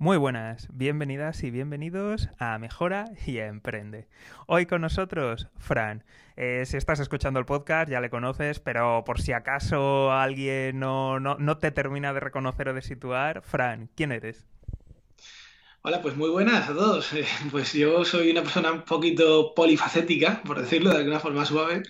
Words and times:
Muy 0.00 0.16
buenas, 0.16 0.68
bienvenidas 0.72 1.42
y 1.42 1.50
bienvenidos 1.50 2.28
a 2.38 2.56
Mejora 2.58 3.06
y 3.26 3.38
Emprende. 3.38 4.06
Hoy 4.46 4.64
con 4.64 4.80
nosotros, 4.80 5.48
Fran. 5.58 6.04
Eh, 6.36 6.62
si 6.66 6.76
estás 6.76 7.00
escuchando 7.00 7.40
el 7.40 7.46
podcast 7.46 7.90
ya 7.90 8.00
le 8.00 8.08
conoces, 8.08 8.60
pero 8.60 9.02
por 9.04 9.20
si 9.20 9.32
acaso 9.32 10.12
alguien 10.12 10.78
no, 10.78 11.18
no, 11.18 11.58
te 11.58 11.72
termina 11.72 12.12
de 12.12 12.20
reconocer 12.20 12.68
o 12.68 12.74
de 12.74 12.82
situar, 12.82 13.42
Fran, 13.42 13.90
¿quién 13.96 14.12
eres? 14.12 14.46
Hola, 15.82 16.00
pues 16.00 16.14
muy 16.14 16.30
buenas 16.30 16.70
a 16.70 16.74
todos. 16.74 17.10
Pues 17.50 17.72
yo 17.72 18.04
soy 18.04 18.30
una 18.30 18.42
persona 18.42 18.70
un 18.70 18.82
poquito 18.82 19.52
polifacética, 19.52 20.42
por 20.44 20.60
decirlo 20.60 20.90
de 20.90 20.98
alguna 20.98 21.18
forma 21.18 21.44
suave, 21.44 21.82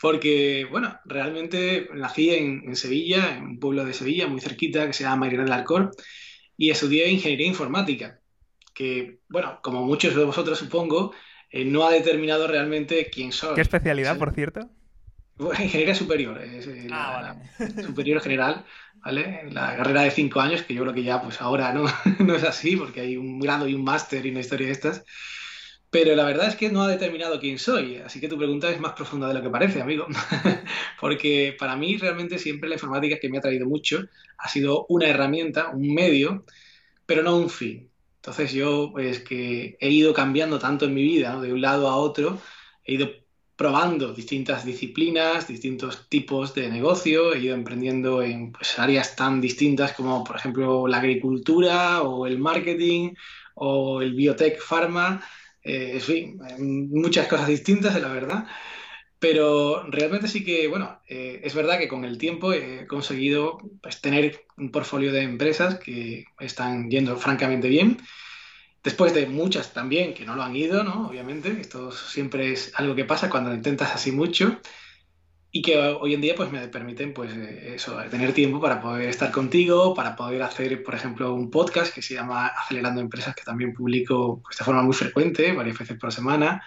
porque, 0.00 0.66
bueno, 0.70 0.98
realmente 1.04 1.90
nací 1.92 2.30
en, 2.30 2.74
Sevilla, 2.76 3.36
en 3.36 3.44
un 3.44 3.60
pueblo 3.60 3.84
de 3.84 3.92
Sevilla 3.92 4.26
muy 4.26 4.40
cerquita 4.40 4.86
que 4.86 4.94
se 4.94 5.04
llama 5.04 5.16
Mairena 5.16 5.44
del 5.44 5.52
Alcor 5.52 5.90
y 6.56 6.70
estudié 6.70 7.10
ingeniería 7.10 7.46
informática, 7.46 8.20
que, 8.74 9.20
bueno, 9.28 9.58
como 9.62 9.82
muchos 9.84 10.14
de 10.14 10.24
vosotros 10.24 10.58
supongo, 10.58 11.12
eh, 11.50 11.64
no 11.64 11.86
ha 11.86 11.90
determinado 11.90 12.46
realmente 12.46 13.08
quién 13.10 13.32
soy. 13.32 13.54
¿Qué 13.54 13.62
especialidad, 13.62 14.18
por 14.18 14.34
cierto? 14.34 14.68
ingeniería 15.38 15.94
superior, 15.94 16.40
es 16.42 16.66
eh, 16.66 16.86
ah, 16.90 17.36
la, 17.58 17.82
superior 17.82 18.20
general, 18.22 18.64
¿vale? 19.04 19.42
La 19.50 19.76
carrera 19.76 20.02
de 20.02 20.10
cinco 20.10 20.40
años, 20.40 20.62
que 20.62 20.72
yo 20.72 20.82
creo 20.82 20.94
que 20.94 21.02
ya 21.02 21.22
pues 21.22 21.40
ahora 21.42 21.72
no, 21.72 21.84
no 22.20 22.34
es 22.34 22.44
así, 22.44 22.76
porque 22.76 23.02
hay 23.02 23.16
un 23.16 23.38
grado 23.38 23.68
y 23.68 23.74
un 23.74 23.84
máster 23.84 24.24
y 24.24 24.30
una 24.30 24.40
historia 24.40 24.68
de 24.68 24.72
estas. 24.72 25.04
Pero 25.90 26.14
la 26.16 26.24
verdad 26.24 26.48
es 26.48 26.56
que 26.56 26.70
no 26.70 26.82
ha 26.82 26.88
determinado 26.88 27.38
quién 27.38 27.58
soy, 27.58 27.96
así 27.96 28.20
que 28.20 28.28
tu 28.28 28.36
pregunta 28.36 28.70
es 28.70 28.80
más 28.80 28.92
profunda 28.92 29.28
de 29.28 29.34
lo 29.34 29.42
que 29.42 29.50
parece, 29.50 29.80
amigo. 29.80 30.06
Porque 31.00 31.56
para 31.58 31.76
mí 31.76 31.96
realmente 31.96 32.38
siempre 32.38 32.68
la 32.68 32.74
informática 32.74 33.18
que 33.20 33.28
me 33.28 33.38
ha 33.38 33.40
traído 33.40 33.66
mucho 33.66 34.04
ha 34.38 34.48
sido 34.48 34.86
una 34.88 35.08
herramienta, 35.08 35.70
un 35.70 35.94
medio, 35.94 36.44
pero 37.06 37.22
no 37.22 37.36
un 37.36 37.50
fin. 37.50 37.90
Entonces 38.16 38.52
yo, 38.52 38.90
pues 38.92 39.20
que 39.20 39.76
he 39.80 39.90
ido 39.90 40.12
cambiando 40.12 40.58
tanto 40.58 40.86
en 40.86 40.94
mi 40.94 41.02
vida, 41.02 41.40
de 41.40 41.52
un 41.52 41.60
lado 41.60 41.88
a 41.88 41.96
otro, 41.96 42.40
he 42.84 42.94
ido 42.94 43.08
probando 43.56 44.12
distintas 44.12 44.64
disciplinas, 44.64 45.48
distintos 45.48 46.08
tipos 46.08 46.54
de 46.54 46.68
negocio, 46.68 47.32
he 47.32 47.38
ido 47.40 47.54
emprendiendo 47.54 48.22
en 48.22 48.52
pues, 48.52 48.78
áreas 48.78 49.16
tan 49.16 49.40
distintas 49.40 49.92
como, 49.92 50.24
por 50.24 50.36
ejemplo, 50.36 50.86
la 50.86 50.98
agricultura 50.98 52.02
o 52.02 52.26
el 52.26 52.38
marketing 52.38 53.14
o 53.54 54.02
el 54.02 54.14
biotech 54.14 54.60
pharma 54.60 55.22
en 55.66 56.00
fin, 56.00 56.38
muchas 56.90 57.26
cosas 57.26 57.48
distintas, 57.48 58.00
la 58.00 58.08
verdad. 58.08 58.46
Pero 59.18 59.84
realmente 59.90 60.28
sí 60.28 60.44
que, 60.44 60.68
bueno, 60.68 61.00
eh, 61.08 61.40
es 61.42 61.54
verdad 61.54 61.78
que 61.78 61.88
con 61.88 62.04
el 62.04 62.18
tiempo 62.18 62.52
he 62.52 62.86
conseguido 62.86 63.58
pues, 63.82 64.00
tener 64.00 64.44
un 64.58 64.70
portfolio 64.70 65.12
de 65.12 65.22
empresas 65.22 65.78
que 65.78 66.26
están 66.38 66.90
yendo 66.90 67.16
francamente 67.16 67.68
bien. 67.68 67.98
Después 68.84 69.14
de 69.14 69.26
muchas 69.26 69.72
también 69.72 70.14
que 70.14 70.24
no 70.24 70.36
lo 70.36 70.42
han 70.42 70.54
ido, 70.54 70.84
¿no? 70.84 71.08
Obviamente, 71.08 71.56
esto 71.60 71.90
siempre 71.90 72.52
es 72.52 72.72
algo 72.76 72.94
que 72.94 73.04
pasa 73.04 73.30
cuando 73.30 73.52
intentas 73.54 73.92
así 73.94 74.12
mucho 74.12 74.60
y 75.56 75.62
que 75.62 75.78
hoy 75.78 76.12
en 76.12 76.20
día 76.20 76.34
pues 76.34 76.52
me 76.52 76.68
permiten 76.68 77.14
pues 77.14 77.32
eh, 77.34 77.78
tener 78.10 78.34
tiempo 78.34 78.60
para 78.60 78.78
poder 78.78 79.08
estar 79.08 79.32
contigo, 79.32 79.94
para 79.94 80.14
poder 80.14 80.42
hacer, 80.42 80.82
por 80.82 80.94
ejemplo, 80.94 81.32
un 81.32 81.50
podcast 81.50 81.94
que 81.94 82.02
se 82.02 82.12
llama 82.12 82.48
Acelerando 82.48 83.00
Empresas, 83.00 83.34
que 83.34 83.42
también 83.42 83.72
publico 83.72 84.42
pues, 84.42 84.58
de 84.58 84.64
forma 84.66 84.82
muy 84.82 84.92
frecuente, 84.92 85.54
varias 85.54 85.78
veces 85.78 85.98
por 85.98 86.12
semana. 86.12 86.62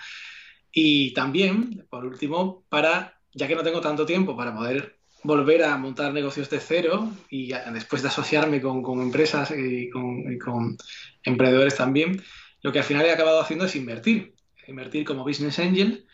Y 0.71 1.13
también, 1.13 1.85
por 1.87 2.03
último, 2.03 2.65
para, 2.67 3.21
ya 3.31 3.47
que 3.47 3.53
no 3.53 3.61
tengo 3.61 3.79
tanto 3.79 4.07
tiempo 4.07 4.35
para 4.35 4.55
poder 4.55 4.97
volver 5.21 5.65
a 5.65 5.77
montar 5.77 6.11
negocios 6.11 6.49
de 6.49 6.59
cero 6.59 7.11
y 7.29 7.53
después 7.71 8.01
de 8.01 8.07
asociarme 8.07 8.59
con, 8.59 8.81
con 8.81 9.01
empresas 9.01 9.51
y 9.51 9.87
con, 9.91 10.33
y 10.33 10.39
con 10.39 10.77
emprendedores 11.21 11.75
también, 11.75 12.23
lo 12.63 12.71
que 12.71 12.79
al 12.79 12.85
final 12.85 13.05
he 13.05 13.11
acabado 13.11 13.39
haciendo 13.39 13.65
es 13.65 13.75
invertir, 13.75 14.33
invertir 14.65 15.05
como 15.05 15.23
business 15.23 15.59
angel 15.59 16.07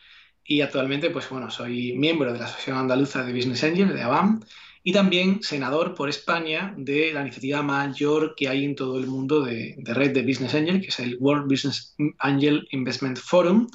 y 0.48 0.62
actualmente, 0.62 1.10
pues 1.10 1.28
bueno, 1.30 1.50
soy 1.50 1.94
miembro 1.94 2.32
de 2.32 2.38
la 2.38 2.46
Asociación 2.46 2.78
Andaluza 2.78 3.24
de 3.24 3.34
Business 3.34 3.64
Angel, 3.64 3.94
de 3.94 4.02
ABAM, 4.04 4.42
y 4.84 4.94
también 4.94 5.42
senador 5.42 5.96
por 5.96 6.08
España 6.10 6.76
de 6.78 7.12
la 7.12 7.22
iniciativa 7.22 7.64
mayor 7.64 8.36
que 8.38 8.48
hay 8.48 8.64
en 8.64 8.76
todo 8.76 9.00
el 9.00 9.08
mundo 9.08 9.42
de, 9.42 9.76
red 9.84 10.14
de 10.14 10.22
Business 10.22 10.54
Angel, 10.54 10.80
que 10.80 10.90
es 10.90 11.00
el 11.00 11.18
World 11.20 11.50
Business 11.50 11.96
Angel 12.20 12.68
Investment 12.70 13.18
Forum, 13.18 13.68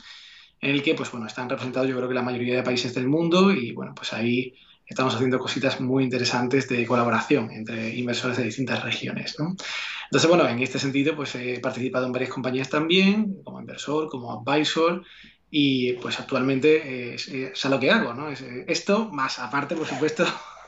en 0.61 0.71
el 0.71 0.83
que, 0.83 0.95
pues 0.95 1.11
bueno, 1.11 1.27
están 1.27 1.49
representados 1.49 1.89
yo 1.89 1.97
creo 1.97 2.09
que 2.09 2.15
la 2.15 2.23
mayoría 2.23 2.55
de 2.55 2.63
países 2.63 2.95
del 2.95 3.09
mundo 3.09 3.51
y 3.51 3.73
bueno, 3.73 3.93
pues 3.95 4.13
ahí 4.13 4.55
estamos 4.87 5.15
haciendo 5.15 5.41
cositas 5.41 5.81
muy 5.81 6.05
interesantes 6.05 6.69
de 6.69 6.87
colaboración 6.87 7.51
entre 7.51 7.97
inversores 7.97 8.37
de 8.37 8.45
distintas 8.45 8.85
regiones, 8.85 9.35
¿no? 9.39 9.57
Entonces, 10.05 10.29
bueno, 10.29 10.49
en 10.49 10.59
este 10.61 10.81
sentido, 10.81 11.15
pues 11.15 11.35
he 11.37 11.61
participado 11.61 12.07
en 12.07 12.13
varias 12.13 12.31
compañías 12.33 12.69
también, 12.69 13.43
como 13.45 13.61
inversor, 13.61 14.09
como 14.09 14.33
advisor, 14.33 15.05
y 15.51 15.95
pues 15.95 16.21
actualmente 16.21 17.15
es, 17.15 17.65
a 17.65 17.69
lo 17.69 17.81
que 17.81 17.91
hago, 17.91 18.15
¿no? 18.15 18.31
Es, 18.31 18.43
esto, 18.67 19.11
más 19.11 19.39
aparte, 19.39 19.75
por 19.75 19.87
supuesto, 19.87 20.25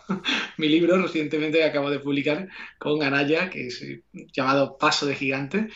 mi 0.59 0.69
libro 0.69 1.01
recientemente 1.01 1.65
acabo 1.65 1.91
de 1.91 2.01
publicar 2.01 2.49
con 2.79 3.03
Anaya, 3.03 3.49
que 3.49 3.69
es 3.69 3.81
eh, 3.83 4.03
llamado 4.33 4.77
Paso 4.79 5.07
de 5.07 5.15
Gigante, 5.15 5.69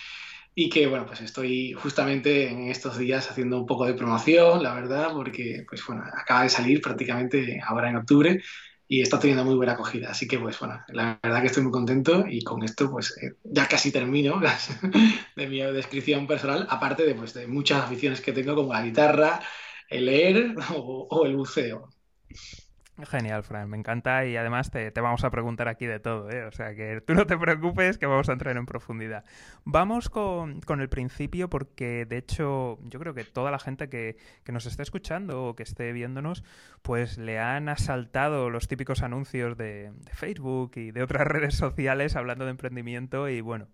y 0.55 0.71
que, 0.71 0.87
bueno, 0.87 1.07
pues 1.07 1.21
estoy 1.21 1.75
justamente 1.75 2.49
en 2.49 2.69
estos 2.69 2.97
días 2.97 3.31
haciendo 3.31 3.59
un 3.59 3.67
poco 3.67 3.87
de 3.87 3.95
promoción, 3.95 4.63
la 4.63 4.75
verdad, 4.75 5.13
porque, 5.13 5.65
pues 5.69 5.85
bueno, 5.87 6.03
acaba 6.15 6.45
de 6.45 6.49
salir 6.49 6.81
prácticamente 6.81 7.61
ahora 7.65 7.91
en 7.91 7.97
octubre 7.97 8.43
y 8.89 9.03
está 9.03 9.19
teniendo 9.19 9.45
muy 9.45 9.55
buena 9.55 9.73
acogida. 9.73 10.11
Así 10.11 10.29
que, 10.29 10.39
pues 10.39 10.59
bueno, 10.59 10.81
la 10.89 11.19
verdad 11.23 11.41
que 11.41 11.49
estoy 11.49 11.63
muy 11.63 11.73
contento 11.73 12.25
y 12.29 12.43
con 12.43 12.63
esto, 12.63 12.91
pues 12.91 13.17
eh, 13.23 13.35
ya 13.45 13.67
casi 13.67 13.91
termino 13.91 14.41
de 15.37 15.47
mi 15.47 15.61
descripción 15.61 16.27
personal, 16.27 16.67
aparte 16.71 17.05
de, 17.05 17.15
pues, 17.15 17.35
de 17.35 17.47
muchas 17.47 17.83
aficiones 17.85 18.21
que 18.21 18.33
tengo 18.33 18.55
como 18.55 18.73
la 18.73 18.83
guitarra, 18.83 19.41
el 19.89 20.07
leer 20.07 20.55
o 20.75 21.27
el 21.27 21.37
buceo. 21.37 21.91
Genial, 23.05 23.43
Fran, 23.43 23.69
me 23.69 23.77
encanta 23.77 24.25
y 24.25 24.39
además 24.39 24.71
te, 24.71 24.91
vamos 24.91 25.23
a 25.23 25.31
preguntar 25.31 25.69
aquí 25.69 25.85
de 25.85 26.01
todo, 26.01 26.31
¿eh? 26.31 26.45
o 26.45 26.53
sea 26.53 26.75
que 26.75 27.03
tú 27.03 27.13
no 27.13 27.27
te 27.27 27.37
preocupes 27.37 27.99
que 27.99 28.07
vamos 28.07 28.31
a 28.31 28.33
entrar 28.33 28.57
en 28.57 28.65
profundidad. 28.65 29.23
Vamos 29.65 30.09
con, 30.09 30.63
el 30.67 30.89
principio 30.89 31.51
porque 31.51 32.07
de 32.07 32.17
hecho 32.17 32.79
yo 32.85 32.99
creo 32.99 33.13
que 33.13 33.25
toda 33.25 33.51
la 33.51 33.59
gente 33.59 33.91
que, 33.91 34.17
nos 34.47 34.65
esté 34.65 34.83
escuchando 34.83 35.45
o 35.45 35.57
que 35.57 35.63
esté 35.63 35.93
viéndonos 35.93 36.43
pues 36.81 37.19
le 37.19 37.39
han 37.39 37.69
asaltado 37.69 38.49
los 38.49 38.67
típicos 38.67 39.03
anuncios 39.03 39.59
de, 39.59 39.93
de 39.93 40.15
Facebook 40.15 40.73
y 40.77 40.91
de 40.91 41.03
otras 41.03 41.27
redes 41.27 41.55
sociales 41.55 42.17
hablando 42.17 42.47
de 42.47 42.53
emprendimiento 42.53 43.29
y 43.29 43.43
bueno, 43.43 43.69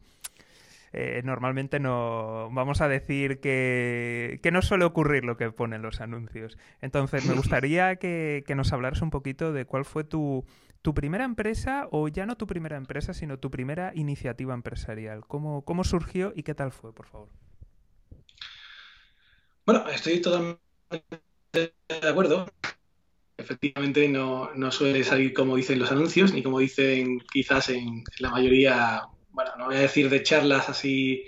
eh, 0.92 1.22
normalmente 1.24 1.80
no 1.80 2.50
vamos 2.52 2.80
a 2.80 2.88
decir 2.88 3.40
que, 3.40 4.40
no 4.52 4.62
suele 4.62 4.84
ocurrir 4.84 5.24
lo 5.24 5.36
que 5.36 5.50
ponen 5.50 5.82
los 5.82 6.00
anuncios. 6.00 6.58
Entonces, 6.80 7.24
me 7.24 7.34
gustaría 7.34 7.96
que, 7.96 8.44
nos 8.54 8.72
hablaras 8.72 9.00
un 9.02 9.10
poquito 9.10 9.52
de 9.52 9.64
cuál 9.64 9.84
fue 9.84 10.04
tu, 10.04 10.44
tu, 10.82 10.94
primera 10.94 11.24
empresa, 11.24 11.88
o 11.90 12.08
ya 12.08 12.26
no 12.26 12.36
tu 12.36 12.46
primera 12.46 12.76
empresa, 12.76 13.14
sino 13.14 13.38
tu 13.38 13.50
primera 13.50 13.92
iniciativa 13.94 14.54
empresarial. 14.54 15.26
¿Cómo, 15.26 15.64
cómo 15.64 15.84
surgió 15.84 16.32
y 16.36 16.42
qué 16.42 16.54
tal 16.54 16.72
fue, 16.72 16.92
por 16.92 17.06
favor? 17.06 17.28
Bueno, 19.64 19.88
estoy 19.88 20.20
totalmente 20.20 20.60
de 21.52 22.08
acuerdo. 22.08 22.46
Efectivamente, 23.38 24.08
no, 24.08 24.50
no, 24.54 24.70
suele 24.70 25.02
salir 25.04 25.32
como 25.32 25.56
dicen 25.56 25.78
los 25.78 25.90
anuncios, 25.90 26.32
ni 26.32 26.42
como 26.42 26.58
dicen 26.58 27.18
quizás 27.32 27.70
en 27.70 28.04
la 28.18 28.30
mayoría 28.30 29.02
bueno, 29.32 29.52
no 29.58 29.66
voy 29.66 29.76
a 29.76 29.80
decir 29.80 30.08
de 30.08 30.22
charlas 30.22 30.68
así 30.68 31.24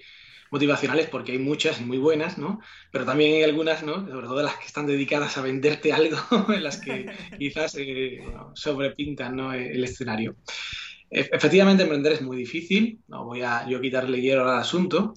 motivacionales 0.50 1.08
porque 1.08 1.32
hay 1.32 1.38
muchas 1.38 1.80
y 1.80 1.84
muy 1.84 1.98
buenas, 1.98 2.38
¿no? 2.38 2.60
Pero 2.92 3.04
también 3.04 3.34
hay 3.34 3.42
algunas, 3.42 3.82
¿no? 3.82 4.06
Sobre 4.08 4.26
todo 4.26 4.42
las 4.42 4.56
que 4.56 4.66
están 4.66 4.86
dedicadas 4.86 5.36
a 5.36 5.42
venderte 5.42 5.92
algo, 6.00 6.18
en 6.52 6.62
las 6.62 6.78
que 6.78 7.06
quizás 7.38 7.74
eh, 7.76 8.24
sobrepintan 8.54 9.34
¿no? 9.34 9.52
el 9.52 9.82
escenario. 9.82 10.36
E, 11.10 11.28
efectivamente, 11.32 11.82
emprender 11.82 12.12
es 12.12 12.22
muy 12.22 12.36
difícil, 12.36 13.00
no 13.08 13.24
voy 13.24 13.42
a 13.42 13.66
yo 13.68 13.80
quitarle 13.80 14.20
hierro 14.20 14.48
al 14.48 14.60
asunto, 14.60 15.14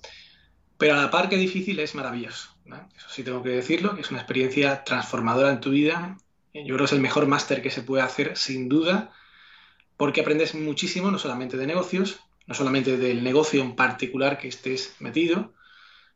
pero 0.77 0.95
a 0.95 1.03
la 1.03 1.11
par 1.11 1.29
que 1.29 1.37
difícil 1.37 1.79
es 1.79 1.93
maravilloso. 1.93 2.57
Eso 2.97 3.07
sí 3.09 3.23
tengo 3.23 3.41
que 3.43 3.49
decirlo, 3.49 3.95
que 3.95 4.01
es 4.01 4.09
una 4.09 4.19
experiencia 4.19 4.83
transformadora 4.83 5.51
en 5.51 5.61
tu 5.61 5.69
vida. 5.69 6.17
Yo 6.53 6.65
creo 6.65 6.79
que 6.79 6.83
es 6.85 6.91
el 6.93 6.99
mejor 6.99 7.27
máster 7.27 7.61
que 7.61 7.69
se 7.69 7.83
puede 7.83 8.03
hacer, 8.03 8.35
sin 8.35 8.67
duda, 8.67 9.13
porque 9.95 10.21
aprendes 10.21 10.55
muchísimo, 10.55 11.11
no 11.11 11.19
solamente 11.19 11.57
de 11.57 11.67
negocios, 11.67 12.19
no 12.47 12.55
solamente 12.55 12.97
del 12.97 13.23
negocio 13.23 13.61
en 13.61 13.75
particular 13.75 14.39
que 14.39 14.47
estés 14.47 14.95
metido, 14.99 15.53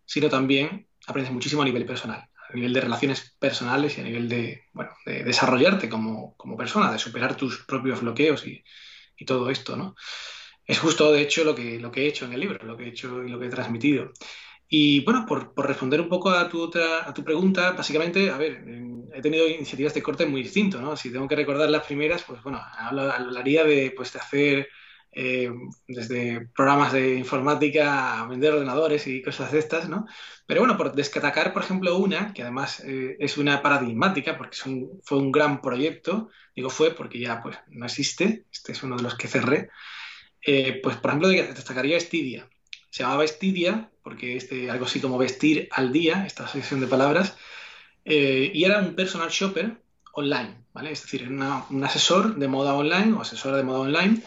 sino 0.05 0.29
también 0.29 0.87
aprendes 1.05 1.33
muchísimo 1.33 1.61
a 1.61 1.65
nivel 1.65 1.85
personal, 1.85 2.29
a 2.49 2.53
nivel 2.53 2.73
de 2.73 2.81
relaciones 2.81 3.35
personales 3.37 3.97
y 3.97 4.01
a 4.01 4.03
nivel 4.05 4.29
de, 4.29 4.63
bueno, 4.73 4.91
de 5.05 5.23
desarrollarte 5.23 5.89
como, 5.89 6.35
persona, 6.57 6.91
de 6.91 6.99
superar 6.99 7.35
tus 7.35 7.59
propios 7.65 8.01
bloqueos 8.01 8.45
y, 8.47 8.63
todo 9.23 9.51
esto, 9.51 9.77
¿no? 9.77 9.95
Es 10.65 10.79
justo, 10.79 11.11
de 11.11 11.21
hecho, 11.21 11.43
lo 11.43 11.53
que, 11.53 11.79
lo 11.79 11.91
que 11.91 12.01
he 12.01 12.07
hecho 12.07 12.25
en 12.25 12.33
el 12.33 12.39
libro, 12.39 12.65
lo 12.65 12.75
que 12.75 12.85
he 12.85 12.87
hecho 12.87 13.21
y 13.23 13.29
lo 13.29 13.39
que 13.39 13.45
he 13.45 13.49
transmitido. 13.49 14.13
Y 14.67 15.01
bueno, 15.01 15.27
por, 15.27 15.53
responder 15.67 16.01
un 16.01 16.09
poco 16.09 16.31
a 16.31 16.49
tu, 16.49 16.59
otra, 16.59 17.07
a 17.07 17.13
tu 17.13 17.23
pregunta, 17.23 17.73
básicamente, 17.73 18.31
a 18.31 18.37
ver, 18.37 18.63
he 19.13 19.21
tenido 19.21 19.47
iniciativas 19.47 19.93
de 19.93 20.01
corte 20.01 20.25
muy 20.25 20.41
distinto, 20.41 20.81
¿no? 20.81 20.97
Si 20.97 21.11
tengo 21.11 21.27
que 21.27 21.35
recordar 21.35 21.69
las 21.69 21.85
primeras, 21.85 22.23
pues 22.23 22.41
bueno, 22.41 22.59
hablaría 22.79 23.63
de, 23.63 23.91
pues, 23.91 24.11
de 24.13 24.19
hacer 24.19 24.69
eh, 25.13 25.51
desde 25.87 26.47
programas 26.55 26.93
de 26.93 27.15
informática 27.15 28.21
a 28.21 28.27
vender 28.27 28.53
ordenadores 28.53 29.07
y 29.07 29.21
cosas 29.21 29.51
de 29.51 29.59
estas, 29.59 29.89
¿no? 29.89 30.05
Pero 30.45 30.61
bueno, 30.61 30.77
por 30.77 30.95
destacar, 30.95 31.51
por 31.51 31.63
ejemplo, 31.63 31.97
una, 31.97 32.33
que 32.33 32.43
además 32.43 32.79
eh, 32.85 33.17
es 33.19 33.37
una 33.37 33.61
paradigmática, 33.61 34.37
porque 34.37 34.57
fue 35.03 35.17
un 35.17 35.31
gran 35.33 35.61
proyecto, 35.61 36.29
digo 36.55 36.69
fue 36.69 36.91
porque 36.91 37.19
ya 37.19 37.41
pues 37.41 37.57
no 37.67 37.85
existe, 37.85 38.45
este 38.53 38.71
es 38.71 38.83
uno 38.83 38.95
de 38.95 39.03
los 39.03 39.15
que 39.15 39.27
cerré, 39.27 39.69
eh, 40.45 40.79
pues 40.81 40.95
por 40.95 41.11
ejemplo 41.11 41.27
destacaría 41.27 41.97
Estidia. 41.97 42.47
Se 42.89 43.03
llamaba 43.03 43.25
Estidia 43.25 43.91
porque 44.03 44.37
este, 44.37 44.71
algo 44.71 44.85
así 44.85 45.01
como 45.01 45.17
vestir 45.17 45.67
al 45.71 45.91
día, 45.91 46.25
esta 46.25 46.45
asociación 46.45 46.79
de 46.79 46.87
palabras, 46.87 47.37
y 48.03 48.63
era 48.63 48.79
un 48.79 48.95
personal 48.95 49.29
shopper 49.29 49.77
online, 50.13 50.65
¿vale? 50.73 50.91
Es 50.91 51.03
decir, 51.03 51.29
un 51.29 51.83
asesor 51.83 52.35
de 52.35 52.47
moda 52.47 52.73
online 52.73 53.13
o 53.13 53.21
asesora 53.21 53.57
de 53.57 53.63
moda 53.63 53.81
online 53.81 54.23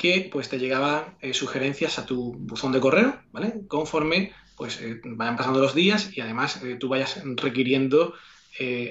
que 0.00 0.30
pues 0.32 0.48
te 0.48 0.58
llegaban 0.58 1.18
eh, 1.20 1.34
sugerencias 1.34 1.98
a 1.98 2.06
tu 2.06 2.32
buzón 2.32 2.72
de 2.72 2.80
correo, 2.80 3.20
¿vale? 3.32 3.66
Conforme 3.68 4.32
pues 4.56 4.80
eh, 4.80 4.98
vayan 5.04 5.36
pasando 5.36 5.60
los 5.60 5.74
días 5.74 6.16
y 6.16 6.22
además 6.22 6.62
eh, 6.64 6.76
tú 6.80 6.88
vayas 6.88 7.22
requiriendo 7.36 8.14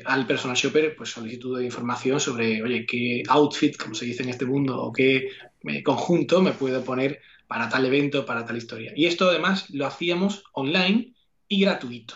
al 0.06 0.26
personal 0.26 0.56
shopper 0.56 0.96
pues 0.96 1.10
solicitud 1.10 1.60
de 1.60 1.66
información 1.66 2.20
sobre, 2.20 2.64
oye, 2.64 2.86
qué 2.86 3.24
outfit, 3.28 3.76
como 3.76 3.94
se 3.94 4.06
dice 4.06 4.24
en 4.24 4.30
este 4.30 4.46
mundo, 4.46 4.82
o 4.82 4.92
qué 4.92 5.30
conjunto 5.84 6.42
me 6.42 6.54
puedo 6.54 6.84
poner 6.84 7.22
para 7.46 7.70
tal 7.70 7.86
evento, 7.86 8.26
para 8.26 8.46
tal 8.46 8.58
historia. 8.58 8.94
Y 8.96 9.06
esto 9.06 9.30
además 9.30 9.70
lo 9.70 9.86
hacíamos 9.86 10.44
online 10.54 11.14
y 11.48 11.62
gratuito, 11.62 12.16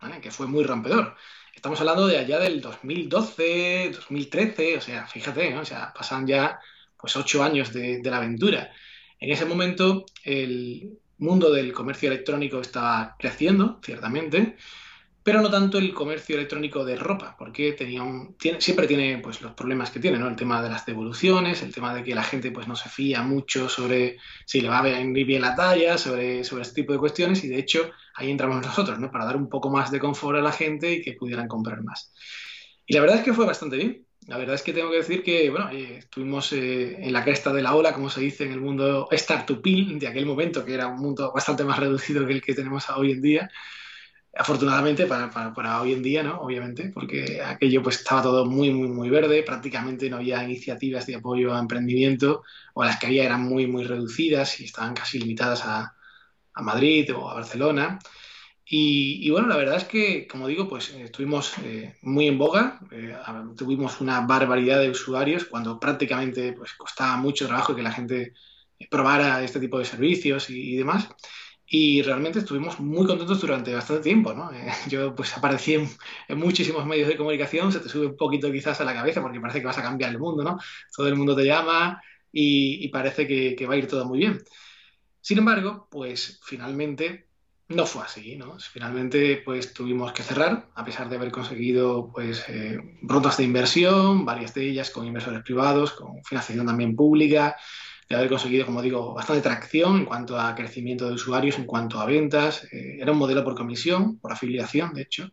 ¿vale? 0.00 0.20
Que 0.20 0.30
fue 0.30 0.46
muy 0.48 0.64
rompedor. 0.64 1.14
Estamos 1.54 1.80
hablando 1.80 2.06
de 2.06 2.18
allá 2.18 2.38
del 2.40 2.60
2012, 2.60 3.92
2013, 3.94 4.76
o 4.76 4.80
sea, 4.80 5.06
fíjate. 5.06 5.56
O 5.56 5.64
sea, 5.64 5.94
pasan 5.94 6.26
ya 6.26 6.58
pues 7.02 7.16
ocho 7.16 7.42
años 7.42 7.72
de, 7.72 8.00
la 8.04 8.18
aventura. 8.18 8.70
En 9.18 9.30
ese 9.30 9.44
momento 9.44 10.06
el 10.24 10.98
mundo 11.18 11.52
del 11.52 11.72
comercio 11.72 12.08
electrónico 12.08 12.60
estaba 12.60 13.16
creciendo, 13.18 13.80
ciertamente, 13.84 14.56
pero 15.24 15.40
no 15.40 15.50
tanto 15.50 15.78
el 15.78 15.92
comercio 15.92 16.36
electrónico 16.36 16.84
de 16.84 16.96
ropa, 16.96 17.36
porque 17.36 17.72
tenía 17.72 18.04
un, 18.04 18.36
siempre 18.58 18.86
tiene 18.86 19.18
pues, 19.18 19.42
los 19.42 19.52
problemas 19.52 19.90
que 19.90 19.98
tiene, 20.00 20.18
¿no? 20.18 20.28
El 20.28 20.36
tema 20.36 20.62
de 20.62 20.68
las 20.68 20.86
devoluciones, 20.86 21.62
el 21.62 21.74
tema 21.74 21.92
de 21.92 22.04
que 22.04 22.14
la 22.14 22.22
gente 22.22 22.52
pues, 22.52 22.68
no 22.68 22.76
se 22.76 22.88
fía 22.88 23.22
mucho 23.22 23.68
sobre 23.68 24.18
si 24.46 24.60
le 24.60 24.68
va 24.68 24.78
a 24.78 24.82
venir 24.82 25.26
bien 25.26 25.42
la 25.42 25.56
talla, 25.56 25.98
sobre, 25.98 26.44
sobre 26.44 26.62
este 26.62 26.82
tipo 26.82 26.92
de 26.92 27.00
cuestiones, 27.00 27.42
y 27.44 27.48
de 27.48 27.58
hecho 27.58 27.90
ahí 28.14 28.30
entramos 28.30 28.64
nosotros, 28.64 28.98
¿no? 29.00 29.10
Para 29.10 29.24
dar 29.24 29.36
un 29.36 29.48
poco 29.48 29.70
más 29.70 29.90
de 29.90 29.98
confort 29.98 30.38
a 30.38 30.42
la 30.42 30.52
gente 30.52 30.92
y 30.92 31.02
que 31.02 31.14
pudieran 31.14 31.48
comprar 31.48 31.82
más. 31.82 32.12
Y 32.86 32.94
la 32.94 33.00
verdad 33.00 33.18
es 33.18 33.24
que 33.24 33.32
fue 33.32 33.46
bastante 33.46 33.76
bien. 33.76 34.06
La 34.28 34.38
verdad 34.38 34.54
es 34.54 34.62
que 34.62 34.72
tengo 34.72 34.90
que 34.90 34.98
decir 34.98 35.22
que, 35.22 35.50
bueno, 35.50 35.70
eh, 35.70 35.98
estuvimos 35.98 36.52
eh, 36.52 36.96
en 37.04 37.12
la 37.12 37.24
cresta 37.24 37.52
de 37.52 37.62
la 37.62 37.74
ola, 37.74 37.92
como 37.92 38.08
se 38.08 38.20
dice 38.20 38.44
en 38.44 38.52
el 38.52 38.60
mundo 38.60 39.08
startupil 39.10 39.98
de 39.98 40.06
aquel 40.06 40.26
momento, 40.26 40.64
que 40.64 40.74
era 40.74 40.86
un 40.86 41.00
mundo 41.00 41.32
bastante 41.34 41.64
más 41.64 41.78
reducido 41.80 42.26
que 42.26 42.34
el 42.34 42.42
que 42.42 42.54
tenemos 42.54 42.88
hoy 42.90 43.12
en 43.12 43.22
día. 43.22 43.50
Afortunadamente 44.34 45.06
para, 45.06 45.30
para, 45.30 45.82
hoy 45.82 45.92
en 45.92 46.02
día, 46.02 46.22
¿no? 46.22 46.40
Obviamente, 46.40 46.90
porque 46.94 47.42
aquello 47.44 47.82
pues 47.82 47.98
estaba 47.98 48.22
todo 48.22 48.46
muy, 48.46 48.70
muy, 48.70 48.88
muy 48.88 49.10
verde, 49.10 49.42
prácticamente 49.42 50.08
no 50.08 50.16
había 50.16 50.42
iniciativas 50.44 51.06
de 51.06 51.16
apoyo 51.16 51.54
a 51.54 51.58
emprendimiento, 51.58 52.42
o 52.74 52.84
las 52.84 52.98
que 52.98 53.06
había 53.06 53.24
eran 53.24 53.42
muy, 53.42 53.66
muy 53.66 53.84
reducidas 53.84 54.60
y 54.60 54.64
estaban 54.64 54.94
casi 54.94 55.18
limitadas 55.18 55.64
a, 55.66 55.94
a 56.54 56.62
Madrid 56.62 57.14
o 57.14 57.28
a 57.28 57.34
Barcelona. 57.34 57.98
Y, 58.74 59.28
bueno, 59.30 59.48
la 59.48 59.56
verdad 59.58 59.76
es 59.76 59.84
que, 59.84 60.26
como 60.26 60.48
digo, 60.48 60.66
pues 60.66 60.94
eh, 60.94 61.02
estuvimos 61.02 61.52
eh, 61.58 61.94
muy 62.00 62.26
en 62.26 62.38
boga, 62.38 62.80
eh, 62.90 63.14
tuvimos 63.54 64.00
una 64.00 64.22
barbaridad 64.22 64.80
de 64.80 64.88
usuarios 64.88 65.44
cuando 65.44 65.78
prácticamente 65.78 66.54
pues, 66.54 66.72
costaba 66.72 67.18
mucho 67.18 67.46
trabajo 67.46 67.76
que 67.76 67.82
la 67.82 67.92
gente 67.92 68.32
probara 68.90 69.44
este 69.44 69.60
tipo 69.60 69.78
de 69.78 69.84
servicios 69.84 70.48
y, 70.48 70.76
demás. 70.76 71.06
Y 71.66 72.00
realmente 72.00 72.38
estuvimos 72.38 72.80
muy 72.80 73.06
contentos 73.06 73.42
durante 73.42 73.74
bastante 73.74 74.04
tiempo, 74.04 74.32
¿no? 74.32 74.50
yo 74.88 75.14
pues 75.14 75.36
aparecí 75.36 75.74
en, 75.74 76.38
muchísimos 76.38 76.86
medios 76.86 77.08
de 77.08 77.18
comunicación, 77.18 77.72
se 77.72 77.80
te 77.80 77.90
sube 77.90 78.06
un 78.06 78.16
poquito 78.16 78.50
quizás 78.50 78.80
a 78.80 78.84
la 78.84 78.94
cabeza 78.94 79.20
porque 79.20 79.38
parece 79.38 79.60
que 79.60 79.66
vas 79.66 79.78
a 79.78 79.82
cambiar 79.82 80.12
el 80.12 80.18
mundo, 80.18 80.42
¿no? 80.44 80.58
Todo 80.96 81.08
el 81.08 81.16
mundo 81.16 81.36
te 81.36 81.44
llama 81.44 82.00
y, 82.32 82.88
parece 82.88 83.26
que, 83.26 83.54
que 83.54 83.66
va 83.66 83.74
a 83.74 83.76
ir 83.76 83.86
todo 83.86 84.06
muy 84.06 84.20
bien. 84.20 84.42
Sin 85.20 85.38
embargo, 85.38 85.88
pues 85.90 86.40
finalmente 86.42 87.31
no 87.68 87.86
fue 87.86 88.02
así, 88.02 88.36
¿no? 88.36 88.56
Finalmente, 88.58 89.42
pues 89.44 89.72
tuvimos 89.72 90.12
que 90.12 90.22
cerrar, 90.22 90.68
a 90.74 90.84
pesar 90.84 91.08
de 91.08 91.16
haber 91.16 91.30
conseguido, 91.30 92.10
pues, 92.12 92.44
eh, 92.48 92.78
de 93.38 93.44
inversión, 93.44 94.24
varias 94.24 94.54
de 94.54 94.68
ellas 94.68 94.90
con 94.90 95.06
inversores 95.06 95.42
privados, 95.42 95.92
con 95.92 96.22
financiación 96.24 96.66
también 96.66 96.94
pública, 96.94 97.56
de 98.08 98.16
haber 98.16 98.28
conseguido, 98.28 98.66
como 98.66 98.82
digo, 98.82 99.14
bastante 99.14 99.42
tracción 99.42 99.98
en 99.98 100.04
cuanto 100.04 100.38
a 100.38 100.54
crecimiento 100.54 101.08
de 101.08 101.14
usuarios, 101.14 101.58
en 101.58 101.64
cuanto 101.64 102.00
a 102.00 102.06
ventas. 102.06 102.64
Eh, 102.72 102.98
era 103.00 103.12
un 103.12 103.18
modelo 103.18 103.42
por 103.44 103.54
comisión, 103.54 104.18
por 104.18 104.32
afiliación, 104.32 104.92
de 104.92 105.02
hecho, 105.02 105.30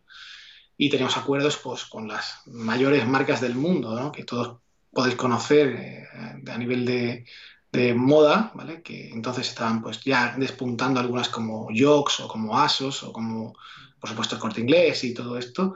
y 0.76 0.88
teníamos 0.88 1.16
acuerdos, 1.16 1.58
pues, 1.58 1.84
con 1.84 2.08
las 2.08 2.42
mayores 2.46 3.06
marcas 3.06 3.40
del 3.40 3.54
mundo, 3.54 3.98
¿no? 3.98 4.12
Que 4.12 4.24
todos 4.24 4.58
podéis 4.92 5.16
conocer 5.16 5.68
eh, 5.68 6.04
a 6.50 6.58
nivel 6.58 6.84
de, 6.86 7.26
de 7.72 7.94
moda, 7.94 8.52
¿vale? 8.54 8.82
Que 8.82 9.10
entonces 9.10 9.48
estaban 9.48 9.82
pues 9.82 10.00
ya 10.02 10.34
despuntando 10.36 11.00
algunas 11.00 11.28
como 11.28 11.68
Yox 11.72 12.20
o 12.20 12.28
como 12.28 12.58
Asos 12.58 13.02
o 13.02 13.12
como, 13.12 13.54
por 14.00 14.10
supuesto, 14.10 14.34
el 14.34 14.40
Corte 14.40 14.60
Inglés 14.60 15.04
y 15.04 15.14
todo 15.14 15.38
esto. 15.38 15.74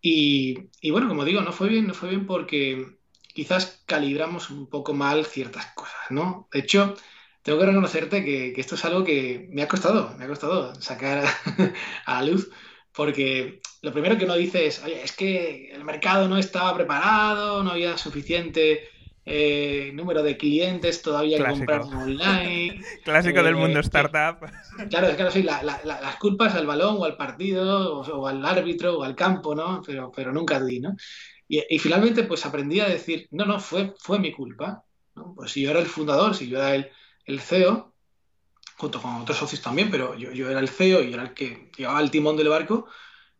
Y, 0.00 0.90
bueno, 0.90 1.08
como 1.08 1.24
digo, 1.24 1.40
no 1.40 1.52
fue 1.52 1.68
bien, 1.68 1.86
no 1.88 1.94
fue 1.94 2.10
bien 2.10 2.26
porque 2.26 2.98
quizás 3.34 3.82
calibramos 3.86 4.50
un 4.50 4.68
poco 4.68 4.94
mal 4.94 5.26
ciertas 5.26 5.66
cosas, 5.74 6.10
¿no? 6.10 6.48
De 6.52 6.60
hecho, 6.60 6.94
tengo 7.42 7.58
que 7.58 7.66
reconocerte 7.66 8.24
que, 8.24 8.54
esto 8.56 8.76
es 8.76 8.84
algo 8.84 9.02
que 9.04 9.48
me 9.50 9.62
ha 9.62 9.68
costado, 9.68 10.14
me 10.16 10.24
ha 10.24 10.28
costado 10.28 10.74
sacar 10.80 11.24
a, 12.06 12.22
la 12.22 12.30
luz, 12.30 12.50
porque 12.92 13.60
lo 13.82 13.92
primero 13.92 14.16
que 14.16 14.26
uno 14.26 14.36
dice 14.36 14.66
es, 14.66 14.82
oye, 14.84 15.02
es 15.02 15.12
que 15.12 15.70
el 15.72 15.84
mercado 15.84 16.28
no 16.28 16.38
estaba 16.38 16.74
preparado, 16.74 17.64
no 17.64 17.72
había 17.72 17.98
suficiente 17.98 18.88
eh, 19.28 19.90
número 19.92 20.22
de 20.22 20.36
clientes 20.36 21.02
todavía 21.02 21.38
que 21.38 21.50
comprar 21.50 21.80
online. 21.82 22.80
Clásico 23.04 23.42
del 23.42 23.56
mundo 23.56 23.80
eh, 23.80 23.82
startup. 23.82 24.48
claro, 24.88 25.08
es 25.08 25.16
que 25.16 25.22
no 25.24 25.32
sé, 25.32 25.42
las 25.42 26.16
culpas 26.20 26.54
al 26.54 26.64
balón 26.64 26.98
o 27.00 27.04
al 27.04 27.16
partido 27.16 27.98
o, 27.98 28.26
al 28.28 28.44
árbitro 28.46 28.98
o 28.98 29.02
al 29.02 29.16
campo, 29.16 29.56
¿no? 29.56 29.82
Pero, 29.84 30.12
pero 30.14 30.32
nunca 30.32 30.60
di, 30.60 30.78
¿no? 30.78 30.94
Y, 31.48 31.78
finalmente 31.80 32.22
pues 32.22 32.46
aprendí 32.46 32.78
a 32.78 32.88
decir, 32.88 33.26
no, 33.32 33.44
no, 33.44 33.58
fue, 33.58 33.94
fue 33.98 34.20
mi 34.20 34.32
culpa. 34.32 34.84
Pues 35.34 35.50
si 35.50 35.62
yo 35.62 35.70
era 35.70 35.80
el 35.80 35.86
fundador, 35.86 36.36
si 36.36 36.48
yo 36.48 36.58
era 36.58 36.76
el, 36.76 36.90
el 37.24 37.40
CEO, 37.40 37.94
junto 38.76 39.02
con 39.02 39.16
otros 39.16 39.38
socios 39.38 39.60
también, 39.60 39.90
pero 39.90 40.14
yo, 40.16 40.30
yo, 40.30 40.48
era 40.48 40.60
el 40.60 40.68
CEO 40.68 41.02
y 41.02 41.12
era 41.12 41.22
el 41.22 41.34
que 41.34 41.72
llevaba 41.76 42.00
el 42.00 42.12
timón 42.12 42.36
del 42.36 42.48
barco, 42.48 42.86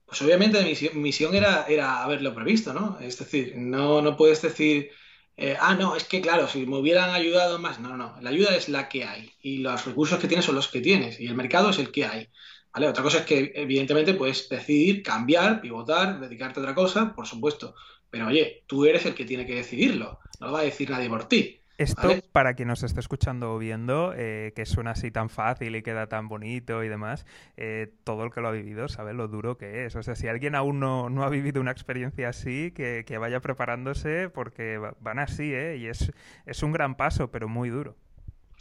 pues 0.05 0.21
obviamente 0.23 0.63
mi 0.63 1.01
misión, 1.01 1.35
era, 1.35 1.67
era 1.69 2.03
haberlo 2.03 2.35
previsto, 2.35 2.73
¿no? 2.73 2.99
Es 3.01 3.19
decir, 3.19 3.55
no, 3.57 4.03
no 4.03 4.17
puedes 4.17 4.43
decir 4.43 4.91
eh, 5.37 5.57
ah, 5.61 5.75
no, 5.75 5.97
es 5.97 6.05
que 6.05 6.21
claro, 6.21 6.49
si 6.49 6.67
me 6.67 6.79
hubieran 6.79 7.11
ayudado 7.11 7.59
más, 7.59 7.79
no, 7.79 7.97
no, 7.97 8.17
la 8.21 8.31
ayuda 8.31 8.57
es 8.57 8.69
la 8.69 8.89
que 8.89 9.05
hay 9.05 9.33
y 9.43 9.59
los 9.59 9.85
recursos 9.85 10.19
que 10.19 10.29
tienes 10.29 10.47
son 10.47 10.55
los 10.55 10.69
que 10.69 10.81
tienes 10.81 11.21
y 11.21 11.27
el 11.27 11.35
mercado 11.35 11.71
es 11.71 11.79
el 11.79 11.93
que 11.93 12.07
hay. 12.07 12.29
¿vale? 12.73 12.89
Otra 12.89 13.03
cosa 13.03 13.19
es 13.19 13.27
que 13.27 13.53
evidentemente 13.55 14.15
puedes 14.15 14.49
decidir 14.49 15.03
cambiar, 15.03 15.61
pivotar, 15.61 16.21
dedicarte 16.21 16.61
a 16.61 16.63
otra 16.63 16.75
cosa, 16.75 17.15
por 17.15 17.27
supuesto, 17.27 17.75
pero 18.11 18.29
oye, 18.29 18.65
tú 18.67 18.87
eres 18.87 19.05
el 19.05 19.15
que 19.15 19.27
tiene 19.27 19.45
que 19.45 19.57
decidirlo, 19.57 20.21
no 20.41 20.47
lo 20.47 20.53
va 20.53 20.61
a 20.61 20.65
decir 20.65 20.89
nadie 20.89 21.09
por 21.09 21.29
ti. 21.29 21.61
Esto, 21.79 22.09
para 22.33 22.55
quien 22.55 22.69
nos 22.69 22.83
esté 22.83 23.01
escuchando 23.01 23.53
o 23.53 23.59
viendo, 23.59 24.15
eh, 24.17 24.55
que 24.57 24.65
suena 24.65 24.93
así 24.93 25.11
tan 25.11 25.29
fácil 25.29 25.77
y 25.77 25.83
queda 25.83 26.07
tan 26.07 26.27
bonito 26.27 26.83
y 26.83 26.89
demás, 26.89 27.27
eh, 27.59 27.93
todo 28.05 28.25
el 28.25 28.33
que 28.33 28.41
lo 28.41 28.49
ha 28.49 28.53
vivido 28.53 28.89
sabe 28.89 29.13
lo 29.13 29.29
duro 29.29 29.59
que 29.59 29.85
es. 29.85 29.95
O 29.95 30.03
sea, 30.03 30.17
si 30.17 30.27
alguien 30.27 30.55
aún 30.55 30.81
no, 30.81 31.11
no 31.11 31.23
ha 31.23 31.29
vivido 31.29 31.61
una 31.61 31.73
experiencia 31.73 32.31
así, 32.31 32.73
que, 32.75 33.05
que, 33.07 33.19
vaya 33.19 33.41
preparándose 33.41 34.31
porque 34.31 34.81
van 35.01 35.19
así, 35.19 35.53
¿eh? 35.53 35.77
Y 35.77 35.89
es, 35.89 36.13
es 36.47 36.63
un 36.63 36.73
gran 36.73 36.97
paso, 36.97 37.31
pero 37.31 37.47
muy 37.47 37.69
duro. 37.69 37.95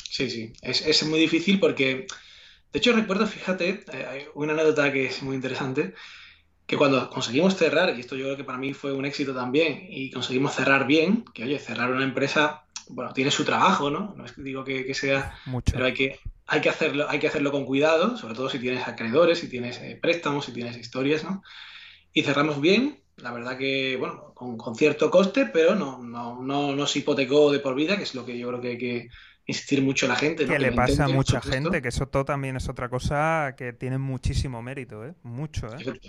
Sí, 0.10 0.30
sí, 0.30 0.54
es, 0.62 0.86
es 0.86 1.06
muy 1.08 1.20
difícil 1.20 1.60
porque, 1.60 2.08
de 2.74 2.80
hecho 2.80 2.92
recuerdo, 2.92 3.28
fíjate, 3.28 3.86
eh, 3.94 4.06
hay 4.10 4.26
una 4.34 4.54
anécdota 4.54 4.92
que 4.92 5.06
es 5.06 5.24
muy 5.24 5.36
interesante, 5.36 5.94
que 6.66 6.76
cuando 6.76 7.10
conseguimos 7.10 7.56
cerrar, 7.56 7.96
y 7.96 8.02
esto 8.02 8.18
yo 8.18 8.26
creo 8.26 8.38
que 8.38 8.44
para 8.44 8.58
mí 8.58 8.74
fue 8.74 8.92
un 8.92 9.06
éxito 9.06 9.34
también, 9.34 9.88
y 9.90 10.12
conseguimos 10.12 10.54
cerrar 10.54 10.86
bien, 10.86 11.24
que 11.34 11.44
oye, 11.44 11.60
cerrar 11.60 11.92
una 11.92 12.04
empresa 12.04 12.65
bueno, 12.90 13.14
tiene 13.14 13.32
su 13.32 13.46
trabajo, 13.46 13.90
¿no? 13.90 14.14
No 14.16 14.26
es 14.26 14.34
que 14.34 14.42
digo 14.42 14.64
que, 14.64 14.94
sea, 14.94 15.38
Mucho. 15.46 15.74
pero 15.74 15.86
hay 15.86 15.94
que, 15.94 16.20
hay, 16.48 16.62
que 16.62 16.70
hacerlo, 16.70 17.10
hay 17.10 17.20
que 17.20 17.28
hacerlo 17.28 17.52
con 17.52 17.66
cuidado, 17.66 18.18
sobre 18.18 18.36
todo 18.36 18.50
si 18.50 18.60
tienes 18.60 18.88
acreedores, 18.88 19.40
si 19.40 19.50
tienes 19.50 19.80
eh, 19.80 19.98
préstamos, 20.02 20.46
si 20.46 20.52
tienes 20.52 20.78
historias, 20.78 21.24
¿no? 21.24 21.44
Y 22.14 22.24
cerramos 22.24 22.62
bien, 22.62 23.02
la 23.18 23.32
verdad 23.32 23.58
que, 23.58 23.98
bueno, 23.98 24.34
con, 24.34 24.76
cierto 24.76 25.10
coste, 25.10 25.46
pero 25.46 25.76
no, 25.76 26.02
no, 26.02 26.42
no 26.42 26.76
nos 26.76 26.96
hipotecó 26.96 27.52
de 27.52 27.60
por 27.60 27.76
vida, 27.76 27.98
que 27.98 28.04
es 28.04 28.16
lo 28.16 28.26
que 28.26 28.38
yo 28.38 28.48
creo 28.48 28.62
que 28.62 28.70
hay 28.70 28.78
que 28.78 29.10
insistir 29.46 29.82
mucho 29.82 30.06
a 30.06 30.10
la 30.10 30.16
gente. 30.16 30.46
Que, 30.46 30.60
le 30.60 30.72
pasa 30.72 31.06
a 31.06 31.08
mucha 31.08 31.42
gente, 31.42 31.82
que 31.82 31.90
eso 31.90 32.08
todo 32.08 32.26
también 32.26 32.56
es 32.56 32.70
otra 32.70 32.90
cosa 32.90 33.56
que 33.58 33.74
tiene 33.74 33.98
muchísimo 33.98 34.62
mérito, 34.62 35.06
¿eh? 35.06 35.14
Mucho, 35.24 35.68
¿eh? 35.68 36.00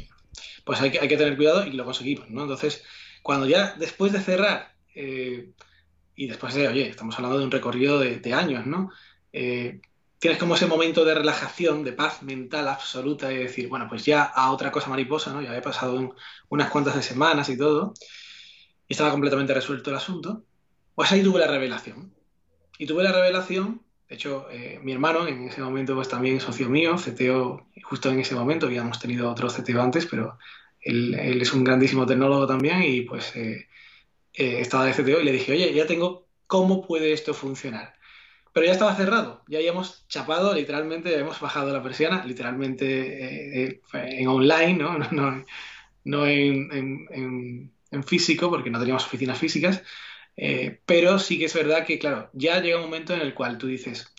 Pues 0.64 0.80
hay 0.80 0.90
que, 0.90 1.00
hay 1.00 1.08
que 1.08 1.16
tener 1.16 1.36
cuidado 1.36 1.66
y 1.66 1.72
lo 1.72 1.84
conseguimos, 1.84 2.28
¿no? 2.30 2.42
Entonces, 2.42 2.84
cuando 3.22 3.46
ya 3.46 3.74
después 3.78 4.12
de 4.12 4.20
cerrar... 4.20 4.74
Eh, 4.94 5.50
y 6.16 6.26
después 6.26 6.54
de, 6.54 6.66
oye, 6.66 6.88
estamos 6.88 7.14
hablando 7.16 7.38
de 7.38 7.44
un 7.44 7.50
recorrido 7.50 8.00
de, 8.00 8.34
años, 8.34 8.66
¿no? 8.66 8.90
Eh, 9.32 9.80
tienes 10.18 10.38
como 10.38 10.54
ese 10.54 10.66
momento 10.66 11.04
de 11.04 11.14
relajación, 11.14 11.84
de 11.84 11.92
paz 11.92 12.22
mental 12.22 12.66
absoluta 12.68 13.32
y 13.32 13.36
decir, 13.36 13.68
bueno, 13.68 13.86
pues 13.88 14.04
ya 14.04 14.22
a 14.24 14.50
otra 14.50 14.72
cosa 14.72 14.88
mariposa, 14.88 15.32
¿no? 15.32 15.42
Ya 15.42 15.54
he 15.54 15.62
pasado 15.62 16.14
unas 16.48 16.70
cuantas 16.70 16.96
de 16.96 17.02
semanas 17.02 17.50
y 17.50 17.58
todo, 17.58 17.92
y 18.88 18.94
estaba 18.94 19.10
completamente 19.10 19.52
resuelto 19.54 19.90
el 19.90 19.96
asunto. 19.96 20.42
Pues 20.94 21.12
ahí 21.12 21.22
tuve 21.22 21.38
la 21.38 21.46
revelación. 21.46 22.14
Y 22.78 22.86
tuve 22.86 23.02
la 23.04 23.12
revelación, 23.12 23.82
de 24.08 24.14
hecho, 24.14 24.46
eh, 24.50 24.78
mi 24.82 24.92
hermano, 24.92 25.26
en 25.26 25.48
ese 25.48 25.60
momento, 25.60 25.94
pues 25.94 26.08
también 26.08 26.40
socio 26.40 26.68
mío, 26.68 26.96
CTO, 26.96 27.66
justo 27.82 28.10
en 28.10 28.20
ese 28.20 28.34
momento, 28.34 28.66
habíamos 28.66 28.98
tenido 29.00 29.30
otro 29.30 29.48
CTO 29.48 29.82
antes, 29.82 30.06
pero 30.06 30.38
él, 30.80 31.14
es 31.42 31.52
un 31.52 31.64
grandísimo 31.64 32.06
tecnólogo 32.06 32.46
también 32.46 32.82
y 32.82 33.02
pues 33.02 33.34
eh, 33.34 33.66
eh, 34.36 34.60
estaba 34.60 34.84
de 34.86 34.92
CTO 34.92 35.20
y 35.20 35.24
le 35.24 35.32
dije, 35.32 35.52
oye, 35.52 35.72
ya 35.74 35.86
tengo 35.86 36.28
cómo 36.46 36.86
puede 36.86 37.12
esto 37.12 37.34
funcionar. 37.34 37.94
Pero 38.52 38.66
ya 38.66 38.72
estaba 38.72 38.96
cerrado, 38.96 39.44
ya 39.48 39.58
habíamos 39.58 40.06
chapado, 40.08 40.54
literalmente, 40.54 41.12
habíamos 41.12 41.40
bajado 41.40 41.72
la 41.72 41.82
persiana, 41.82 42.24
literalmente 42.24 43.80
en 43.92 44.28
online, 44.28 44.74
¿no? 44.74 44.98
no, 45.12 45.44
no 46.04 46.26
en, 46.26 46.70
en, 47.90 48.04
físico, 48.04 48.50
porque 48.50 48.70
no 48.70 48.78
teníamos 48.78 49.06
oficinas 49.06 49.38
físicas, 49.38 49.82
pero 50.86 51.18
sí 51.18 51.38
que 51.38 51.46
es 51.46 51.54
verdad 51.54 51.86
que, 51.86 51.98
claro, 51.98 52.30
ya 52.34 52.60
llega 52.60 52.76
un 52.76 52.84
momento 52.84 53.14
en 53.14 53.20
el 53.20 53.34
cual 53.34 53.58
tú 53.58 53.66
dices, 53.66 54.12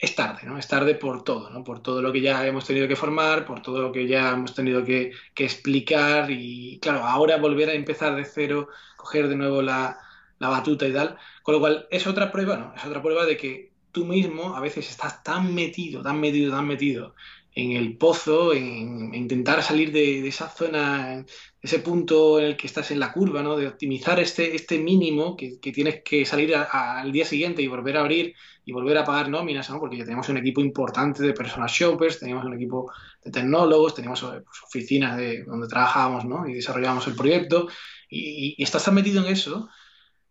es 0.00 0.14
tarde, 0.14 0.40
¿no? 0.44 0.58
Es 0.58 0.66
tarde 0.66 0.94
por 0.94 1.24
todo, 1.24 1.50
¿no? 1.50 1.62
Por 1.62 1.82
todo 1.82 2.00
lo 2.00 2.10
que 2.12 2.22
ya 2.22 2.46
hemos 2.46 2.64
tenido 2.66 2.88
que 2.88 2.96
formar, 2.96 3.44
por 3.44 3.60
todo 3.60 3.82
lo 3.82 3.92
que 3.92 4.06
ya 4.08 4.30
hemos 4.30 4.54
tenido 4.54 4.82
que, 4.84 5.12
explicar 5.36 6.30
y, 6.30 6.78
claro, 6.80 7.04
ahora 7.04 7.36
volver 7.36 7.68
a 7.68 7.74
empezar 7.74 8.16
de 8.16 8.24
cero, 8.24 8.68
coger 8.96 9.28
de 9.28 9.36
nuevo 9.36 9.60
la, 9.62 9.98
batuta 10.38 10.88
y 10.88 10.92
tal. 10.94 11.18
Con 11.42 11.54
lo 11.54 11.60
cual, 11.60 11.86
es 11.90 12.06
otra 12.06 12.32
prueba, 12.32 12.56
¿no? 12.56 12.74
Es 12.74 12.84
otra 12.84 13.02
prueba 13.02 13.26
de 13.26 13.36
que 13.36 13.72
tú 13.92 14.06
mismo 14.06 14.56
a 14.56 14.60
veces 14.60 14.88
estás 14.90 15.22
tan 15.22 15.54
metido, 15.54 16.02
tan 16.02 16.18
metido, 16.20 16.50
tan 16.50 16.66
metido 16.66 17.14
en 17.54 17.72
el 17.72 17.96
pozo, 17.96 18.54
en, 18.54 19.14
intentar 19.14 19.62
salir 19.62 19.92
de, 19.92 20.26
esa 20.26 20.48
zona, 20.48 21.24
ese 21.62 21.80
punto 21.80 22.38
en 22.40 22.46
el 22.46 22.56
que 22.56 22.66
estás 22.66 22.90
en 22.90 23.00
la 23.00 23.12
curva, 23.12 23.42
¿no? 23.42 23.56
De 23.56 23.68
optimizar 23.68 24.18
este, 24.18 24.54
este 24.56 24.78
mínimo 24.78 25.36
que, 25.36 25.58
tienes 25.60 26.02
que 26.02 26.24
salir 26.24 26.54
al 26.54 27.12
día 27.12 27.26
siguiente 27.26 27.60
y 27.60 27.66
volver 27.66 27.98
a 27.98 28.00
abrir 28.00 28.34
y 28.64 28.72
volver 28.72 28.96
a 28.98 29.04
pagar 29.04 29.28
nóminas, 29.28 29.68
¿no? 29.68 29.80
porque 29.80 29.96
ya 29.96 30.04
tenemos 30.04 30.28
un 30.28 30.36
equipo 30.36 30.60
importante 30.60 31.22
de 31.22 31.32
personal 31.32 31.68
shoppers, 31.68 32.20
teníamos 32.20 32.44
un 32.44 32.54
equipo 32.54 32.90
de 33.22 33.30
tecnólogos, 33.30 33.94
teníamos 33.94 34.22
eh, 34.22 34.42
pues, 34.44 34.62
oficinas 34.64 35.16
de 35.16 35.44
donde 35.44 35.66
trabajábamos 35.66 36.24
¿no? 36.24 36.48
y 36.48 36.54
desarrollábamos 36.54 37.06
el 37.08 37.14
proyecto, 37.14 37.68
y, 38.08 38.62
estás 38.62 38.84
tan 38.84 38.94
metido 38.94 39.24
en 39.24 39.32
eso 39.32 39.68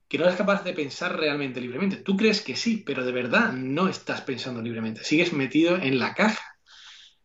que 0.08 0.18
no 0.18 0.26
eres 0.26 0.38
capaz 0.38 0.64
de 0.64 0.74
pensar 0.74 1.18
realmente 1.18 1.62
libremente. 1.62 1.98
Tú 1.98 2.18
crees 2.18 2.42
que 2.42 2.56
sí, 2.56 2.84
pero 2.86 3.06
de 3.06 3.12
verdad 3.12 3.54
no 3.54 3.88
estás 3.88 4.22
pensando 4.22 4.62
libremente, 4.62 5.04
sigues 5.04 5.34
metido 5.34 5.76
en 5.76 6.00
la 6.00 6.16
caja. 6.16 6.59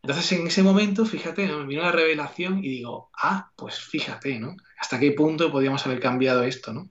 Entonces 0.04 0.32
en 0.32 0.46
ese 0.46 0.62
momento, 0.62 1.06
fíjate, 1.06 1.46
me 1.46 1.64
vino 1.64 1.80
la 1.80 1.90
revelación 1.90 2.58
y 2.62 2.68
digo, 2.68 3.10
ah, 3.16 3.50
pues 3.56 3.80
fíjate, 3.80 4.38
¿no? 4.38 4.54
¿Hasta 4.78 5.00
qué 5.00 5.12
punto 5.12 5.50
podíamos 5.50 5.86
haber 5.86 5.98
cambiado 5.98 6.42
esto, 6.42 6.74
¿no? 6.74 6.90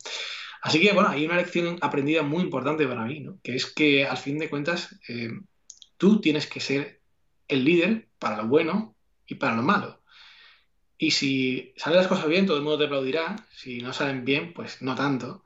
Así 0.64 0.82
que, 0.82 0.94
bueno, 0.94 1.10
hay 1.10 1.24
una 1.24 1.38
lección 1.38 1.78
aprendida 1.82 2.24
muy 2.24 2.42
importante 2.42 2.88
para 2.88 3.06
mí, 3.06 3.20
¿no? 3.20 3.40
que 3.44 3.54
es 3.54 3.68
que 3.68 4.08
al 4.08 4.18
fin 4.18 4.40
de 4.40 4.50
cuentas 4.50 5.00
eh, 5.08 5.30
tú 5.98 6.22
tienes 6.22 6.48
que 6.48 6.60
ser 6.60 7.02
el 7.48 7.64
líder 7.64 8.10
para 8.18 8.38
lo 8.38 8.48
bueno 8.48 8.96
y 9.28 9.36
para 9.36 9.56
lo 9.56 9.62
malo. 9.62 10.02
Y 10.98 11.12
si 11.12 11.72
salen 11.78 12.00
las 12.00 12.08
cosas 12.08 12.28
bien, 12.28 12.48
todo 12.48 12.58
el 12.58 12.64
mundo 12.64 12.80
te 12.80 12.86
aplaudirá. 12.86 13.36
Si 13.56 13.82
no 13.82 13.94
salen 13.94 14.26
bien, 14.26 14.54
pues 14.56 14.82
no 14.82 14.96
tanto. 14.96 15.44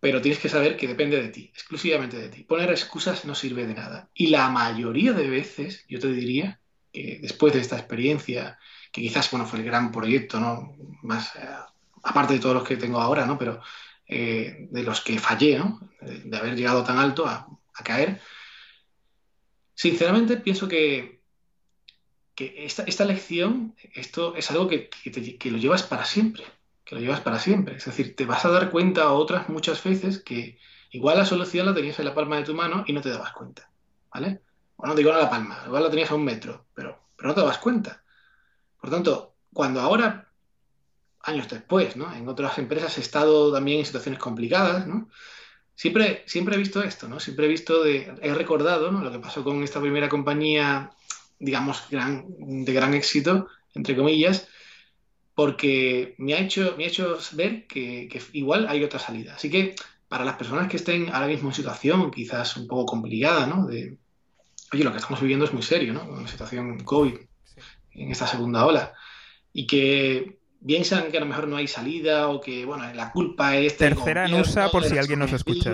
Pero 0.00 0.22
tienes 0.22 0.40
que 0.40 0.48
saber 0.48 0.78
que 0.78 0.88
depende 0.88 1.20
de 1.20 1.28
ti, 1.28 1.50
exclusivamente 1.52 2.16
de 2.16 2.30
ti. 2.30 2.44
Poner 2.44 2.70
excusas 2.70 3.26
no 3.26 3.34
sirve 3.34 3.66
de 3.66 3.74
nada. 3.74 4.08
Y 4.14 4.28
la 4.28 4.48
mayoría 4.48 5.12
de 5.12 5.28
veces, 5.28 5.84
yo 5.88 6.00
te 6.00 6.10
diría 6.10 6.58
después 7.20 7.52
de 7.52 7.60
esta 7.60 7.76
experiencia, 7.76 8.58
que 8.92 9.02
quizás 9.02 9.30
bueno, 9.30 9.46
fue 9.46 9.58
el 9.58 9.64
gran 9.64 9.92
proyecto, 9.92 10.40
¿no? 10.40 10.76
Más, 11.02 11.34
eh, 11.36 11.40
aparte 12.02 12.34
de 12.34 12.40
todos 12.40 12.54
los 12.54 12.64
que 12.64 12.76
tengo 12.76 13.00
ahora, 13.00 13.26
¿no? 13.26 13.38
Pero 13.38 13.60
eh, 14.08 14.68
de 14.70 14.82
los 14.82 15.00
que 15.00 15.18
fallé, 15.18 15.58
¿no? 15.58 15.80
de, 16.00 16.36
haber 16.36 16.54
llegado 16.54 16.84
tan 16.84 16.98
alto 16.98 17.26
a, 17.26 17.48
caer. 17.84 18.20
Sinceramente, 19.74 20.38
pienso 20.38 20.66
que, 20.66 21.20
que 22.34 22.64
esta, 22.64 23.04
lección, 23.04 23.74
esto 23.92 24.34
es 24.34 24.50
algo 24.50 24.66
que, 24.66 24.88
que, 24.88 25.50
lo 25.50 25.58
llevas 25.58 25.82
para 25.82 26.06
siempre, 26.06 26.44
que 26.84 26.94
lo 26.94 27.00
llevas 27.02 27.20
para 27.20 27.38
siempre. 27.38 27.76
Es 27.76 27.84
decir, 27.84 28.16
te 28.16 28.24
vas 28.24 28.46
a 28.46 28.50
dar 28.50 28.70
cuenta 28.70 29.12
otras 29.12 29.50
muchas 29.50 29.82
veces 29.84 30.20
que 30.20 30.58
igual 30.90 31.18
la 31.18 31.26
solución 31.26 31.66
la 31.66 31.74
tenías 31.74 31.98
en 31.98 32.06
la 32.06 32.14
palma 32.14 32.36
de 32.38 32.44
tu 32.44 32.54
mano 32.54 32.84
y 32.86 32.94
no 32.94 33.02
te 33.02 33.10
dabas 33.10 33.32
cuenta, 33.32 33.68
¿vale? 34.14 34.40
Bueno, 34.76 34.94
digo 34.94 35.10
en 35.10 35.18
la 35.18 35.30
palma, 35.30 35.62
igual 35.66 35.82
la 35.84 35.90
tenías 35.90 36.10
a 36.10 36.14
un 36.14 36.24
metro, 36.24 36.66
pero, 36.74 37.08
pero 37.16 37.28
no 37.28 37.34
te 37.34 37.40
dabas 37.40 37.58
cuenta. 37.58 38.02
Por 38.80 38.90
tanto, 38.90 39.36
cuando 39.52 39.80
ahora 39.80 40.26
años 41.26 41.48
después, 41.48 41.96
¿no? 41.96 42.12
En 42.14 42.28
otras 42.28 42.58
empresas 42.58 42.96
he 42.98 43.00
estado 43.00 43.52
también 43.52 43.80
en 43.80 43.86
situaciones 43.86 44.20
complicadas, 44.20 44.86
¿no? 44.86 45.08
Siempre, 45.74 46.22
siempre 46.26 46.54
he 46.54 46.58
visto 46.58 46.82
esto, 46.82 47.08
¿no? 47.08 47.20
Siempre 47.20 47.46
he 47.46 47.48
visto, 47.48 47.82
de, 47.82 48.14
he 48.22 48.32
recordado, 48.34 48.90
¿no? 48.90 49.02
Lo 49.02 49.12
que 49.12 49.18
pasó 49.18 49.44
con 49.44 49.62
esta 49.62 49.80
primera 49.80 50.08
compañía, 50.08 50.90
digamos, 51.38 51.88
de 51.90 52.72
gran 52.72 52.94
éxito, 52.94 53.48
entre 53.74 53.96
comillas, 53.96 54.48
porque 55.34 56.14
me 56.18 56.34
ha 56.34 56.38
hecho, 56.38 56.74
me 56.78 56.84
ha 56.84 56.88
hecho 56.88 57.18
ver 57.32 57.66
que, 57.66 58.08
igual 58.32 58.66
hay 58.68 58.82
otra 58.84 58.98
salida. 58.98 59.34
Así 59.34 59.50
que 59.50 59.74
para 60.08 60.24
las 60.24 60.36
personas 60.36 60.68
que 60.68 60.78
estén 60.78 61.10
ahora 61.12 61.26
mismo 61.26 61.50
en 61.50 61.54
situación 61.54 62.10
quizás 62.10 62.56
un 62.56 62.66
poco 62.66 62.86
complicada, 62.86 63.46
¿no? 63.46 63.66
De, 63.66 63.98
oye, 64.76 64.84
lo 64.84 64.92
que 64.92 64.98
estamos 64.98 65.20
viviendo 65.20 65.46
es 65.46 65.52
muy 65.54 65.62
serio, 65.62 65.94
¿no? 65.94 66.04
Una 66.04 66.28
situación 66.28 66.84
COVID 66.84 67.14
en 67.92 68.10
esta 68.10 68.26
segunda 68.26 68.66
ola. 68.66 68.92
Y 69.52 69.66
que 69.66 70.38
piensan 70.64 71.10
que 71.10 71.16
a 71.16 71.20
lo 71.20 71.26
mejor 71.26 71.48
no 71.48 71.56
hay 71.56 71.66
salida 71.66 72.28
o 72.28 72.40
que, 72.40 72.66
bueno, 72.66 72.92
la 72.92 73.10
culpa 73.10 73.56
es... 73.56 73.78
Tercera 73.78 74.26
en 74.26 74.34
USA 74.34 74.70
por 74.70 74.84
si 74.84 74.98
alguien 74.98 75.18
nos 75.18 75.32
escucha. 75.32 75.72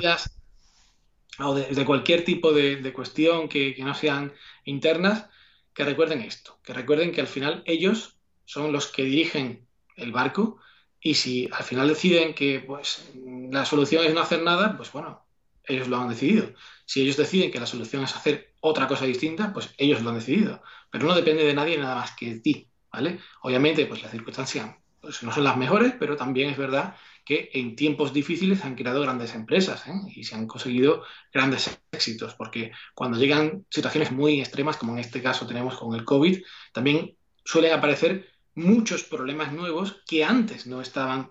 O 1.40 1.54
de, 1.54 1.84
cualquier 1.84 2.24
tipo 2.24 2.52
de, 2.52 2.92
cuestión 2.92 3.48
que, 3.48 3.74
no 3.78 3.94
sean 3.94 4.32
internas, 4.64 5.26
que 5.74 5.84
recuerden 5.84 6.20
esto, 6.20 6.60
que 6.62 6.72
recuerden 6.72 7.10
que 7.10 7.22
al 7.22 7.26
final 7.26 7.62
ellos 7.66 8.16
son 8.44 8.70
los 8.72 8.86
que 8.86 9.02
dirigen 9.02 9.66
el 9.96 10.12
barco 10.12 10.58
y 11.00 11.14
si 11.14 11.48
al 11.50 11.64
final 11.64 11.88
deciden 11.88 12.34
que 12.34 12.60
pues 12.60 13.10
la 13.50 13.64
solución 13.64 14.04
es 14.04 14.14
no 14.14 14.20
hacer 14.20 14.42
nada, 14.42 14.76
pues 14.76 14.92
bueno, 14.92 15.24
ellos 15.64 15.88
lo 15.88 15.96
han 15.96 16.10
decidido. 16.10 16.52
Si 16.92 17.00
ellos 17.00 17.16
deciden 17.16 17.50
que 17.50 17.58
la 17.58 17.64
solución 17.64 18.04
es 18.04 18.14
hacer 18.14 18.52
otra 18.60 18.86
cosa 18.86 19.06
distinta, 19.06 19.50
pues 19.54 19.72
ellos 19.78 20.02
lo 20.02 20.10
han 20.10 20.16
decidido. 20.16 20.62
Pero 20.90 21.06
no 21.06 21.14
depende 21.14 21.42
de 21.42 21.54
nadie 21.54 21.78
nada 21.78 21.94
más 21.94 22.14
que 22.14 22.34
de 22.34 22.40
ti. 22.40 22.68
¿vale? 22.92 23.18
Obviamente, 23.40 23.86
pues 23.86 24.02
las 24.02 24.10
circunstancias 24.10 24.76
pues, 25.00 25.22
no 25.22 25.32
son 25.32 25.44
las 25.44 25.56
mejores, 25.56 25.94
pero 25.98 26.16
también 26.16 26.50
es 26.50 26.58
verdad 26.58 26.94
que 27.24 27.48
en 27.54 27.76
tiempos 27.76 28.12
difíciles 28.12 28.62
han 28.66 28.74
creado 28.74 29.00
grandes 29.00 29.34
empresas 29.34 29.86
¿eh? 29.86 29.94
y 30.14 30.24
se 30.24 30.34
han 30.34 30.46
conseguido 30.46 31.02
grandes 31.32 31.80
éxitos, 31.92 32.34
porque 32.34 32.72
cuando 32.94 33.16
llegan 33.16 33.64
situaciones 33.70 34.12
muy 34.12 34.42
extremas, 34.42 34.76
como 34.76 34.92
en 34.92 34.98
este 34.98 35.22
caso 35.22 35.46
tenemos 35.46 35.78
con 35.78 35.94
el 35.94 36.04
COVID, 36.04 36.42
también 36.74 37.16
suelen 37.42 37.72
aparecer 37.72 38.28
muchos 38.54 39.02
problemas 39.02 39.50
nuevos 39.54 40.02
que 40.06 40.26
antes 40.26 40.66
no 40.66 40.82
estaban, 40.82 41.30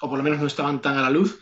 o 0.00 0.08
por 0.08 0.18
lo 0.18 0.24
menos 0.24 0.40
no 0.40 0.48
estaban 0.48 0.80
tan 0.82 0.98
a 0.98 1.02
la 1.02 1.10
luz, 1.10 1.38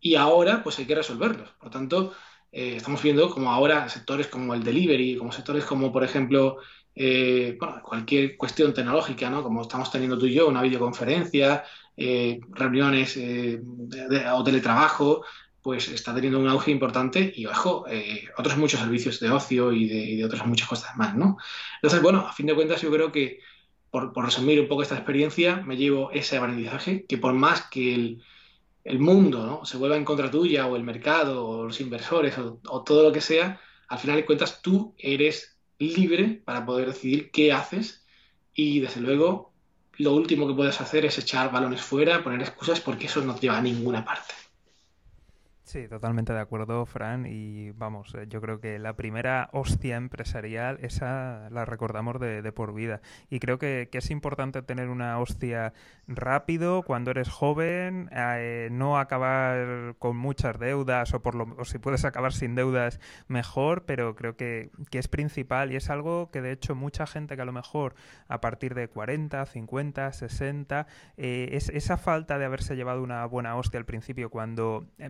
y 0.00 0.16
ahora 0.16 0.64
pues 0.64 0.80
hay 0.80 0.86
que 0.86 0.96
resolverlos. 0.96 1.50
Por 1.50 1.70
tanto, 1.70 2.12
eh, 2.56 2.76
estamos 2.76 3.02
viendo 3.02 3.28
como 3.30 3.50
ahora 3.50 3.88
sectores 3.88 4.28
como 4.28 4.54
el 4.54 4.62
delivery, 4.62 5.16
como 5.16 5.32
sectores 5.32 5.64
como 5.64 5.92
por 5.92 6.04
ejemplo 6.04 6.58
eh, 6.94 7.58
cualquier 7.82 8.36
cuestión 8.36 8.72
tecnológica, 8.72 9.28
¿no? 9.28 9.42
Como 9.42 9.62
estamos 9.62 9.90
teniendo 9.90 10.16
tú 10.16 10.26
y 10.26 10.34
yo, 10.34 10.46
una 10.46 10.62
videoconferencia, 10.62 11.64
eh, 11.96 12.38
reuniones 12.50 13.18
o 14.32 14.44
teletrabajo, 14.44 15.24
pues 15.62 15.88
está 15.88 16.14
teniendo 16.14 16.38
un 16.38 16.46
auge 16.46 16.70
importante 16.70 17.32
y, 17.34 17.46
ojo, 17.46 17.86
otros 18.38 18.56
muchos 18.56 18.78
servicios 18.78 19.18
de 19.18 19.30
ocio 19.30 19.72
y 19.72 19.88
de, 20.16 20.24
otras 20.24 20.46
muchas 20.46 20.68
cosas 20.68 20.96
más, 20.96 21.16
¿no? 21.16 21.36
Entonces, 21.82 22.02
bueno, 22.02 22.20
a 22.20 22.32
fin 22.32 22.46
de 22.46 22.54
cuentas 22.54 22.82
yo 22.82 22.90
creo 22.92 23.10
que, 23.10 23.40
por, 23.90 24.14
resumir 24.24 24.60
un 24.60 24.68
poco 24.68 24.82
esta 24.82 24.94
experiencia, 24.94 25.56
me 25.56 25.76
llevo 25.76 26.12
ese 26.12 26.36
aprendizaje, 26.36 27.04
que 27.08 27.18
por 27.18 27.32
más 27.32 27.62
que 27.62 27.94
el, 27.94 28.22
el 28.84 28.98
mundo 28.98 29.46
¿no? 29.46 29.64
se 29.64 29.78
vuelva 29.78 29.96
en 29.96 30.04
contra 30.04 30.30
tuya 30.30 30.66
o 30.66 30.76
el 30.76 30.84
mercado 30.84 31.46
o 31.46 31.64
los 31.64 31.80
inversores 31.80 32.36
o, 32.38 32.60
o 32.68 32.84
todo 32.84 33.02
lo 33.02 33.12
que 33.12 33.20
sea, 33.20 33.60
al 33.88 33.98
final 33.98 34.16
de 34.16 34.26
cuentas 34.26 34.60
tú 34.62 34.94
eres 34.98 35.58
libre 35.78 36.42
para 36.44 36.64
poder 36.64 36.88
decidir 36.88 37.30
qué 37.30 37.52
haces 37.52 38.04
y 38.54 38.80
desde 38.80 39.00
luego 39.00 39.52
lo 39.96 40.14
último 40.14 40.46
que 40.46 40.54
puedes 40.54 40.80
hacer 40.80 41.04
es 41.04 41.18
echar 41.18 41.50
balones 41.50 41.82
fuera, 41.82 42.22
poner 42.22 42.40
excusas 42.42 42.80
porque 42.80 43.06
eso 43.06 43.20
no 43.22 43.34
te 43.34 43.42
lleva 43.42 43.58
a 43.58 43.62
ninguna 43.62 44.04
parte. 44.04 44.34
Sí, 45.64 45.88
totalmente 45.88 46.34
de 46.34 46.40
acuerdo, 46.40 46.84
Fran. 46.84 47.24
Y 47.26 47.70
vamos, 47.70 48.14
eh, 48.14 48.26
yo 48.28 48.42
creo 48.42 48.60
que 48.60 48.78
la 48.78 48.96
primera 48.96 49.48
hostia 49.52 49.96
empresarial, 49.96 50.78
esa 50.82 51.48
la 51.50 51.64
recordamos 51.64 52.20
de, 52.20 52.52
por 52.52 52.74
vida. 52.74 53.00
Y 53.30 53.40
creo 53.40 53.58
que, 53.58 53.88
es 53.90 54.10
importante 54.10 54.60
tener 54.60 54.90
una 54.90 55.18
hostia 55.18 55.72
rápido 56.06 56.82
cuando 56.82 57.10
eres 57.12 57.30
joven, 57.30 58.10
eh, 58.12 58.68
no 58.72 58.98
acabar 58.98 59.94
con 59.98 60.18
muchas 60.18 60.58
deudas 60.58 61.14
o, 61.14 61.22
por 61.22 61.34
lo, 61.34 61.56
o 61.58 61.64
si 61.64 61.78
puedes 61.78 62.04
acabar 62.04 62.34
sin 62.34 62.54
deudas, 62.54 63.00
mejor, 63.26 63.84
pero 63.86 64.14
creo 64.14 64.36
que, 64.36 64.70
es 64.92 65.08
principal 65.08 65.72
y 65.72 65.76
es 65.76 65.90
algo 65.90 66.30
que 66.30 66.42
de 66.42 66.52
hecho 66.52 66.74
mucha 66.74 67.06
gente 67.06 67.36
que 67.36 67.42
a 67.42 67.44
lo 67.44 67.52
mejor 67.52 67.94
a 68.28 68.40
partir 68.40 68.74
de 68.74 68.88
40, 68.88 69.44
50, 69.46 70.12
60, 70.12 70.86
es 71.16 71.68
esa 71.70 71.96
falta 71.96 72.38
de 72.38 72.44
haberse 72.44 72.76
llevado 72.76 73.02
una 73.02 73.24
buena 73.26 73.56
hostia 73.56 73.78
al 73.78 73.86
principio 73.86 74.30
cuando 74.30 74.86
eh, 74.98 75.08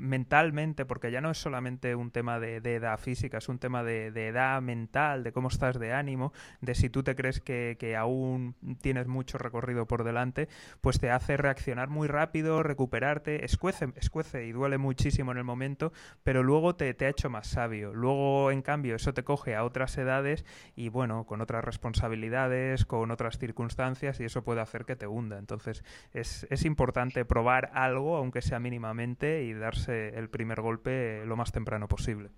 mental 0.52 0.64
porque 0.86 1.10
ya 1.10 1.20
no 1.20 1.30
es 1.30 1.38
solamente 1.38 1.94
un 1.94 2.10
tema 2.10 2.40
de, 2.40 2.56
edad 2.56 2.98
física, 2.98 3.38
es 3.38 3.48
un 3.48 3.58
tema 3.58 3.82
de, 3.82 4.06
edad 4.06 4.60
mental, 4.62 5.22
de 5.22 5.32
cómo 5.32 5.48
estás 5.48 5.78
de 5.78 5.92
ánimo, 5.92 6.32
de 6.60 6.74
si 6.74 6.88
tú 6.88 7.02
te 7.02 7.14
crees 7.14 7.40
que, 7.40 7.94
aún 7.98 8.54
tienes 8.80 9.06
mucho 9.06 9.38
recorrido 9.38 9.86
por 9.86 10.04
delante, 10.04 10.48
pues 10.80 10.98
te 10.98 11.10
hace 11.10 11.36
reaccionar 11.36 11.88
muy 11.88 12.08
rápido, 12.08 12.62
recuperarte, 12.62 13.44
escuece, 13.44 13.92
escuece 13.96 14.46
y 14.46 14.52
duele 14.52 14.78
muchísimo 14.78 15.32
en 15.32 15.38
el 15.38 15.44
momento, 15.44 15.92
pero 16.22 16.42
luego 16.42 16.74
te, 16.74 16.92
te 16.94 17.06
ha 17.06 17.10
hecho 17.10 17.30
más 17.30 17.46
sabio. 17.46 17.92
Luego, 17.94 18.50
en 18.50 18.62
cambio, 18.62 18.96
eso 18.96 19.14
te 19.14 19.22
coge 19.22 19.54
a 19.54 19.64
otras 19.64 19.96
edades 19.98 20.44
y 20.74 20.88
bueno, 20.88 21.24
con 21.24 21.40
otras 21.40 21.64
responsabilidades, 21.64 22.84
con 22.84 23.10
otras 23.10 23.38
circunstancias 23.38 24.18
y 24.20 24.24
eso 24.24 24.42
puede 24.42 24.60
hacer 24.60 24.84
que 24.84 24.96
te 24.96 25.06
hunda. 25.06 25.38
Entonces, 25.38 25.84
es, 26.12 26.46
es 26.50 26.64
importante 26.64 27.24
probar 27.24 27.70
algo, 27.74 28.16
aunque 28.16 28.42
sea 28.42 28.58
mínimamente, 28.58 29.44
y 29.44 29.52
darse 29.52 30.18
el 30.18 30.28
primer 30.34 30.60
golpe 30.60 31.24
lo 31.24 31.36
más 31.36 31.52
temprano 31.52 31.86
posible. 31.86 32.30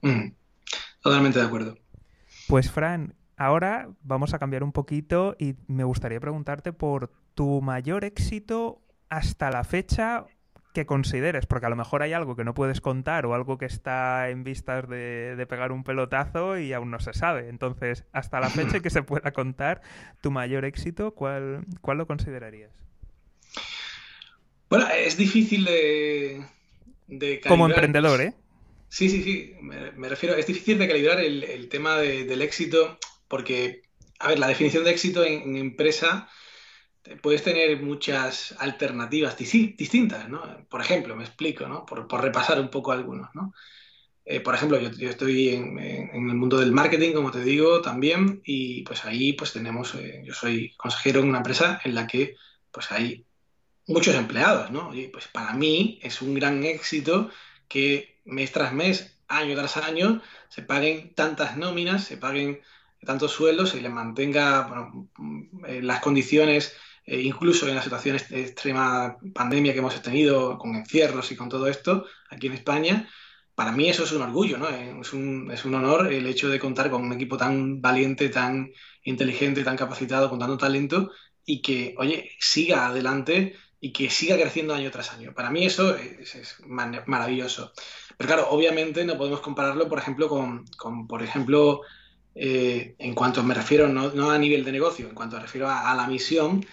Mm, 0.00 0.30
totalmente 1.02 1.38
de 1.38 1.44
acuerdo. 1.44 1.76
Pues 2.48 2.70
Fran, 2.70 3.14
ahora 3.36 3.90
vamos 4.02 4.32
a 4.32 4.38
cambiar 4.38 4.64
un 4.64 4.72
poquito 4.72 5.36
y 5.38 5.56
me 5.66 5.84
gustaría 5.84 6.20
preguntarte 6.20 6.72
por 6.72 7.12
tu 7.34 7.60
mayor 7.60 8.06
éxito 8.06 8.80
hasta 9.10 9.50
la 9.50 9.62
fecha 9.62 10.24
que 10.72 10.86
consideres, 10.86 11.44
porque 11.44 11.66
a 11.66 11.68
lo 11.68 11.76
mejor 11.76 12.02
hay 12.02 12.14
algo 12.14 12.34
que 12.34 12.44
no 12.44 12.54
puedes 12.54 12.80
contar 12.80 13.26
o 13.26 13.34
algo 13.34 13.58
que 13.58 13.66
está 13.66 14.30
en 14.30 14.42
vistas 14.42 14.88
de, 14.88 15.46
pegar 15.50 15.70
un 15.70 15.84
pelotazo 15.84 16.58
y 16.58 16.72
aún 16.72 16.90
no 16.90 16.98
se 17.00 17.12
sabe. 17.12 17.50
Entonces, 17.50 18.06
hasta 18.12 18.40
la 18.40 18.48
fecha 18.48 18.80
que 18.80 18.88
se 18.88 19.02
pueda 19.02 19.32
contar 19.32 19.82
tu 20.22 20.30
mayor 20.30 20.64
éxito, 20.64 21.14
¿cuál, 21.14 21.66
cuál 21.82 21.98
lo 21.98 22.06
considerarías? 22.06 22.72
Bueno, 24.70 24.86
es 24.88 25.16
difícil 25.16 25.64
de, 25.66 26.44
como 27.46 27.66
emprendedor, 27.66 28.20
¿eh? 28.20 28.34
Sí, 28.88 29.08
sí, 29.08 29.22
sí. 29.22 29.54
Me, 29.60 30.08
refiero, 30.08 30.34
es 30.34 30.46
difícil 30.46 30.78
de 30.78 30.88
calibrar 30.88 31.20
el, 31.20 31.68
tema 31.68 31.98
del 31.98 32.42
éxito 32.42 32.98
porque, 33.28 33.82
a 34.18 34.28
ver, 34.28 34.38
la 34.38 34.48
definición 34.48 34.84
de 34.84 34.90
éxito 34.90 35.24
en, 35.24 35.56
empresa 35.56 36.28
puedes 37.22 37.42
tener 37.42 37.80
muchas 37.82 38.54
alternativas 38.58 39.36
distintas, 39.36 40.28
¿no? 40.28 40.66
Por 40.68 40.80
ejemplo, 40.80 41.16
me 41.16 41.24
explico, 41.24 41.66
¿no? 41.66 41.84
Por, 41.86 42.06
repasar 42.22 42.60
un 42.60 42.70
poco 42.70 42.92
algunos, 42.92 43.28
¿no? 43.34 43.52
Eh, 44.24 44.40
por 44.40 44.54
ejemplo, 44.54 44.78
yo, 44.78 45.08
estoy 45.08 45.50
en, 45.50 45.78
el 45.78 46.34
mundo 46.34 46.58
del 46.58 46.72
marketing, 46.72 47.12
como 47.12 47.30
te 47.30 47.42
digo, 47.42 47.80
también, 47.80 48.42
y 48.44 48.82
pues 48.82 49.04
ahí 49.04 49.32
pues 49.32 49.52
tenemos, 49.52 49.94
eh, 49.94 50.22
yo 50.24 50.34
soy 50.34 50.74
consejero 50.76 51.20
en 51.20 51.28
una 51.28 51.38
empresa 51.38 51.80
en 51.84 51.94
la 51.94 52.06
que 52.06 52.36
pues 52.70 52.92
hay 52.92 53.24
muchos 53.88 54.14
empleados, 54.14 54.70
¿no? 54.70 54.94
Y 54.94 55.08
pues 55.08 55.26
para 55.28 55.54
mí 55.54 55.98
es 56.02 56.22
un 56.22 56.34
gran 56.34 56.62
éxito 56.62 57.30
que 57.66 58.20
mes 58.24 58.52
tras 58.52 58.72
mes, 58.72 59.18
año 59.26 59.56
tras 59.56 59.76
año, 59.78 60.22
se 60.48 60.62
paguen 60.62 61.14
tantas 61.14 61.56
nóminas, 61.56 62.04
se 62.04 62.16
paguen 62.18 62.60
tantos 63.04 63.32
sueldos, 63.32 63.70
se 63.70 63.80
les 63.80 63.90
mantenga 63.90 64.70
eh, 65.66 65.80
las 65.82 66.00
condiciones, 66.00 66.76
eh, 67.06 67.20
incluso 67.20 67.68
en 67.68 67.76
la 67.76 67.82
situación 67.82 68.18
de 68.28 68.42
extrema 68.42 69.16
pandemia 69.34 69.72
que 69.72 69.78
hemos 69.78 70.00
tenido, 70.02 70.58
con 70.58 70.74
encierros 70.76 71.32
y 71.32 71.36
con 71.36 71.48
todo 71.48 71.66
esto, 71.66 72.04
aquí 72.30 72.48
en 72.48 72.54
España, 72.54 73.08
para 73.54 73.72
mí 73.72 73.88
eso 73.88 74.04
es 74.04 74.12
un 74.12 74.22
orgullo, 74.22 74.58
¿no? 74.58 74.68
Es 74.68 75.12
un, 75.12 75.50
es 75.50 75.64
un 75.64 75.74
honor 75.74 76.12
el 76.12 76.26
hecho 76.26 76.48
de 76.48 76.60
contar 76.60 76.90
con 76.90 77.04
un 77.04 77.12
equipo 77.12 77.36
tan 77.36 77.80
valiente, 77.80 78.28
tan 78.28 78.70
inteligente, 79.02 79.64
tan 79.64 79.76
capacitado, 79.76 80.30
con 80.30 80.38
tanto 80.38 80.58
talento 80.58 81.10
y 81.44 81.62
que, 81.62 81.94
oye, 81.98 82.30
siga 82.38 82.86
adelante 82.86 83.56
y 83.80 83.92
que 83.92 84.10
siga 84.10 84.36
creciendo 84.36 84.74
año 84.74 84.90
tras 84.90 85.12
año. 85.12 85.32
Para 85.34 85.50
mí 85.50 85.64
eso 85.64 85.96
es, 85.96 86.56
maravilloso. 87.06 87.72
Pero 88.16 88.26
claro, 88.26 88.50
obviamente 88.50 89.04
no 89.04 89.16
podemos 89.16 89.40
compararlo, 89.40 89.88
por 89.88 89.98
ejemplo, 89.98 90.28
con, 90.28 91.06
por 91.06 91.22
ejemplo, 91.22 91.82
eh, 92.34 92.96
en 92.98 93.14
cuanto 93.14 93.42
me 93.42 93.54
refiero, 93.54 93.88
no, 93.88 94.30
a 94.30 94.38
nivel 94.38 94.64
de 94.64 94.72
negocio, 94.72 95.08
en 95.08 95.14
cuanto 95.14 95.36
me 95.36 95.42
refiero 95.42 95.68
a, 95.70 95.94
la 95.94 96.06
misión, 96.06 96.66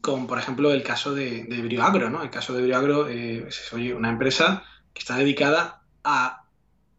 con, 0.00 0.26
por 0.26 0.38
ejemplo, 0.38 0.72
el 0.72 0.82
caso 0.82 1.14
de, 1.14 1.44
de 1.44 1.62
Brioagro, 1.62 2.10
¿no? 2.10 2.22
El 2.22 2.30
caso 2.30 2.52
de 2.54 2.62
Brioagro 2.62 3.08
eh, 3.08 3.46
es 3.48 3.72
una 3.72 4.10
empresa 4.10 4.64
que 4.92 5.00
está 5.00 5.16
dedicada 5.16 5.82
a 6.04 6.44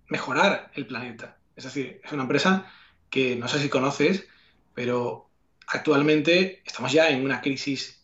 mejorar 0.07 0.71
el 0.73 0.87
planeta. 0.87 1.37
Es 1.55 1.65
decir, 1.65 2.01
es 2.03 2.11
una 2.11 2.23
empresa 2.23 2.65
que 3.09 3.35
no 3.35 3.47
sé 3.47 3.59
si 3.59 3.69
conoces, 3.69 4.27
pero 4.73 5.29
actualmente 5.67 6.61
estamos 6.65 6.91
ya 6.91 7.09
en 7.09 7.23
una 7.23 7.41
crisis 7.41 8.02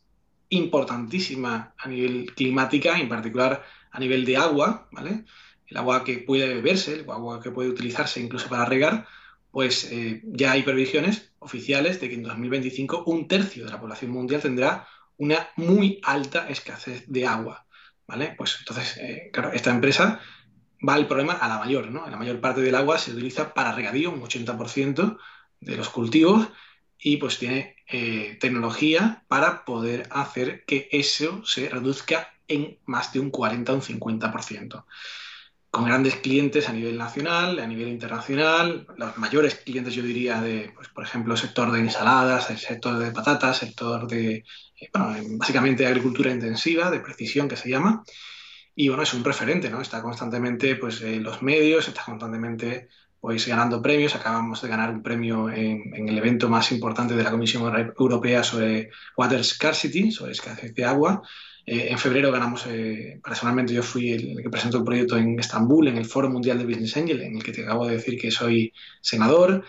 importantísima 0.49 1.73
a 1.77 1.87
nivel 1.87 2.33
climática, 2.33 2.99
en 2.99 3.09
particular 3.09 3.63
a 3.91 3.99
nivel 3.99 4.25
de 4.25 4.37
agua, 4.37 4.87
¿vale? 4.91 5.25
El 5.67 5.77
agua 5.77 6.03
que 6.03 6.19
puede 6.19 6.47
beberse, 6.47 6.95
el 6.95 7.09
agua 7.09 7.41
que 7.41 7.51
puede 7.51 7.69
utilizarse 7.69 8.19
incluso 8.19 8.49
para 8.49 8.65
regar, 8.65 9.07
pues 9.51 9.91
eh, 9.91 10.21
ya 10.23 10.51
hay 10.51 10.63
previsiones 10.63 11.31
oficiales 11.39 11.99
de 12.01 12.09
que 12.09 12.15
en 12.15 12.23
2025 12.23 13.03
un 13.05 13.27
tercio 13.27 13.65
de 13.65 13.71
la 13.71 13.79
población 13.79 14.11
mundial 14.11 14.41
tendrá 14.41 14.87
una 15.17 15.49
muy 15.55 15.99
alta 16.03 16.47
escasez 16.49 17.03
de 17.07 17.25
agua, 17.25 17.65
¿vale? 18.07 18.33
Pues 18.37 18.57
entonces, 18.59 18.97
eh, 18.97 19.29
claro, 19.33 19.51
esta 19.53 19.71
empresa 19.71 20.19
va 20.87 20.93
al 20.93 21.07
problema 21.07 21.33
a 21.33 21.47
la 21.47 21.59
mayor, 21.59 21.91
¿no? 21.91 22.09
La 22.09 22.17
mayor 22.17 22.39
parte 22.39 22.61
del 22.61 22.75
agua 22.75 22.97
se 22.97 23.11
utiliza 23.11 23.53
para 23.53 23.73
regadío, 23.73 24.11
un 24.11 24.21
80% 24.21 25.17
de 25.59 25.75
los 25.75 25.89
cultivos, 25.89 26.47
y 26.97 27.17
pues 27.17 27.37
tiene 27.37 27.75
eh, 27.91 28.37
tecnología 28.39 29.23
para 29.27 29.65
poder 29.65 30.07
hacer 30.11 30.63
que 30.65 30.87
eso 30.91 31.43
se 31.45 31.69
reduzca 31.69 32.33
en 32.47 32.77
más 32.85 33.13
de 33.13 33.19
un 33.19 33.31
40 33.31 33.71
o 33.71 33.75
un 33.75 33.81
50%. 33.81 34.85
Con 35.71 35.85
grandes 35.85 36.15
clientes 36.17 36.69
a 36.69 36.73
nivel 36.73 36.97
nacional, 36.97 37.59
a 37.59 37.67
nivel 37.67 37.87
internacional, 37.87 38.87
los 38.97 39.17
mayores 39.17 39.55
clientes 39.55 39.93
yo 39.95 40.03
diría 40.03 40.41
de, 40.41 40.71
pues, 40.75 40.89
por 40.89 41.03
ejemplo, 41.03 41.33
el 41.33 41.39
sector 41.39 41.71
de 41.71 41.79
ensaladas, 41.79 42.49
el 42.49 42.57
sector 42.57 42.97
de 42.97 43.11
patatas, 43.11 43.57
sector 43.57 44.07
de, 44.07 44.43
eh, 44.79 44.89
bueno, 44.93 45.15
básicamente 45.37 45.85
agricultura 45.85 46.31
intensiva, 46.31 46.91
de 46.91 46.99
precisión 46.99 47.47
que 47.47 47.57
se 47.57 47.69
llama. 47.69 48.03
Y 48.75 48.87
bueno, 48.89 49.03
es 49.03 49.13
un 49.13 49.23
referente, 49.23 49.69
¿no? 49.69 49.81
Está 49.81 50.01
constantemente 50.01 50.75
pues, 50.75 51.01
en 51.01 51.23
los 51.23 51.41
medios, 51.41 51.87
está 51.87 52.03
constantemente 52.05 52.89
pues 53.19 53.47
ganando 53.47 53.81
premios. 53.81 54.15
Acabamos 54.15 54.61
de 54.61 54.67
ganar 54.67 54.91
un 54.91 55.03
premio 55.03 55.49
en, 55.49 56.07
el 56.07 56.17
evento 56.17 56.49
más 56.49 56.71
importante 56.71 57.15
de 57.15 57.23
la 57.23 57.31
Comisión 57.31 57.63
Europea 57.97 58.43
sobre 58.43 58.89
Water 59.17 59.43
Scarcity, 59.43 60.11
sobre 60.11 60.31
escasez 60.31 60.73
de 60.73 60.85
agua. 60.85 61.21
Eh, 61.65 61.89
en 61.91 61.99
febrero 61.99 62.31
ganamos, 62.31 62.65
eh, 62.67 63.19
personalmente 63.23 63.73
yo 63.73 63.83
fui 63.83 64.11
el 64.11 64.37
que 64.41 64.49
presentó 64.49 64.79
el 64.79 64.83
proyecto 64.83 65.17
en 65.17 65.39
Estambul, 65.39 65.87
en 65.87 65.97
el 65.97 66.05
Foro 66.05 66.29
Mundial 66.29 66.57
de 66.57 66.65
Business 66.65 66.97
Angel, 66.97 67.21
en 67.21 67.35
el 67.35 67.43
que 67.43 67.51
te 67.51 67.63
acabo 67.63 67.85
de 67.85 67.97
decir 67.97 68.19
que 68.19 68.31
soy 68.31 68.73
senador. 69.01 69.63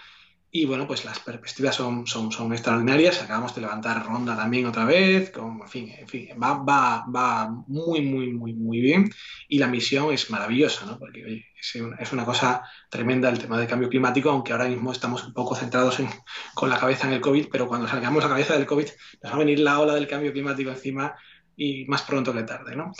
Y 0.52 0.64
bueno, 0.64 0.84
pues 0.86 1.04
las 1.04 1.20
perspectivas 1.20 1.76
son, 1.76 2.08
son, 2.08 2.32
son 2.32 2.52
extraordinarias. 2.52 3.22
Acabamos 3.22 3.54
de 3.54 3.60
levantar 3.60 4.04
ronda 4.04 4.36
también 4.36 4.66
otra 4.66 4.84
vez. 4.84 5.30
Con, 5.30 5.60
en 5.62 5.68
fin, 5.68 5.94
en 5.96 6.08
fin 6.08 6.28
va, 6.42 6.54
va, 6.54 7.04
va, 7.06 7.48
muy, 7.68 8.00
muy, 8.00 8.32
muy, 8.32 8.52
muy 8.54 8.80
bien. 8.80 9.08
Y 9.48 9.58
la 9.58 9.68
misión 9.68 10.12
es 10.12 10.28
maravillosa, 10.28 10.86
¿no? 10.86 10.98
Porque 10.98 11.24
oye, 11.24 11.46
es, 11.56 11.76
es, 12.00 12.12
una 12.12 12.24
cosa 12.24 12.64
tremenda 12.90 13.28
el 13.28 13.38
tema 13.38 13.58
del 13.58 13.68
cambio 13.68 13.88
climático, 13.88 14.30
aunque 14.30 14.50
ahora 14.50 14.66
mismo 14.66 14.90
estamos 14.90 15.22
un 15.24 15.32
poco 15.32 15.54
centrados 15.54 16.00
en, 16.00 16.08
con 16.54 16.68
la 16.68 16.80
cabeza 16.80 17.06
en 17.06 17.12
el 17.12 17.20
COVID, 17.20 17.46
pero 17.52 17.68
cuando 17.68 17.86
salgamos 17.86 18.22
la 18.24 18.30
cabeza 18.30 18.54
del 18.54 18.66
COVID 18.66 18.88
nos 19.22 19.32
va 19.32 19.36
a 19.36 19.38
venir 19.38 19.60
la 19.60 19.78
ola 19.78 19.94
del 19.94 20.08
cambio 20.08 20.32
climático 20.32 20.70
encima 20.70 21.14
y 21.56 21.84
más 21.84 22.02
pronto 22.02 22.32
que 22.32 22.42
tarde, 22.42 22.74
¿no? 22.74 22.92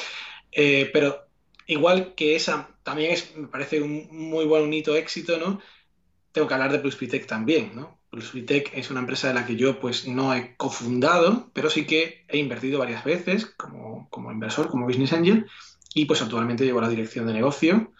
Eh, 0.52 0.88
pero 0.92 1.26
igual 1.66 2.14
que 2.14 2.36
esa, 2.36 2.76
también 2.84 3.12
es, 3.12 3.36
me 3.36 3.48
parece 3.48 3.80
un 3.80 4.06
muy 4.10 4.44
buen 4.44 4.72
hito 4.72 4.94
éxito, 4.94 5.36
¿no? 5.38 5.60
Tengo 6.32 6.46
que 6.46 6.54
hablar 6.54 6.72
de 6.72 6.78
Pluspitec 6.78 7.26
también, 7.26 7.72
¿no? 7.74 7.98
Pluspitec 8.10 8.72
es 8.74 8.90
una 8.90 9.00
empresa 9.00 9.28
de 9.28 9.34
la 9.34 9.46
que 9.46 9.56
yo 9.56 9.78
pues 9.80 10.06
no 10.06 10.34
he 10.34 10.56
cofundado, 10.56 11.50
pero 11.52 11.70
sí 11.70 11.86
que 11.86 12.24
he 12.28 12.38
invertido 12.38 12.78
varias 12.78 13.04
veces 13.04 13.46
como, 13.46 14.08
inversor, 14.32 14.68
como 14.68 14.86
business 14.86 15.12
angel, 15.12 15.46
y 15.94 16.04
pues 16.06 16.20
actualmente 16.22 16.64
llevo 16.64 16.80
la 16.80 16.88
dirección 16.88 17.26
de 17.26 17.32
negocio. 17.32 17.92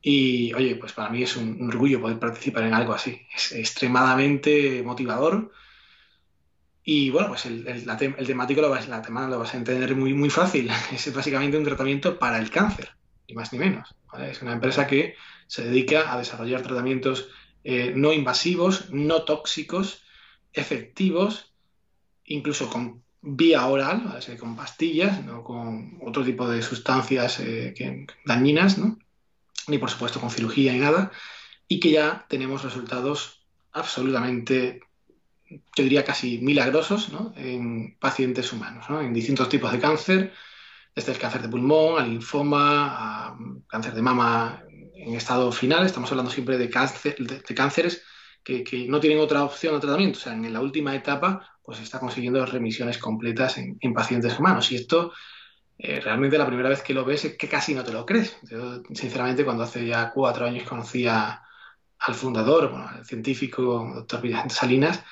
Y 0.00 0.52
oye, 0.54 0.76
pues 0.76 0.92
para 0.92 1.10
mí 1.10 1.22
es 1.22 1.36
un, 1.36 1.68
orgullo 1.68 2.00
poder 2.00 2.18
participar 2.18 2.64
en 2.64 2.74
algo 2.74 2.92
así. 2.92 3.20
Es 3.34 3.52
extremadamente 3.52 4.82
motivador. 4.82 5.52
Y 6.84 7.10
bueno, 7.10 7.28
pues 7.28 7.46
el, 7.46 7.86
temático 8.26 8.60
lo 8.60 8.70
vas, 8.70 8.88
la 8.88 9.02
tema 9.02 9.28
lo 9.28 9.38
vas 9.38 9.54
a 9.54 9.58
entender 9.58 9.94
muy, 9.94 10.14
muy 10.14 10.30
fácil. 10.30 10.70
Es 10.92 11.12
básicamente 11.14 11.56
un 11.56 11.64
tratamiento 11.64 12.18
para 12.18 12.38
el 12.38 12.50
cáncer. 12.50 12.90
ni 13.28 13.34
más 13.34 13.52
ni 13.52 13.60
menos. 13.60 13.94
Es 14.28 14.42
una 14.42 14.52
empresa 14.52 14.86
que 14.86 15.14
se 15.46 15.64
dedica 15.64 16.12
a 16.12 16.18
desarrollar 16.18 16.62
tratamientos 16.62 17.28
eh, 17.64 17.92
no 17.94 18.12
invasivos, 18.12 18.90
no 18.90 19.22
tóxicos, 19.22 20.02
efectivos, 20.52 21.52
incluso 22.24 22.68
con 22.68 23.02
vía 23.20 23.66
oral, 23.66 24.18
con 24.38 24.56
pastillas, 24.56 25.24
no 25.24 25.44
con 25.44 25.98
otro 26.04 26.24
tipo 26.24 26.48
de 26.48 26.60
sustancias 26.60 27.38
eh, 27.40 28.06
dañinas, 28.24 28.78
ni 29.68 29.78
por 29.78 29.90
supuesto 29.90 30.20
con 30.20 30.30
cirugía 30.30 30.72
ni 30.72 30.80
nada, 30.80 31.12
y 31.68 31.78
que 31.78 31.92
ya 31.92 32.26
tenemos 32.28 32.64
resultados 32.64 33.44
absolutamente, 33.70 34.80
yo 35.48 35.84
diría 35.84 36.04
casi 36.04 36.38
milagrosos, 36.38 37.10
en 37.36 37.96
pacientes 38.00 38.52
humanos, 38.52 38.86
en 38.90 39.14
distintos 39.14 39.48
tipos 39.48 39.70
de 39.70 39.78
cáncer, 39.78 40.32
desde 40.94 41.12
el 41.12 41.18
cáncer 41.18 41.42
de 41.42 41.48
pulmón, 41.48 42.02
al 42.02 42.10
linfoma, 42.10 43.38
cáncer 43.68 43.94
de 43.94 44.02
mama 44.02 44.64
en 45.06 45.14
estado 45.16 45.50
final, 45.52 45.84
estamos 45.84 46.10
hablando 46.10 46.30
siempre 46.30 46.58
de, 46.58 46.70
cáncer, 46.70 47.16
de, 47.18 47.54
cánceres 47.54 48.02
que, 48.44 48.64
no 48.88 49.00
tienen 49.00 49.18
otra 49.20 49.44
opción 49.44 49.74
de 49.74 49.80
tratamiento. 49.80 50.18
O 50.18 50.22
sea, 50.22 50.32
en 50.32 50.52
la 50.52 50.60
última 50.60 50.94
etapa, 50.94 51.58
pues 51.62 51.80
está 51.80 51.98
consiguiendo 51.98 52.44
remisiones 52.46 52.98
completas 52.98 53.58
en, 53.58 53.94
pacientes 53.94 54.38
humanos. 54.38 54.70
Y 54.72 54.76
esto, 54.76 55.12
eh, 55.78 56.00
realmente 56.00 56.38
la 56.38 56.46
primera 56.46 56.68
vez 56.68 56.82
que 56.82 56.94
lo 56.94 57.04
ves 57.04 57.24
es 57.24 57.36
que 57.36 57.48
casi 57.48 57.74
no 57.74 57.84
te 57.84 57.92
lo 57.92 58.06
crees. 58.06 58.36
Yo, 58.42 58.82
sinceramente, 58.94 59.44
cuando 59.44 59.64
hace 59.64 59.86
ya 59.86 60.10
cuatro 60.10 60.46
años 60.46 60.68
conocí 60.68 61.06
al 61.06 62.14
fundador, 62.14 62.70
bueno, 62.70 62.88
al 62.88 63.04
científico, 63.04 63.90
doctor 63.94 64.20
Vicente 64.22 64.54
Salinas, 64.54 65.02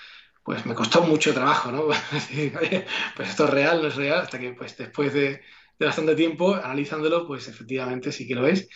pues 0.43 0.65
me 0.67 0.75
costó 0.75 1.03
mucho 1.03 1.35
trabajo, 1.35 1.71
¿no? 1.71 1.87
pues 3.17 3.29
esto 3.29 3.45
es 3.45 3.51
real, 3.51 3.83
no 3.83 3.89
es 3.89 3.97
real, 3.97 4.21
hasta 4.21 4.39
que 4.39 4.53
pues 4.53 4.77
después 4.77 5.13
de, 5.13 5.43
de 5.79 5.87
bastante 5.87 6.15
tiempo 6.15 6.55
analizándolo, 6.55 7.27
pues 7.27 7.49
efectivamente 7.49 8.13
sí 8.13 8.27
que 8.27 8.35
lo 8.35 8.47
es. 8.47 8.69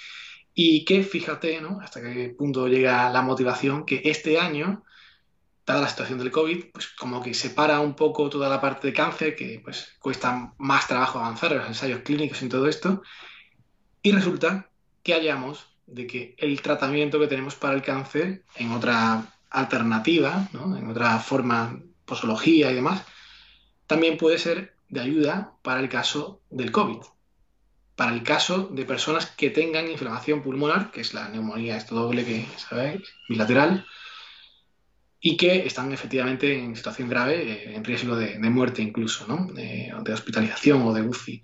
Y 0.55 0.85
que 0.85 1.03
fíjate, 1.03 1.61
¿no? 1.61 1.81
Hasta 1.81 2.01
qué 2.01 2.33
punto 2.37 2.69
llega 2.69 3.11
la 3.11 3.23
motivación, 3.23 3.85
que 3.85 4.03
este 4.05 4.39
año, 4.39 4.85
dada 5.67 5.81
la 5.83 5.89
situación 5.89 6.21
del 6.21 6.31
COVID, 6.31 6.67
pues 6.73 6.89
como 6.89 7.21
que 7.21 7.35
separa 7.35 7.81
un 7.81 7.95
poco 7.95 8.31
toda 8.31 8.49
la 8.49 8.61
parte 8.61 8.87
de 8.87 8.93
cáncer, 8.93 9.35
que 9.35 9.61
pues 9.65 9.97
cuesta 9.99 10.55
más 10.59 10.87
trabajo 10.87 11.19
avanzar, 11.19 11.53
los 11.53 11.67
ensayos 11.67 12.03
clínicos 12.03 12.41
y 12.43 12.49
todo 12.49 12.69
esto, 12.69 13.03
y 14.01 14.13
resulta 14.13 14.71
que 15.03 15.15
hallamos 15.15 15.67
de 15.87 16.07
que 16.07 16.37
el 16.39 16.63
tratamiento 16.63 17.19
que 17.19 17.27
tenemos 17.27 17.57
para 17.57 17.75
el 17.75 17.83
cáncer 17.83 18.45
en 18.55 18.73
otra 18.73 19.35
alternativa, 19.51 20.49
¿no? 20.53 20.77
en 20.77 20.89
otra 20.89 21.19
forma, 21.19 21.81
posología 22.05 22.71
y 22.71 22.75
demás, 22.75 23.03
también 23.87 24.17
puede 24.19 24.39
ser 24.39 24.77
de 24.89 25.01
ayuda 25.01 25.57
para 25.63 25.81
el 25.81 25.89
caso 25.89 26.41
del 26.51 26.71
COVID 26.71 26.99
para 27.97 28.13
el 28.13 28.23
caso 28.23 28.69
de 28.73 28.85
personas 28.85 29.27
que 29.27 29.51
tengan 29.51 29.91
inflamación 29.91 30.43
pulmonar, 30.43 30.91
que 30.91 31.01
es 31.01 31.15
la 31.15 31.29
neumonía 31.29 31.77
esto 31.77 31.95
doble 31.95 32.25
que 32.25 32.47
sabéis, 32.57 33.03
bilateral, 33.29 33.87
y 35.27 35.39
que 35.39 35.67
están 35.67 35.91
efectivamente 35.91 36.59
en 36.59 36.77
situación 36.77 37.09
grave, 37.09 37.51
eh, 37.51 37.75
en 37.75 37.83
riesgo 37.83 38.15
de, 38.15 38.39
muerte 38.51 38.83
incluso, 38.83 39.27
¿no? 39.27 39.47
de, 39.55 39.91
hospitalización 40.13 40.83
o 40.83 40.93
de 40.93 41.01
UCI. 41.01 41.43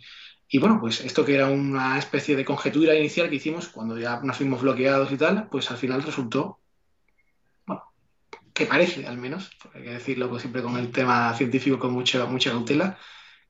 Y 0.48 0.58
bueno, 0.58 0.78
pues 0.78 1.00
esto 1.00 1.24
que 1.24 1.36
era 1.36 1.46
una 1.46 1.98
especie 1.98 2.36
de 2.36 2.44
conjetura 2.44 2.94
inicial 2.94 3.30
que 3.30 3.36
hicimos 3.36 3.68
cuando 3.68 3.96
ya 3.96 4.20
nos 4.20 4.36
fuimos 4.36 4.60
bloqueados 4.60 5.10
y 5.12 5.16
tal, 5.16 5.48
pues 5.48 5.70
al 5.70 5.78
final 5.78 6.02
resultó, 6.02 6.60
bueno, 7.64 7.84
que 8.52 8.66
parece 8.66 9.06
al 9.06 9.16
menos, 9.16 9.50
porque 9.62 9.78
hay 9.78 9.84
que 9.84 9.90
decirlo 9.92 10.28
pues 10.28 10.42
siempre 10.42 10.62
con 10.62 10.76
el 10.76 10.90
tema 10.90 11.32
científico 11.32 11.78
con 11.78 11.92
mucha, 11.92 12.26
mucha 12.26 12.50
cautela, 12.50 12.98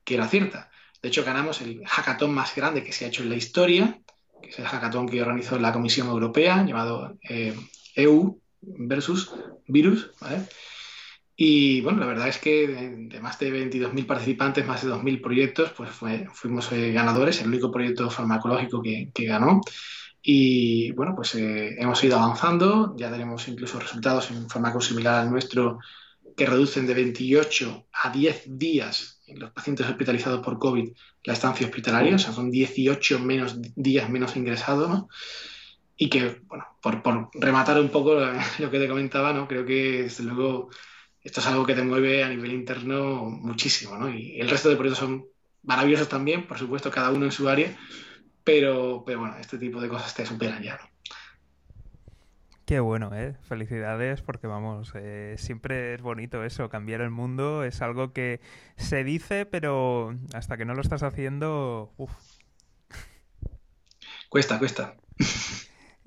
que 0.05 0.15
era 0.15 0.29
cierta. 0.29 0.70
De 1.01 1.09
hecho, 1.09 1.23
ganamos 1.23 1.61
el 1.61 1.83
hackathon 1.85 2.33
más 2.33 2.55
grande 2.55 2.83
que 2.83 2.91
se 2.91 3.05
ha 3.05 3.07
hecho 3.07 3.23
en 3.23 3.29
la 3.29 3.35
historia, 3.35 3.99
que 4.41 4.49
es 4.49 4.59
el 4.59 4.65
hackathon 4.65 5.09
que 5.09 5.21
organizó 5.21 5.57
la 5.57 5.73
Comisión 5.73 6.07
Europea, 6.07 6.63
llamado 6.63 7.17
EU 7.19 7.19
eh, 7.27 7.55
e 7.95 8.37
versus 8.61 9.31
Virus. 9.67 10.11
Y 11.35 11.81
bueno, 11.81 12.01
la 12.01 12.05
verdad 12.05 12.27
es 12.27 12.37
que 12.37 12.67
de, 12.67 13.19
más 13.19 13.39
de 13.39 13.51
22.000 13.51 14.05
participantes, 14.05 14.67
más 14.67 14.83
de 14.83 14.91
2.000 14.91 15.21
proyectos, 15.21 15.71
pues 15.75 15.89
fuimos 16.33 16.71
eh, 16.71 16.91
ganadores, 16.91 17.41
el 17.41 17.47
único 17.47 17.71
proyecto 17.71 18.09
farmacológico 18.11 18.81
que, 18.81 19.09
ganó. 19.25 19.61
Y 20.21 20.91
bueno, 20.91 21.15
pues 21.15 21.33
eh, 21.33 21.75
hemos 21.79 22.03
ido 22.03 22.19
avanzando, 22.19 22.95
ya 22.95 23.09
tenemos 23.09 23.47
incluso 23.47 23.79
resultados 23.79 24.29
en 24.29 24.37
un 24.37 24.49
fármaco 24.51 24.79
similar 24.79 25.15
al 25.15 25.31
nuestro 25.31 25.79
que 26.37 26.45
reducen 26.45 26.85
de 26.85 26.93
28 26.93 27.87
a 28.03 28.09
10 28.11 28.43
días 28.59 29.20
los 29.35 29.51
pacientes 29.51 29.87
hospitalizados 29.87 30.41
por 30.41 30.59
COVID 30.59 30.91
la 31.23 31.33
estancia 31.33 31.65
hospitalaria, 31.67 32.15
o 32.15 32.19
sea, 32.19 32.33
son 32.33 32.49
18 32.49 33.19
menos, 33.19 33.57
días 33.75 34.09
menos 34.09 34.35
ingresados, 34.35 34.89
¿no? 34.89 35.09
Y 35.95 36.09
que, 36.09 36.41
bueno, 36.47 36.65
por, 36.81 37.29
rematar 37.33 37.79
un 37.79 37.89
poco 37.89 38.15
lo 38.59 38.71
que 38.71 38.79
te 38.79 38.87
comentaba, 38.87 39.33
¿no? 39.33 39.47
Creo 39.47 39.65
que, 39.65 40.03
desde 40.03 40.23
luego, 40.23 40.69
esto 41.23 41.39
es 41.41 41.47
algo 41.47 41.65
que 41.65 41.75
te 41.75 41.83
mueve 41.83 42.23
a 42.23 42.29
nivel 42.29 42.53
interno 42.53 43.23
muchísimo, 43.25 43.97
¿no? 43.97 44.09
Y 44.09 44.39
el 44.39 44.49
resto 44.49 44.69
de 44.69 44.75
proyectos 44.75 44.99
son 44.99 45.25
maravillosos 45.63 46.09
también, 46.09 46.47
por 46.47 46.57
supuesto, 46.57 46.89
cada 46.89 47.11
uno 47.11 47.25
en 47.25 47.31
su 47.31 47.47
área, 47.47 47.77
pero, 48.43 49.03
pero 49.05 49.19
bueno, 49.19 49.37
este 49.39 49.57
tipo 49.57 49.79
de 49.79 49.89
cosas 49.89 50.13
te 50.15 50.25
superan 50.25 50.63
ya, 50.63 50.77
¿no? 50.77 50.90
Qué 52.71 52.79
bueno, 52.79 53.13
¿eh? 53.13 53.35
Felicidades 53.41 54.21
porque 54.21 54.47
vamos, 54.47 54.93
eh, 54.95 55.35
siempre 55.37 55.95
es 55.95 56.01
bonito 56.01 56.45
eso, 56.45 56.69
cambiar 56.69 57.01
el 57.01 57.09
mundo 57.09 57.65
es 57.65 57.81
algo 57.81 58.13
que 58.13 58.39
se 58.77 59.03
dice, 59.03 59.45
pero 59.45 60.15
hasta 60.33 60.55
que 60.55 60.63
no 60.63 60.73
lo 60.73 60.79
estás 60.79 61.03
haciendo, 61.03 61.91
uff. 61.97 62.13
Cuesta, 64.29 64.57
cuesta. 64.57 64.95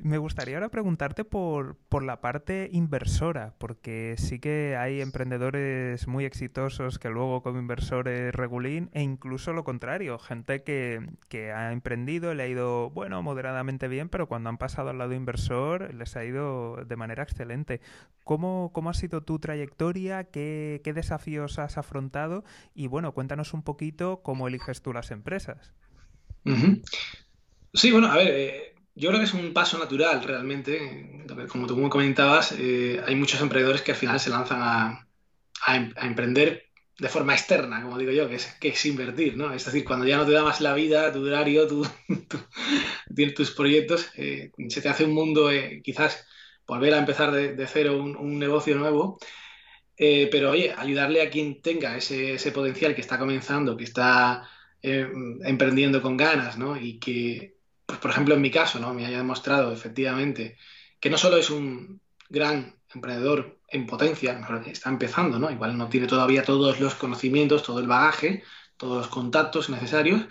Me 0.04 0.18
gustaría 0.18 0.56
ahora 0.56 0.68
preguntarte 0.68 1.24
por, 1.24 1.78
por, 1.88 2.02
la 2.02 2.20
parte 2.20 2.68
inversora, 2.70 3.54
porque 3.56 4.16
sí 4.18 4.38
que 4.38 4.76
hay 4.76 5.00
emprendedores 5.00 6.06
muy 6.06 6.26
exitosos 6.26 6.98
que 6.98 7.08
luego 7.08 7.42
como 7.42 7.58
inversores 7.58 8.34
regulín 8.34 8.90
e 8.92 9.00
incluso 9.00 9.54
lo 9.54 9.64
contrario, 9.64 10.18
gente 10.18 10.62
que, 10.62 11.00
que, 11.30 11.52
ha 11.52 11.72
emprendido, 11.72 12.34
le 12.34 12.42
ha 12.42 12.46
ido, 12.48 12.90
bueno, 12.90 13.22
moderadamente 13.22 13.88
bien, 13.88 14.10
pero 14.10 14.28
cuando 14.28 14.50
han 14.50 14.58
pasado 14.58 14.90
al 14.90 14.98
lado 14.98 15.14
inversor 15.14 15.94
les 15.94 16.14
ha 16.16 16.24
ido 16.26 16.84
de 16.84 16.96
manera 16.96 17.22
excelente. 17.22 17.80
¿Cómo, 18.24 18.72
cómo 18.74 18.90
ha 18.90 18.94
sido 18.94 19.22
tu 19.22 19.38
trayectoria? 19.38 20.24
¿Qué, 20.24 20.82
¿Qué, 20.84 20.92
desafíos 20.92 21.58
has 21.58 21.78
afrontado? 21.78 22.44
Y 22.74 22.88
bueno, 22.88 23.12
cuéntanos 23.12 23.54
un 23.54 23.62
poquito 23.62 24.20
cómo 24.22 24.48
eliges 24.48 24.82
tú 24.82 24.92
las 24.92 25.10
empresas. 25.10 25.72
Sí, 27.72 27.90
bueno, 27.90 28.08
a 28.08 28.16
ver... 28.16 28.28
Eh, 28.28 28.73
yo 28.94 29.08
creo 29.08 29.20
que 29.20 29.26
es 29.26 29.34
un 29.34 29.52
paso 29.52 29.78
natural 29.78 30.22
realmente. 30.22 31.24
Como 31.48 31.66
tú 31.66 31.88
comentabas, 31.88 32.52
eh, 32.58 33.00
hay 33.04 33.16
muchos 33.16 33.40
emprendedores 33.40 33.82
que 33.82 33.92
al 33.92 33.98
final 33.98 34.20
se 34.20 34.30
lanzan 34.30 34.60
a, 34.62 35.08
em, 35.68 35.92
emprender 35.96 36.70
de 36.98 37.08
forma 37.08 37.34
externa, 37.34 37.82
como 37.82 37.98
digo 37.98 38.12
yo, 38.12 38.28
que 38.28 38.36
es, 38.36 38.46
que 38.60 38.68
es 38.68 38.86
invertir, 38.86 39.36
¿no? 39.36 39.52
Es 39.52 39.64
decir, 39.64 39.84
cuando 39.84 40.06
ya 40.06 40.16
no 40.16 40.26
te 40.26 40.32
da 40.32 40.44
más 40.44 40.60
la 40.60 40.74
vida, 40.74 41.12
tu 41.12 41.26
horario, 41.26 41.66
tu, 41.66 41.84
tus 43.36 43.50
proyectos, 43.52 44.10
eh, 44.16 44.52
se 44.68 44.80
te 44.80 44.88
hace 44.88 45.04
un 45.04 45.12
mundo, 45.14 45.50
eh, 45.50 45.80
quizás 45.82 46.26
volver 46.66 46.94
a 46.94 46.98
empezar 46.98 47.32
de, 47.32 47.66
cero 47.66 47.98
un, 48.02 48.38
negocio 48.38 48.76
nuevo, 48.76 49.18
pero 49.96 50.50
oye, 50.52 50.72
ayudarle 50.76 51.22
a 51.22 51.30
quien 51.30 51.60
tenga 51.62 51.96
ese, 51.96 52.34
ese 52.34 52.52
potencial 52.52 52.94
que 52.94 53.00
está 53.00 53.18
comenzando, 53.18 53.76
que 53.76 53.84
está 53.84 54.48
emprendiendo 54.82 56.02
con 56.02 56.16
ganas, 56.16 56.58
¿no? 56.58 56.76
Y 56.76 56.98
que 56.98 57.53
pues 57.86 57.98
por 57.98 58.10
ejemplo 58.10 58.34
en 58.34 58.40
mi 58.40 58.50
caso, 58.50 58.78
¿no? 58.78 58.94
me 58.94 59.06
haya 59.06 59.18
demostrado 59.18 59.72
efectivamente 59.72 60.56
que 61.00 61.10
no 61.10 61.18
solo 61.18 61.36
es 61.36 61.50
un 61.50 62.00
gran 62.28 62.74
emprendedor 62.94 63.58
en 63.68 63.86
potencia, 63.86 64.40
está 64.66 64.88
empezando, 64.88 65.38
¿no? 65.38 65.50
Igual 65.50 65.76
no 65.76 65.88
tiene 65.88 66.06
todavía 66.06 66.44
todos 66.44 66.80
los 66.80 66.94
conocimientos, 66.94 67.62
todo 67.62 67.80
el 67.80 67.88
bagaje, 67.88 68.42
todos 68.76 68.98
los 68.98 69.08
contactos 69.08 69.68
necesarios, 69.68 70.22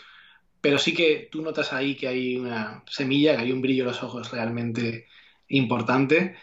pero 0.61 0.77
sí 0.77 0.93
que 0.93 1.27
tú 1.31 1.41
notas 1.41 1.73
ahí 1.73 1.95
que 1.95 2.07
hay 2.07 2.37
una 2.37 2.83
semilla, 2.89 3.35
que 3.35 3.43
hay 3.43 3.51
un 3.51 3.61
brillo 3.61 3.83
en 3.83 3.89
los 3.89 4.01
ojos 4.01 4.31
realmente 4.31 5.07
importante 5.49 6.37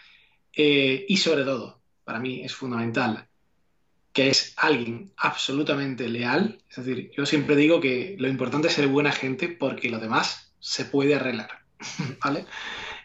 eh, 0.54 1.06
y 1.08 1.16
sobre 1.16 1.44
todo, 1.44 1.80
para 2.04 2.20
mí 2.20 2.42
es 2.44 2.54
fundamental, 2.54 3.28
que 4.12 4.28
es 4.28 4.54
alguien 4.56 5.12
absolutamente 5.16 6.08
leal. 6.08 6.62
Es 6.68 6.76
decir, 6.84 7.10
yo 7.16 7.24
siempre 7.24 7.56
digo 7.56 7.80
que 7.80 8.16
lo 8.18 8.28
importante 8.28 8.68
es 8.68 8.74
ser 8.74 8.88
buena 8.88 9.12
gente 9.12 9.48
porque 9.48 9.88
lo 9.88 9.98
demás 9.98 10.49
se 10.60 10.84
puede 10.84 11.14
arreglar, 11.14 11.50
¿vale? 12.24 12.46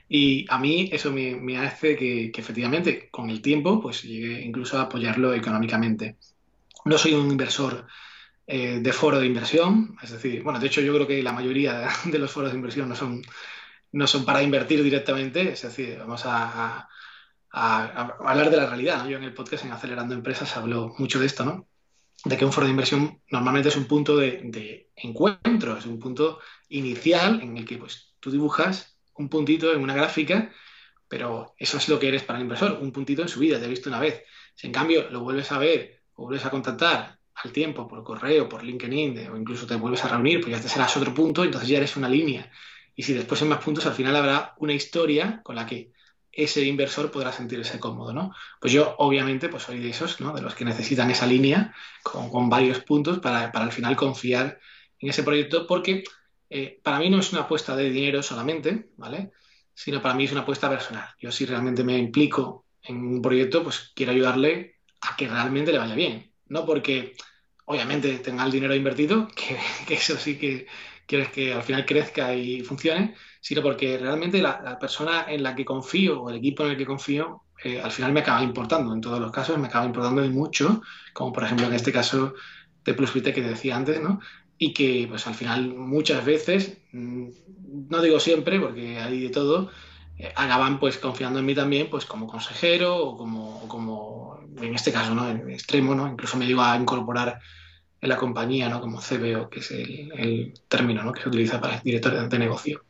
Y 0.08 0.46
a 0.50 0.60
mí 0.60 0.90
eso 0.92 1.12
me, 1.12 1.58
hace 1.58 1.96
que, 1.96 2.32
efectivamente 2.36 3.10
con 3.10 3.30
el 3.30 3.42
tiempo 3.42 3.82
pues 3.82 4.04
llegue 4.04 4.42
incluso 4.42 4.78
a 4.78 4.84
apoyarlo 4.84 5.34
económicamente. 5.34 6.18
No 6.86 6.98
soy 6.98 7.14
un 7.14 7.32
inversor 7.32 7.88
eh, 8.46 8.80
de 8.82 8.94
foro 8.94 9.20
de 9.20 9.26
inversión, 9.26 9.98
es 10.04 10.12
decir, 10.12 10.44
bueno, 10.44 10.60
de 10.60 10.68
hecho 10.68 10.82
yo 10.82 10.94
creo 10.94 11.08
que 11.08 11.24
la 11.24 11.32
mayoría 11.32 11.90
de 12.06 12.20
los 12.20 12.32
foros 12.32 12.52
de 12.52 12.58
inversión 12.58 12.90
no 12.90 12.96
son, 12.96 13.22
no 13.92 14.08
son 14.08 14.26
para 14.26 14.44
invertir 14.44 14.84
directamente, 14.84 15.52
es 15.54 15.64
decir, 15.64 15.98
vamos 16.00 16.24
a, 16.26 16.88
hablar 17.52 18.50
de 18.52 18.58
la 18.58 18.68
realidad. 18.68 19.08
Yo 19.08 19.18
en 19.18 19.24
el 19.24 19.34
podcast 19.34 19.66
en 19.66 19.72
Acelerando 19.72 20.14
Empresas 20.14 20.56
hablo 20.58 20.94
mucho 21.00 21.20
de 21.20 21.26
esto, 21.26 21.46
¿no? 21.46 21.68
De 22.26 22.38
que 22.38 22.46
un 22.46 22.52
foro 22.52 22.66
de 22.66 22.72
inversión 22.72 23.22
normalmente 23.30 23.70
es 23.70 23.78
un 23.78 23.86
punto 23.86 24.18
de, 24.18 24.90
encuentro, 24.96 25.78
es 25.78 25.86
un 25.86 26.00
punto 26.00 26.40
inicial 26.70 27.42
en 27.42 27.56
el 27.58 27.66
que 27.66 27.78
pues, 27.78 28.16
tú 28.20 28.32
dibujas 28.32 28.98
un 29.14 29.30
puntito 29.30 29.72
en 29.74 29.82
una 29.82 29.94
gráfica, 29.94 30.52
pero 31.08 31.54
eso 31.58 31.78
es 31.78 31.88
lo 31.88 32.00
que 32.00 32.08
eres 32.08 32.24
para 32.24 32.40
el 32.40 32.44
inversor, 32.44 32.80
un 32.82 32.92
puntito 32.92 33.22
en 33.22 33.30
su 33.30 33.40
vida, 33.40 33.60
te 33.60 33.66
he 33.66 33.70
visto 33.70 33.90
una 33.90 34.00
vez. 34.00 34.24
Si 34.56 34.68
en 34.68 34.74
cambio 34.74 35.10
lo 35.10 35.22
vuelves 35.22 35.52
a 35.52 35.60
ver 35.60 36.02
o 36.16 36.24
vuelves 36.24 36.46
a 36.46 36.50
contactar 36.50 37.20
al 37.36 37.52
tiempo 37.52 37.88
por 37.88 38.04
correo, 38.04 38.50
por 38.50 38.64
LinkedIn, 38.64 39.30
o 39.30 39.38
incluso 39.38 39.68
te 39.68 39.76
vuelves 39.76 40.04
a 40.04 40.10
reunir, 40.10 40.42
pues 40.42 40.56
ya 40.56 40.62
te 40.62 40.68
serás 40.68 40.98
otro 40.98 41.14
punto, 41.14 41.44
entonces 41.44 41.70
ya 41.70 41.78
eres 41.78 41.96
una 41.96 42.10
línea. 42.10 42.52
Y 42.96 43.04
si 43.04 43.14
después 43.14 43.42
hay 43.42 43.50
más 43.50 43.64
puntos, 43.64 43.86
al 43.86 43.94
final 43.94 44.16
habrá 44.16 44.56
una 44.58 44.74
historia 44.74 45.42
con 45.44 45.56
la 45.56 45.66
que 45.66 45.92
ese 46.36 46.64
inversor 46.66 47.12
podrá 47.12 47.32
sentirse 47.32 47.80
cómodo, 47.80 48.14
¿no? 48.14 48.34
Pues 48.60 48.74
yo, 48.74 48.96
obviamente, 49.00 49.48
pues 49.48 49.64
soy 49.64 49.80
de 49.80 49.90
esos, 49.90 50.20
¿no? 50.20 50.34
De 50.34 50.42
los 50.42 50.54
que 50.54 50.66
necesitan 50.66 51.10
esa 51.10 51.26
línea 51.26 51.74
con, 52.04 52.50
varios 52.50 52.82
puntos 52.82 53.20
para, 53.20 53.52
para, 53.54 53.66
al 53.66 53.72
final 53.72 53.96
confiar 53.96 54.60
en 55.00 55.10
ese 55.10 55.24
proyecto, 55.24 55.66
porque 55.66 56.04
eh, 56.50 56.80
para 56.84 57.00
mí 57.00 57.10
no 57.10 57.20
es 57.20 57.32
una 57.32 57.44
apuesta 57.44 57.76
de 57.76 57.90
dinero 57.90 58.22
solamente, 58.22 58.90
¿vale? 58.98 59.32
Sino 59.74 60.02
para 60.02 60.14
mí 60.14 60.26
es 60.26 60.34
una 60.34 60.42
apuesta 60.42 60.70
personal. 60.70 61.08
Yo 61.20 61.32
si 61.32 61.46
realmente 61.46 61.86
me 61.86 61.98
implico 61.98 62.66
en 62.84 62.98
un 62.98 63.22
proyecto, 63.22 63.64
pues 63.64 63.94
quiero 63.96 64.12
ayudarle 64.12 64.76
a 65.02 65.16
que 65.16 65.30
realmente 65.30 65.72
le 65.72 65.78
vaya 65.78 65.96
bien. 65.96 66.34
No 66.48 66.66
porque, 66.66 67.14
obviamente, 67.64 68.20
tenga 68.20 68.46
el 68.46 68.52
dinero 68.52 68.76
invertido, 68.76 69.30
que, 69.36 69.58
que 69.88 69.94
eso 69.94 70.18
sí 70.18 70.38
que 70.38 70.68
quieres 71.06 71.30
que 71.30 71.54
al 71.54 71.64
final 71.64 71.86
crezca 71.86 72.34
y 72.34 72.62
funcione, 72.62 73.16
sino 73.42 73.62
porque 73.62 73.98
realmente 73.98 74.42
la, 74.42 74.78
persona 74.80 75.26
en 75.28 75.44
la 75.44 75.56
que 75.56 75.66
confío 75.66 76.22
o 76.22 76.30
el 76.30 76.38
equipo 76.38 76.64
en 76.64 76.72
el 76.72 76.78
que 76.78 76.86
confío 76.86 77.44
eh, 77.64 77.80
al 77.82 77.92
final 77.92 78.12
me 78.12 78.20
acaba 78.20 78.44
importando. 78.44 78.94
En 78.94 79.02
todos 79.02 79.20
los 79.20 79.32
casos 79.32 79.58
me 79.58 79.68
acaba 79.68 79.86
importando 79.86 80.22
mucho, 80.30 80.82
como 81.14 81.32
por 81.32 81.44
ejemplo 81.44 81.68
en 81.68 81.74
este 81.74 81.92
caso 81.92 82.34
de 82.84 82.94
PlusVite 82.94 83.34
que 83.34 83.42
te 83.42 83.50
decía 83.50 83.76
antes, 83.76 84.02
¿no? 84.02 84.20
Y 84.58 84.74
que 84.74 85.06
pues 85.10 85.26
al 85.28 85.36
final 85.36 85.74
muchas 85.74 86.26
veces, 86.26 86.78
mm, 86.92 87.28
no 87.90 88.02
digo 88.02 88.20
siempre 88.20 88.60
porque 88.60 89.00
hay 89.00 89.22
de 89.22 89.30
todo, 89.30 89.72
eh, 90.18 90.32
acaban 90.36 90.80
pues 90.80 90.98
confiando 90.98 91.40
en 91.40 91.46
mí 91.46 91.56
también 91.56 91.90
pues 91.90 92.06
como 92.06 92.28
consejero 92.28 92.98
o 92.98 93.18
como, 93.18 93.68
como 93.68 94.40
en 94.62 94.76
este 94.76 94.92
caso, 94.92 95.14
¿no? 95.16 95.30
En 95.30 95.50
extremo, 95.50 95.96
¿no? 95.96 96.08
Incluso 96.08 96.38
me 96.38 96.46
digo 96.46 96.62
a 96.62 96.78
incorporar 96.78 97.40
en 98.06 98.10
la 98.10 98.18
compañía, 98.18 98.70
¿no? 98.70 98.80
Como 98.80 99.02
CBO, 99.02 99.50
que 99.50 99.60
es 99.60 99.72
el, 99.72 100.54
término 100.68 101.04
¿no? 101.04 101.12
que 101.12 101.22
se 101.22 101.30
utiliza 101.30 101.60
para 101.60 101.78
el 101.78 101.82
director 101.82 102.30
de, 102.30 102.40
negocio. 102.40 102.86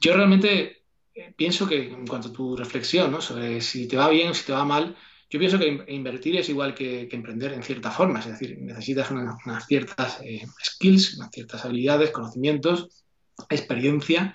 Yo 0.00 0.14
realmente 0.14 0.82
eh, 1.14 1.32
pienso 1.36 1.68
que 1.68 1.92
en 1.92 2.06
cuanto 2.06 2.28
a 2.28 2.32
tu 2.32 2.56
reflexión 2.56 3.10
¿no? 3.10 3.20
sobre 3.20 3.60
si 3.60 3.86
te 3.86 3.96
va 3.96 4.08
bien 4.08 4.30
o 4.30 4.34
si 4.34 4.46
te 4.46 4.52
va 4.52 4.64
mal, 4.64 4.96
yo 5.30 5.38
pienso 5.38 5.58
que 5.58 5.84
invertir 5.88 6.36
es 6.36 6.48
igual 6.48 6.74
que, 6.74 7.08
emprender 7.12 7.52
en 7.52 7.62
cierta 7.62 7.90
forma, 7.90 8.20
es 8.20 8.26
decir, 8.26 8.56
necesitas 8.58 9.10
unas, 9.10 9.66
ciertas 9.66 10.18
eh, 10.22 10.46
skills, 10.64 11.18
unas 11.18 11.30
ciertas 11.30 11.66
habilidades, 11.66 12.10
conocimientos, 12.10 13.04
experiencia, 13.50 14.34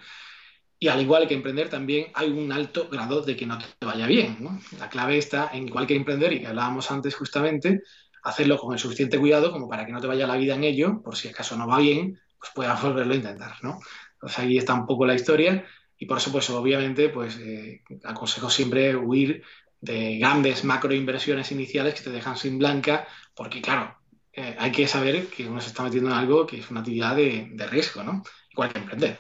y 0.78 0.90
al 0.90 1.02
igual 1.02 1.28
que 1.28 1.34
emprender 1.34 1.70
también 1.70 2.08
hay 2.14 2.30
un 2.30 2.52
alto 2.52 2.90
grado 2.90 3.22
de 3.22 3.36
que 3.36 3.48
no 3.48 3.58
te 3.58 3.86
vaya 3.86 4.06
bien. 4.06 4.38
¿no? 4.42 4.60
La 4.78 4.90
clave 4.90 5.18
está 5.18 5.50
en 5.52 5.68
igual 5.68 5.88
que 5.88 5.96
emprender, 5.96 6.34
y 6.34 6.42
que 6.42 6.48
hablábamos 6.48 6.92
antes 6.92 7.16
justamente, 7.16 7.82
hacerlo 8.24 8.58
con 8.58 8.74
el 8.74 8.80
suficiente 8.80 9.20
cuidado 9.20 9.52
como 9.52 9.70
para 9.70 9.86
que 9.86 9.92
no 9.92 10.02
te 10.02 10.08
vaya 10.08 10.26
la 10.26 10.38
vida 10.38 10.56
en 10.56 10.64
ello, 10.64 11.02
por 11.04 11.16
si 11.16 11.28
acaso 11.28 11.58
no 11.58 11.68
va 11.68 11.80
bien, 11.80 12.20
pues 12.40 12.52
puedas 12.54 12.82
volverlo 12.84 13.14
a 13.14 13.18
intentar, 13.18 13.56
¿no? 13.62 13.80
Entonces 14.14 14.40
ahí 14.40 14.58
está 14.58 14.74
un 14.74 14.86
poco 14.86 15.06
la 15.06 15.16
historia 15.16 15.66
y 15.98 16.06
por 16.06 16.18
eso, 16.18 16.32
pues 16.32 16.50
obviamente, 16.50 17.10
pues 17.10 17.38
eh, 17.38 17.82
aconsejo 18.04 18.50
siempre 18.50 18.96
huir 18.96 19.44
de 19.82 20.18
grandes 20.18 20.64
macroinversiones 20.64 21.52
iniciales 21.52 21.94
que 21.94 22.02
te 22.02 22.10
dejan 22.10 22.38
sin 22.38 22.58
blanca, 22.58 23.06
porque 23.36 23.62
claro, 23.62 23.98
eh, 24.32 24.56
hay 24.58 24.72
que 24.72 24.88
saber 24.88 25.28
que 25.28 25.48
uno 25.48 25.62
se 25.62 25.68
está 25.68 25.84
metiendo 25.84 26.10
en 26.10 26.16
algo 26.16 26.48
que 26.48 26.60
es 26.60 26.72
una 26.72 26.80
actividad 26.80 27.16
de, 27.16 27.68
riesgo, 27.70 28.04
¿no? 28.04 28.24
Igual 28.52 28.72
que 28.72 28.80
emprender. 28.80 29.20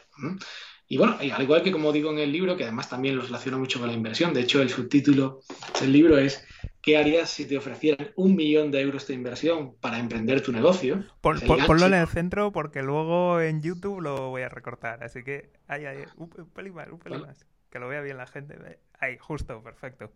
Y 0.88 0.98
bueno, 0.98 1.18
al 1.20 1.42
igual 1.42 1.64
que 1.64 1.72
como 1.72 1.92
digo 1.92 2.12
en 2.12 2.20
el 2.20 2.32
libro, 2.32 2.56
que 2.56 2.64
además 2.64 2.90
también 2.90 3.16
lo 3.16 3.22
relaciono 3.22 3.60
mucho 3.60 3.80
con 3.80 3.88
la 3.88 3.94
inversión, 3.94 4.34
de 4.34 4.42
hecho 4.42 4.62
el 4.62 4.70
subtítulo 4.70 5.42
del 5.80 5.92
libro 5.92 6.18
es 6.18 6.46
¿Qué 6.84 6.98
harías 6.98 7.30
si 7.30 7.46
te 7.46 7.58
ofrecieran 7.58 8.12
un 8.18 8.36
millón 8.36 8.70
de 8.70 8.82
euros 8.82 9.08
de 9.08 9.14
inversión 9.14 9.74
para 9.80 10.00
emprender 10.00 10.42
tu 10.42 10.52
negocio? 10.52 11.06
ponlo 11.22 11.86
en 11.86 11.94
el 11.94 12.08
centro 12.08 12.52
porque 12.52 12.84
luego 12.84 13.40
en 13.40 13.62
YouTube 13.62 14.02
lo 14.02 14.30
voy 14.32 14.42
a 14.42 14.50
recortar. 14.50 15.02
Así 15.02 15.24
que 15.24 15.50
ahí, 15.70 15.86
ahí, 15.86 16.04
un, 16.18 16.28
pelín 16.30 16.74
más, 16.74 16.90
un 16.92 17.00
pelín 17.00 17.22
más. 17.22 17.46
Que 17.70 17.80
lo 17.80 17.88
vea 17.88 18.02
bien 18.02 18.18
la 18.18 18.28
gente. 18.28 18.58
Ahí, 19.00 19.18
justo, 19.18 19.64
perfecto. 19.64 20.12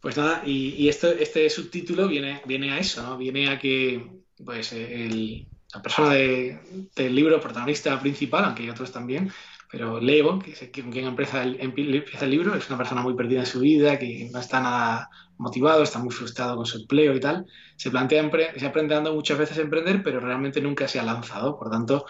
Pues 0.00 0.16
nada, 0.16 0.42
y, 0.44 0.88
esto, 0.88 1.12
este 1.12 1.48
subtítulo 1.48 2.08
viene, 2.08 2.42
viene 2.44 2.72
a 2.72 2.78
eso, 2.80 3.00
¿no? 3.00 3.16
Viene 3.16 3.48
a 3.48 3.60
que 3.60 4.04
pues 4.44 4.72
la 4.72 5.80
persona 5.80 6.14
del 6.14 7.14
libro, 7.14 7.40
protagonista 7.40 8.00
principal, 8.00 8.46
aunque 8.46 8.64
hay 8.64 8.70
otros 8.70 8.90
también, 8.90 9.30
pero 9.72 9.98
Leo, 9.98 10.38
que 10.38 10.52
es 10.52 10.68
quien 10.70 10.94
empieza 10.94 11.42
el, 11.42 11.58
empieza 11.58 12.26
el 12.26 12.30
libro, 12.30 12.54
es 12.54 12.68
una 12.68 12.76
persona 12.76 13.00
muy 13.00 13.14
perdida 13.14 13.40
en 13.40 13.46
su 13.46 13.60
vida, 13.60 13.98
que 13.98 14.28
no 14.30 14.38
está 14.38 14.60
nada 14.60 15.08
motivado, 15.38 15.82
está 15.82 15.98
muy 15.98 16.12
frustrado 16.12 16.56
con 16.56 16.66
su 16.66 16.76
empleo 16.76 17.14
y 17.14 17.20
tal. 17.20 17.46
Se 17.76 17.90
plantea, 17.90 18.30
se 18.54 18.66
aprende 18.66 18.94
dando 18.94 19.14
muchas 19.14 19.38
veces 19.38 19.56
emprender, 19.56 20.02
pero 20.02 20.20
realmente 20.20 20.60
nunca 20.60 20.86
se 20.86 21.00
ha 21.00 21.02
lanzado. 21.02 21.58
Por 21.58 21.70
tanto, 21.70 22.04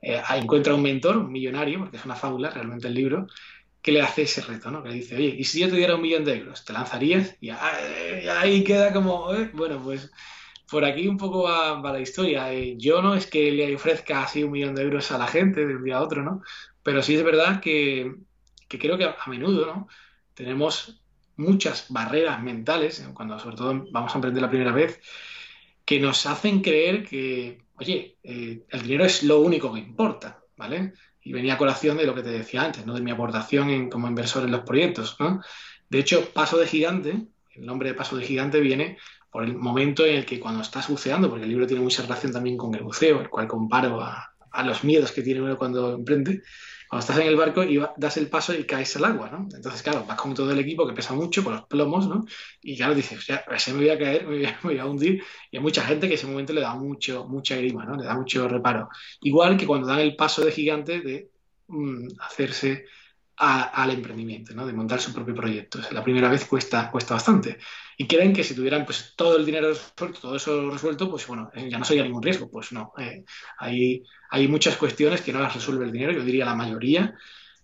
eh, 0.00 0.22
encuentra 0.36 0.74
un 0.74 0.82
mentor, 0.82 1.16
un 1.16 1.32
millonario, 1.32 1.80
porque 1.80 1.96
es 1.96 2.04
una 2.04 2.14
fábula 2.14 2.50
realmente 2.50 2.86
el 2.86 2.94
libro, 2.94 3.26
que 3.82 3.90
le 3.90 4.00
hace 4.00 4.22
ese 4.22 4.40
reto, 4.42 4.70
¿no? 4.70 4.84
Que 4.84 4.90
le 4.90 4.94
dice, 4.94 5.16
oye, 5.16 5.34
¿y 5.36 5.42
si 5.42 5.58
yo 5.58 5.68
te 5.68 5.74
diera 5.74 5.96
un 5.96 6.02
millón 6.02 6.24
de 6.24 6.36
euros? 6.36 6.64
¿Te 6.64 6.72
lanzarías? 6.72 7.36
Y 7.40 7.50
ahí 7.50 8.62
queda 8.62 8.92
como, 8.92 9.34
eh, 9.34 9.50
bueno, 9.54 9.82
pues 9.82 10.08
por 10.70 10.84
aquí 10.84 11.08
un 11.08 11.16
poco 11.16 11.44
va, 11.44 11.80
la 11.82 12.00
historia. 12.00 12.52
Eh, 12.52 12.76
yo 12.78 13.02
no 13.02 13.14
es 13.14 13.26
que 13.26 13.50
le 13.50 13.74
ofrezca 13.74 14.22
así 14.22 14.44
un 14.44 14.52
millón 14.52 14.74
de 14.74 14.82
euros 14.82 15.10
a 15.10 15.18
la 15.18 15.26
gente 15.26 15.66
de 15.66 15.74
un 15.74 15.82
día 15.82 15.96
a 15.96 16.02
otro, 16.02 16.22
¿no? 16.22 16.42
Pero 16.88 17.02
sí 17.02 17.16
es 17.16 17.22
verdad 17.22 17.60
que, 17.60 18.14
creo 18.66 18.96
que 18.96 19.04
a, 19.04 19.14
menudo 19.26 19.66
¿no? 19.66 19.88
tenemos 20.32 21.02
muchas 21.36 21.84
barreras 21.90 22.42
mentales, 22.42 23.06
cuando 23.12 23.38
sobre 23.38 23.56
todo 23.56 23.84
vamos 23.90 24.10
a 24.10 24.14
emprender 24.14 24.40
la 24.40 24.48
primera 24.48 24.72
vez, 24.72 24.98
que 25.84 26.00
nos 26.00 26.24
hacen 26.24 26.62
creer 26.62 27.06
que, 27.06 27.58
oye, 27.74 28.16
eh, 28.22 28.62
el 28.70 28.82
dinero 28.82 29.04
es 29.04 29.22
lo 29.22 29.40
único 29.40 29.70
que 29.70 29.80
importa, 29.80 30.40
¿vale? 30.56 30.94
Y 31.20 31.34
venía 31.34 31.52
a 31.52 31.58
colación 31.58 31.98
de 31.98 32.06
lo 32.06 32.14
que 32.14 32.22
te 32.22 32.30
decía 32.30 32.62
antes, 32.62 32.86
¿no? 32.86 32.94
De 32.94 33.02
mi 33.02 33.10
aportación 33.10 33.90
como 33.90 34.08
inversor 34.08 34.44
en 34.44 34.52
los 34.52 34.62
proyectos. 34.62 35.14
De 35.90 35.98
hecho, 35.98 36.32
Paso 36.32 36.56
de 36.56 36.66
Gigante, 36.66 37.26
el 37.54 37.66
nombre 37.66 37.90
de 37.90 37.96
Paso 37.96 38.16
de 38.16 38.24
Gigante 38.24 38.60
viene 38.60 38.96
por 39.30 39.44
el 39.44 39.54
momento 39.54 40.06
en 40.06 40.16
el 40.16 40.24
que 40.24 40.40
cuando 40.40 40.62
estás 40.62 40.88
buceando, 40.88 41.28
porque 41.28 41.44
el 41.44 41.50
libro 41.50 41.66
tiene 41.66 41.82
mucha 41.82 42.00
relación 42.00 42.32
también 42.32 42.56
con 42.56 42.74
el 42.74 42.82
buceo, 42.82 43.20
el 43.20 43.28
cual 43.28 43.46
comparo 43.46 44.00
a, 44.00 44.32
a 44.50 44.62
los 44.62 44.84
miedos 44.84 45.12
que 45.12 45.20
tiene 45.20 45.42
uno 45.42 45.58
cuando 45.58 45.94
emprende, 45.94 46.42
cuando 46.88 47.00
estás 47.00 47.18
en 47.18 47.26
el 47.26 47.36
barco 47.36 47.62
y 47.62 47.78
das 47.96 48.16
el 48.16 48.28
paso 48.28 48.54
y 48.54 48.64
caes 48.64 48.96
al 48.96 49.04
agua, 49.04 49.30
¿no? 49.30 49.46
Entonces, 49.54 49.82
claro, 49.82 50.04
vas 50.06 50.18
con 50.18 50.34
todo 50.34 50.50
el 50.50 50.58
equipo 50.58 50.86
que 50.86 50.94
pesa 50.94 51.12
mucho, 51.12 51.44
con 51.44 51.54
los 51.54 51.66
plomos, 51.66 52.08
¿no? 52.08 52.24
Y 52.62 52.76
claro, 52.76 52.94
dices, 52.94 53.26
ya, 53.26 53.44
ese 53.54 53.72
me 53.72 53.80
voy 53.80 53.90
a 53.90 53.98
caer, 53.98 54.26
me 54.26 54.48
voy 54.62 54.78
a, 54.78 54.86
hundir. 54.86 55.22
Y 55.50 55.58
hay 55.58 55.62
mucha 55.62 55.82
gente 55.82 56.08
que 56.08 56.14
ese 56.14 56.26
momento 56.26 56.52
le 56.52 56.62
da 56.62 56.74
mucho, 56.74 57.26
mucha 57.28 57.56
grima, 57.56 57.84
¿no? 57.84 57.96
Le 57.96 58.04
da 58.04 58.14
mucho 58.14 58.48
reparo. 58.48 58.88
Igual 59.20 59.56
que 59.56 59.66
cuando 59.66 59.86
dan 59.86 60.00
el 60.00 60.16
paso 60.16 60.44
de 60.44 60.52
gigante 60.52 61.00
de 61.00 61.30
mm, 61.68 62.08
hacerse 62.20 62.86
al 63.36 63.90
emprendimiento, 63.90 64.52
¿no? 64.54 64.66
De 64.66 64.72
montar 64.72 65.00
su 65.00 65.12
propio 65.12 65.34
proyecto. 65.34 65.78
la 65.92 66.02
primera 66.02 66.28
vez 66.28 66.44
cuesta, 66.46 66.90
cuesta 66.90 67.14
bastante. 67.14 67.58
Y 68.00 68.06
creen 68.06 68.32
que 68.32 68.44
si 68.44 68.54
tuvieran 68.54 68.86
pues 68.86 69.14
todo 69.16 69.36
el 69.36 69.44
dinero 69.44 69.70
resuelto, 69.70 70.20
todo 70.20 70.36
eso 70.36 70.70
resuelto, 70.70 71.10
pues 71.10 71.26
bueno, 71.26 71.50
eh, 71.52 71.68
ya 71.68 71.78
no 71.78 71.84
sería 71.84 72.04
ningún 72.04 72.22
riesgo. 72.22 72.48
Pues 72.48 72.70
no. 72.70 72.92
Eh, 72.96 73.24
hay, 73.58 74.04
hay 74.30 74.46
muchas 74.46 74.76
cuestiones 74.76 75.20
que 75.20 75.32
no 75.32 75.40
las 75.40 75.52
resuelve 75.52 75.84
el 75.84 75.90
dinero, 75.90 76.12
yo 76.12 76.22
diría 76.22 76.44
la 76.44 76.54
mayoría. 76.54 77.16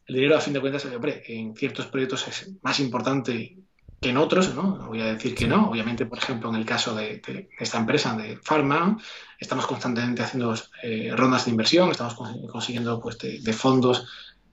El 0.05 0.16
dinero, 0.16 0.37
a 0.37 0.40
fin 0.40 0.53
de 0.53 0.61
cuentas, 0.61 0.85
hombre, 0.87 1.23
en 1.29 1.55
ciertos 1.55 1.87
proyectos 1.87 2.27
es 2.27 2.51
más 2.62 2.81
importante 2.81 3.59
que 4.01 4.09
en 4.11 4.16
otros, 4.16 4.53
¿no? 4.57 4.77
No 4.77 4.88
voy 4.88 5.03
a 5.03 5.14
decir 5.14 5.37
que 5.37 5.47
no. 5.47 5.70
Obviamente, 5.70 6.05
por 6.05 6.18
ejemplo, 6.18 6.51
en 6.51 6.57
el 6.57 6.66
caso 6.66 6.97
de, 6.97 7.23
esta 7.61 7.79
empresa 7.79 8.16
de 8.16 8.37
Pharma, 8.37 8.99
estamos 9.38 9.68
constantemente 9.68 10.25
haciendo 10.25 10.53
eh, 10.83 11.12
rondas 11.14 11.44
de 11.44 11.53
inversión, 11.53 11.92
estamos 11.92 12.16
consiguiendo 12.51 13.01
pues, 13.01 13.18
de 13.18 13.53
fondos 13.53 14.05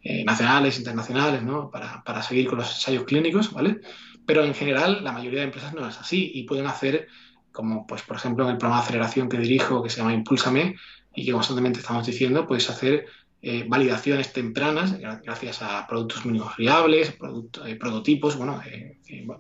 eh, 0.04 0.24
nacionales, 0.24 0.80
internacionales, 0.80 1.44
¿no? 1.44 1.70
Para, 1.70 2.04
para, 2.04 2.24
seguir 2.24 2.48
con 2.48 2.58
los 2.58 2.74
ensayos 2.74 3.04
clínicos, 3.04 3.54
¿vale? 3.54 3.82
Pero 4.26 4.44
en 4.44 4.54
general 4.54 5.04
la 5.04 5.12
mayoría 5.12 5.40
de 5.40 5.46
empresas 5.46 5.74
no 5.74 5.88
es 5.88 5.98
así 5.98 6.32
y 6.34 6.44
pueden 6.44 6.68
hacer, 6.68 7.08
como 7.52 7.86
pues 7.88 8.02
por 8.04 8.18
ejemplo 8.18 8.46
en 8.46 8.52
el 8.52 8.58
programa 8.58 8.82
de 8.82 8.88
aceleración 8.88 9.30
que 9.30 9.38
dirijo, 9.38 9.84
que 9.84 9.90
se 9.90 9.98
llama 9.98 10.14
Impúlsame, 10.14 10.76
y 11.14 11.26
que 11.26 11.32
constantemente 11.32 11.80
estamos 11.80 12.06
diciendo, 12.06 12.48
puedes 12.48 12.70
hacer 12.70 13.06
eh, 13.42 13.66
validaciones 13.68 14.32
tempranas 14.34 14.98
gracias 15.00 15.62
a 15.62 15.88
productos 15.88 16.26
mínimos 16.26 16.56
viables, 16.58 17.18
eh, 17.66 17.76
prototipos, 17.76 18.38
bueno, 18.38 18.62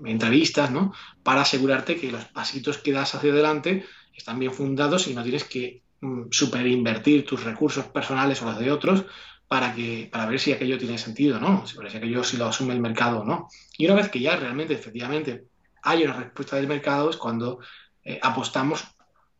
entrevistas, 0.05 0.71
¿no? 0.71 0.93
Para 1.23 1.41
asegurarte 1.41 1.95
que 1.95 2.11
los 2.11 2.25
pasitos 2.25 2.79
que 2.79 2.93
das 2.93 3.13
hacia 3.15 3.31
adelante 3.31 3.85
están 4.15 4.39
bien 4.39 4.53
fundados 4.53 5.07
y 5.07 5.13
no 5.13 5.23
tienes 5.23 5.43
que 5.43 5.83
mm, 6.01 6.23
superinvertir 6.31 7.25
tus 7.25 7.43
recursos 7.43 7.85
personales 7.85 8.41
o 8.41 8.45
los 8.45 8.59
de 8.59 8.71
otros 8.71 9.05
para, 9.51 9.75
que, 9.75 10.07
para 10.09 10.27
ver 10.27 10.39
si 10.39 10.53
aquello 10.53 10.77
tiene 10.77 10.97
sentido 10.97 11.37
no, 11.37 11.67
si, 11.67 11.75
si 11.75 11.97
aquello 11.97 12.23
si 12.23 12.37
lo 12.37 12.45
asume 12.45 12.73
el 12.73 12.79
mercado 12.79 13.19
o 13.19 13.25
no. 13.25 13.49
Y 13.77 13.83
una 13.83 13.95
vez 13.95 14.07
que 14.07 14.21
ya 14.21 14.37
realmente, 14.37 14.73
efectivamente, 14.73 15.43
hay 15.83 16.05
una 16.05 16.13
respuesta 16.13 16.55
del 16.55 16.69
mercado 16.69 17.09
es 17.09 17.17
cuando 17.17 17.59
eh, 18.05 18.17
apostamos 18.23 18.85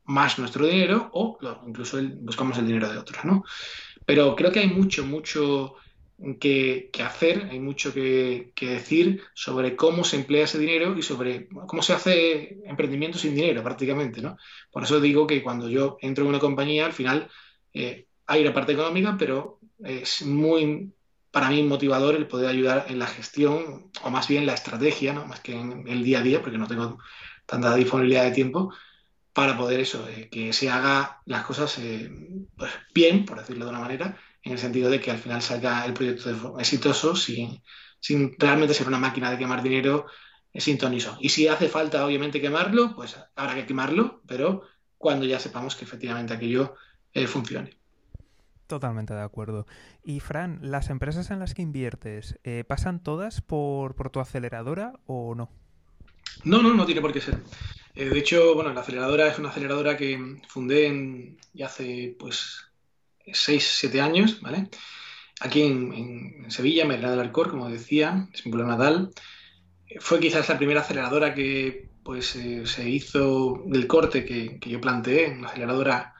más 0.03 0.37
nuestro 0.37 0.67
dinero 0.67 1.09
o 1.13 1.37
incluso 1.65 1.97
buscamos 2.15 2.57
el 2.57 2.67
dinero 2.67 2.91
de 2.91 2.97
otros, 2.97 3.23
¿no? 3.23 3.45
Pero 4.05 4.35
creo 4.35 4.51
que 4.51 4.59
hay 4.59 4.67
mucho, 4.67 5.05
mucho 5.05 5.75
que, 6.41 6.91
hacer, 7.01 7.47
hay 7.49 7.61
mucho 7.61 7.93
que, 7.93 8.51
decir 8.59 9.21
sobre 9.33 9.77
cómo 9.77 10.03
se 10.03 10.17
emplea 10.17 10.43
ese 10.43 10.59
dinero 10.59 10.97
y 10.97 11.03
sobre 11.03 11.47
cómo 11.47 11.81
se 11.81 11.93
hace 11.93 12.57
emprendimiento 12.65 13.17
sin 13.17 13.33
dinero 13.33 13.63
prácticamente, 13.63 14.21
¿no? 14.21 14.35
Por 14.71 14.83
eso 14.83 14.99
digo 14.99 15.25
que 15.25 15.41
cuando 15.41 15.69
yo 15.69 15.95
entro 16.01 16.25
en 16.25 16.31
una 16.31 16.39
compañía, 16.39 16.85
al 16.85 16.91
final 16.91 17.29
eh, 17.73 18.07
hay 18.27 18.41
una 18.41 18.53
parte 18.53 18.73
económica, 18.73 19.15
pero 19.17 19.60
es 19.83 20.23
muy, 20.23 20.93
para 21.31 21.49
mí, 21.49 21.63
motivador 21.63 22.15
el 22.15 22.27
poder 22.27 22.49
ayudar 22.49 22.85
en 22.89 22.99
la 22.99 23.07
gestión, 23.07 23.91
o 24.03 24.09
más 24.09 24.27
bien 24.27 24.45
la 24.45 24.53
estrategia, 24.53 25.13
¿no? 25.13 25.25
Más 25.25 25.39
que 25.39 25.53
en 25.53 25.87
el 25.87 26.03
día 26.03 26.19
a 26.19 26.23
día, 26.23 26.41
porque 26.41 26.57
no 26.57 26.67
tengo 26.67 26.99
tanta 27.45 27.75
disponibilidad 27.75 28.23
de 28.23 28.31
tiempo, 28.31 28.73
para 29.33 29.57
poder 29.57 29.79
eso, 29.79 30.07
eh, 30.09 30.29
que 30.29 30.53
se 30.53 30.69
haga 30.69 31.21
las 31.25 31.45
cosas 31.45 31.77
eh, 31.79 32.11
pues 32.57 32.71
bien, 32.93 33.25
por 33.25 33.39
decirlo 33.39 33.65
de 33.65 33.71
una 33.71 33.79
manera, 33.79 34.17
en 34.43 34.51
el 34.53 34.59
sentido 34.59 34.89
de 34.89 34.99
que 34.99 35.11
al 35.11 35.19
final 35.19 35.41
salga 35.41 35.85
el 35.85 35.93
proyecto 35.93 36.59
exitoso 36.59 37.15
sin, 37.15 37.61
sin 37.99 38.35
realmente 38.37 38.73
ser 38.73 38.87
una 38.87 38.99
máquina 38.99 39.31
de 39.31 39.37
quemar 39.37 39.63
dinero 39.63 40.07
sin 40.53 40.77
toniso. 40.77 41.17
Y 41.21 41.29
si 41.29 41.47
hace 41.47 41.69
falta, 41.69 42.05
obviamente, 42.05 42.41
quemarlo, 42.41 42.93
pues 42.95 43.15
habrá 43.35 43.55
que 43.55 43.65
quemarlo, 43.65 44.21
pero 44.27 44.63
cuando 44.97 45.25
ya 45.25 45.39
sepamos 45.39 45.75
que 45.75 45.85
efectivamente 45.85 46.33
aquello 46.33 46.75
eh, 47.13 47.27
funcione. 47.27 47.80
Totalmente 48.71 49.13
de 49.13 49.21
acuerdo. 49.21 49.67
Y 50.01 50.21
Fran, 50.21 50.59
¿las 50.61 50.89
empresas 50.89 51.29
en 51.29 51.39
las 51.39 51.53
que 51.53 51.61
inviertes 51.61 52.39
eh, 52.45 52.63
pasan 52.65 53.03
todas 53.03 53.41
por, 53.41 54.09
tu 54.11 54.21
aceleradora 54.21 54.93
o 55.05 55.35
no? 55.35 55.49
No, 56.45 56.61
no, 56.61 56.73
no 56.73 56.85
tiene 56.85 57.01
por 57.01 57.11
qué 57.11 57.19
ser. 57.19 57.37
Eh, 57.95 58.05
de 58.05 58.17
hecho, 58.17 58.55
bueno, 58.55 58.73
la 58.73 58.79
aceleradora 58.79 59.27
es 59.27 59.37
una 59.37 59.49
aceleradora 59.49 59.97
que 59.97 60.37
fundé 60.47 60.87
en, 60.87 61.37
ya 61.51 61.65
hace 61.65 62.15
pues 62.17 62.63
6, 63.29 63.75
7 63.79 63.99
años, 63.99 64.39
¿vale? 64.39 64.69
Aquí 65.41 65.63
en, 65.63 66.49
Sevilla, 66.49 66.85
en 66.85 66.91
del 66.91 67.19
Arcor, 67.19 67.49
como 67.49 67.69
decía, 67.69 68.29
es 68.33 68.45
mi 68.45 68.53
pueblo 68.53 68.69
natal. 68.69 69.11
Fue 69.99 70.21
quizás 70.21 70.47
la 70.47 70.57
primera 70.57 70.79
aceleradora 70.79 71.33
que 71.33 71.89
pues 72.05 72.37
eh, 72.37 72.65
se 72.65 72.89
hizo 72.89 73.63
del 73.65 73.85
corte 73.85 74.23
que, 74.23 74.61
yo 74.65 74.79
planteé, 74.79 75.29
una 75.31 75.49
aceleradora 75.49 76.15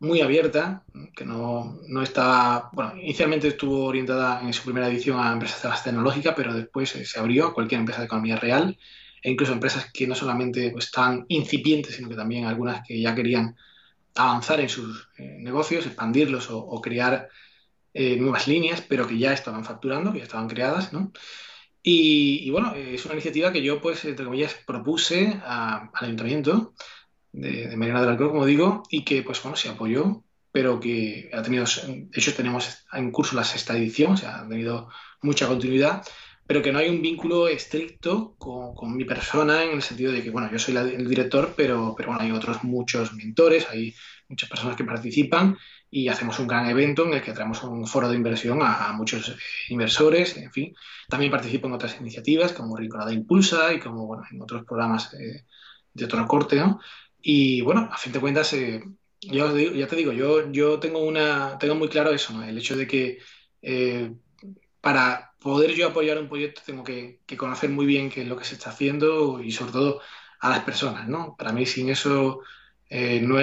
muy 0.00 0.22
abierta, 0.22 0.82
que 1.14 1.24
no, 1.26 1.78
no 1.86 2.02
estaba, 2.02 2.70
bueno, 2.72 2.94
inicialmente 2.96 3.48
estuvo 3.48 3.84
orientada 3.84 4.40
en 4.40 4.52
su 4.54 4.64
primera 4.64 4.88
edición 4.88 5.20
a 5.20 5.32
empresas 5.32 5.84
tecnológicas, 5.84 6.34
pero 6.34 6.54
después 6.54 6.88
se 6.90 7.18
abrió 7.18 7.48
a 7.48 7.54
cualquier 7.54 7.80
empresa 7.80 8.00
de 8.00 8.06
economía 8.06 8.36
real 8.36 8.78
e 9.22 9.30
incluso 9.30 9.52
empresas 9.52 9.90
que 9.92 10.06
no 10.06 10.14
solamente 10.14 10.70
pues, 10.70 10.86
estaban 10.86 11.26
incipientes, 11.28 11.96
sino 11.96 12.08
que 12.08 12.16
también 12.16 12.46
algunas 12.46 12.86
que 12.86 12.98
ya 12.98 13.14
querían 13.14 13.54
avanzar 14.14 14.60
en 14.60 14.70
sus 14.70 15.08
eh, 15.18 15.36
negocios, 15.38 15.84
expandirlos 15.86 16.48
o, 16.50 16.80
crear 16.80 17.28
eh, 17.92 18.16
nuevas 18.16 18.48
líneas, 18.48 18.80
pero 18.80 19.06
que 19.06 19.18
ya 19.18 19.34
estaban 19.34 19.64
facturando, 19.66 20.12
que 20.12 20.18
ya 20.18 20.24
estaban 20.24 20.48
creadas, 20.48 20.94
¿no? 20.94 21.12
Y, 21.82 22.50
bueno, 22.50 22.74
es 22.74 23.04
una 23.06 23.14
iniciativa 23.14 23.52
que 23.52 23.62
yo, 23.62 23.80
pues, 23.80 24.04
entre 24.04 24.26
comillas, 24.26 24.54
propuse 24.66 25.40
al 25.44 25.88
ayuntamiento 25.92 26.74
de, 27.32 27.68
de 27.68 27.76
Mariana 27.76 28.00
del 28.00 28.10
Alcor, 28.10 28.28
como 28.28 28.46
digo, 28.46 28.82
y 28.90 29.04
que, 29.04 29.22
pues, 29.22 29.42
bueno, 29.42 29.56
se 29.56 29.68
apoyó, 29.68 30.24
pero 30.52 30.80
que 30.80 31.30
ha 31.32 31.42
tenido, 31.42 31.64
de 31.64 32.08
hecho, 32.12 32.34
tenemos 32.34 32.86
en 32.92 33.10
curso 33.10 33.36
la 33.36 33.44
sexta 33.44 33.76
edición, 33.76 34.12
o 34.12 34.16
sea, 34.16 34.40
ha 34.40 34.48
tenido 34.48 34.88
mucha 35.22 35.46
continuidad 35.46 36.02
pero 36.50 36.62
que 36.62 36.72
no 36.72 36.80
hay 36.80 36.88
un 36.88 37.00
vínculo 37.00 37.46
estricto 37.46 38.34
con, 38.36 38.96
mi 38.96 39.04
persona 39.04 39.62
en 39.62 39.70
el 39.70 39.82
sentido 39.82 40.10
de 40.10 40.20
que, 40.20 40.30
bueno, 40.30 40.50
yo 40.50 40.58
soy 40.58 40.76
el 40.76 41.08
director, 41.08 41.54
pero, 41.56 41.94
pero 41.96 42.08
bueno, 42.08 42.24
hay 42.24 42.32
otros 42.32 42.64
muchos 42.64 43.14
mentores, 43.14 43.68
hay 43.70 43.94
muchas 44.28 44.50
personas 44.50 44.74
que 44.74 44.82
participan 44.82 45.56
y 45.88 46.08
hacemos 46.08 46.40
un 46.40 46.48
gran 46.48 46.68
evento 46.68 47.06
en 47.06 47.14
el 47.14 47.22
que 47.22 47.32
traemos 47.34 47.62
un 47.62 47.86
foro 47.86 48.08
de 48.08 48.16
inversión 48.16 48.58
a, 48.62 48.92
muchos 48.94 49.32
inversores, 49.68 50.36
en 50.38 50.50
fin. 50.50 50.74
También 51.08 51.30
participo 51.30 51.68
en 51.68 51.74
otras 51.74 52.00
iniciativas 52.00 52.50
como 52.52 52.76
Rinconada 52.76 53.12
Impulsa 53.12 53.72
y 53.72 53.78
como, 53.78 54.08
bueno, 54.08 54.24
en 54.28 54.42
otros 54.42 54.64
programas 54.64 55.14
eh, 55.14 55.44
de 55.94 56.04
otro 56.04 56.26
corte, 56.26 56.56
¿no? 56.56 56.80
Y 57.22 57.60
bueno, 57.62 57.88
a 57.92 57.96
fin 57.98 58.12
de 58.12 58.20
cuentas, 58.20 58.52
eh, 58.54 58.82
yo 59.20 59.56
ya 59.56 59.86
te 59.86 59.96
digo, 59.96 60.12
yo, 60.12 60.50
yo 60.50 60.80
tengo, 60.80 61.00
una, 61.00 61.58
tengo 61.58 61.74
muy 61.74 61.88
claro 61.88 62.10
eso, 62.10 62.32
¿no? 62.32 62.44
El 62.44 62.58
hecho 62.58 62.76
de 62.76 62.86
que 62.86 63.18
eh, 63.62 64.12
para 64.80 65.34
poder 65.40 65.74
yo 65.74 65.88
apoyar 65.88 66.18
un 66.18 66.28
proyecto 66.28 66.62
tengo 66.64 66.84
que, 66.84 67.20
conocer 67.36 67.70
muy 67.70 67.86
bien 67.86 68.10
qué 68.10 68.22
es 68.22 68.28
lo 68.28 68.36
que 68.36 68.44
se 68.44 68.54
está 68.54 68.70
haciendo 68.70 69.42
y 69.42 69.52
sobre 69.52 69.72
todo 69.72 70.00
a 70.40 70.50
las 70.50 70.60
personas, 70.64 71.08
¿no? 71.08 71.36
Para 71.36 71.52
mí 71.52 71.66
sin 71.66 71.90
eso 71.90 72.40
eh, 72.88 73.20
no, 73.20 73.36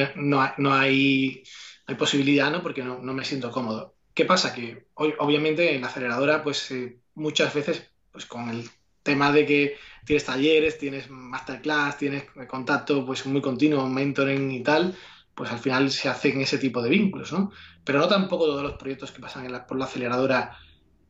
no, 0.58 0.74
hay, 0.74 1.44
hay, 1.86 1.96
posibilidad, 1.96 2.52
¿no? 2.52 2.62
Porque 2.64 2.84
no, 2.84 3.00
me 3.00 3.26
siento 3.26 3.52
cómodo. 3.52 3.96
¿Qué 4.14 4.26
pasa? 4.26 4.54
Que 4.54 4.88
hoy, 4.96 5.14
obviamente 5.20 5.76
en 5.76 5.82
la 5.82 5.88
aceleradora, 5.88 6.44
pues 6.44 6.72
eh, 6.72 7.00
muchas 7.14 7.54
veces, 7.54 7.92
pues 8.12 8.26
con 8.26 8.50
el 8.50 8.70
tema 9.08 9.32
de 9.32 9.46
que 9.46 9.78
tienes 10.06 10.26
talleres, 10.26 10.78
tienes 10.78 11.10
masterclass, 11.10 11.98
tienes 11.98 12.26
contacto 12.48 13.06
pues 13.06 13.26
muy 13.26 13.42
continuo, 13.42 13.88
mentoring 13.88 14.52
y 14.52 14.62
tal, 14.62 14.96
pues 15.34 15.52
al 15.52 15.60
final 15.60 15.90
se 15.92 16.10
hacen 16.10 16.42
ese 16.42 16.58
tipo 16.58 16.82
de 16.82 16.90
vínculos, 16.90 17.32
¿no? 17.32 17.52
Pero 17.84 18.00
no 18.00 18.08
tampoco 18.08 18.46
todos 18.46 18.64
los 18.64 18.74
proyectos 18.74 19.12
que 19.12 19.22
pasan 19.22 19.48
por 19.68 19.78
la 19.78 19.86
aceleradora 19.86 20.58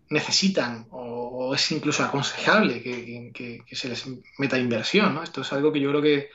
necesitan 0.09 0.87
o, 0.91 1.53
es 1.53 1.71
incluso 1.71 2.03
aconsejable 2.03 2.81
que, 2.81 3.63
se 3.71 3.89
les 3.89 4.05
meta 4.37 4.57
inversión. 4.57 5.13
¿no? 5.15 5.23
Esto 5.23 5.41
es 5.41 5.53
algo 5.53 5.71
que 5.71 5.79
yo 5.79 5.89
creo 5.89 6.01
que, 6.01 6.29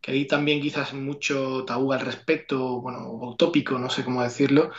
que 0.00 0.12
hay 0.12 0.26
también 0.26 0.60
quizás 0.60 0.92
mucho 0.94 1.64
tabú 1.64 1.92
al 1.92 2.00
respecto, 2.00 2.80
bueno, 2.80 3.10
utópico, 3.10 3.78
no 3.78 3.90
sé 3.90 4.04
cómo 4.04 4.22
decirlo, 4.22 4.70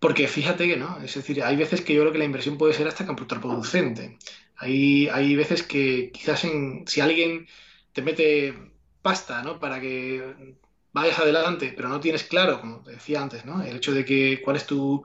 porque 0.00 0.28
fíjate 0.28 0.68
que 0.68 0.76
no, 0.76 0.98
es 1.02 1.14
decir, 1.14 1.42
hay 1.42 1.56
veces 1.56 1.80
que 1.80 1.94
yo 1.94 2.02
creo 2.02 2.12
que 2.12 2.18
la 2.18 2.24
inversión 2.24 2.56
puede 2.58 2.74
ser 2.74 2.86
hasta 2.86 3.06
contraproducente. 3.06 4.18
Hay, 4.58 5.08
hay 5.08 5.36
veces 5.36 5.62
que 5.62 6.10
quizás 6.12 6.44
en, 6.44 6.84
si 6.86 7.00
alguien 7.00 7.46
te 7.92 8.02
mete 8.02 8.54
pasta 9.02 9.42
¿no? 9.42 9.60
para 9.60 9.80
que 9.80 10.56
vayas 10.92 11.18
adelante, 11.18 11.72
pero 11.76 11.88
no 11.88 12.00
tienes 12.00 12.24
claro, 12.24 12.60
como 12.60 12.82
te 12.82 12.92
decía 12.92 13.22
antes, 13.22 13.44
¿no? 13.44 13.62
el 13.62 13.76
hecho 13.76 13.92
de 13.92 14.04
que 14.04 14.40
cuál 14.44 14.56
es 14.56 14.66
tu 14.66 15.04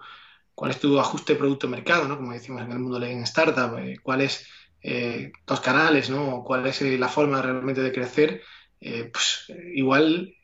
cuál 0.56 0.72
es 0.72 0.80
tu 0.80 1.00
ajuste 1.00 1.36
producto-mercado, 1.36 2.08
¿no? 2.08 2.18
como 2.18 2.32
decimos 2.34 2.62
en 2.62 2.72
el 2.72 2.80
mundo 2.80 3.04
en 3.04 3.24
startup, 3.24 3.78
eh, 3.80 3.98
cuáles 4.04 4.48
eh, 4.82 5.32
los 5.48 5.62
canales, 5.62 6.10
¿no? 6.10 6.44
cuál 6.44 6.68
es 6.68 6.82
eh, 6.82 6.98
la 6.98 7.10
forma 7.10 7.42
realmente 7.42 7.82
de 7.82 7.92
crecer, 7.92 8.42
eh, 8.82 9.10
pues 9.12 9.46
igual 9.74 10.36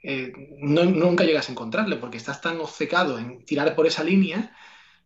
nunca 0.61 1.25
llegas 1.25 1.49
a 1.49 1.51
encontrarlo 1.51 1.99
porque 1.99 2.17
estás 2.17 2.41
tan 2.41 2.59
obcecado 2.61 3.19
en 3.19 3.43
tirar 3.45 3.75
por 3.75 3.85
esa 3.85 4.03
línea 4.03 4.55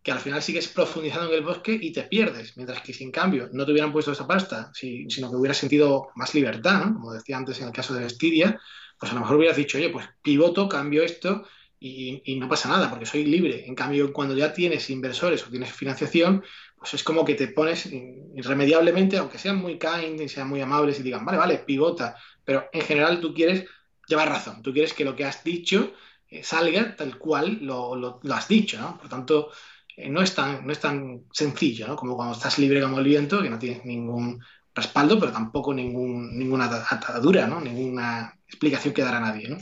que 0.03 0.11
al 0.11 0.19
final 0.19 0.41
sigues 0.41 0.67
profundizando 0.67 1.29
en 1.29 1.35
el 1.37 1.45
bosque 1.45 1.77
y 1.81 1.93
te 1.93 2.03
pierdes, 2.03 2.57
mientras 2.57 2.81
que 2.81 2.93
si 2.93 3.05
en 3.05 3.11
cambio 3.11 3.49
no 3.53 3.65
te 3.65 3.71
hubieran 3.71 3.93
puesto 3.93 4.11
esa 4.11 4.27
pasta, 4.27 4.69
sino 4.73 5.29
que 5.29 5.35
hubieras 5.37 5.57
sentido 5.57 6.09
más 6.15 6.35
libertad, 6.35 6.85
¿no? 6.85 6.93
como 6.93 7.13
decía 7.13 7.37
antes 7.37 7.59
en 7.61 7.67
el 7.67 7.73
caso 7.73 7.93
de 7.93 8.01
Vestidia, 8.01 8.59
pues 8.99 9.11
a 9.11 9.15
lo 9.15 9.21
mejor 9.21 9.37
hubieras 9.37 9.57
dicho, 9.57 9.77
oye, 9.77 9.89
pues 9.89 10.05
pivoto, 10.21 10.67
cambio 10.67 11.03
esto 11.03 11.45
y, 11.79 12.35
no 12.37 12.47
pasa 12.47 12.69
nada 12.69 12.89
porque 12.89 13.05
soy 13.05 13.25
libre. 13.25 13.65
En 13.65 13.75
cambio, 13.75 14.13
cuando 14.13 14.35
ya 14.35 14.53
tienes 14.53 14.89
inversores 14.89 15.45
o 15.45 15.49
tienes 15.49 15.71
financiación, 15.71 16.43
pues 16.77 16.93
es 16.93 17.03
como 17.03 17.25
que 17.25 17.35
te 17.35 17.47
pones 17.47 17.85
irremediablemente, 17.87 19.17
aunque 19.17 19.37
sean 19.37 19.57
muy 19.57 19.77
kind 19.77 20.19
y 20.19 20.29
sean 20.29 20.47
muy 20.47 20.61
amables 20.61 20.99
y 20.99 21.03
digan, 21.03 21.25
vale, 21.25 21.37
vale, 21.37 21.57
pivota, 21.59 22.15
pero 22.43 22.69
en 22.71 22.81
general 22.81 23.19
tú 23.19 23.33
quieres 23.33 23.65
llevar 24.07 24.29
razón, 24.29 24.61
tú 24.61 24.73
quieres 24.73 24.93
que 24.93 25.05
lo 25.05 25.15
que 25.15 25.25
has 25.25 25.43
dicho 25.43 25.93
eh, 26.29 26.43
salga 26.43 26.95
tal 26.95 27.17
cual 27.17 27.59
lo, 27.61 27.95
lo, 27.95 28.19
has 28.33 28.47
dicho, 28.47 28.79
¿no? 28.79 28.97
Por 28.97 29.09
tanto, 29.09 29.51
no, 29.97 30.21
es 30.21 30.33
tan, 30.35 30.65
no 30.65 30.71
es 30.71 30.79
tan 30.79 31.23
sencillo, 31.31 31.87
¿no? 31.87 31.95
Como 31.95 32.15
cuando 32.15 32.35
estás 32.35 32.57
libre 32.59 32.81
como 32.81 32.99
el 32.99 33.05
viento, 33.05 33.41
que 33.41 33.49
no 33.49 33.59
tienes 33.59 33.85
ningún 33.85 34.43
respaldo, 34.75 35.19
pero 35.19 35.31
tampoco 35.31 35.73
ningún, 35.73 36.37
ninguna 36.37 36.65
atadura, 36.65 37.47
¿no? 37.47 37.61
Ninguna 37.61 38.37
explicación 38.47 38.93
que 38.93 39.03
dar 39.03 39.15
a 39.15 39.19
nadie, 39.19 39.49
¿no? 39.49 39.57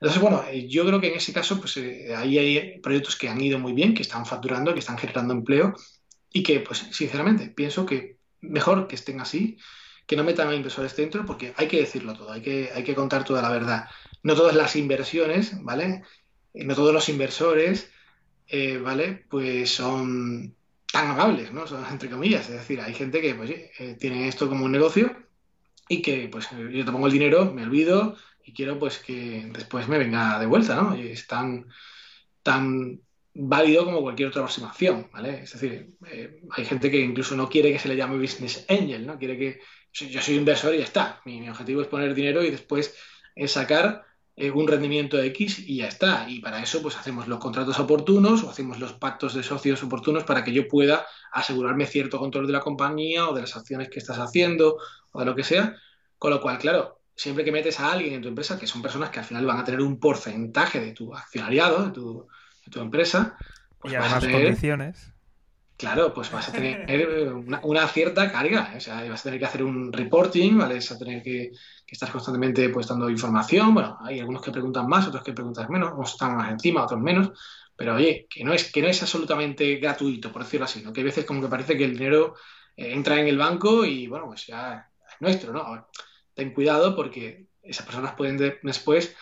Entonces, 0.00 0.20
bueno, 0.20 0.44
eh, 0.50 0.68
yo 0.68 0.84
creo 0.84 1.00
que 1.00 1.08
en 1.08 1.16
ese 1.16 1.32
caso, 1.32 1.58
pues 1.58 1.76
eh, 1.76 2.14
ahí 2.14 2.36
hay 2.38 2.80
proyectos 2.80 3.16
que 3.16 3.28
han 3.28 3.40
ido 3.40 3.58
muy 3.58 3.72
bien, 3.72 3.94
que 3.94 4.02
están 4.02 4.26
facturando, 4.26 4.74
que 4.74 4.80
están 4.80 4.98
generando 4.98 5.32
empleo 5.32 5.74
y 6.32 6.42
que, 6.42 6.60
pues, 6.60 6.78
sinceramente, 6.90 7.48
pienso 7.48 7.86
que 7.86 8.18
mejor 8.40 8.86
que 8.88 8.96
estén 8.96 9.20
así, 9.20 9.56
que 10.06 10.16
no 10.16 10.24
metan 10.24 10.48
a 10.48 10.54
inversores 10.54 10.94
dentro, 10.96 11.24
porque 11.24 11.54
hay 11.56 11.68
que 11.68 11.80
decirlo 11.80 12.14
todo, 12.14 12.32
hay 12.32 12.42
que, 12.42 12.70
hay 12.74 12.84
que 12.84 12.94
contar 12.94 13.24
toda 13.24 13.40
la 13.40 13.50
verdad. 13.50 13.86
No 14.22 14.34
todas 14.34 14.54
las 14.54 14.76
inversiones, 14.76 15.62
¿vale? 15.62 16.02
Eh, 16.52 16.64
no 16.64 16.74
todos 16.74 16.92
los 16.92 17.08
inversores, 17.08 17.90
¿vale? 18.82 19.24
Pues 19.28 19.70
son 19.70 20.54
tan 20.92 21.10
amables, 21.10 21.52
¿no? 21.52 21.66
Son 21.66 21.84
entre 21.90 22.10
comillas. 22.10 22.48
Es 22.48 22.56
decir, 22.56 22.80
hay 22.80 22.94
gente 22.94 23.20
que, 23.20 23.34
pues, 23.34 23.50
tiene 23.98 24.28
esto 24.28 24.48
como 24.48 24.64
un 24.64 24.72
negocio 24.72 25.16
y 25.88 26.02
que, 26.02 26.28
pues, 26.30 26.48
yo 26.50 26.84
te 26.84 26.92
pongo 26.92 27.06
el 27.06 27.12
dinero, 27.12 27.52
me 27.52 27.64
olvido, 27.64 28.16
y 28.44 28.52
quiero 28.52 28.78
pues 28.78 28.98
que 28.98 29.50
después 29.52 29.88
me 29.88 29.98
venga 29.98 30.38
de 30.38 30.46
vuelta, 30.46 30.76
¿no? 30.76 30.96
Y 30.96 31.08
es 31.08 31.26
tan, 31.26 31.66
válido 33.36 33.84
como 33.84 34.02
cualquier 34.02 34.28
otra 34.28 34.42
aproximación, 34.42 35.08
¿vale? 35.12 35.42
Es 35.42 35.52
decir, 35.54 35.94
eh, 36.06 36.40
hay 36.50 36.64
gente 36.64 36.90
que 36.90 37.00
incluso 37.00 37.36
no 37.36 37.48
quiere 37.48 37.72
que 37.72 37.78
se 37.78 37.88
le 37.88 37.96
llame 37.96 38.18
business 38.18 38.64
angel, 38.68 39.06
¿no? 39.06 39.18
Quiere 39.18 39.38
que 39.38 39.60
yo 39.92 40.20
soy 40.20 40.36
inversor 40.36 40.74
y 40.74 40.78
ya 40.78 40.84
está. 40.84 41.20
Mi, 41.24 41.48
objetivo 41.48 41.82
es 41.82 41.88
poner 41.88 42.14
dinero 42.14 42.44
y 42.44 42.50
después 42.50 42.96
es 43.34 43.52
sacar 43.52 44.04
eh, 44.36 44.50
un 44.50 44.66
rendimiento 44.66 45.20
X 45.22 45.60
y 45.60 45.76
ya 45.76 45.88
está. 45.88 46.28
Y 46.28 46.40
para 46.40 46.62
eso 46.62 46.82
pues 46.82 46.96
hacemos 46.96 47.28
los 47.28 47.38
contratos 47.38 47.78
oportunos 47.78 48.42
o 48.42 48.50
hacemos 48.50 48.80
los 48.80 48.92
pactos 48.94 49.34
de 49.34 49.42
socios 49.42 49.82
oportunos 49.82 50.24
para 50.24 50.42
que 50.42 50.52
yo 50.52 50.66
pueda 50.66 51.06
asegurarme 51.32 51.86
cierto 51.86 52.18
control 52.18 52.46
de 52.46 52.52
la 52.52 52.60
compañía 52.60 53.28
o 53.28 53.34
de 53.34 53.42
las 53.42 53.56
acciones 53.56 53.88
que 53.88 54.00
estás 54.00 54.18
haciendo 54.18 54.78
o 55.12 55.20
de 55.20 55.24
lo 55.26 55.34
que 55.34 55.44
sea. 55.44 55.76
Con 56.18 56.30
lo 56.30 56.40
cual, 56.40 56.58
claro, 56.58 57.00
siempre 57.14 57.44
que 57.44 57.52
metes 57.52 57.78
a 57.78 57.92
alguien 57.92 58.14
en 58.14 58.22
tu 58.22 58.28
empresa, 58.28 58.58
que 58.58 58.66
son 58.66 58.82
personas 58.82 59.10
que 59.10 59.20
al 59.20 59.24
final 59.24 59.46
van 59.46 59.58
a 59.58 59.64
tener 59.64 59.80
un 59.80 60.00
porcentaje 60.00 60.80
de 60.80 60.92
tu 60.92 61.14
accionariado, 61.14 61.86
de 61.86 61.90
tu, 61.92 62.26
de 62.64 62.70
tu 62.72 62.80
empresa, 62.80 63.36
pues 63.78 63.92
y 63.92 63.96
además 63.96 64.26
condiciones 64.26 65.13
Claro, 65.76 66.14
pues 66.14 66.30
vas 66.30 66.48
a 66.48 66.52
tener 66.52 67.32
una, 67.32 67.88
cierta 67.88 68.30
carga, 68.30 68.74
o 68.76 68.80
sea, 68.80 69.08
vas 69.08 69.20
a 69.20 69.24
tener 69.24 69.40
que 69.40 69.46
hacer 69.46 69.64
un 69.64 69.92
reporting, 69.92 70.56
¿vale? 70.56 70.76
Vas 70.76 70.92
a 70.92 70.98
tener 70.98 71.20
que, 71.22 71.50
estar 71.86 72.10
constantemente 72.10 72.68
pues 72.70 72.88
dando 72.88 73.10
información, 73.10 73.74
bueno, 73.74 73.98
hay 74.00 74.20
algunos 74.20 74.42
que 74.42 74.50
preguntan 74.50 74.88
más, 74.88 75.06
otros 75.06 75.22
que 75.22 75.32
preguntan 75.32 75.66
menos, 75.70 75.92
unos 75.92 76.12
están 76.12 76.36
más 76.36 76.50
encima, 76.50 76.84
otros 76.84 77.00
menos, 77.00 77.30
pero 77.76 77.96
oye, 77.96 78.26
que 78.30 78.44
no 78.44 78.52
es, 78.52 78.70
que 78.70 78.82
no 78.82 78.88
es 78.88 79.02
absolutamente 79.02 79.76
gratuito, 79.76 80.32
por 80.32 80.44
decirlo 80.44 80.64
así, 80.64 80.82
¿no? 80.82 80.92
Que 80.92 81.00
hay 81.00 81.06
veces 81.06 81.24
como 81.24 81.40
que 81.40 81.48
parece 81.48 81.76
que 81.76 81.84
el 81.84 81.94
dinero 81.98 82.34
eh, 82.76 82.92
entra 82.92 83.20
en 83.20 83.26
el 83.26 83.38
banco 83.38 83.84
y, 83.84 84.06
bueno, 84.06 84.26
pues 84.26 84.46
ya 84.46 84.90
es 85.08 85.20
nuestro, 85.20 85.52
¿no? 85.52 85.88
Ten 86.34 86.52
cuidado 86.52 86.94
porque 86.94 87.46
esas 87.62 87.86
personas 87.86 88.14
pueden 88.14 88.36
después 88.62 89.14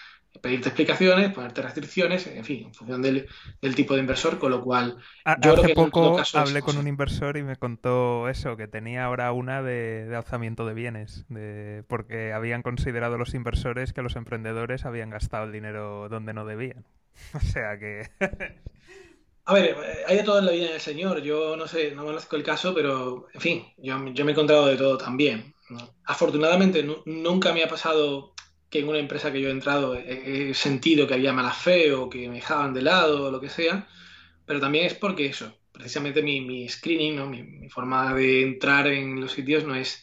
pedirte 0.42 0.68
explicaciones, 0.68 1.32
ponerte 1.32 1.62
restricciones, 1.62 2.26
en 2.26 2.44
fin, 2.44 2.66
en 2.66 2.74
función 2.74 3.00
del, 3.00 3.26
tipo 3.74 3.94
de 3.94 4.00
inversor, 4.00 4.38
con 4.38 4.50
lo 4.50 4.60
cual... 4.60 4.98
yo 5.40 5.54
Hace 5.54 5.72
poco 5.72 6.20
hablé 6.34 6.60
con 6.60 6.76
un 6.76 6.88
inversor 6.88 7.36
y 7.36 7.44
me 7.44 7.56
contó 7.56 8.28
eso, 8.28 8.56
que 8.56 8.66
tenía 8.66 9.04
ahora 9.04 9.32
una 9.32 9.62
de, 9.62 10.12
alzamiento 10.14 10.66
de 10.66 10.74
bienes, 10.74 11.24
de, 11.28 11.84
porque 11.86 12.32
habían 12.32 12.62
considerado 12.62 13.16
los 13.16 13.34
inversores 13.34 13.92
que 13.92 14.02
los 14.02 14.16
emprendedores 14.16 14.84
habían 14.84 15.10
gastado 15.10 15.44
el 15.44 15.52
dinero 15.52 16.08
donde 16.08 16.34
no 16.34 16.44
debían. 16.44 16.84
o 17.34 17.40
sea 17.40 17.78
que... 17.78 18.10
A 19.44 19.54
ver, 19.54 19.76
hay 20.06 20.18
de 20.18 20.22
todo 20.22 20.38
en 20.38 20.46
la 20.46 20.52
vida 20.52 20.70
del 20.70 20.80
Señor. 20.80 21.20
Yo 21.20 21.56
no 21.56 21.66
sé, 21.66 21.92
no 21.96 22.04
conozco 22.04 22.36
el 22.36 22.44
caso, 22.44 22.72
pero 22.72 23.26
en 23.34 23.40
fin, 23.40 23.64
yo, 23.76 23.98
yo 24.12 24.24
me 24.24 24.30
he 24.30 24.34
encontrado 24.34 24.66
de 24.66 24.76
todo 24.76 24.96
también. 24.96 25.52
Afortunadamente 26.04 26.86
nunca 27.06 27.52
me 27.52 27.64
ha 27.64 27.68
pasado 27.68 28.34
que 28.72 28.78
en 28.78 28.88
una 28.88 28.98
empresa 28.98 29.30
que 29.30 29.40
yo 29.40 29.48
he 29.48 29.52
entrado 29.52 29.94
he, 29.94 30.54
sentido 30.54 31.06
que 31.06 31.12
había 31.12 31.34
mala 31.34 31.52
fe 31.52 31.92
o 31.92 32.08
que 32.08 32.26
me 32.28 32.36
dejaban 32.36 32.72
de 32.72 32.80
lado 32.80 33.26
o 33.26 33.30
lo 33.30 33.38
que 33.38 33.50
sea, 33.50 33.86
pero 34.46 34.60
también 34.60 34.86
es 34.86 34.94
porque 34.94 35.26
eso, 35.26 35.54
precisamente 35.70 36.22
mi, 36.22 36.66
screening, 36.70 37.16
¿no? 37.16 37.26
mi, 37.28 37.68
forma 37.68 38.14
de 38.14 38.42
entrar 38.42 38.86
en 38.86 39.20
los 39.20 39.32
sitios 39.32 39.64
no 39.64 39.74
es 39.74 40.02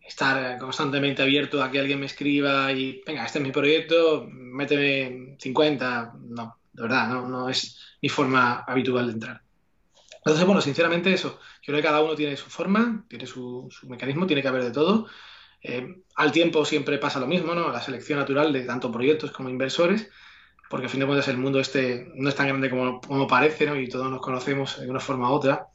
estar 0.00 0.58
constantemente 0.58 1.22
abierto 1.22 1.60
a 1.60 1.72
que 1.72 1.80
alguien 1.80 1.98
me 1.98 2.06
escriba 2.06 2.70
y, 2.72 3.02
venga, 3.04 3.26
este 3.26 3.40
es 3.40 3.44
mi 3.44 3.50
proyecto, 3.50 4.28
méteme 4.30 5.36
50, 5.40 6.12
no, 6.20 6.58
de 6.72 6.82
verdad, 6.82 7.08
no, 7.08 7.28
no 7.28 7.48
es 7.48 7.96
mi 8.00 8.08
forma 8.08 8.64
habitual 8.64 9.06
de 9.06 9.12
entrar. 9.12 9.42
Entonces, 10.18 10.46
bueno, 10.46 10.60
sinceramente 10.60 11.12
eso, 11.12 11.40
yo 11.62 11.72
creo 11.72 11.76
que 11.78 11.88
cada 11.88 12.00
uno 12.00 12.14
tiene 12.14 12.36
su 12.36 12.48
forma, 12.48 13.04
tiene 13.08 13.26
su, 13.26 13.68
su 13.70 13.88
mecanismo, 13.88 14.26
tiene 14.26 14.40
que 14.40 14.48
haber 14.48 14.62
de 14.62 14.70
todo. 14.70 15.08
Eh, 15.66 16.02
al 16.16 16.30
tiempo 16.30 16.64
siempre 16.66 16.98
pasa 16.98 17.18
lo 17.18 17.26
mismo, 17.26 17.54
¿no? 17.54 17.72
La 17.72 17.80
selección 17.80 18.18
natural 18.18 18.52
de 18.52 18.64
tanto 18.64 18.92
proyectos 18.92 19.32
como 19.32 19.48
inversores, 19.48 20.10
porque 20.68 20.86
a 20.86 20.88
fin 20.90 21.00
de 21.00 21.06
cuentas 21.06 21.26
el 21.28 21.38
mundo 21.38 21.58
este 21.58 22.12
no 22.14 22.28
es 22.28 22.36
tan 22.36 22.48
grande 22.48 22.68
como, 22.68 23.00
como 23.00 23.26
parece, 23.26 23.66
¿no? 23.66 23.74
Y 23.80 23.88
todos 23.88 24.10
nos 24.10 24.20
conocemos 24.20 24.78
de 24.78 24.88
una 24.90 25.00
forma 25.00 25.30
u 25.30 25.32
otra. 25.32 25.68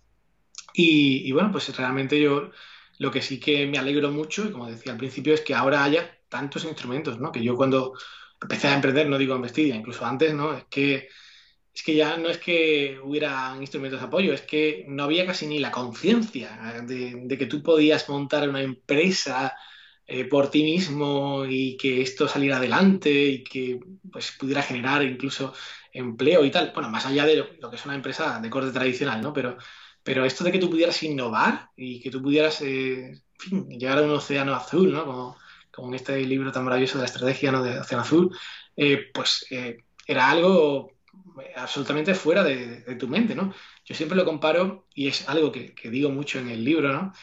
Y, 0.74 1.32
bueno, 1.32 1.52
pues 1.52 1.76
realmente 1.76 2.22
yo 2.22 2.52
lo 3.00 3.12
que 3.12 3.22
sí 3.22 3.40
que 3.40 3.66
me 3.66 3.80
alegro 3.80 4.12
mucho, 4.12 4.46
y 4.46 4.52
como 4.52 4.70
decía 4.70 4.92
al 4.92 4.98
principio, 4.98 5.34
es 5.34 5.42
que 5.42 5.56
ahora 5.56 5.84
haya 5.84 6.20
tantos 6.30 6.66
instrumentos, 6.66 7.20
¿no? 7.20 7.32
Que 7.32 7.44
yo 7.44 7.56
cuando 7.56 7.94
empecé 8.42 8.68
a 8.68 8.76
emprender, 8.76 9.10
no 9.10 9.18
digo 9.18 9.36
en 9.36 9.42
Vestidia, 9.42 9.76
incluso 9.76 10.06
antes, 10.06 10.34
¿no? 10.36 10.54
Es 10.56 10.66
que, 10.66 11.10
es 11.74 11.84
que 11.84 11.96
ya 11.96 12.18
no 12.18 12.30
es 12.30 12.38
que 12.38 13.00
hubiera 13.04 13.56
instrumentos 13.60 14.00
de 14.00 14.08
apoyo, 14.08 14.34
es 14.34 14.42
que 14.42 14.86
no 14.88 15.04
había 15.04 15.26
casi 15.26 15.48
ni 15.48 15.60
la 15.60 15.72
conciencia 15.72 16.84
de, 16.84 17.38
que 17.38 17.46
tú 17.48 17.64
podías 17.64 18.08
montar 18.08 18.48
una 18.48 18.62
empresa 18.62 19.56
eh, 20.12 20.26
por 20.26 20.50
ti 20.50 20.64
mismo 20.64 21.46
y 21.46 21.78
que 21.78 22.02
esto 22.02 22.28
saliera 22.28 22.58
adelante 22.58 23.12
y 23.12 23.44
que 23.44 23.80
pues, 24.12 24.32
pudiera 24.40 24.64
generar 24.64 25.04
incluso 25.04 25.54
empleo 25.94 26.44
y 26.44 26.50
tal. 26.50 26.72
Bueno, 26.74 26.90
más 26.90 27.06
allá 27.06 27.28
de 27.28 27.36
lo, 27.36 27.70
que 27.70 27.76
es 27.76 27.86
una 27.86 27.94
empresa 27.94 28.40
de 28.40 28.50
corte 28.50 28.72
tradicional, 28.72 29.22
¿no? 29.22 29.34
Pero, 29.34 29.58
pero 30.02 30.26
esto 30.26 30.44
de 30.44 30.52
que 30.52 30.58
tú 30.58 30.68
pudieras 30.68 31.04
innovar 31.04 31.70
y 31.78 32.00
que 32.02 32.10
tú 32.10 32.24
pudieras 32.24 32.60
eh, 32.62 33.22
llegar 33.52 34.00
a 34.00 34.02
un 34.02 34.10
océano 34.10 34.56
azul, 34.56 34.92
¿no? 34.92 35.06
Como, 35.06 35.38
como, 35.72 35.90
en 35.90 35.94
este 35.94 36.20
libro 36.26 36.52
tan 36.52 36.64
maravilloso 36.64 36.98
de 36.98 37.04
la 37.04 37.06
estrategia 37.06 37.52
¿no? 37.52 37.62
de 37.62 37.80
Océano 37.80 38.02
Azul, 38.02 38.36
eh, 38.76 39.12
pues 39.14 39.46
era 40.08 40.28
algo 40.28 40.92
absolutamente 41.56 42.16
fuera 42.16 42.44
de, 42.44 42.96
tu 42.96 43.08
mente, 43.08 43.36
¿no? 43.36 43.54
Yo 43.86 43.94
siempre 43.94 44.18
lo 44.18 44.26
comparo, 44.26 44.88
y 44.96 45.08
es 45.08 45.30
algo 45.30 45.52
que, 45.52 45.76
que 45.76 45.92
digo 45.92 46.10
mucho 46.10 46.40
en 46.40 46.50
el 46.50 46.64
libro, 46.64 46.92
¿no? 46.92 47.14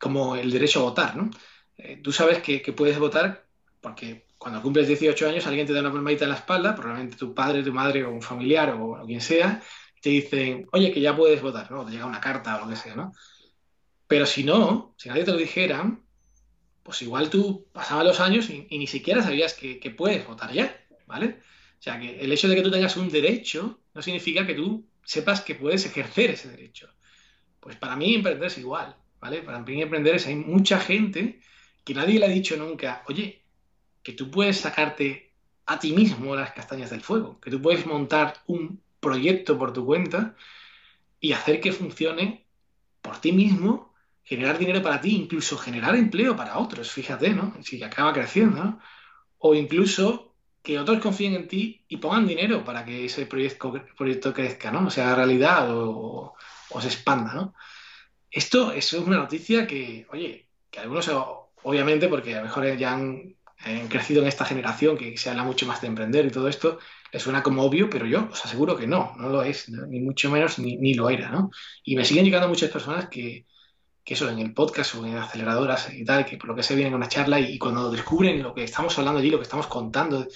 Como 0.00 0.34
el 0.34 0.50
derecho 0.50 0.80
a 0.80 0.84
votar, 0.84 1.16
¿no? 1.16 1.30
Eh, 1.76 2.00
tú 2.02 2.10
sabes 2.12 2.38
que, 2.38 2.60
puedes 2.72 2.98
votar 2.98 3.46
porque 3.80 4.26
cuando 4.38 4.62
cumples 4.62 4.88
18 4.88 5.28
años 5.28 5.46
alguien 5.46 5.66
te 5.66 5.72
da 5.72 5.80
una 5.80 5.92
palmadita 5.92 6.24
en 6.24 6.30
la 6.30 6.36
espalda, 6.36 6.74
probablemente 6.74 7.16
tu 7.16 7.34
padre, 7.34 7.62
tu 7.62 7.72
madre 7.72 8.04
o 8.04 8.10
un 8.10 8.22
familiar 8.22 8.74
o, 8.78 9.04
quien 9.06 9.20
sea, 9.20 9.62
te 10.00 10.10
dicen, 10.10 10.66
oye, 10.72 10.90
que 10.92 11.00
ya 11.00 11.14
puedes 11.14 11.42
votar, 11.42 11.70
¿no? 11.70 11.84
Te 11.84 11.92
llega 11.92 12.06
una 12.06 12.20
carta 12.20 12.56
o 12.56 12.64
lo 12.64 12.70
que 12.70 12.76
sea, 12.76 12.96
¿no? 12.96 13.12
Pero 14.06 14.26
si 14.26 14.42
no, 14.42 14.94
si 14.96 15.08
nadie 15.08 15.24
te 15.24 15.32
lo 15.32 15.36
dijera, 15.36 15.98
pues 16.82 17.02
igual 17.02 17.30
tú 17.30 17.68
pasabas 17.72 18.06
los 18.06 18.20
años 18.20 18.48
y, 18.50 18.66
ni 18.70 18.86
siquiera 18.86 19.22
sabías 19.22 19.54
que, 19.54 19.78
que, 19.78 19.90
puedes 19.90 20.26
votar 20.26 20.52
ya, 20.52 20.74
¿vale? 21.06 21.40
O 21.78 21.82
sea, 21.82 22.00
que 22.00 22.20
el 22.20 22.32
hecho 22.32 22.48
de 22.48 22.56
que 22.56 22.62
tú 22.62 22.70
tengas 22.70 22.96
un 22.96 23.10
derecho 23.10 23.80
no 23.94 24.02
significa 24.02 24.46
que 24.46 24.54
tú 24.54 24.88
sepas 25.04 25.42
que 25.42 25.54
puedes 25.54 25.84
ejercer 25.84 26.30
ese 26.30 26.48
derecho. 26.48 26.88
Pues 27.60 27.76
para 27.76 27.96
mí 27.96 28.14
emprender 28.14 28.48
es 28.48 28.58
igual. 28.58 28.96
Para 29.20 29.36
emprender 29.36 30.16
es, 30.16 30.26
hay 30.26 30.36
mucha 30.36 30.80
gente 30.80 31.40
que 31.84 31.94
nadie 31.94 32.18
le 32.18 32.26
ha 32.26 32.30
dicho 32.30 32.56
nunca, 32.56 33.02
oye, 33.06 33.42
que 34.02 34.12
tú 34.12 34.30
puedes 34.30 34.58
sacarte 34.58 35.32
a 35.66 35.78
ti 35.78 35.92
mismo 35.92 36.34
las 36.34 36.52
castañas 36.52 36.90
del 36.90 37.02
fuego, 37.02 37.38
que 37.40 37.50
tú 37.50 37.60
puedes 37.60 37.86
montar 37.86 38.34
un 38.46 38.82
proyecto 38.98 39.58
por 39.58 39.72
tu 39.72 39.84
cuenta 39.84 40.34
y 41.20 41.32
hacer 41.32 41.60
que 41.60 41.72
funcione 41.72 42.46
por 43.02 43.18
ti 43.18 43.32
mismo, 43.32 43.94
generar 44.22 44.58
dinero 44.58 44.82
para 44.82 45.00
ti, 45.00 45.14
incluso 45.16 45.56
generar 45.58 45.94
empleo 45.96 46.34
para 46.34 46.58
otros, 46.58 46.90
fíjate, 46.90 47.30
¿no? 47.30 47.54
Si 47.62 47.82
acaba 47.82 48.12
creciendo, 48.12 48.64
¿no? 48.64 48.80
O 49.38 49.54
incluso 49.54 50.34
que 50.62 50.78
otros 50.78 51.00
confíen 51.00 51.34
en 51.34 51.48
ti 51.48 51.84
y 51.88 51.96
pongan 51.96 52.26
dinero 52.26 52.64
para 52.64 52.84
que 52.84 53.06
ese 53.06 53.26
proyecto, 53.26 53.72
proyecto 53.96 54.32
crezca, 54.32 54.70
¿no? 54.70 54.86
O 54.86 54.90
sea, 54.90 55.14
realidad 55.14 55.74
o, 55.76 56.34
o 56.70 56.80
se 56.80 56.88
expanda, 56.88 57.32
¿no? 57.34 57.54
Esto, 58.30 58.72
es 58.72 58.92
una 58.92 59.16
noticia 59.16 59.66
que, 59.66 60.06
oye, 60.10 60.46
que 60.70 60.80
algunos, 60.80 61.10
obviamente, 61.62 62.08
porque 62.08 62.34
a 62.34 62.38
lo 62.38 62.44
mejor 62.44 62.76
ya 62.76 62.92
han, 62.92 63.36
crecido 63.88 64.22
en 64.22 64.28
esta 64.28 64.44
generación, 64.44 64.96
que 64.96 65.16
se 65.18 65.28
habla 65.28 65.44
mucho 65.44 65.66
más 65.66 65.80
de 65.82 65.88
emprender 65.88 66.24
y 66.26 66.30
todo 66.30 66.48
esto, 66.48 66.78
les 67.12 67.22
suena 67.22 67.42
como 67.42 67.62
obvio, 67.62 67.90
pero 67.90 68.06
yo 68.06 68.28
os 68.30 68.44
aseguro 68.44 68.76
que 68.76 68.86
no, 68.86 69.14
no 69.18 69.28
lo 69.28 69.42
es, 69.42 69.68
ni 69.68 70.00
mucho 70.00 70.30
menos 70.30 70.58
ni, 70.58 70.94
lo 70.94 71.10
era, 71.10 71.30
¿no? 71.30 71.50
Y 71.84 71.96
me 71.96 72.04
siguen 72.04 72.24
llegando 72.24 72.48
muchas 72.48 72.70
personas 72.70 73.08
que, 73.08 73.46
que 74.04 74.14
eso 74.14 74.30
en 74.30 74.38
el 74.38 74.54
podcast 74.54 74.94
o 74.94 75.04
en 75.04 75.16
aceleradoras 75.18 75.92
y 75.92 76.04
tal, 76.04 76.24
que 76.24 76.38
por 76.38 76.48
lo 76.48 76.56
que 76.56 76.62
se 76.62 76.74
vienen 76.74 76.94
a 76.94 76.96
una 76.96 77.08
charla 77.08 77.40
y, 77.40 77.58
cuando 77.58 77.90
descubren 77.90 78.42
lo 78.42 78.54
que 78.54 78.64
estamos 78.64 78.98
hablando 78.98 79.20
allí, 79.20 79.30
lo 79.30 79.38
que 79.38 79.44
estamos 79.44 79.66
contando, 79.66 80.26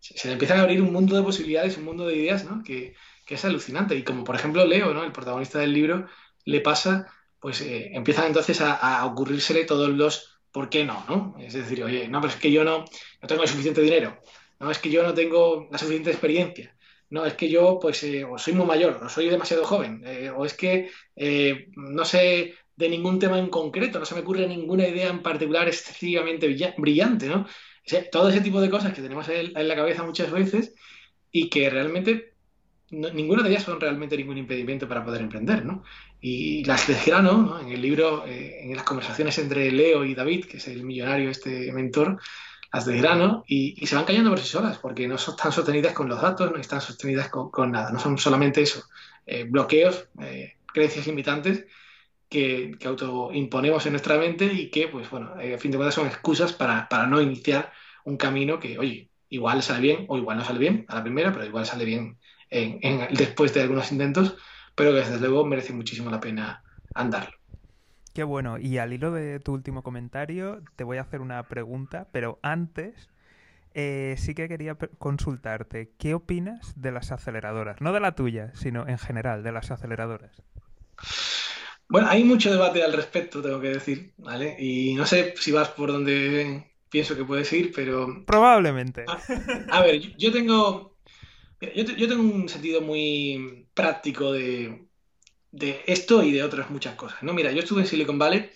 se, 0.00 0.18
se 0.18 0.32
empiezan 0.32 0.58
a 0.58 0.62
abrir 0.62 0.82
un 0.82 0.92
mundo 0.92 1.16
de 1.16 1.22
posibilidades, 1.22 1.78
un 1.78 1.84
mundo 1.84 2.06
de 2.06 2.16
ideas, 2.16 2.44
¿no? 2.44 2.62
Que, 2.62 2.94
que 3.24 3.36
es 3.36 3.44
alucinante. 3.44 3.94
Y 3.94 4.02
como 4.02 4.24
por 4.24 4.34
ejemplo 4.34 4.66
Leo, 4.66 4.92
¿no? 4.92 5.04
El 5.04 5.12
protagonista 5.12 5.60
del 5.60 5.72
libro, 5.72 6.06
le 6.44 6.60
pasa 6.60 7.06
pues 7.40 7.60
eh, 7.62 7.90
empiezan 7.94 8.26
entonces 8.26 8.60
a, 8.60 9.04
ocurrírsele 9.06 9.64
todos 9.64 9.88
los 9.88 10.40
¿por 10.52 10.68
qué 10.68 10.84
no? 10.84 11.04
¿no? 11.08 11.36
Es 11.38 11.54
decir, 11.54 11.82
oye, 11.82 12.08
no, 12.08 12.20
pero 12.20 12.32
es 12.32 12.38
que 12.38 12.52
yo 12.52 12.64
no, 12.64 12.84
no 13.22 13.28
tengo 13.28 13.42
el 13.42 13.48
suficiente 13.48 13.80
dinero, 13.80 14.20
no, 14.58 14.70
es 14.70 14.78
que 14.78 14.90
yo 14.90 15.02
no 15.02 15.14
tengo 15.14 15.68
la 15.70 15.78
suficiente 15.78 16.10
experiencia, 16.10 16.76
no, 17.08 17.24
es 17.24 17.34
que 17.34 17.48
yo 17.48 17.78
pues 17.80 18.02
eh, 18.04 18.24
o 18.24 18.38
soy 18.38 18.52
muy 18.52 18.66
mayor, 18.66 19.00
o 19.02 19.08
soy 19.08 19.28
demasiado 19.28 19.64
joven, 19.64 20.02
eh, 20.04 20.30
o 20.30 20.44
es 20.44 20.54
que 20.54 20.90
no 21.76 22.04
sé 22.04 22.54
de 22.76 22.88
ningún 22.88 23.18
tema 23.18 23.38
en 23.38 23.48
concreto, 23.48 23.98
no 23.98 24.06
se 24.06 24.14
me 24.14 24.22
ocurre 24.22 24.46
ninguna 24.46 24.88
idea 24.88 25.08
en 25.08 25.22
particular 25.22 25.68
excesivamente 25.68 26.48
brillante, 26.76 27.26
¿no? 27.26 27.46
todo 28.10 28.28
ese 28.28 28.40
tipo 28.40 28.60
de 28.60 28.70
cosas 28.70 28.92
que 28.92 29.02
tenemos 29.02 29.28
en, 29.28 29.52
la 29.52 29.76
cabeza 29.76 30.02
muchas 30.02 30.30
veces 30.30 30.74
y 31.30 31.48
que 31.48 31.70
realmente 31.70 32.34
ninguna 32.90 33.42
de 33.42 33.50
ellas 33.50 33.62
son 33.62 33.80
realmente 33.80 34.16
ningún 34.16 34.38
impedimento 34.38 34.88
para 34.88 35.04
poder 35.04 35.22
emprender, 35.22 35.64
¿no? 35.64 35.84
Y 36.20 36.64
las 36.64 36.86
de 36.86 36.94
grano, 37.06 37.32
¿no? 37.32 37.60
en 37.60 37.70
el 37.70 37.80
libro, 37.80 38.26
eh, 38.26 38.60
en 38.62 38.74
las 38.74 38.84
conversaciones 38.84 39.38
entre 39.38 39.72
Leo 39.72 40.04
y 40.04 40.14
David, 40.14 40.44
que 40.44 40.58
es 40.58 40.68
el 40.68 40.82
millonario, 40.82 41.30
este 41.30 41.72
mentor, 41.72 42.20
las 42.72 42.84
de 42.84 42.98
grano, 42.98 43.42
y, 43.46 43.86
se 43.86 43.96
van 43.96 44.04
cayendo 44.04 44.30
por 44.30 44.38
sí 44.38 44.46
solas, 44.46 44.78
porque 44.78 45.08
no 45.08 45.16
tan 45.16 45.52
sostenidas 45.52 45.94
con 45.94 46.08
los 46.08 46.20
datos, 46.20 46.52
no 46.52 46.58
están 46.58 46.80
sostenidas 46.80 47.30
con, 47.30 47.72
nada, 47.72 47.90
no 47.90 47.98
son 47.98 48.18
solamente 48.18 48.60
eso, 48.60 48.84
eh, 49.26 49.44
bloqueos, 49.44 50.08
eh, 50.20 50.56
creencias 50.66 51.06
limitantes 51.06 51.64
que, 52.28 52.76
que 52.78 52.86
autoimponemos 52.86 53.86
en 53.86 53.92
nuestra 53.92 54.18
mente 54.18 54.44
y 54.44 54.70
que, 54.70 54.88
pues 54.88 55.08
bueno, 55.10 55.32
a 55.32 55.58
fin 55.58 55.70
de 55.70 55.78
cuentas 55.78 55.94
son 55.94 56.06
excusas 56.06 56.52
para, 56.52 56.88
para 56.88 57.06
no 57.06 57.20
iniciar 57.20 57.72
un 58.04 58.16
camino 58.18 58.60
que, 58.60 58.78
oye, 58.78 59.08
igual 59.30 59.62
sale 59.62 59.80
bien 59.80 60.04
o 60.08 60.18
igual 60.18 60.36
no 60.36 60.44
sale 60.44 60.58
bien 60.58 60.84
a 60.88 60.96
la 60.96 61.02
primera, 61.02 61.32
pero 61.32 61.46
igual 61.46 61.66
sale 61.66 61.84
bien 61.84 62.18
después 63.12 63.54
de 63.54 63.62
algunos 63.62 63.90
intentos, 63.90 64.36
pero 64.80 64.94
que 64.94 65.10
desde 65.10 65.18
luego 65.18 65.44
merece 65.44 65.72
muchísimo 65.72 66.10
la 66.10 66.20
pena 66.20 66.62
andarlo. 66.94 67.36
Qué 68.14 68.24
bueno. 68.24 68.58
Y 68.58 68.78
al 68.78 68.92
hilo 68.92 69.12
de 69.12 69.38
tu 69.38 69.52
último 69.52 69.82
comentario, 69.82 70.62
te 70.76 70.84
voy 70.84 70.96
a 70.96 71.02
hacer 71.02 71.20
una 71.20 71.42
pregunta, 71.42 72.08
pero 72.12 72.38
antes 72.42 73.10
eh, 73.74 74.14
sí 74.18 74.34
que 74.34 74.48
quería 74.48 74.76
consultarte. 74.98 75.92
¿Qué 75.98 76.14
opinas 76.14 76.72
de 76.80 76.92
las 76.92 77.12
aceleradoras? 77.12 77.80
No 77.80 77.92
de 77.92 78.00
la 78.00 78.14
tuya, 78.14 78.52
sino 78.54 78.88
en 78.88 78.98
general, 78.98 79.42
de 79.42 79.52
las 79.52 79.70
aceleradoras. 79.70 80.42
Bueno, 81.88 82.08
hay 82.08 82.24
mucho 82.24 82.50
debate 82.50 82.82
al 82.82 82.92
respecto, 82.92 83.42
tengo 83.42 83.60
que 83.60 83.68
decir, 83.68 84.14
¿vale? 84.16 84.56
Y 84.58 84.94
no 84.94 85.04
sé 85.04 85.34
si 85.36 85.52
vas 85.52 85.68
por 85.68 85.92
donde 85.92 86.72
pienso 86.88 87.16
que 87.16 87.24
puedes 87.24 87.52
ir, 87.52 87.72
pero... 87.74 88.24
Probablemente. 88.26 89.04
A, 89.70 89.82
ver, 89.82 90.00
yo, 90.16 90.32
tengo... 90.32 90.96
Yo, 91.74 92.08
tengo 92.08 92.22
un 92.22 92.48
sentido 92.48 92.80
muy 92.80 93.59
práctico 93.74 94.32
de, 94.32 94.86
esto 95.86 96.22
y 96.22 96.32
de 96.32 96.42
otras 96.42 96.70
muchas 96.70 96.94
cosas, 96.94 97.22
¿no? 97.22 97.32
Mira, 97.32 97.52
yo 97.52 97.60
estuve 97.60 97.82
en 97.82 97.86
Silicon 97.86 98.18
Valley 98.18 98.50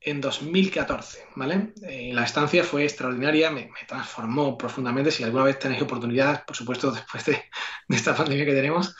en 0.00 0.20
2014, 0.20 1.26
¿vale? 1.36 1.74
Eh, 1.82 2.10
la 2.14 2.24
estancia 2.24 2.64
fue 2.64 2.84
extraordinaria, 2.84 3.50
me, 3.50 3.70
transformó 3.86 4.56
profundamente. 4.56 5.10
Si 5.10 5.22
alguna 5.22 5.44
vez 5.44 5.58
tenéis 5.58 5.82
oportunidad, 5.82 6.44
por 6.46 6.56
supuesto, 6.56 6.90
después 6.92 7.24
de, 7.26 7.42
esta 7.88 8.14
pandemia 8.14 8.46
que 8.46 8.54
tenemos, 8.54 8.94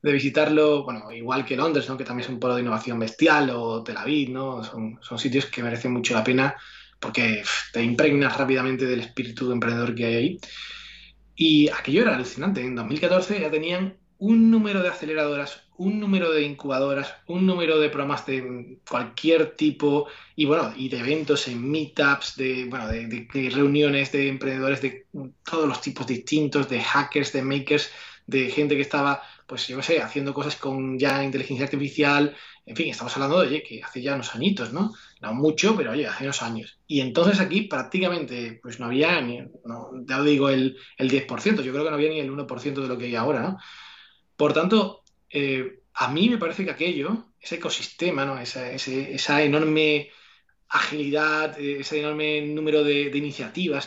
de 0.00 0.12
visitarlo, 0.12 0.84
bueno, 0.84 1.10
igual 1.12 1.44
que 1.44 1.56
Londres, 1.56 1.88
¿no? 1.88 1.96
que 1.96 2.04
también 2.04 2.26
es 2.26 2.32
un 2.32 2.40
polo 2.40 2.54
de 2.54 2.62
innovación 2.62 2.98
bestial, 2.98 3.50
o 3.50 3.82
Tel 3.82 3.96
Aviv, 3.96 4.30
¿no? 4.30 4.62
son, 4.62 5.18
sitios 5.18 5.46
que 5.46 5.62
merecen 5.62 5.92
mucho 5.92 6.14
la 6.14 6.24
pena 6.24 6.54
porque 7.00 7.42
te 7.72 7.82
impregnas 7.82 8.36
rápidamente 8.36 8.86
del 8.86 9.00
espíritu 9.00 9.48
de 9.48 9.54
emprendedor 9.54 9.94
que 9.94 10.06
hay 10.06 10.14
ahí. 10.14 10.40
Y 11.34 11.68
aquello 11.68 12.02
era 12.02 12.14
alucinante. 12.14 12.62
En 12.62 12.74
2014 12.74 13.40
ya 13.40 13.50
tenían 13.50 13.98
un 14.18 14.50
número 14.50 14.82
de 14.82 14.88
aceleradoras, 14.88 15.62
un 15.78 16.00
número 16.00 16.32
de 16.32 16.42
incubadoras, 16.42 17.14
un 17.26 17.46
número 17.46 17.78
de 17.78 17.90
programas 17.90 18.24
de 18.26 18.78
cualquier 18.88 19.54
tipo 19.56 20.08
y 20.34 20.46
bueno, 20.46 20.72
y 20.76 20.88
de 20.88 20.98
eventos 21.00 21.48
en 21.48 21.70
meetups, 21.70 22.36
de, 22.36 22.64
bueno, 22.64 22.88
de, 22.88 23.50
reuniones 23.52 24.12
de 24.12 24.28
emprendedores 24.28 24.80
de 24.80 25.06
todos 25.44 25.68
los 25.68 25.80
tipos 25.80 26.06
distintos, 26.06 26.68
de 26.68 26.80
hackers, 26.80 27.32
de 27.32 27.42
makers, 27.42 27.90
de 28.26 28.50
gente 28.50 28.74
que 28.74 28.82
estaba, 28.82 29.22
pues 29.46 29.68
yo 29.68 29.76
no 29.76 29.82
sé, 29.82 30.00
haciendo 30.00 30.32
cosas 30.34 30.56
con 30.56 30.98
ya 30.98 31.22
inteligencia 31.22 31.64
artificial, 31.66 32.34
en 32.64 32.74
fin, 32.74 32.88
estamos 32.88 33.14
hablando 33.14 33.42
de 33.42 33.62
que 33.62 33.80
hace 33.82 34.02
ya 34.02 34.14
unos 34.14 34.34
añitos, 34.34 34.72
¿no? 34.72 34.92
No 35.20 35.34
mucho, 35.34 35.76
pero 35.76 35.92
oye, 35.92 36.06
hace 36.06 36.24
unos 36.24 36.42
años. 36.42 36.80
Y 36.88 37.00
entonces 37.00 37.38
aquí 37.38 37.62
prácticamente, 37.62 38.58
pues 38.60 38.80
no 38.80 38.86
había 38.86 39.20
ni, 39.20 39.40
no, 39.64 39.90
ya 40.04 40.20
digo 40.22 40.48
el, 40.48 40.76
el 40.98 41.10
10%, 41.10 41.62
yo 41.62 41.72
creo 41.72 41.84
que 41.84 41.90
no 41.90 41.96
había 41.96 42.10
ni 42.10 42.18
el 42.18 42.30
1% 42.30 42.82
de 42.82 42.88
lo 42.88 42.98
que 42.98 43.04
hay 43.04 43.14
ahora, 43.14 43.40
¿no? 43.42 43.58
Por 44.36 44.52
tanto, 44.52 45.02
eh, 45.30 45.80
a 45.94 46.08
mí 46.08 46.28
me 46.28 46.38
parece 46.38 46.64
que 46.64 46.70
aquello, 46.70 47.26
ese 47.40 47.56
ecosistema, 47.56 48.42
esa, 48.42 49.42
enorme 49.42 50.10
agilidad, 50.68 51.58
ese 51.58 52.00
enorme 52.00 52.42
número 52.42 52.84
de, 52.84 53.02
iniciativas, 53.16 53.86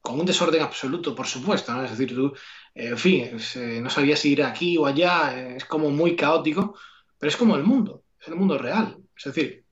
con 0.00 0.20
un 0.20 0.26
desorden 0.26 0.62
absoluto, 0.62 1.14
por 1.14 1.26
supuesto. 1.26 1.72
¿no? 1.72 1.84
Es 1.84 1.90
decir, 1.92 2.14
tú, 2.14 2.34
eh, 2.74 2.88
en 2.88 2.98
fin, 2.98 3.38
eh, 3.56 3.80
no 3.82 3.90
sabías 3.90 4.20
si 4.20 4.32
ir 4.32 4.42
aquí 4.42 4.76
o 4.76 4.86
allá, 4.86 5.56
es 5.56 5.64
como 5.64 5.90
muy 5.90 6.16
caótico, 6.16 6.78
pero 7.18 7.30
es 7.30 7.36
como 7.36 7.56
el 7.56 7.64
mundo, 7.64 8.04
es 8.20 8.28
el 8.28 8.36
mundo 8.36 8.58
real. 8.58 8.98
Es 9.16 9.24
decir, 9.24 9.64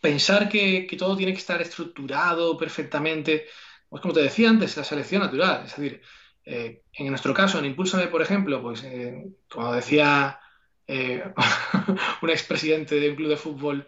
pensar 0.00 0.48
que, 0.48 0.86
que 0.86 0.96
todo 0.96 1.16
tiene 1.16 1.32
que 1.32 1.38
estar 1.38 1.60
estructurado 1.62 2.56
perfectamente, 2.56 3.46
pues 3.88 4.02
como 4.02 4.14
te 4.14 4.22
decía 4.22 4.50
antes, 4.50 4.76
la 4.76 4.84
selección 4.84 5.22
natural. 5.22 5.64
Es 5.66 5.76
decir, 5.76 6.02
eh, 6.44 6.82
en 6.92 7.08
nuestro 7.08 7.34
caso, 7.34 7.58
en 7.58 7.66
Impulsame, 7.66 8.08
por 8.08 8.22
ejemplo, 8.22 8.60
pues 8.62 8.82
eh, 8.84 9.26
como 9.48 9.72
decía 9.72 10.40
eh, 10.86 11.22
un 12.22 12.30
expresidente 12.30 12.96
de 12.96 13.10
un 13.10 13.16
club 13.16 13.28
de 13.28 13.36
fútbol 13.36 13.86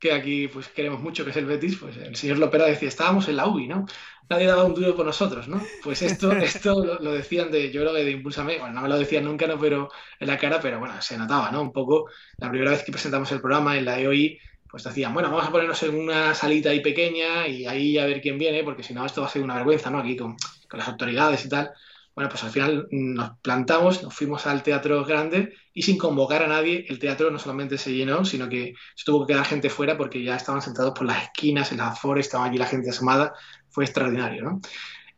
que 0.00 0.12
aquí 0.12 0.48
pues 0.48 0.66
queremos 0.68 1.00
mucho, 1.00 1.24
que 1.24 1.30
es 1.30 1.36
el 1.36 1.46
Betis, 1.46 1.76
pues 1.76 1.96
el 1.96 2.16
señor 2.16 2.38
Lopera 2.38 2.64
decía, 2.64 2.88
estábamos 2.88 3.28
en 3.28 3.36
la 3.36 3.46
UBI, 3.46 3.68
¿no? 3.68 3.86
Nadie 4.28 4.46
daba 4.46 4.64
un 4.64 4.74
duro 4.74 4.96
por 4.96 5.06
nosotros, 5.06 5.46
¿no? 5.46 5.62
Pues 5.84 6.02
esto, 6.02 6.32
esto 6.38 6.98
lo, 7.00 7.12
decían 7.12 7.52
de, 7.52 7.70
yo 7.70 7.82
creo 7.82 7.94
que 7.94 8.02
de 8.02 8.10
Impulsame, 8.10 8.58
bueno, 8.58 8.74
no 8.74 8.80
me 8.80 8.88
lo 8.88 8.98
decían 8.98 9.24
nunca, 9.24 9.46
no, 9.46 9.60
pero 9.60 9.90
en 10.18 10.26
la 10.26 10.38
cara, 10.38 10.58
pero 10.60 10.80
bueno, 10.80 11.00
se 11.00 11.16
notaba, 11.16 11.52
¿no? 11.52 11.62
Un 11.62 11.72
poco, 11.72 12.10
la 12.38 12.50
primera 12.50 12.72
vez 12.72 12.82
que 12.82 12.90
presentamos 12.90 13.30
el 13.30 13.40
programa 13.40 13.78
en 13.78 13.84
la 13.84 14.00
EOI, 14.00 14.40
pues 14.68 14.82
decían, 14.82 15.14
bueno, 15.14 15.30
vamos 15.30 15.46
a 15.46 15.52
ponernos 15.52 15.80
en 15.84 15.94
una 15.94 16.34
salita 16.34 16.70
ahí 16.70 16.80
pequeña 16.80 17.46
y 17.46 17.66
ahí 17.66 17.96
a 17.96 18.06
ver 18.06 18.20
quién 18.20 18.38
viene, 18.38 18.64
porque 18.64 18.82
si 18.82 18.94
no, 18.94 19.06
esto 19.06 19.20
va 19.20 19.28
a 19.28 19.30
ser 19.30 19.42
una 19.42 19.54
vergüenza, 19.54 19.88
¿no? 19.88 19.98
Aquí 19.98 20.16
con, 20.16 20.34
con 20.68 20.78
las 20.78 20.88
autoridades 20.88 21.44
y 21.44 21.48
tal. 21.48 21.70
Bueno, 22.14 22.28
pues 22.28 22.44
al 22.44 22.50
final 22.50 22.86
nos 22.90 23.38
plantamos, 23.38 24.02
nos 24.02 24.14
fuimos 24.14 24.46
al 24.46 24.62
teatro 24.62 25.04
grande 25.04 25.54
y 25.72 25.82
sin 25.82 25.96
convocar 25.96 26.42
a 26.42 26.46
nadie, 26.46 26.84
el 26.88 26.98
teatro 26.98 27.30
no 27.30 27.38
solamente 27.38 27.78
se 27.78 27.94
llenó, 27.94 28.24
sino 28.24 28.48
que 28.48 28.74
se 28.94 29.04
tuvo 29.04 29.26
que 29.26 29.32
quedar 29.32 29.46
gente 29.46 29.70
fuera 29.70 29.96
porque 29.96 30.22
ya 30.22 30.36
estaban 30.36 30.60
sentados 30.60 30.92
por 30.92 31.06
las 31.06 31.22
esquinas, 31.22 31.72
en 31.72 31.78
las 31.78 31.92
afores, 31.92 32.26
estaba 32.26 32.44
allí 32.44 32.58
la 32.58 32.66
gente 32.66 32.90
asomada, 32.90 33.32
fue 33.70 33.84
extraordinario, 33.84 34.42
¿no? 34.44 34.60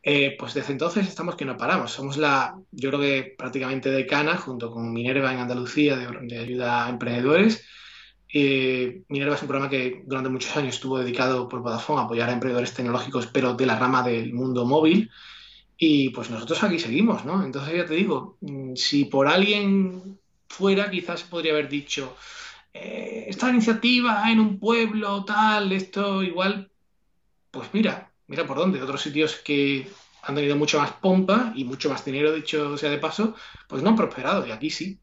Eh, 0.07 0.36
pues 0.38 0.53
desde 0.53 0.72
entonces 0.72 1.09
estamos 1.09 1.34
que 1.34 1.47
no 1.47 1.57
paramos. 1.57 1.90
Somos 1.90 2.18
la, 2.18 2.55
yo 2.70 2.90
creo 2.90 3.01
que 3.01 3.34
prácticamente 3.38 3.90
decana, 3.90 4.36
junto 4.36 4.70
con 4.70 4.92
Minerva 4.92 5.32
en 5.32 5.40
Andalucía, 5.40 5.97
de, 5.97 6.38
ayuda 6.38 6.86
a 6.86 6.90
emprendedores. 6.90 7.66
Eh, 8.32 9.03
Minerva 9.09 9.34
es 9.36 9.42
un 9.42 9.49
programa 9.49 9.70
que 9.70 10.03
durante 10.07 10.28
muchos 10.28 10.55
años 10.57 10.74
estuvo 10.74 10.99
dedicado 10.99 11.49
por 11.49 11.61
Vodafone 11.61 12.03
a 12.03 12.05
apoyar 12.05 12.28
a 12.28 12.32
emprendedores 12.32 12.74
tecnológicos, 12.74 13.28
pero 13.28 13.55
de 13.55 13.64
la 13.64 13.78
rama 13.78 14.03
del 14.03 14.34
mundo 14.34 14.66
móvil. 14.66 15.11
Y 15.77 16.11
pues 16.11 16.31
nosotros 16.31 16.62
aquí 16.62 16.79
seguimos, 16.79 17.25
¿no? 17.25 17.45
Entonces 17.45 17.77
ya 17.77 17.87
te 17.87 17.95
digo, 17.95 18.37
mm, 18.41 18.75
si 18.77 19.07
por 19.07 19.27
alguien 19.27 20.18
fuera, 20.49 20.91
quizás 20.91 21.25
podría 21.25 21.53
haber 21.53 21.68
dicho, 21.68 22.16
eh, 22.72 23.27
esta 23.29 23.51
iniciativa 23.51 24.31
en 24.31 24.41
un 24.41 24.59
pueblo, 24.59 25.25
tal, 25.25 25.72
esto 25.72 26.22
igual, 26.22 26.70
pues 27.51 27.68
mira, 27.72 28.12
mira 28.27 28.47
por 28.47 28.57
dónde, 28.59 28.83
otros 28.83 29.03
sitios 29.03 29.37
que 29.37 29.89
han 30.22 30.35
tenido 30.35 30.57
mucho 30.57 30.79
más 30.79 30.93
pompa 30.93 31.53
y 31.57 31.64
mucho 31.64 31.91
más 31.91 32.05
dinero, 32.05 32.33
dicho 32.33 32.77
sea 32.79 32.91
de 32.91 32.99
paso, 32.99 33.35
pues 33.68 33.83
no 33.83 33.91
han 33.91 33.97
prosperado, 33.97 34.47
y 34.47 34.53
aquí 34.53 34.70
sí. 34.70 34.99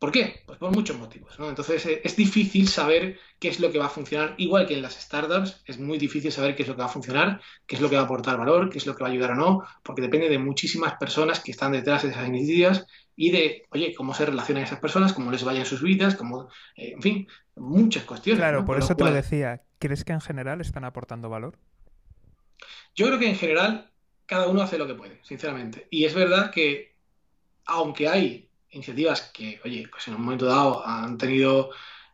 ¿Por 0.00 0.12
qué? 0.12 0.42
Pues 0.46 0.58
por 0.58 0.74
muchos 0.74 0.96
motivos. 0.98 1.38
¿no? 1.38 1.50
Entonces 1.50 1.84
eh, 1.84 2.00
es 2.02 2.16
difícil 2.16 2.68
saber 2.68 3.18
qué 3.38 3.48
es 3.48 3.60
lo 3.60 3.70
que 3.70 3.78
va 3.78 3.84
a 3.84 3.90
funcionar, 3.90 4.34
igual 4.38 4.66
que 4.66 4.72
en 4.72 4.80
las 4.80 4.94
startups, 4.94 5.62
es 5.66 5.78
muy 5.78 5.98
difícil 5.98 6.32
saber 6.32 6.56
qué 6.56 6.62
es 6.62 6.68
lo 6.68 6.74
que 6.74 6.80
va 6.80 6.86
a 6.86 6.92
funcionar, 6.92 7.42
qué 7.66 7.76
es 7.76 7.82
lo 7.82 7.90
que 7.90 7.96
va 7.96 8.02
a 8.02 8.04
aportar 8.06 8.38
valor, 8.38 8.70
qué 8.70 8.78
es 8.78 8.86
lo 8.86 8.96
que 8.96 9.02
va 9.02 9.10
a 9.10 9.12
ayudar 9.12 9.32
o 9.32 9.34
no, 9.34 9.62
porque 9.82 10.00
depende 10.00 10.30
de 10.30 10.38
muchísimas 10.38 10.94
personas 10.94 11.40
que 11.40 11.50
están 11.50 11.72
detrás 11.72 12.02
de 12.02 12.08
esas 12.08 12.26
iniciativas 12.26 12.86
y 13.14 13.30
de, 13.30 13.66
oye, 13.68 13.94
cómo 13.94 14.14
se 14.14 14.24
relacionan 14.24 14.64
esas 14.64 14.80
personas, 14.80 15.12
cómo 15.12 15.30
les 15.30 15.44
vayan 15.44 15.66
sus 15.66 15.82
vidas, 15.82 16.14
cómo, 16.14 16.48
eh, 16.76 16.92
en 16.94 17.02
fin, 17.02 17.28
muchas 17.56 18.04
cuestiones. 18.04 18.40
Claro, 18.40 18.64
por, 18.64 18.78
eso 18.78 18.96
te 18.96 19.04
lo 19.04 19.12
decía. 19.12 19.62
¿Crees 19.78 20.04
que 20.04 20.14
en 20.14 20.22
general 20.22 20.62
están 20.62 20.84
aportando 20.86 21.28
valor? 21.28 21.58
Yo 22.94 23.06
creo 23.06 23.18
que 23.18 23.28
en 23.28 23.36
general 23.36 23.90
cada 24.24 24.48
uno 24.48 24.62
hace 24.62 24.78
lo 24.78 24.86
que 24.86 24.94
puede, 24.94 25.20
sinceramente. 25.24 25.88
Y 25.90 26.06
es 26.06 26.14
verdad 26.14 26.50
que, 26.50 26.96
aunque 27.66 28.08
hay 28.08 28.49
iniciativas 28.70 29.30
que, 29.32 29.60
oye, 29.64 29.88
pues 29.90 30.06
en 30.08 30.14
un 30.14 30.22
momento 30.22 30.46
dado 30.46 30.86
han 30.86 31.18
tenido 31.18 31.70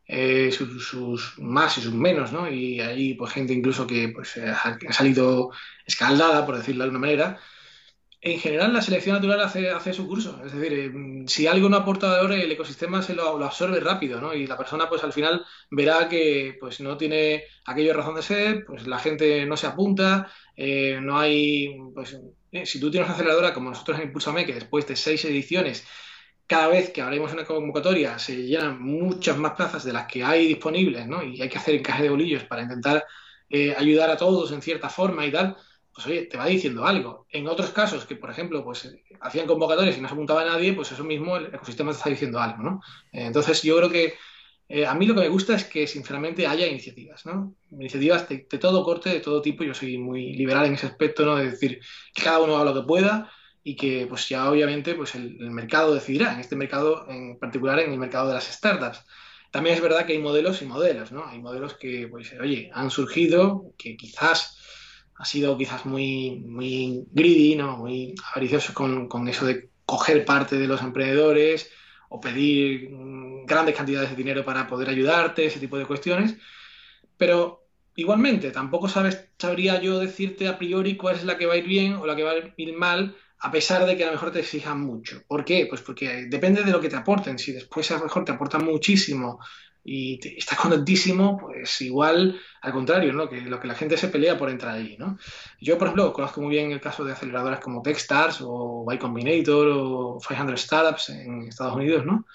eh, 0.08 0.52
sus, 0.52 1.34
más 1.38 1.78
y 1.78 1.80
sus 1.80 1.92
menos, 1.92 2.32
¿no? 2.32 2.48
Y 2.50 2.80
hay 2.80 3.14
pues, 3.14 3.32
gente 3.32 3.52
incluso 3.52 3.86
que 3.86 4.08
pues, 4.08 4.36
ha, 4.38 4.78
salido 4.92 5.50
escaldada, 5.84 6.46
por 6.46 6.56
decirlo 6.56 6.80
de 6.80 6.84
alguna 6.84 7.06
manera. 7.06 7.40
En 8.20 8.40
general, 8.40 8.72
la 8.72 8.82
selección 8.82 9.16
natural 9.16 9.40
hace, 9.40 9.70
hace 9.70 9.92
su 9.92 10.06
curso. 10.08 10.42
Es 10.44 10.52
decir, 10.52 10.72
eh, 10.72 10.92
si 11.26 11.46
algo 11.46 11.68
no 11.68 11.76
aporta 11.76 12.08
valor, 12.10 12.32
el 12.32 12.50
ecosistema 12.50 13.02
se 13.02 13.14
lo, 13.14 13.44
absorbe 13.44 13.78
rápido, 13.80 14.20
¿no? 14.20 14.34
Y 14.34 14.46
la 14.46 14.56
persona, 14.56 14.88
pues 14.88 15.04
al 15.04 15.12
final 15.12 15.44
verá 15.70 16.08
que 16.08 16.56
pues, 16.58 16.80
no 16.80 16.96
tiene 16.96 17.44
aquello 17.66 17.92
razón 17.94 18.16
de 18.16 18.22
ser, 18.22 18.64
pues 18.64 18.86
la 18.86 18.98
gente 18.98 19.46
no 19.46 19.56
se 19.56 19.66
apunta, 19.66 20.30
eh, 20.56 20.98
no 21.00 21.18
hay. 21.18 21.76
Pues, 21.94 22.18
si 22.64 22.80
tú 22.80 22.90
tienes 22.90 23.08
una 23.08 23.14
aceleradora 23.14 23.52
como 23.54 23.70
nosotros 23.70 23.98
en 23.98 24.06
Impulsame, 24.06 24.46
que 24.46 24.54
después 24.54 24.86
de 24.86 24.96
seis 24.96 25.24
ediciones 25.24 25.86
cada 26.46 26.68
vez 26.68 26.90
que 26.90 27.02
abrimos 27.02 27.32
una 27.32 27.44
convocatoria 27.44 28.18
se 28.18 28.36
llenan 28.36 28.80
muchas 28.80 29.36
más 29.36 29.52
plazas 29.52 29.84
de 29.84 29.92
las 29.92 30.06
que 30.06 30.22
hay 30.22 30.46
disponibles, 30.46 31.06
¿no? 31.06 31.22
Y 31.22 31.40
hay 31.42 31.48
que 31.48 31.58
hacer 31.58 31.74
encaje 31.74 32.04
de 32.04 32.10
bolillos 32.10 32.44
para 32.44 32.62
intentar 32.62 33.04
eh, 33.50 33.74
ayudar 33.76 34.10
a 34.10 34.16
todos 34.16 34.52
en 34.52 34.62
cierta 34.62 34.88
forma 34.88 35.26
y 35.26 35.32
tal, 35.32 35.56
pues 35.92 36.06
oye, 36.06 36.22
te 36.26 36.36
va 36.36 36.46
diciendo 36.46 36.84
algo. 36.84 37.26
En 37.30 37.48
otros 37.48 37.70
casos 37.70 38.04
que, 38.04 38.16
por 38.16 38.30
ejemplo, 38.30 38.62
pues 38.64 38.96
hacían 39.20 39.46
convocatorias 39.46 39.96
y 39.96 40.00
no 40.00 40.08
se 40.08 40.14
apuntaba 40.14 40.42
a 40.42 40.44
nadie, 40.44 40.72
pues 40.72 40.92
eso 40.92 41.04
mismo 41.04 41.36
el 41.36 41.46
ecosistema 41.46 41.90
te 41.90 41.98
está 41.98 42.10
diciendo 42.10 42.38
algo, 42.38 42.62
¿no? 42.62 42.80
Eh, 43.12 43.26
entonces 43.26 43.62
yo 43.62 43.76
creo 43.78 43.90
que 43.90 44.14
eh, 44.68 44.86
a 44.86 44.94
mí 44.94 45.06
lo 45.06 45.14
que 45.14 45.20
me 45.22 45.28
gusta 45.28 45.54
es 45.54 45.64
que 45.64 45.86
sinceramente 45.86 46.46
haya 46.46 46.66
iniciativas, 46.66 47.26
¿no? 47.26 47.54
Iniciativas 47.72 48.28
de, 48.28 48.46
de, 48.48 48.58
todo 48.58 48.84
corte, 48.84 49.10
de 49.10 49.20
todo 49.20 49.42
tipo. 49.42 49.64
Yo 49.64 49.74
soy 49.74 49.98
muy 49.98 50.34
liberal 50.34 50.66
en 50.66 50.74
ese 50.74 50.86
aspecto, 50.86 51.24
¿no? 51.24 51.36
De 51.36 51.50
decir 51.50 51.80
que 52.14 52.22
cada 52.22 52.40
uno 52.40 52.56
haga 52.56 52.72
lo 52.72 52.82
que 52.82 52.86
pueda 52.86 53.32
y 53.68 53.74
que 53.74 54.06
pues 54.06 54.28
ya 54.28 54.48
obviamente 54.48 54.94
pues 54.94 55.16
el, 55.16 55.50
mercado 55.50 55.92
decidirá, 55.92 56.34
en 56.34 56.38
este 56.38 56.54
mercado 56.54 57.04
en 57.08 57.36
particular 57.36 57.80
en 57.80 57.90
el 57.90 57.98
mercado 57.98 58.28
de 58.28 58.34
las 58.34 58.44
startups. 58.44 59.04
También 59.50 59.74
es 59.74 59.82
verdad 59.82 60.06
que 60.06 60.12
hay 60.12 60.20
modelos 60.20 60.62
y 60.62 60.66
modelos, 60.66 61.10
¿no? 61.10 61.26
Hay 61.26 61.40
modelos 61.40 61.74
que, 61.74 62.06
pues, 62.06 62.32
oye, 62.40 62.70
han 62.72 62.90
surgido, 62.90 63.72
que 63.76 63.96
quizás 63.96 64.56
ha 65.16 65.24
sido 65.24 65.58
quizás 65.58 65.84
muy, 65.84 66.44
muy 66.46 67.06
greedy, 67.10 67.56
¿no? 67.56 67.78
muy 67.78 68.14
avaricioso 68.30 68.72
con, 68.72 69.08
con 69.08 69.26
eso 69.26 69.44
de 69.46 69.68
coger 69.84 70.24
parte 70.24 70.58
de 70.58 70.68
los 70.68 70.82
emprendedores 70.82 71.68
o 72.08 72.20
pedir 72.20 72.90
mm, 72.90 73.46
grandes 73.46 73.74
cantidades 73.74 74.10
de 74.10 74.16
dinero 74.16 74.44
para 74.44 74.68
poder 74.68 74.90
ayudarte, 74.90 75.46
ese 75.46 75.58
tipo 75.58 75.76
de 75.76 75.86
cuestiones. 75.86 76.36
Pero 77.16 77.66
igualmente, 77.96 78.52
tampoco 78.52 78.88
sabes, 78.88 79.28
sabría 79.38 79.80
yo 79.80 79.98
decirte 79.98 80.46
a 80.46 80.56
priori 80.56 80.96
cuál 80.96 81.16
es 81.16 81.24
la 81.24 81.36
que 81.36 81.46
va 81.46 81.54
a 81.54 81.56
ir 81.56 81.66
bien 81.66 81.94
o 81.94 82.06
la 82.06 82.14
que 82.14 82.22
va 82.22 82.30
a 82.32 82.54
ir 82.56 82.76
mal, 82.76 83.16
a 83.46 83.50
pesar 83.52 83.86
de 83.86 83.96
que 83.96 84.02
a 84.02 84.06
lo 84.06 84.14
mejor 84.14 84.32
te 84.32 84.40
exijan 84.40 84.80
mucho. 84.80 85.22
¿Por 85.24 85.44
qué? 85.44 85.66
Pues 85.68 85.80
porque 85.80 86.26
depende 86.28 86.64
de 86.64 86.72
lo 86.72 86.80
que 86.80 86.88
te 86.88 86.96
aporten. 86.96 87.38
Si 87.38 87.52
después 87.52 87.88
a 87.92 87.98
lo 87.98 88.02
mejor 88.02 88.24
te 88.24 88.32
aportan 88.32 88.64
muchísimo 88.64 89.38
y 89.84 90.18
estás 90.36 90.58
contentísimo, 90.58 91.38
pues 91.38 91.80
igual 91.82 92.40
al 92.60 92.72
contrario, 92.72 93.12
¿no? 93.12 93.28
Que 93.28 93.42
lo 93.42 93.60
que 93.60 93.68
la 93.68 93.76
gente 93.76 93.96
se 93.96 94.08
pelea 94.08 94.36
por 94.36 94.50
entrar 94.50 94.74
ahí, 94.74 94.96
¿no? 94.98 95.16
Yo, 95.60 95.78
por 95.78 95.86
ejemplo, 95.86 96.12
conozco 96.12 96.40
muy 96.40 96.50
bien 96.50 96.72
el 96.72 96.80
caso 96.80 97.04
de 97.04 97.12
aceleradoras 97.12 97.60
como 97.60 97.82
Techstars 97.82 98.38
o 98.42 98.84
Y 98.92 98.98
Combinator 98.98 99.68
o 99.68 100.18
500 100.18 100.60
Startups 100.60 101.10
en 101.10 101.42
Estados 101.42 101.76
Unidos, 101.76 102.04
¿no? 102.04 102.26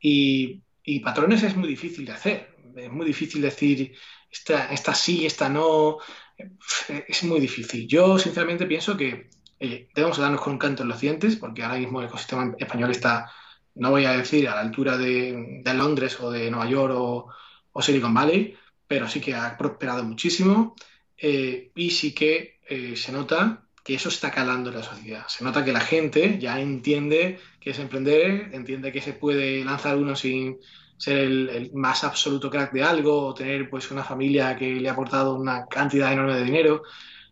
Y, 0.00 0.62
y 0.82 0.98
patrones 0.98 1.44
es 1.44 1.54
muy 1.54 1.68
difícil 1.68 2.06
de 2.06 2.12
hacer. 2.12 2.56
Es 2.74 2.90
muy 2.90 3.06
difícil 3.06 3.40
decir, 3.40 3.92
esta, 4.28 4.72
esta 4.72 4.96
sí, 4.96 5.26
esta 5.26 5.48
no. 5.48 5.98
Es 7.06 7.22
muy 7.22 7.38
difícil. 7.38 7.86
Yo, 7.86 8.18
sinceramente, 8.18 8.66
pienso 8.66 8.96
que 8.96 9.30
debemos 9.58 10.18
darnos 10.18 10.40
con 10.40 10.54
un 10.54 10.58
canto 10.58 10.82
en 10.82 10.88
los 10.88 11.00
dientes, 11.00 11.36
porque 11.36 11.62
ahora 11.62 11.78
mismo 11.78 12.00
el 12.00 12.06
ecosistema 12.06 12.54
español 12.58 12.90
está 12.90 13.30
no 13.76 13.90
voy 13.90 14.04
a 14.06 14.16
decir 14.16 14.48
a 14.48 14.54
la 14.54 14.60
altura 14.62 14.96
de, 14.96 15.62
Londres 15.74 16.18
o 16.20 16.30
de 16.30 16.50
Nueva 16.50 16.68
York 16.68 16.94
o, 16.96 17.30
Silicon 17.82 18.14
Valley, 18.14 18.56
pero 18.86 19.06
sí 19.06 19.20
que 19.20 19.34
ha 19.34 19.56
prosperado 19.56 20.02
muchísimo 20.02 20.74
eh, 21.18 21.70
y 21.74 21.90
sí 21.90 22.14
que 22.14 22.58
eh, 22.66 22.96
se 22.96 23.12
nota 23.12 23.64
que 23.84 23.94
eso 23.94 24.08
está 24.08 24.30
calando 24.30 24.70
en 24.70 24.76
la 24.76 24.82
sociedad. 24.82 25.26
Se 25.28 25.44
nota 25.44 25.62
que 25.62 25.72
la 25.72 25.80
gente 25.80 26.38
ya 26.40 26.58
entiende 26.58 27.38
que 27.60 27.70
es 27.70 27.78
emprender, 27.78 28.48
entiende 28.52 28.92
que 28.92 29.02
se 29.02 29.12
puede 29.12 29.62
lanzar 29.62 29.96
uno 29.98 30.16
sin 30.16 30.58
ser 30.96 31.18
el, 31.18 31.48
el, 31.50 31.72
más 31.74 32.02
absoluto 32.02 32.48
crack 32.48 32.72
de 32.72 32.82
algo 32.82 33.26
o 33.26 33.34
tener 33.34 33.68
pues 33.68 33.90
una 33.90 34.02
familia 34.02 34.56
que 34.56 34.76
le 34.76 34.88
ha 34.88 34.92
aportado 34.92 35.34
una 35.34 35.66
cantidad 35.66 36.12
enorme 36.12 36.36
de 36.36 36.44
dinero 36.44 36.82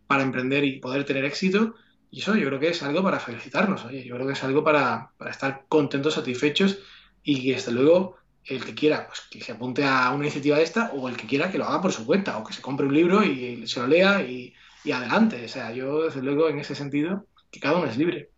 para 0.07 0.23
emprender 0.23 0.63
y 0.65 0.79
poder 0.79 1.05
tener 1.05 1.25
éxito 1.25 1.75
y 2.15 2.21
eso 2.21 2.37
yo 2.37 2.47
creo 2.47 2.61
que 2.61 2.69
es 2.69 2.81
algo 2.85 3.03
para 3.03 3.19
felicitarnos, 3.19 3.85
oye, 3.87 4.05
yo 4.05 4.15
creo 4.15 4.29
que 4.29 4.35
es 4.35 4.45
algo 4.45 4.63
para, 4.63 5.11
estar 5.29 5.65
contentos, 5.69 6.15
satisfechos 6.15 6.79
y 7.25 7.43
que 7.43 7.55
desde 7.55 7.73
luego 7.73 8.19
el 8.45 8.65
que 8.65 8.73
quiera 8.73 9.09
pues, 9.09 9.23
que 9.23 9.41
se 9.41 9.51
apunte 9.51 9.85
a 9.85 10.13
una 10.13 10.27
iniciativa 10.27 10.57
de 10.57 10.63
esta 10.63 10.93
o 10.93 11.09
el 11.09 11.17
que 11.17 11.27
quiera 11.27 11.51
que 11.51 11.59
lo 11.59 11.65
haga 11.65 11.83
por 11.83 11.91
su 11.91 12.07
cuenta 12.07 12.39
o 12.39 12.45
que 12.45 12.53
se 12.53 12.63
compre 12.63 12.87
un 12.87 12.95
libro 12.95 13.25
y 13.25 13.67
se 13.67 13.81
lo 13.81 13.89
lea 13.89 14.23
y, 14.23 14.55
adelante. 14.93 15.45
O 15.45 15.49
sea, 15.49 15.73
yo 15.73 16.05
desde 16.05 16.23
luego 16.23 16.49
en 16.49 16.61
ese 16.61 16.77
sentido 16.77 17.27
que 17.51 17.59
cada 17.59 17.79
uno 17.79 17.87
es 17.87 17.97
libre. 17.97 18.31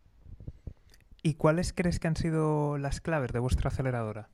¿Y 1.22 1.35
cuáles 1.35 1.74
crees 1.74 2.01
que 2.01 2.09
han 2.09 2.16
sido 2.16 2.79
las 2.79 3.03
claves 3.03 3.35
de 3.35 3.41
vuestra 3.41 3.68
aceleradora? 3.68 4.31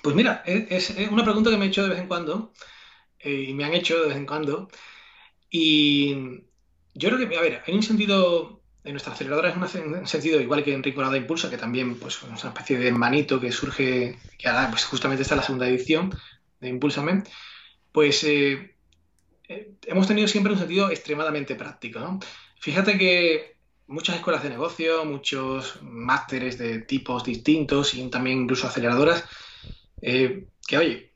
Pues 0.00 0.14
mira, 0.14 0.44
es, 0.46 0.94
una 1.10 1.24
pregunta 1.24 1.50
que 1.50 1.56
me 1.56 1.64
he 1.64 1.68
hecho 1.68 1.82
de 1.82 1.88
vez 1.88 1.98
en 1.98 2.06
cuando 2.06 2.52
eh, 3.18 3.46
y 3.48 3.52
me 3.52 3.64
han 3.64 3.74
hecho 3.74 4.00
de 4.00 4.08
vez 4.10 4.16
en 4.16 4.26
cuando. 4.26 4.68
Y 5.50 6.44
yo 6.94 7.10
creo 7.10 7.28
que, 7.28 7.36
a 7.36 7.40
ver, 7.40 7.62
hay 7.66 7.74
un 7.74 7.82
sentido, 7.82 8.62
en 8.84 8.92
nuestra 8.92 9.12
aceleradora 9.12 9.50
es 9.50 9.56
un 9.56 10.06
sentido 10.06 10.40
igual 10.40 10.64
que 10.64 10.74
en 10.74 10.82
Rinconada 10.82 11.16
Impulsa, 11.16 11.50
que 11.50 11.58
también 11.58 11.96
pues, 11.96 12.16
es 12.16 12.22
una 12.22 12.52
especie 12.52 12.78
de 12.78 12.92
manito 12.92 13.40
que 13.40 13.52
surge, 13.52 14.18
que 14.38 14.48
ahora 14.48 14.70
pues, 14.70 14.84
justamente 14.84 15.22
está 15.22 15.36
la 15.36 15.42
segunda 15.42 15.68
edición 15.68 16.14
de 16.60 16.68
Impulsame, 16.68 17.24
pues 17.92 18.24
eh, 18.24 18.76
eh, 19.48 19.72
hemos 19.86 20.06
tenido 20.06 20.28
siempre 20.28 20.52
un 20.52 20.58
sentido 20.58 20.90
extremadamente 20.90 21.54
práctico. 21.54 22.00
¿no? 22.00 22.20
Fíjate 22.60 22.98
que 22.98 23.56
muchas 23.86 24.16
escuelas 24.16 24.42
de 24.42 24.50
negocio, 24.50 25.04
muchos 25.04 25.82
másteres 25.82 26.58
de 26.58 26.80
tipos 26.80 27.24
distintos 27.24 27.94
y 27.94 28.08
también 28.08 28.42
incluso 28.42 28.66
aceleradoras, 28.66 29.24
eh, 30.00 30.46
que 30.66 30.78
oye, 30.78 31.11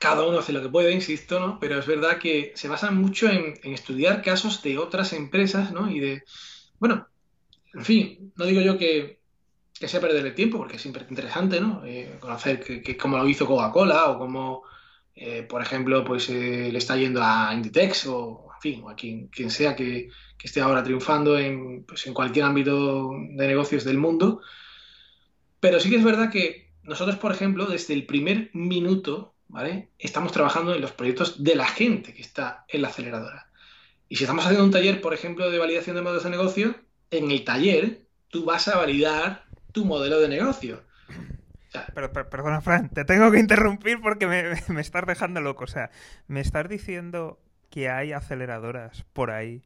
cada 0.00 0.26
uno 0.26 0.38
hace 0.38 0.54
lo 0.54 0.62
que 0.62 0.70
puede, 0.70 0.92
insisto, 0.92 1.38
¿no? 1.38 1.60
Pero 1.60 1.78
es 1.78 1.86
verdad 1.86 2.18
que 2.18 2.52
se 2.56 2.68
basan 2.68 2.96
mucho 2.96 3.28
en, 3.28 3.54
estudiar 3.64 4.22
casos 4.22 4.62
de 4.62 4.78
otras 4.78 5.12
empresas, 5.12 5.72
¿no? 5.72 5.90
Y 5.90 6.00
de, 6.00 6.24
bueno, 6.78 7.06
en 7.74 7.84
fin, 7.84 8.32
no 8.34 8.46
digo 8.46 8.62
yo 8.62 8.78
que, 8.78 9.20
sea 9.74 10.00
perder 10.00 10.24
el 10.24 10.34
tiempo, 10.34 10.56
porque 10.56 10.76
es 10.76 10.82
siempre 10.82 11.04
interesante, 11.10 11.60
¿no? 11.60 11.84
Eh, 11.84 12.16
conocer 12.18 12.60
que, 12.60 12.96
cómo 12.96 13.18
lo 13.18 13.28
hizo 13.28 13.46
Coca-Cola 13.46 14.06
o 14.08 14.18
cómo, 14.18 14.62
eh, 15.14 15.42
por 15.42 15.60
ejemplo, 15.60 16.02
pues 16.02 16.30
eh, 16.30 16.70
le 16.72 16.78
está 16.78 16.96
yendo 16.96 17.20
a 17.22 17.52
Inditex 17.52 18.06
o, 18.06 18.48
en 18.54 18.60
fin, 18.62 18.82
o 18.82 18.88
a 18.88 18.96
quien, 18.96 19.28
quien 19.28 19.50
sea 19.50 19.76
que, 19.76 20.08
esté 20.42 20.62
ahora 20.62 20.82
triunfando 20.82 21.38
en, 21.38 21.84
pues, 21.84 22.06
en 22.06 22.14
cualquier 22.14 22.46
ámbito 22.46 23.10
de 23.32 23.46
negocios 23.46 23.84
del 23.84 23.98
mundo. 23.98 24.40
Pero 25.60 25.78
sí 25.78 25.90
que 25.90 25.96
es 25.96 26.04
verdad 26.04 26.30
que 26.30 26.70
nosotros, 26.84 27.16
por 27.16 27.32
ejemplo, 27.32 27.66
desde 27.66 27.92
el 27.92 28.06
primer 28.06 28.50
minuto 28.54 29.34
Estamos 29.98 30.32
trabajando 30.32 30.74
en 30.74 30.80
los 30.80 30.92
proyectos 30.92 31.42
de 31.42 31.54
la 31.54 31.66
gente 31.66 32.14
que 32.14 32.22
está 32.22 32.64
en 32.68 32.82
la 32.82 32.88
aceleradora. 32.88 33.48
Y 34.08 34.16
si 34.16 34.24
estamos 34.24 34.44
haciendo 34.44 34.64
un 34.64 34.70
taller, 34.70 35.00
por 35.00 35.14
ejemplo, 35.14 35.50
de 35.50 35.58
validación 35.58 35.96
de 35.96 36.02
modelos 36.02 36.24
de 36.24 36.30
negocio, 36.30 36.74
en 37.10 37.30
el 37.30 37.44
taller 37.44 38.06
tú 38.28 38.44
vas 38.44 38.68
a 38.68 38.76
validar 38.76 39.44
tu 39.72 39.84
modelo 39.84 40.20
de 40.20 40.28
negocio. 40.28 40.82
pero, 41.94 42.12
perdona, 42.12 42.60
Fran, 42.60 42.90
te 42.90 43.04
tengo 43.04 43.30
que 43.30 43.38
interrumpir 43.38 44.00
porque 44.00 44.26
me 44.68 44.80
estás 44.80 45.06
dejando 45.06 45.40
loco. 45.40 45.64
O 45.64 45.68
sea, 45.68 45.90
me 46.26 46.40
estás 46.40 46.68
diciendo 46.68 47.40
que 47.70 47.88
hay 47.88 48.12
aceleradoras 48.12 49.04
por 49.12 49.30
ahí 49.30 49.62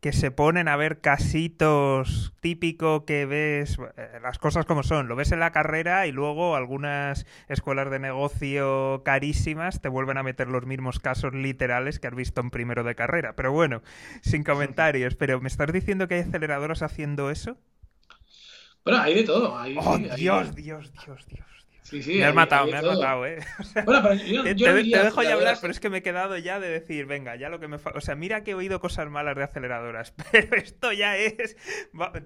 que 0.00 0.12
se 0.12 0.30
ponen 0.30 0.66
a 0.68 0.76
ver 0.76 1.00
casitos 1.00 2.32
típico 2.40 3.04
que 3.04 3.26
ves 3.26 3.78
eh, 3.96 4.18
las 4.22 4.38
cosas 4.38 4.64
como 4.64 4.82
son, 4.82 5.08
lo 5.08 5.16
ves 5.16 5.30
en 5.32 5.40
la 5.40 5.52
carrera 5.52 6.06
y 6.06 6.12
luego 6.12 6.56
algunas 6.56 7.26
escuelas 7.48 7.90
de 7.90 7.98
negocio 7.98 9.02
carísimas 9.04 9.82
te 9.82 9.88
vuelven 9.88 10.16
a 10.16 10.22
meter 10.22 10.48
los 10.48 10.64
mismos 10.64 11.00
casos 11.00 11.34
literales 11.34 11.98
que 11.98 12.06
has 12.06 12.14
visto 12.14 12.40
en 12.40 12.50
primero 12.50 12.82
de 12.82 12.94
carrera. 12.94 13.34
Pero 13.36 13.52
bueno, 13.52 13.82
sin 14.22 14.42
comentarios, 14.42 15.16
pero 15.16 15.40
¿me 15.40 15.48
estás 15.48 15.72
diciendo 15.72 16.08
que 16.08 16.14
hay 16.14 16.20
aceleradoras 16.22 16.82
haciendo 16.82 17.30
eso? 17.30 17.58
Bueno, 18.84 19.02
hay 19.02 19.14
de 19.14 19.24
todo. 19.24 19.54
oh, 19.54 19.98
Dios, 19.98 20.54
Dios, 20.54 20.92
Dios, 20.94 21.26
Dios 21.26 21.59
me 21.92 22.24
has 22.24 22.34
matado, 22.34 22.66
me 22.66 22.76
has 22.76 22.84
matado, 22.84 23.26
¿eh? 23.26 23.38
te, 23.74 24.54
dejo 24.54 25.22
ya 25.22 25.34
hablar, 25.34 25.58
pero 25.60 25.72
es 25.72 25.80
que 25.80 25.90
me 25.90 25.98
he 25.98 26.02
quedado 26.02 26.36
ya 26.38 26.60
de 26.60 26.68
decir, 26.68 27.06
venga, 27.06 27.36
ya 27.36 27.48
lo 27.48 27.60
que 27.60 27.68
me 27.68 27.78
falta. 27.78 27.98
O 27.98 28.00
sea, 28.00 28.14
mira 28.14 28.44
que 28.44 28.52
he 28.52 28.54
oído 28.54 28.80
cosas 28.80 29.08
malas 29.10 29.36
de 29.36 29.42
aceleradoras, 29.44 30.12
pero 30.32 30.56
esto 30.56 30.92
ya 30.92 31.16
es. 31.16 31.56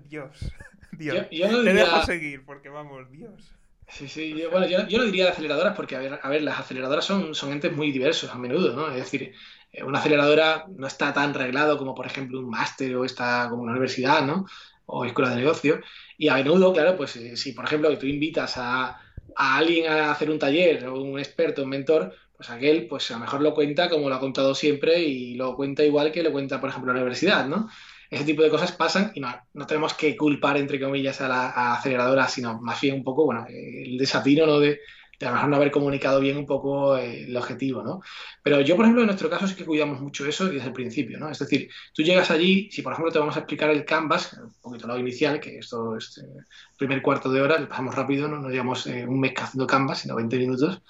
Dios, 0.08 0.52
Dios. 0.92 1.28
Te 1.30 1.72
dejo 1.72 2.02
seguir, 2.02 2.44
porque 2.44 2.68
vamos, 2.68 3.10
Dios. 3.10 3.54
Sí, 3.88 4.08
sí, 4.08 4.34
yo, 4.34 4.50
bueno, 4.50 4.66
yo, 4.66 4.98
no 4.98 5.04
diría 5.04 5.24
de 5.24 5.30
aceleradoras 5.30 5.76
porque, 5.76 5.94
a 5.96 5.98
ver, 5.98 6.18
a 6.22 6.28
ver 6.28 6.42
las 6.42 6.58
aceleradoras 6.58 7.04
son, 7.04 7.34
son 7.34 7.52
entes 7.52 7.72
muy 7.72 7.92
diversos 7.92 8.30
a 8.30 8.38
menudo, 8.38 8.74
¿no? 8.74 8.88
Es 8.88 8.96
decir, 8.96 9.34
eh, 9.72 9.84
una 9.84 9.98
aceleradora 9.98 10.64
no 10.74 10.86
está 10.86 11.12
tan 11.12 11.34
reglado 11.34 11.76
como, 11.76 11.94
por 11.94 12.06
ejemplo, 12.06 12.40
un 12.40 12.48
máster 12.48 12.96
o 12.96 13.04
está 13.04 13.46
como 13.50 13.62
una 13.62 13.72
universidad, 13.72 14.24
¿no? 14.24 14.46
O 14.86 15.04
escuela 15.04 15.30
de 15.30 15.36
negocio. 15.36 15.80
Y 16.16 16.28
a 16.28 16.34
menudo, 16.34 16.72
claro, 16.72 16.96
pues 16.96 17.16
eh, 17.16 17.36
si, 17.36 17.52
por 17.52 17.66
ejemplo, 17.66 17.96
tú 17.98 18.06
invitas 18.06 18.54
a, 18.56 19.00
a 19.36 19.56
alguien 19.56 19.90
a 19.90 20.12
hacer 20.12 20.30
un 20.30 20.38
taller 20.38 20.86
o 20.86 21.00
un 21.00 21.18
experto, 21.18 21.62
un 21.62 21.68
mentor, 21.70 22.14
pues 22.36 22.50
aquel 22.50 22.86
pues 22.86 23.10
a 23.10 23.14
lo 23.14 23.20
mejor 23.20 23.40
lo 23.42 23.54
cuenta 23.54 23.88
como 23.88 24.08
lo 24.08 24.14
ha 24.14 24.20
contado 24.20 24.54
siempre 24.54 25.00
y 25.02 25.34
lo 25.34 25.56
cuenta 25.56 25.84
igual 25.84 26.12
que 26.12 26.22
lo 26.22 26.32
cuenta, 26.32 26.60
por 26.60 26.70
ejemplo, 26.70 26.92
la 26.92 27.00
universidad, 27.00 27.46
¿no? 27.46 27.68
Ese 28.10 28.24
tipo 28.24 28.42
de 28.42 28.50
cosas 28.50 28.72
pasan 28.72 29.12
y 29.14 29.20
no, 29.20 29.34
no 29.54 29.66
tenemos 29.66 29.94
que 29.94 30.16
culpar, 30.16 30.56
entre 30.56 30.80
comillas, 30.80 31.20
a 31.20 31.28
la 31.28 31.74
aceleradora, 31.74 32.28
sino 32.28 32.60
más 32.60 32.80
bien 32.80 32.96
un 32.96 33.04
poco, 33.04 33.24
bueno, 33.24 33.46
el 33.48 33.96
desatino, 33.98 34.46
¿no? 34.46 34.60
De, 34.60 34.68
de 34.70 34.78
a 35.20 35.24
lo 35.26 35.32
mejor 35.32 35.48
no 35.48 35.56
haber 35.56 35.70
comunicado 35.70 36.20
bien 36.20 36.36
un 36.36 36.46
poco 36.46 36.96
eh, 36.96 37.24
el 37.24 37.36
objetivo, 37.36 37.82
¿no? 37.82 38.00
Pero 38.42 38.60
yo, 38.60 38.76
por 38.76 38.84
ejemplo, 38.84 39.02
en 39.02 39.06
nuestro 39.06 39.30
caso 39.30 39.46
sí 39.46 39.54
que 39.54 39.64
cuidamos 39.64 40.00
mucho 40.00 40.26
eso 40.26 40.46
desde 40.46 40.66
el 40.66 40.72
principio, 40.72 41.18
¿no? 41.18 41.30
Es 41.30 41.38
decir, 41.38 41.68
tú 41.92 42.02
llegas 42.02 42.30
allí, 42.30 42.70
si 42.70 42.82
por 42.82 42.92
ejemplo 42.92 43.12
te 43.12 43.18
vamos 43.18 43.36
a 43.36 43.40
explicar 43.40 43.70
el 43.70 43.84
Canvas, 43.84 44.34
un 44.34 44.52
poquito 44.60 44.86
lo 44.86 44.98
inicial, 44.98 45.40
que 45.40 45.58
esto 45.58 45.96
es 45.96 46.18
eh, 46.18 46.44
primer 46.76 47.02
cuarto 47.02 47.30
de 47.30 47.40
hora, 47.40 47.58
le 47.58 47.66
pasamos 47.66 47.94
rápido, 47.94 48.28
no 48.28 48.38
nos 48.38 48.50
llevamos 48.50 48.86
eh, 48.86 49.06
un 49.06 49.20
mes 49.20 49.32
haciendo 49.36 49.66
Canvas, 49.66 50.00
sino 50.00 50.16
20 50.16 50.38
minutos, 50.38 50.82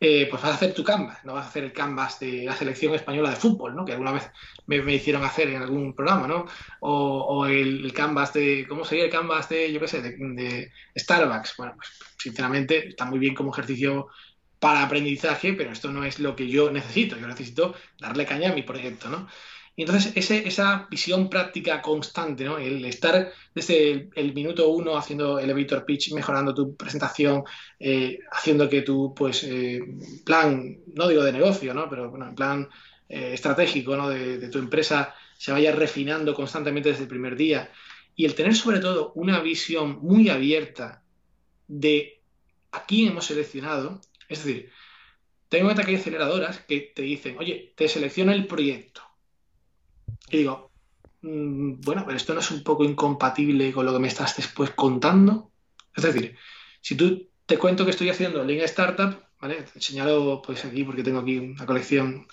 eh, 0.00 0.26
pues 0.28 0.42
vas 0.42 0.52
a 0.52 0.54
hacer 0.56 0.74
tu 0.74 0.84
canvas, 0.84 1.24
no 1.24 1.34
vas 1.34 1.46
a 1.46 1.48
hacer 1.48 1.64
el 1.64 1.72
canvas 1.72 2.18
de 2.20 2.44
la 2.44 2.56
selección 2.56 2.94
española 2.94 3.30
de 3.30 3.36
fútbol, 3.36 3.74
¿no? 3.74 3.84
Que 3.84 3.92
alguna 3.92 4.12
vez 4.12 4.30
me, 4.66 4.76
hicieron 4.92 5.24
hacer 5.24 5.48
en 5.48 5.62
algún 5.62 5.94
programa, 5.94 6.26
¿no? 6.26 6.46
O, 6.80 7.46
el, 7.46 7.92
canvas 7.92 8.32
de, 8.32 8.66
¿cómo 8.68 8.84
sería 8.84 9.04
el 9.04 9.10
canvas 9.10 9.48
de, 9.48 9.72
yo 9.72 9.80
qué 9.80 9.88
sé, 9.88 10.02
de, 10.02 10.72
Starbucks? 10.96 11.56
Bueno, 11.56 11.74
pues 11.76 11.90
sinceramente 12.18 12.88
está 12.88 13.04
muy 13.04 13.18
bien 13.18 13.34
como 13.34 13.52
ejercicio 13.52 14.08
para 14.58 14.82
aprendizaje, 14.82 15.52
pero 15.52 15.72
esto 15.72 15.90
no 15.92 16.04
es 16.04 16.18
lo 16.18 16.34
que 16.34 16.48
yo 16.48 16.70
necesito. 16.70 17.16
Yo 17.16 17.26
necesito 17.26 17.74
darle 17.98 18.26
caña 18.26 18.50
a 18.50 18.54
mi 18.54 18.62
proyecto, 18.62 19.08
¿no? 19.08 19.28
Y 19.76 19.82
entonces 19.82 20.12
esa 20.16 20.86
visión 20.88 21.28
práctica 21.28 21.82
constante, 21.82 22.44
¿no? 22.44 22.58
el 22.58 22.84
estar 22.84 23.32
desde 23.54 24.08
el, 24.14 24.32
minuto 24.32 24.68
uno 24.68 24.96
haciendo 24.96 25.40
elevator 25.40 25.84
pitch, 25.84 26.12
mejorando 26.12 26.54
tu 26.54 26.76
presentación, 26.76 27.42
eh, 27.80 28.20
haciendo 28.30 28.68
que 28.68 28.82
tu 28.82 29.12
pues, 29.14 29.42
eh, 29.42 29.80
plan, 30.24 30.78
no 30.94 31.08
digo 31.08 31.24
de 31.24 31.32
negocio, 31.32 31.74
¿no? 31.74 31.88
pero 31.90 32.08
bueno, 32.08 32.28
en 32.28 32.34
plan 32.36 32.68
eh, 33.08 33.32
estratégico 33.34 33.96
¿no? 33.96 34.10
de, 34.10 34.48
tu 34.48 34.58
empresa 34.58 35.12
se 35.36 35.50
vaya 35.50 35.72
refinando 35.72 36.34
constantemente 36.34 36.90
desde 36.90 37.02
el 37.02 37.08
primer 37.08 37.34
día. 37.34 37.72
Y 38.14 38.26
el 38.26 38.36
tener 38.36 38.54
sobre 38.54 38.78
todo 38.78 39.10
una 39.16 39.40
visión 39.40 39.98
muy 40.00 40.28
abierta 40.28 41.02
de 41.66 42.20
a 42.70 42.86
quién 42.86 43.08
hemos 43.10 43.26
seleccionado, 43.26 44.00
es 44.28 44.44
decir, 44.44 44.70
tengo 45.48 45.62
en 45.62 45.66
cuenta 45.66 45.84
que 45.84 45.90
hay 45.92 46.00
aceleradoras 46.00 46.60
que 46.60 46.92
te 46.94 47.02
dicen, 47.02 47.36
oye, 47.38 47.72
te 47.76 47.88
selecciona 47.88 48.34
el 48.34 48.46
proyecto. 48.46 49.02
Y 50.30 50.38
digo, 50.38 50.70
mm, 51.22 51.80
bueno, 51.80 52.04
pero 52.04 52.16
esto 52.16 52.34
no 52.34 52.40
es 52.40 52.50
un 52.50 52.62
poco 52.62 52.84
incompatible 52.84 53.72
con 53.72 53.86
lo 53.86 53.92
que 53.92 53.98
me 53.98 54.08
estás 54.08 54.36
después 54.36 54.70
contando. 54.70 55.50
Es 55.94 56.04
decir, 56.04 56.36
si 56.80 56.96
tú 56.96 57.28
te 57.46 57.58
cuento 57.58 57.84
que 57.84 57.90
estoy 57.90 58.10
haciendo 58.10 58.44
Lean 58.44 58.64
Startup, 58.64 59.22
¿vale? 59.40 59.62
Te 59.62 59.80
señalo 59.80 60.42
pues 60.44 60.64
aquí 60.64 60.84
porque 60.84 61.02
tengo 61.02 61.20
aquí 61.20 61.38
una 61.38 61.66
colección 61.66 62.26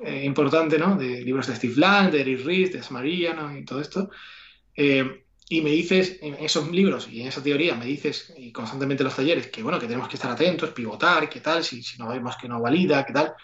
eh, 0.00 0.24
importante, 0.24 0.78
¿no? 0.78 0.96
De 0.96 1.22
libros 1.22 1.46
de 1.46 1.56
Steve 1.56 1.74
Lang, 1.76 2.10
de 2.10 2.20
Eric 2.20 2.44
Ries, 2.44 2.72
de 2.72 2.82
Samaria, 2.82 3.34
¿no? 3.34 3.56
Y 3.56 3.64
todo 3.64 3.80
esto. 3.80 4.10
Eh, 4.76 5.24
y 5.48 5.60
me 5.60 5.70
dices, 5.70 6.18
en 6.22 6.34
esos 6.34 6.70
libros 6.70 7.08
y 7.10 7.20
en 7.20 7.28
esa 7.28 7.42
teoría, 7.42 7.74
me 7.74 7.84
dices, 7.84 8.32
y 8.38 8.52
constantemente 8.52 9.02
en 9.02 9.06
los 9.06 9.16
talleres, 9.16 9.48
que 9.48 9.62
bueno, 9.62 9.78
que 9.78 9.86
tenemos 9.86 10.08
que 10.08 10.16
estar 10.16 10.30
atentos, 10.30 10.70
pivotar, 10.70 11.28
qué 11.28 11.40
tal, 11.40 11.62
si, 11.62 11.82
si 11.82 11.98
no 11.98 12.08
vemos 12.08 12.36
que 12.36 12.48
no 12.48 12.60
valida, 12.60 13.04
qué 13.04 13.12
tal. 13.12 13.34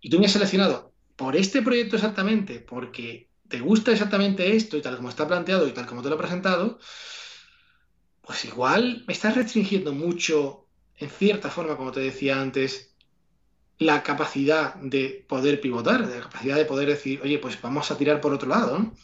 Y 0.00 0.08
tú 0.08 0.20
me 0.20 0.26
has 0.26 0.32
seleccionado 0.32 0.92
por 1.16 1.34
este 1.34 1.62
proyecto 1.62 1.96
exactamente, 1.96 2.60
porque 2.60 3.27
te 3.48 3.60
gusta 3.60 3.92
exactamente 3.92 4.54
esto 4.54 4.76
y 4.76 4.82
tal 4.82 4.96
como 4.96 5.08
está 5.08 5.26
planteado 5.26 5.66
y 5.66 5.72
tal 5.72 5.86
como 5.86 6.02
te 6.02 6.08
lo 6.08 6.16
he 6.16 6.18
presentado, 6.18 6.78
pues 8.22 8.44
igual 8.44 9.04
me 9.06 9.14
estás 9.14 9.34
restringiendo 9.36 9.92
mucho, 9.92 10.68
en 10.96 11.10
cierta 11.10 11.50
forma, 11.50 11.76
como 11.76 11.92
te 11.92 12.00
decía 12.00 12.40
antes, 12.40 12.94
la 13.78 14.02
capacidad 14.02 14.74
de 14.76 15.24
poder 15.28 15.60
pivotar, 15.60 16.00
la 16.00 16.20
capacidad 16.20 16.56
de 16.56 16.64
poder 16.64 16.88
decir, 16.88 17.20
oye, 17.22 17.38
pues 17.38 17.60
vamos 17.62 17.90
a 17.90 17.96
tirar 17.96 18.20
por 18.20 18.34
otro 18.34 18.48
lado. 18.48 18.78
¿no? 18.78 18.94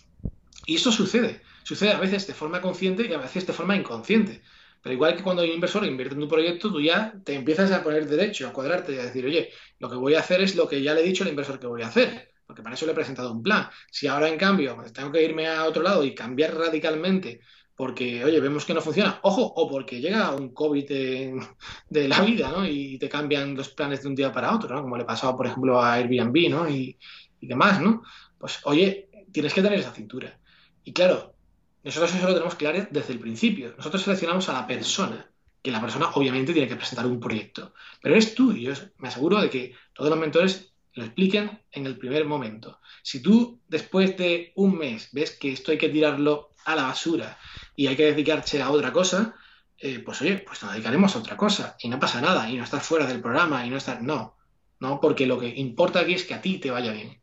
Y 0.66 0.76
eso 0.76 0.92
sucede. 0.92 1.42
Sucede 1.62 1.92
a 1.92 1.98
veces 1.98 2.26
de 2.26 2.34
forma 2.34 2.60
consciente 2.60 3.06
y 3.06 3.12
a 3.12 3.18
veces 3.18 3.46
de 3.46 3.52
forma 3.52 3.76
inconsciente. 3.76 4.42
Pero 4.82 4.92
igual 4.92 5.16
que 5.16 5.22
cuando 5.22 5.42
hay 5.42 5.48
un 5.48 5.54
inversor 5.54 5.86
invierte 5.86 6.14
en 6.14 6.20
tu 6.20 6.28
proyecto, 6.28 6.70
tú 6.70 6.80
ya 6.80 7.14
te 7.24 7.34
empiezas 7.34 7.70
a 7.70 7.82
poner 7.82 8.06
derecho, 8.06 8.46
a 8.46 8.52
cuadrarte 8.52 8.94
y 8.94 8.98
a 8.98 9.04
decir, 9.04 9.24
oye, 9.24 9.50
lo 9.78 9.88
que 9.88 9.96
voy 9.96 10.14
a 10.14 10.20
hacer 10.20 10.42
es 10.42 10.56
lo 10.56 10.68
que 10.68 10.82
ya 10.82 10.92
le 10.92 11.00
he 11.00 11.04
dicho 11.04 11.24
al 11.24 11.30
inversor 11.30 11.58
que 11.58 11.66
voy 11.66 11.80
a 11.80 11.86
hacer, 11.86 12.33
porque 12.46 12.62
para 12.62 12.74
eso 12.74 12.86
le 12.86 12.92
he 12.92 12.94
presentado 12.94 13.32
un 13.32 13.42
plan. 13.42 13.68
Si 13.90 14.06
ahora, 14.06 14.28
en 14.28 14.38
cambio, 14.38 14.76
tengo 14.92 15.12
que 15.12 15.24
irme 15.24 15.48
a 15.48 15.64
otro 15.64 15.82
lado 15.82 16.04
y 16.04 16.14
cambiar 16.14 16.54
radicalmente 16.54 17.40
porque, 17.76 18.24
oye, 18.24 18.40
vemos 18.40 18.64
que 18.64 18.74
no 18.74 18.80
funciona, 18.80 19.18
ojo, 19.22 19.42
o 19.42 19.68
porque 19.68 20.00
llega 20.00 20.34
un 20.34 20.54
COVID 20.54 20.88
de, 20.88 22.08
la 22.08 22.20
vida, 22.20 22.50
¿no? 22.50 22.66
Y 22.66 22.98
te 22.98 23.08
cambian 23.08 23.56
los 23.56 23.70
planes 23.70 24.02
de 24.02 24.08
un 24.08 24.14
día 24.14 24.32
para 24.32 24.54
otro, 24.54 24.74
¿no? 24.74 24.82
Como 24.82 24.96
le 24.96 25.04
pasaba, 25.04 25.36
por 25.36 25.46
ejemplo, 25.46 25.80
a 25.80 25.94
Airbnb, 25.94 26.50
¿no? 26.50 26.68
Y, 26.68 26.96
y 27.40 27.46
demás, 27.46 27.80
¿no? 27.80 28.02
Pues, 28.38 28.60
oye, 28.64 29.08
tienes 29.32 29.52
que 29.52 29.62
tener 29.62 29.80
esa 29.80 29.92
cintura. 29.92 30.38
Y 30.84 30.92
claro, 30.92 31.34
nosotros 31.82 32.14
eso 32.14 32.26
lo 32.26 32.34
tenemos 32.34 32.54
claro 32.54 32.86
desde 32.90 33.12
el 33.12 33.18
principio. 33.18 33.74
Nosotros 33.76 34.02
seleccionamos 34.02 34.48
a 34.48 34.52
la 34.52 34.66
persona, 34.66 35.30
que 35.62 35.70
la 35.70 35.80
persona 35.80 36.10
obviamente 36.14 36.52
tiene 36.52 36.68
que 36.68 36.76
presentar 36.76 37.06
un 37.06 37.18
proyecto. 37.18 37.74
Pero 38.00 38.14
eres 38.14 38.34
tú 38.34 38.52
y 38.52 38.62
yo 38.62 38.72
me 38.98 39.08
aseguro 39.08 39.40
de 39.40 39.50
que 39.50 39.74
todos 39.92 40.10
los 40.10 40.18
mentores 40.18 40.73
lo 40.94 41.04
expliquen 41.04 41.60
en 41.72 41.86
el 41.86 41.98
primer 41.98 42.24
momento. 42.24 42.80
Si 43.02 43.20
tú 43.20 43.60
después 43.68 44.16
de 44.16 44.52
un 44.56 44.78
mes 44.78 45.08
ves 45.12 45.32
que 45.32 45.52
esto 45.52 45.72
hay 45.72 45.78
que 45.78 45.88
tirarlo 45.88 46.50
a 46.64 46.74
la 46.76 46.84
basura 46.84 47.38
y 47.76 47.86
hay 47.86 47.96
que 47.96 48.06
dedicarse 48.06 48.62
a 48.62 48.70
otra 48.70 48.92
cosa, 48.92 49.34
eh, 49.78 49.98
pues 49.98 50.22
oye, 50.22 50.38
pues 50.38 50.62
nos 50.62 50.72
dedicaremos 50.72 51.14
a 51.14 51.18
otra 51.18 51.36
cosa 51.36 51.76
y 51.80 51.88
no 51.88 51.98
pasa 52.00 52.20
nada 52.20 52.48
y 52.48 52.56
no 52.56 52.64
estás 52.64 52.86
fuera 52.86 53.06
del 53.06 53.20
programa 53.20 53.66
y 53.66 53.70
no 53.70 53.76
estás... 53.76 54.00
No, 54.02 54.36
no, 54.80 55.00
porque 55.00 55.26
lo 55.26 55.38
que 55.38 55.48
importa 55.48 56.00
aquí 56.00 56.14
es 56.14 56.24
que 56.24 56.34
a 56.34 56.40
ti 56.40 56.58
te 56.58 56.70
vaya 56.70 56.92
bien 56.92 57.20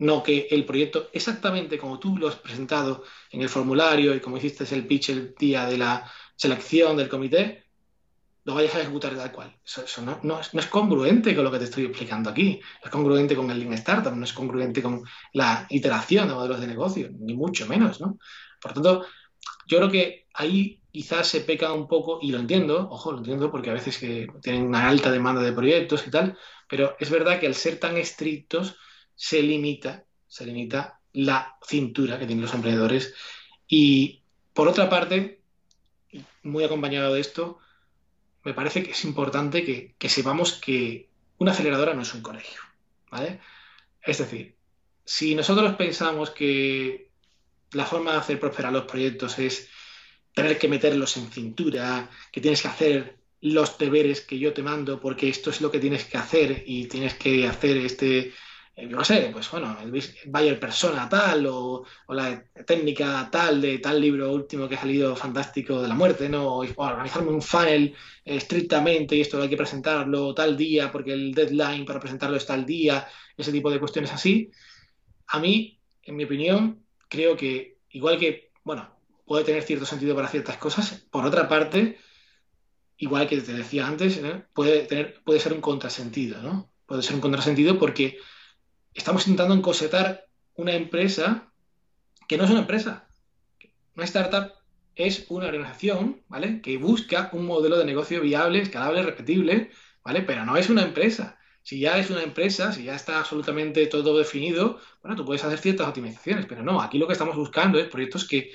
no 0.00 0.22
que 0.22 0.48
el 0.50 0.64
proyecto 0.64 1.10
exactamente 1.12 1.78
como 1.78 1.98
tú 1.98 2.16
lo 2.16 2.28
has 2.28 2.36
presentado 2.36 3.04
en 3.30 3.42
el 3.42 3.48
formulario 3.48 4.14
y 4.14 4.20
como 4.20 4.38
hiciste 4.38 4.64
el 4.74 4.86
pitch 4.86 5.10
el 5.10 5.34
día 5.38 5.66
de 5.66 5.76
la 5.76 6.10
selección 6.36 6.96
del 6.96 7.10
comité, 7.10 7.64
lo 8.50 8.56
vayas 8.56 8.74
a 8.74 8.80
ejecutar 8.80 9.16
tal 9.16 9.32
cual. 9.32 9.56
Eso, 9.64 10.02
no, 10.22 10.40
es, 10.40 10.66
congruente 10.66 11.34
con 11.34 11.44
lo 11.44 11.50
que 11.50 11.58
te 11.58 11.64
estoy 11.64 11.84
explicando 11.84 12.30
aquí. 12.30 12.60
No 12.82 12.84
es 12.86 12.90
congruente 12.90 13.36
con 13.36 13.50
el 13.50 13.60
Lean 13.60 13.72
Startup, 13.74 14.14
no 14.14 14.24
es 14.24 14.32
congruente 14.32 14.82
con 14.82 15.04
la 15.32 15.66
iteración 15.70 16.28
de 16.28 16.34
modelos 16.34 16.60
de 16.60 16.66
negocio, 16.66 17.08
ni 17.18 17.34
mucho 17.34 17.66
menos, 17.66 18.00
¿no? 18.00 18.18
Por 18.60 18.72
tanto, 18.72 19.06
yo 19.66 19.78
creo 19.78 19.90
que 19.90 20.26
ahí 20.34 20.80
quizás 20.90 21.28
se 21.28 21.42
peca 21.42 21.72
un 21.72 21.86
poco, 21.86 22.18
y 22.20 22.32
lo 22.32 22.38
entiendo, 22.38 22.88
ojo, 22.90 23.12
lo 23.12 23.18
entiendo, 23.18 23.50
porque 23.50 23.70
a 23.70 23.74
veces 23.74 23.98
que 23.98 24.26
tienen 24.42 24.66
una 24.66 24.88
alta 24.88 25.10
demanda 25.10 25.40
de 25.40 25.52
proyectos 25.52 26.06
y 26.06 26.10
tal, 26.10 26.36
pero 26.68 26.96
es 26.98 27.08
verdad 27.08 27.38
que 27.38 27.46
al 27.46 27.54
ser 27.54 27.78
tan 27.78 27.96
estrictos, 27.96 28.76
se 29.14 29.42
limita, 29.42 30.04
se 30.26 30.46
limita 30.46 31.00
la 31.12 31.56
cintura 31.62 32.18
que 32.18 32.26
tienen 32.26 32.42
los 32.42 32.54
emprendedores. 32.54 33.14
Y 33.68 34.22
por 34.52 34.66
otra 34.66 34.88
parte, 34.88 35.40
muy 36.42 36.64
acompañado 36.64 37.14
de 37.14 37.20
esto, 37.20 37.58
me 38.44 38.54
parece 38.54 38.82
que 38.82 38.92
es 38.92 39.04
importante 39.04 39.64
que, 39.98 40.08
sepamos 40.08 40.54
que 40.54 41.08
una 41.38 41.52
aceleradora 41.52 41.94
no 41.94 42.02
es 42.02 42.14
un 42.14 42.22
colegio. 42.22 42.60
¿vale? 43.10 43.40
Es 44.02 44.18
decir, 44.18 44.54
si 45.04 45.34
nosotros 45.34 45.74
pensamos 45.74 46.30
que 46.30 47.10
la 47.72 47.86
forma 47.86 48.12
de 48.12 48.18
hacer 48.18 48.40
prosperar 48.40 48.72
los 48.72 48.84
proyectos 48.84 49.38
es 49.38 49.68
tener 50.34 50.58
que 50.58 50.68
meterlos 50.68 51.16
en 51.16 51.30
cintura, 51.30 52.10
que 52.32 52.40
tienes 52.40 52.62
que 52.62 52.68
hacer 52.68 53.16
los 53.40 53.78
deberes 53.78 54.20
que 54.20 54.38
yo 54.38 54.52
te 54.52 54.62
mando 54.62 55.00
porque 55.00 55.28
esto 55.28 55.50
es 55.50 55.60
lo 55.60 55.70
que 55.70 55.78
tienes 55.78 56.04
que 56.04 56.18
hacer 56.18 56.62
y 56.66 56.86
tienes 56.86 57.14
que 57.14 57.46
hacer 57.46 57.78
este, 57.78 58.32
yo 58.88 58.96
no 58.96 59.04
sé, 59.04 59.30
pues 59.32 59.50
bueno, 59.50 59.76
el 59.82 60.02
Bayer 60.26 60.58
Persona 60.58 61.08
tal 61.08 61.46
o, 61.46 61.84
la 62.08 62.44
técnica 62.66 63.28
tal 63.30 63.60
de 63.60 63.78
tal 63.78 64.00
libro 64.00 64.32
último 64.32 64.68
que 64.68 64.76
ha 64.76 64.80
salido 64.80 65.14
fantástico 65.16 65.82
de 65.82 65.88
la 65.88 65.94
muerte, 65.94 66.28
¿no? 66.28 66.56
O, 66.56 66.66
organizarme 66.76 67.30
un 67.30 67.42
funnel 67.42 67.94
estrictamente 68.24 69.16
y 69.16 69.20
esto 69.20 69.40
hay 69.40 69.48
que 69.48 69.56
presentarlo 69.56 70.34
tal 70.34 70.56
día 70.56 70.90
porque 70.90 71.12
el 71.12 71.32
deadline 71.32 71.84
para 71.84 72.00
presentarlo 72.00 72.36
es 72.36 72.46
tal 72.46 72.64
día, 72.64 73.06
ese 73.36 73.52
tipo 73.52 73.70
de 73.70 73.78
cuestiones 73.78 74.12
así. 74.12 74.50
A 75.28 75.38
mí, 75.38 75.80
en 76.02 76.16
mi 76.16 76.24
opinión, 76.24 76.84
creo 77.08 77.36
que 77.36 77.78
igual 77.90 78.18
que, 78.18 78.50
bueno, 78.64 78.88
puede 79.24 79.44
tener 79.44 79.62
cierto 79.62 79.86
sentido 79.86 80.14
para 80.14 80.28
ciertas 80.28 80.56
cosas, 80.56 81.06
por 81.10 81.24
otra 81.24 81.48
parte, 81.48 81.98
igual 82.96 83.28
que 83.28 83.40
te 83.40 83.52
decía 83.52 83.86
antes, 83.86 84.20
puede, 84.52 84.80
tener, 84.86 85.22
puede 85.24 85.40
ser 85.40 85.52
un 85.52 85.60
contrasentido, 85.60 86.42
¿no? 86.42 86.70
Puede 86.86 87.02
ser 87.02 87.14
un 87.14 87.20
contrasentido 87.20 87.78
porque 87.78 88.18
estamos 88.94 89.26
intentando 89.26 89.54
encosetar 89.54 90.26
una 90.54 90.74
empresa 90.74 91.52
que 92.28 92.36
no 92.36 92.44
es 92.44 92.50
una 92.50 92.60
empresa. 92.60 93.08
Una 93.96 94.04
startup 94.04 94.52
es 94.94 95.26
una 95.28 95.46
organización, 95.46 96.22
¿vale? 96.28 96.60
Que 96.60 96.76
busca 96.76 97.30
un 97.32 97.46
modelo 97.46 97.78
de 97.78 97.84
negocio 97.84 98.20
viable, 98.20 98.60
escalable, 98.60 99.02
repetible, 99.02 99.70
¿vale? 100.04 100.22
Pero 100.22 100.44
no 100.44 100.56
es 100.56 100.68
una 100.70 100.82
empresa. 100.82 101.38
Si 101.62 101.80
ya 101.80 101.98
es 101.98 102.10
una 102.10 102.22
empresa, 102.22 102.72
si 102.72 102.84
ya 102.84 102.94
está 102.94 103.18
absolutamente 103.18 103.86
todo 103.86 104.16
definido, 104.16 104.80
bueno, 105.02 105.16
tú 105.16 105.24
puedes 105.24 105.44
hacer 105.44 105.58
ciertas 105.58 105.88
optimizaciones, 105.88 106.46
pero 106.46 106.62
no, 106.62 106.80
aquí 106.80 106.98
lo 106.98 107.06
que 107.06 107.12
estamos 107.12 107.36
buscando 107.36 107.78
es 107.78 107.88
proyectos 107.88 108.26
que 108.26 108.52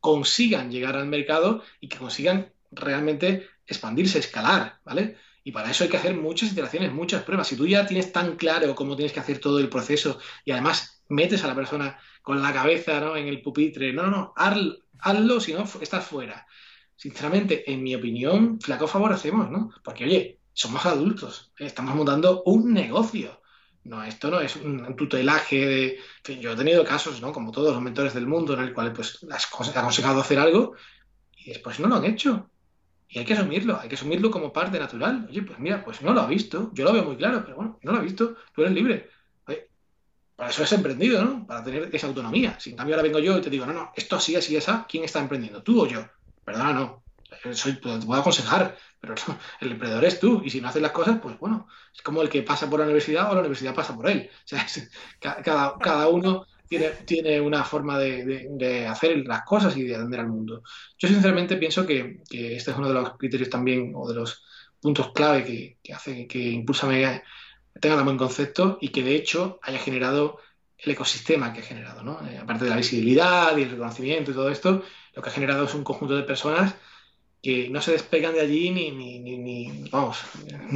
consigan 0.00 0.70
llegar 0.70 0.96
al 0.96 1.06
mercado 1.06 1.62
y 1.80 1.88
que 1.88 1.98
consigan 1.98 2.52
realmente 2.70 3.48
expandirse, 3.66 4.18
escalar, 4.18 4.80
¿vale? 4.84 5.16
Y 5.48 5.50
para 5.50 5.70
eso 5.70 5.82
hay 5.82 5.88
que 5.88 5.96
hacer 5.96 6.14
muchas 6.14 6.52
iteraciones, 6.52 6.92
muchas 6.92 7.22
pruebas. 7.22 7.48
Si 7.48 7.56
tú 7.56 7.66
ya 7.66 7.86
tienes 7.86 8.12
tan 8.12 8.36
claro 8.36 8.74
cómo 8.74 8.96
tienes 8.96 9.14
que 9.14 9.20
hacer 9.20 9.38
todo 9.40 9.60
el 9.60 9.70
proceso 9.70 10.18
y 10.44 10.50
además 10.50 11.02
metes 11.08 11.42
a 11.42 11.46
la 11.46 11.54
persona 11.54 11.98
con 12.20 12.42
la 12.42 12.52
cabeza 12.52 13.00
¿no? 13.00 13.16
en 13.16 13.28
el 13.28 13.40
pupitre, 13.40 13.90
no, 13.94 14.02
no, 14.02 14.10
no, 14.10 14.34
hazlo, 14.36 15.40
si 15.40 15.54
no 15.54 15.64
estás 15.80 16.04
fuera. 16.04 16.46
Sinceramente, 16.96 17.72
en 17.72 17.82
mi 17.82 17.94
opinión, 17.94 18.60
flaco 18.60 18.86
favor 18.86 19.10
hacemos, 19.10 19.50
¿no? 19.50 19.70
Porque, 19.82 20.04
oye, 20.04 20.38
somos 20.52 20.84
adultos, 20.84 21.50
estamos 21.58 21.94
montando 21.94 22.42
un 22.44 22.74
negocio. 22.74 23.40
No, 23.84 24.04
esto 24.04 24.30
no 24.30 24.40
es 24.40 24.54
un 24.56 24.96
tutelaje 24.96 25.64
de... 26.26 26.40
yo 26.42 26.52
he 26.52 26.56
tenido 26.56 26.84
casos, 26.84 27.22
¿no? 27.22 27.32
Como 27.32 27.52
todos 27.52 27.72
los 27.72 27.82
mentores 27.82 28.12
del 28.12 28.26
mundo, 28.26 28.52
en 28.52 28.60
el 28.60 28.74
cual 28.74 28.92
pues 28.92 29.20
han 29.22 29.80
aconsejado 29.80 30.20
hacer 30.20 30.40
algo 30.40 30.74
y 31.38 31.48
después 31.48 31.80
no 31.80 31.88
lo 31.88 31.94
han 31.96 32.04
hecho. 32.04 32.50
Y 33.08 33.18
hay 33.18 33.24
que 33.24 33.32
asumirlo, 33.32 33.80
hay 33.80 33.88
que 33.88 33.94
asumirlo 33.94 34.30
como 34.30 34.52
parte 34.52 34.78
natural. 34.78 35.26
Oye, 35.30 35.42
pues 35.42 35.58
mira, 35.58 35.82
pues 35.82 36.02
no 36.02 36.12
lo 36.12 36.20
ha 36.20 36.26
visto, 36.26 36.70
yo 36.74 36.84
lo 36.84 36.92
veo 36.92 37.04
muy 37.04 37.16
claro, 37.16 37.42
pero 37.42 37.56
bueno, 37.56 37.78
no 37.82 37.92
lo 37.92 37.98
ha 37.98 38.02
visto, 38.02 38.36
tú 38.54 38.62
eres 38.62 38.74
libre. 38.74 39.08
para 40.36 40.50
eso 40.50 40.62
has 40.62 40.72
emprendido, 40.72 41.24
¿no? 41.24 41.46
Para 41.46 41.64
tener 41.64 41.88
esa 41.92 42.06
autonomía. 42.06 42.58
Si 42.60 42.70
en 42.70 42.76
cambio 42.76 42.94
ahora 42.94 43.02
vengo 43.02 43.18
yo 43.18 43.38
y 43.38 43.40
te 43.40 43.50
digo, 43.50 43.66
no, 43.66 43.72
no, 43.72 43.92
esto 43.96 44.16
así, 44.16 44.36
así, 44.36 44.56
esa, 44.56 44.86
¿quién 44.88 45.04
está 45.04 45.20
emprendiendo? 45.20 45.62
¿Tú 45.62 45.82
o 45.82 45.86
yo? 45.86 46.06
Perdona, 46.44 46.72
no. 46.72 47.02
soy, 47.52 47.74
te 47.74 47.80
puedo 47.80 48.20
aconsejar, 48.20 48.76
pero 49.00 49.14
el 49.60 49.72
emprendedor 49.72 50.04
es 50.04 50.20
tú, 50.20 50.42
y 50.44 50.50
si 50.50 50.60
no 50.60 50.68
haces 50.68 50.82
las 50.82 50.92
cosas, 50.92 51.18
pues 51.20 51.38
bueno, 51.38 51.66
es 51.94 52.02
como 52.02 52.22
el 52.22 52.28
que 52.28 52.42
pasa 52.42 52.68
por 52.68 52.78
la 52.78 52.84
universidad 52.84 53.30
o 53.30 53.34
la 53.34 53.40
universidad 53.40 53.74
pasa 53.74 53.96
por 53.96 54.08
él. 54.08 54.30
O 54.44 54.48
sea, 54.48 54.66
cada, 55.20 55.78
cada 55.78 56.08
uno 56.08 56.46
tiene, 56.68 56.90
tiene 57.04 57.40
una 57.40 57.64
forma 57.64 57.98
de, 57.98 58.86
hacer 58.86 59.18
las 59.26 59.42
cosas 59.44 59.76
y 59.76 59.84
de 59.84 59.96
atender 59.96 60.20
al 60.20 60.28
mundo. 60.28 60.62
Yo 60.98 61.08
sinceramente 61.08 61.56
pienso 61.56 61.86
que, 61.86 62.20
este 62.30 62.70
es 62.70 62.76
uno 62.76 62.88
de 62.88 62.94
los 62.94 63.16
criterios 63.16 63.50
también, 63.50 63.92
o 63.94 64.08
de 64.08 64.14
los 64.14 64.44
puntos 64.80 65.12
clave 65.12 65.44
que, 65.44 65.78
que 65.82 65.92
hace 65.92 66.26
que 66.26 66.38
Impulsa 66.38 66.86
me 66.86 67.22
tenga 67.80 67.96
tan 67.96 68.04
buen 68.04 68.18
concepto 68.18 68.78
y 68.80 68.88
que 68.88 69.02
de 69.02 69.16
hecho 69.16 69.58
haya 69.62 69.78
generado 69.78 70.38
el 70.78 70.92
ecosistema 70.92 71.52
que 71.52 71.60
ha 71.60 71.64
generado, 71.64 72.02
¿no? 72.02 72.20
Eh, 72.28 72.38
aparte 72.38 72.64
de 72.64 72.70
la 72.70 72.76
visibilidad 72.76 73.56
y 73.56 73.62
el 73.62 73.70
reconocimiento 73.70 74.30
y 74.30 74.34
todo 74.34 74.50
esto, 74.50 74.82
lo 75.14 75.22
que 75.22 75.28
ha 75.28 75.32
generado 75.32 75.64
es 75.64 75.74
un 75.74 75.84
conjunto 75.84 76.16
de 76.16 76.22
personas 76.22 76.74
que 77.42 77.68
no 77.68 77.80
se 77.80 77.92
despegan 77.92 78.34
de 78.34 78.40
allí 78.40 78.70
ni, 78.70 78.90
ni, 78.90 79.18
ni, 79.20 79.88
vamos, 79.90 80.18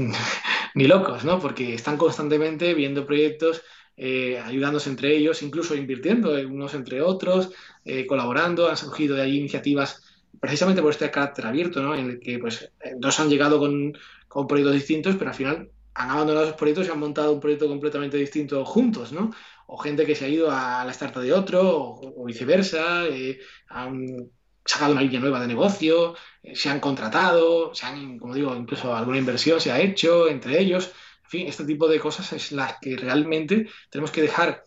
ni 0.74 0.86
locos, 0.86 1.24
¿no? 1.24 1.38
Porque 1.40 1.74
están 1.74 1.96
constantemente 1.96 2.74
viendo 2.74 3.06
proyectos, 3.06 3.62
eh, 3.96 4.38
ayudándose 4.38 4.90
entre 4.90 5.16
ellos, 5.16 5.42
incluso 5.42 5.74
invirtiendo 5.74 6.32
unos 6.32 6.74
entre 6.74 7.02
otros, 7.02 7.50
eh, 7.84 8.06
colaborando, 8.06 8.68
han 8.68 8.76
surgido 8.76 9.16
de 9.16 9.22
allí 9.22 9.38
iniciativas 9.38 10.02
precisamente 10.40 10.82
por 10.82 10.92
este 10.92 11.10
carácter 11.10 11.46
abierto, 11.46 11.82
¿no? 11.82 11.94
En 11.94 12.10
el 12.10 12.20
que 12.20 12.38
pues 12.38 12.72
dos 12.96 13.20
han 13.20 13.28
llegado 13.28 13.58
con, 13.58 13.92
con 14.28 14.46
proyectos 14.46 14.74
distintos, 14.74 15.16
pero 15.16 15.30
al 15.30 15.36
final 15.36 15.70
han 15.94 16.10
abandonado 16.10 16.46
esos 16.46 16.56
proyectos 16.56 16.86
y 16.86 16.90
han 16.90 16.98
montado 16.98 17.32
un 17.32 17.40
proyecto 17.40 17.68
completamente 17.68 18.16
distinto 18.16 18.64
juntos, 18.64 19.12
¿no? 19.12 19.30
O 19.66 19.76
gente 19.78 20.06
que 20.06 20.14
se 20.14 20.24
ha 20.24 20.28
ido 20.28 20.50
a 20.50 20.84
la 20.84 20.90
startup 20.92 21.22
de 21.22 21.32
otro, 21.32 21.60
o, 21.64 22.24
viceversa, 22.24 23.06
eh, 23.06 23.38
han 23.68 24.30
sacado 24.64 24.92
una 24.92 25.02
línea 25.02 25.20
nueva 25.20 25.40
de 25.40 25.48
negocio, 25.48 26.14
eh, 26.42 26.56
se 26.56 26.70
han 26.70 26.80
contratado, 26.80 27.74
se 27.74 27.86
han, 27.86 28.18
como 28.18 28.34
digo, 28.34 28.54
incluso 28.56 28.94
alguna 28.94 29.18
inversión 29.18 29.60
se 29.60 29.72
ha 29.72 29.80
hecho 29.80 30.28
entre 30.28 30.60
ellos. 30.60 30.92
Fin, 31.32 31.48
este 31.48 31.64
tipo 31.64 31.88
de 31.88 31.98
cosas 31.98 32.30
es 32.34 32.52
las 32.52 32.76
que 32.78 32.94
realmente 32.94 33.66
tenemos 33.88 34.10
que 34.10 34.20
dejar 34.20 34.66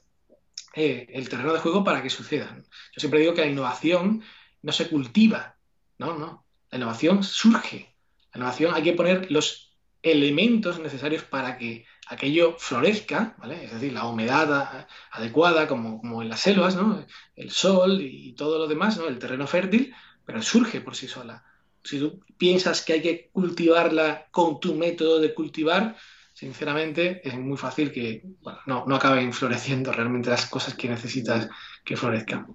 eh, 0.74 1.06
el 1.14 1.30
terreno 1.30 1.54
de 1.54 1.60
juego 1.60 1.84
para 1.84 2.02
que 2.02 2.10
sucedan. 2.10 2.64
Yo 2.92 3.00
siempre 3.00 3.20
digo 3.20 3.36
que 3.36 3.42
la 3.42 3.52
innovación 3.52 4.24
no 4.64 4.72
se 4.72 4.90
cultiva, 4.90 5.58
no, 6.00 6.18
no. 6.18 6.44
La 6.72 6.80
innovación 6.80 7.24
surge. 7.24 7.96
La 8.34 8.40
innovación 8.40 8.74
hay 8.74 8.82
que 8.82 8.94
poner 8.94 9.32
los 9.32 9.78
elementos 10.02 10.80
necesarios 10.80 11.22
para 11.22 11.60
que 11.60 11.86
aquello 12.08 12.56
florezca, 12.58 13.36
¿vale? 13.38 13.64
Es 13.64 13.72
decir, 13.72 13.94
la 13.94 14.08
humedad 14.08 14.88
adecuada, 15.12 15.68
como, 15.68 16.00
como 16.00 16.24
en 16.24 16.30
las 16.30 16.40
selvas, 16.40 16.76
¿no? 16.76 17.06
El 17.36 17.52
sol 17.52 18.02
y 18.02 18.34
todo 18.34 18.58
lo 18.58 18.66
demás, 18.66 18.98
¿no? 18.98 19.08
El 19.08 19.20
terreno 19.20 19.46
fértil, 19.46 19.94
pero 20.26 20.42
surge 20.42 20.82
por 20.82 20.96
sí 20.96 21.08
sola. 21.08 21.46
Si 21.84 22.00
tú 22.00 22.26
piensas 22.40 22.82
que 22.82 22.94
hay 22.94 23.02
que 23.04 23.30
cultivarla 23.32 24.30
con 24.32 24.60
tu 24.60 24.74
método 24.74 25.20
de 25.20 25.36
cultivar, 25.36 25.96
sinceramente 26.36 27.28
es 27.28 27.36
muy 27.40 27.58
fácil 27.58 27.92
que 27.94 28.22
no, 28.68 28.86
no 28.86 28.96
acaben 28.96 29.32
floreciendo 29.32 29.94
realmente 29.94 30.30
las 30.30 30.46
cosas 30.48 30.76
que 30.76 30.90
necesitas 30.90 31.50
que 31.84 31.96
florezcan. 31.96 32.46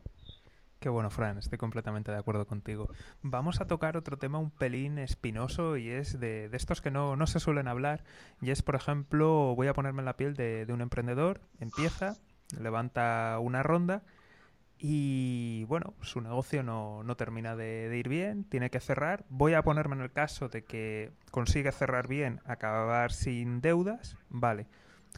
Qué 0.79 0.91
bueno, 0.91 1.11
Fran, 1.11 1.39
estoy 1.39 1.59
completamente 1.59 2.13
de 2.13 2.19
acuerdo 2.19 2.47
contigo. 2.47 2.91
Vamos 3.23 3.61
a 3.61 3.67
tocar 3.67 3.97
otro 3.97 4.19
tema 4.19 4.39
un 4.39 4.51
pelín 4.51 4.99
espinoso 4.99 5.77
y 5.77 5.89
es 5.89 6.21
de, 6.21 6.51
estos 6.53 6.81
que 6.81 6.91
no, 6.91 7.27
se 7.27 7.41
suelen 7.41 7.69
hablar. 7.69 8.05
Y 8.41 8.51
es, 8.51 8.63
por 8.63 8.75
ejemplo, 8.77 9.55
voy 9.55 9.69
a 9.69 9.75
ponerme 9.75 10.01
en 10.01 10.07
la 10.07 10.17
piel 10.17 10.35
de, 10.35 10.67
un 10.71 10.81
emprendedor, 10.83 11.41
empieza, 11.59 12.17
levanta 12.59 13.39
una 13.41 13.63
ronda 13.63 14.03
y, 14.81 15.65
bueno, 15.65 15.95
su 16.01 16.21
negocio 16.21 16.63
no, 16.63 17.05
termina 17.17 17.55
de, 17.55 17.95
ir 17.97 18.09
bien, 18.09 18.45
tiene 18.45 18.71
que 18.71 18.81
cerrar. 18.81 19.25
Voy 19.29 19.55
a 19.55 19.63
ponerme 19.63 19.97
en 19.97 20.03
el 20.03 20.11
caso 20.11 20.49
de 20.49 20.65
que 20.65 21.13
consigue 21.31 21.71
cerrar 21.71 22.09
bien, 22.09 22.41
acabar 22.47 23.13
sin 23.13 23.61
deudas. 23.61 24.17
Vale. 24.31 24.67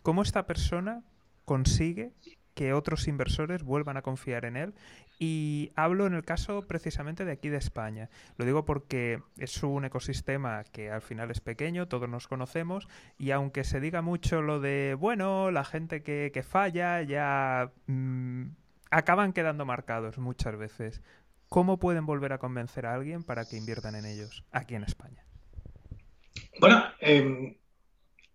¿Cómo 0.03 0.23
esta 0.23 0.47
persona 0.47 1.03
consigue 1.45 2.13
que 2.55 2.73
otros 2.73 3.09
inversores 3.09 3.63
vuelvan 3.63 3.97
a 3.97 4.03
confiar 4.03 4.45
en 4.45 4.57
él. 4.57 4.75
Y 5.19 5.71
hablo 5.77 6.07
en 6.07 6.15
el 6.15 6.25
caso 6.25 6.67
precisamente 6.67 7.25
de 7.25 7.33
aquí 7.33 7.49
de 7.49 7.57
España. 7.57 8.11
Lo 8.37 8.45
digo 8.45 8.65
porque 8.65 9.23
es 9.37 9.63
un 9.63 9.85
ecosistema 9.85 10.65
que 10.65 10.91
al 10.91 11.01
final 11.01 11.31
es 11.31 11.41
pequeño, 11.41 11.87
todos 11.87 12.09
nos 12.09 12.27
conocemos, 12.27 12.89
y 13.19 13.31
aunque 13.31 13.63
se 13.63 13.81
diga 13.81 14.03
mucho 14.03 14.43
lo 14.43 14.59
de, 14.59 14.97
bueno, 14.99 15.53
la 15.53 15.65
gente 15.65 16.03
que, 16.03 16.43
falla 16.43 17.03
ya 17.03 17.71
mm, 17.87 18.47
acaban 18.93 19.32
quedando 19.32 19.64
marcados 19.64 20.18
muchas 20.18 20.57
veces. 20.57 21.03
¿Cómo 21.49 21.78
pueden 21.78 22.07
volver 22.07 22.32
a 22.32 22.38
convencer 22.38 22.86
a 22.86 22.95
alguien 22.95 23.24
para 23.24 23.45
que 23.45 23.57
inviertan 23.57 23.95
en 23.95 24.07
ellos 24.07 24.45
aquí 24.53 24.74
en 24.74 24.84
España? 24.84 25.24
Bueno, 26.61 26.84
eh, 27.01 27.57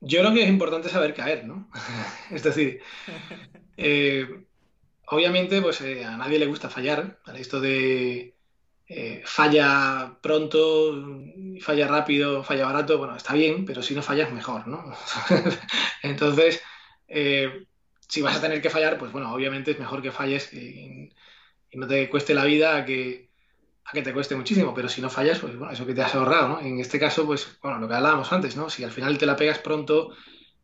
yo 0.01 0.19
creo 0.19 0.33
que 0.33 0.43
es 0.43 0.49
importante 0.49 0.89
saber 0.89 1.13
caer, 1.13 1.45
¿no? 1.45 1.69
es 2.31 2.43
decir, 2.43 2.81
eh, 3.77 4.45
obviamente, 5.07 5.61
pues 5.61 5.81
eh, 5.81 6.05
a 6.05 6.17
nadie 6.17 6.39
le 6.39 6.45
gusta 6.45 6.69
fallar. 6.69 7.19
Esto 7.35 7.59
de 7.59 8.35
eh, 8.87 9.21
falla 9.25 10.17
pronto, 10.21 10.93
falla 11.61 11.87
rápido, 11.87 12.43
falla 12.43 12.65
barato, 12.65 12.97
bueno, 12.97 13.15
está 13.15 13.33
bien, 13.33 13.65
pero 13.65 13.81
si 13.81 13.95
no 13.95 14.03
fallas, 14.03 14.31
mejor, 14.31 14.67
¿no? 14.67 14.83
Entonces, 16.03 16.61
si 18.07 18.21
vas 18.21 18.37
a 18.37 18.41
tener 18.41 18.61
que 18.61 18.69
fallar, 18.69 18.97
pues 18.97 19.11
bueno, 19.11 19.33
obviamente 19.33 19.71
es 19.71 19.79
mejor 19.79 20.01
que 20.01 20.11
falles 20.11 20.53
y, 20.53 21.09
no 21.73 21.87
te 21.87 22.09
cueste 22.09 22.33
la 22.33 22.45
vida 22.45 22.77
a 22.77 22.85
que 22.85 23.27
que 23.93 24.01
te 24.01 24.13
cueste 24.13 24.35
muchísimo, 24.35 24.73
pero 24.73 24.89
si 24.89 25.01
no 25.01 25.09
fallas, 25.09 25.39
pues 25.39 25.57
bueno, 25.57 25.71
eso 25.71 25.85
que 25.85 25.93
te 25.93 26.01
has 26.01 26.13
ahorrado, 26.13 26.49
¿no? 26.49 26.59
En 26.59 26.79
este 26.79 26.99
caso, 26.99 27.25
pues, 27.25 27.57
bueno, 27.61 27.79
lo 27.79 27.87
que 27.87 27.93
hablábamos 27.93 28.31
antes, 28.33 28.57
¿no? 28.57 28.69
Si 28.69 28.83
al 28.83 28.91
final 28.91 29.17
te 29.17 29.25
la 29.25 29.35
pegas 29.35 29.59
pronto, 29.59 30.13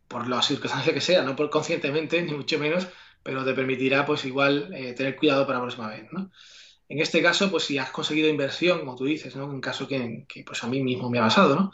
por 0.07 0.27
la 0.27 0.41
circunstancia 0.41 0.93
que 0.93 1.01
sea, 1.01 1.23
no 1.23 1.35
por 1.35 1.49
conscientemente, 1.49 2.21
ni 2.23 2.33
mucho 2.33 2.59
menos, 2.59 2.87
pero 3.23 3.45
te 3.45 3.53
permitirá, 3.53 4.05
pues, 4.05 4.25
igual 4.25 4.73
eh, 4.73 4.93
tener 4.93 5.15
cuidado 5.15 5.45
para 5.45 5.59
la 5.59 5.65
próxima 5.65 5.89
vez, 5.89 6.07
¿no? 6.11 6.31
En 6.89 6.99
este 6.99 7.21
caso, 7.21 7.49
pues, 7.49 7.63
si 7.63 7.77
has 7.77 7.91
conseguido 7.91 8.29
inversión, 8.29 8.79
como 8.79 8.95
tú 8.95 9.05
dices, 9.05 9.35
¿no? 9.35 9.45
Un 9.45 9.61
caso 9.61 9.87
que, 9.87 10.25
pues, 10.45 10.63
a 10.63 10.67
mí 10.67 10.83
mismo 10.83 11.09
me 11.09 11.19
ha 11.19 11.23
pasado, 11.23 11.55
¿no? 11.55 11.71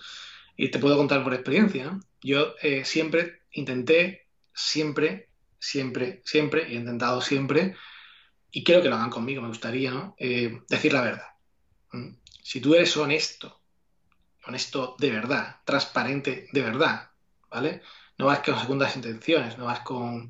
Y 0.55 0.69
te 0.69 0.79
puedo 0.79 0.97
contar 0.97 1.23
por 1.23 1.33
experiencia, 1.33 1.85
¿no? 1.85 1.99
Yo 2.21 2.53
eh, 2.61 2.85
siempre 2.85 3.41
intenté, 3.51 4.27
siempre, 4.53 5.28
siempre, 5.59 6.21
siempre, 6.25 6.67
he 6.67 6.75
intentado 6.75 7.21
siempre, 7.21 7.75
y 8.51 8.63
quiero 8.63 8.81
que 8.81 8.89
lo 8.89 8.95
hagan 8.95 9.09
conmigo, 9.09 9.41
me 9.41 9.49
gustaría, 9.49 9.91
¿no? 9.91 10.15
Eh, 10.17 10.61
decir 10.67 10.93
la 10.93 11.01
verdad 11.01 11.29
Mm. 11.91 12.09
Si 12.43 12.61
tú 12.61 12.75
eres 12.75 12.95
honesto, 12.97 13.61
honesto 14.45 14.95
de 14.99 15.11
verdad, 15.11 15.57
transparente 15.65 16.47
de 16.51 16.61
verdad, 16.61 17.11
¿vale? 17.49 17.81
No 18.17 18.25
vas 18.25 18.39
con 18.39 18.59
segundas 18.59 18.95
intenciones, 18.95 19.57
no 19.57 19.65
vas 19.65 19.81
con, 19.81 20.29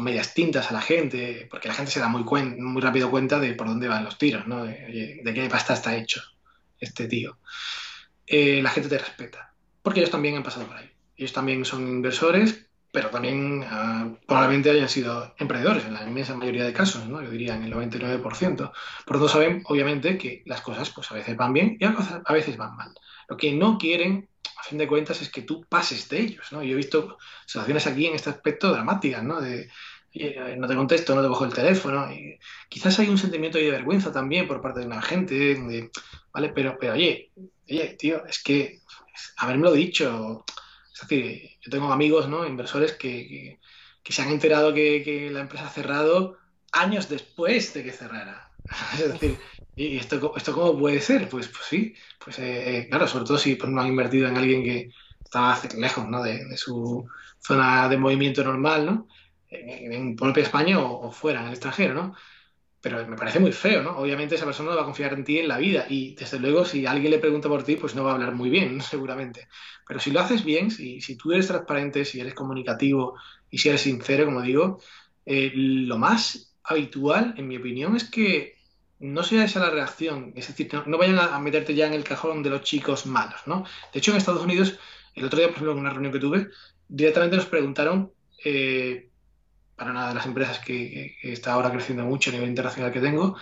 medias 0.00 0.34
tintas 0.34 0.70
a 0.70 0.74
la 0.74 0.80
gente, 0.80 1.46
porque 1.48 1.68
la 1.68 1.74
gente 1.74 1.92
se 1.92 2.00
da 2.00 2.08
muy, 2.08 2.24
muy 2.24 2.82
rápido 2.82 3.12
cuenta 3.12 3.38
de 3.38 3.54
por 3.54 3.68
dónde 3.68 3.86
van 3.86 4.02
los 4.02 4.18
tiros, 4.18 4.44
¿no? 4.48 4.64
De, 4.64 5.22
qué 5.22 5.48
pasta 5.48 5.74
está 5.74 5.94
hecho 5.94 6.20
este 6.80 7.06
tío. 7.06 7.38
Eh, 8.26 8.60
la 8.60 8.70
gente 8.70 8.88
te 8.88 8.98
respeta, 8.98 9.54
porque 9.82 10.00
ellos 10.00 10.10
también 10.10 10.36
han 10.36 10.42
pasado 10.42 10.66
por 10.66 10.78
ahí. 10.78 10.90
Ellos 11.16 11.32
también 11.32 11.64
son 11.64 11.86
inversores 11.86 12.66
pero 12.94 13.10
también 13.10 13.64
ah, 13.68 14.08
probablemente 14.24 14.70
hayan 14.70 14.88
sido 14.88 15.34
emprendedores 15.36 15.84
en 15.84 15.94
la 15.94 16.06
inmensa 16.06 16.36
mayoría 16.36 16.64
de 16.64 16.72
casos, 16.72 17.04
¿no? 17.08 17.20
yo 17.20 17.28
diría 17.28 17.56
en 17.56 17.64
el 17.64 17.74
99%. 17.74 18.72
Por 19.04 19.16
eso 19.16 19.28
saben, 19.28 19.64
obviamente, 19.66 20.16
que 20.16 20.44
las 20.46 20.60
cosas 20.60 20.90
pues, 20.90 21.10
a 21.10 21.14
veces 21.14 21.36
van 21.36 21.52
bien 21.52 21.76
y 21.80 21.84
a 21.84 22.32
veces 22.32 22.56
van 22.56 22.76
mal. 22.76 22.94
Lo 23.28 23.36
que 23.36 23.52
no 23.52 23.78
quieren, 23.78 24.28
a 24.56 24.62
fin 24.62 24.78
de 24.78 24.86
cuentas, 24.86 25.20
es 25.22 25.28
que 25.28 25.42
tú 25.42 25.66
pases 25.68 26.08
de 26.08 26.20
ellos. 26.20 26.52
¿no? 26.52 26.62
Yo 26.62 26.74
he 26.74 26.76
visto 26.76 27.18
situaciones 27.44 27.84
aquí 27.88 28.06
en 28.06 28.14
este 28.14 28.30
aspecto 28.30 28.70
dramáticas, 28.70 29.24
¿no? 29.24 29.40
de 29.40 29.68
no 30.56 30.68
te 30.68 30.76
contesto, 30.76 31.16
no 31.16 31.22
te 31.22 31.26
cojo 31.26 31.46
el 31.46 31.52
teléfono. 31.52 32.12
Y 32.12 32.38
quizás 32.68 32.96
hay 33.00 33.08
un 33.08 33.18
sentimiento 33.18 33.58
de 33.58 33.72
vergüenza 33.72 34.12
también 34.12 34.46
por 34.46 34.60
parte 34.60 34.78
de 34.78 34.86
una 34.86 35.02
gente, 35.02 35.90
¿vale? 36.32 36.50
Pero, 36.50 36.76
pero 36.78 36.92
oye, 36.92 37.32
oye, 37.68 37.96
tío, 37.98 38.24
es 38.24 38.40
que 38.40 38.82
haberme 39.38 39.64
lo 39.64 39.72
dicho 39.72 40.44
es 40.94 41.08
decir, 41.08 41.50
yo 41.60 41.70
tengo 41.70 41.92
amigos, 41.92 42.28
¿no? 42.28 42.46
Inversores 42.46 42.92
que, 42.92 43.58
se 44.04 44.22
han 44.22 44.28
enterado 44.28 44.72
que, 44.72 45.28
la 45.32 45.40
empresa 45.40 45.66
ha 45.66 45.70
cerrado 45.70 46.38
años 46.72 47.08
después 47.08 47.74
de 47.74 47.82
que 47.82 47.92
cerrara. 47.92 48.50
es 48.94 49.12
decir, 49.12 49.36
¿y 49.74 49.96
esto, 49.96 50.34
esto 50.36 50.54
cómo 50.54 50.78
puede 50.78 51.00
ser? 51.00 51.28
Pues, 51.28 51.48
pues 51.48 51.64
sí, 51.64 51.94
pues 52.24 52.38
eh, 52.38 52.78
eh, 52.78 52.88
claro, 52.88 53.08
sobre 53.08 53.24
todo 53.24 53.38
si 53.38 53.58
no 53.66 53.80
han 53.80 53.88
invertido 53.88 54.28
en 54.28 54.36
alguien 54.36 54.62
que 54.62 54.90
estaba 55.22 55.60
lejos 55.76 56.08
¿no? 56.08 56.22
de, 56.22 56.56
su 56.56 57.06
zona 57.40 57.88
de 57.88 57.98
movimiento 57.98 58.44
normal, 58.44 58.86
¿no? 58.86 59.08
En, 59.48 59.92
en 59.92 60.16
propia 60.16 60.44
España 60.44 60.78
o, 60.80 61.10
fuera, 61.10 61.40
en 61.40 61.46
el 61.46 61.52
extranjero, 61.52 61.94
¿no? 61.94 62.14
Pero 62.84 63.08
me 63.08 63.16
parece 63.16 63.40
muy 63.40 63.50
feo, 63.50 63.82
¿no? 63.82 63.96
Obviamente 63.96 64.34
esa 64.34 64.44
persona 64.44 64.68
no 64.68 64.76
va 64.76 64.82
a 64.82 64.84
confiar 64.84 65.14
en 65.14 65.24
ti 65.24 65.38
en 65.38 65.48
la 65.48 65.56
vida 65.56 65.86
y 65.88 66.14
desde 66.16 66.38
luego 66.38 66.66
si 66.66 66.84
alguien 66.84 67.12
le 67.12 67.18
pregunta 67.18 67.48
por 67.48 67.62
ti, 67.62 67.76
pues 67.76 67.94
no 67.94 68.04
va 68.04 68.10
a 68.10 68.14
hablar 68.14 68.34
muy 68.34 68.50
bien, 68.50 68.78
seguramente. 68.82 69.48
Pero 69.88 70.00
si 70.00 70.10
lo 70.10 70.20
haces 70.20 70.44
bien, 70.44 70.70
si, 70.70 71.00
si 71.00 71.16
tú 71.16 71.32
eres 71.32 71.46
transparente, 71.46 72.04
si 72.04 72.20
eres 72.20 72.34
comunicativo 72.34 73.18
y 73.48 73.56
si 73.56 73.70
eres 73.70 73.80
sincero, 73.80 74.26
como 74.26 74.42
digo, 74.42 74.82
eh, 75.24 75.50
lo 75.54 75.96
más 75.96 76.54
habitual, 76.62 77.32
en 77.38 77.48
mi 77.48 77.56
opinión, 77.56 77.96
es 77.96 78.04
que 78.04 78.58
no 78.98 79.22
sea 79.22 79.44
esa 79.44 79.60
la 79.60 79.70
reacción, 79.70 80.34
es 80.36 80.48
decir, 80.48 80.70
no, 80.84 80.98
vayan 80.98 81.18
a, 81.18 81.38
meterte 81.38 81.74
ya 81.74 81.86
en 81.86 81.94
el 81.94 82.04
cajón 82.04 82.42
de 82.42 82.50
los 82.50 82.64
chicos 82.64 83.06
malos, 83.06 83.40
¿no? 83.46 83.64
De 83.94 83.98
hecho, 83.98 84.10
en 84.10 84.18
Estados 84.18 84.42
Unidos, 84.42 84.78
el 85.14 85.24
otro 85.24 85.38
día, 85.38 85.48
por 85.48 85.56
ejemplo, 85.56 85.72
en 85.72 85.78
una 85.78 85.90
reunión 85.90 86.12
que 86.12 86.20
tuve, 86.20 86.48
directamente 86.86 87.36
nos 87.36 87.46
preguntaron, 87.46 88.12
eh, 88.44 89.08
para 89.76 89.90
una 89.90 90.08
de 90.08 90.14
las 90.14 90.26
empresas 90.26 90.58
que, 90.60 91.16
está 91.22 91.52
ahora 91.52 91.70
creciendo 91.70 92.04
mucho 92.04 92.30
a 92.30 92.32
nivel 92.32 92.48
internacional 92.48 92.92
que 92.92 93.00
tengo, 93.00 93.36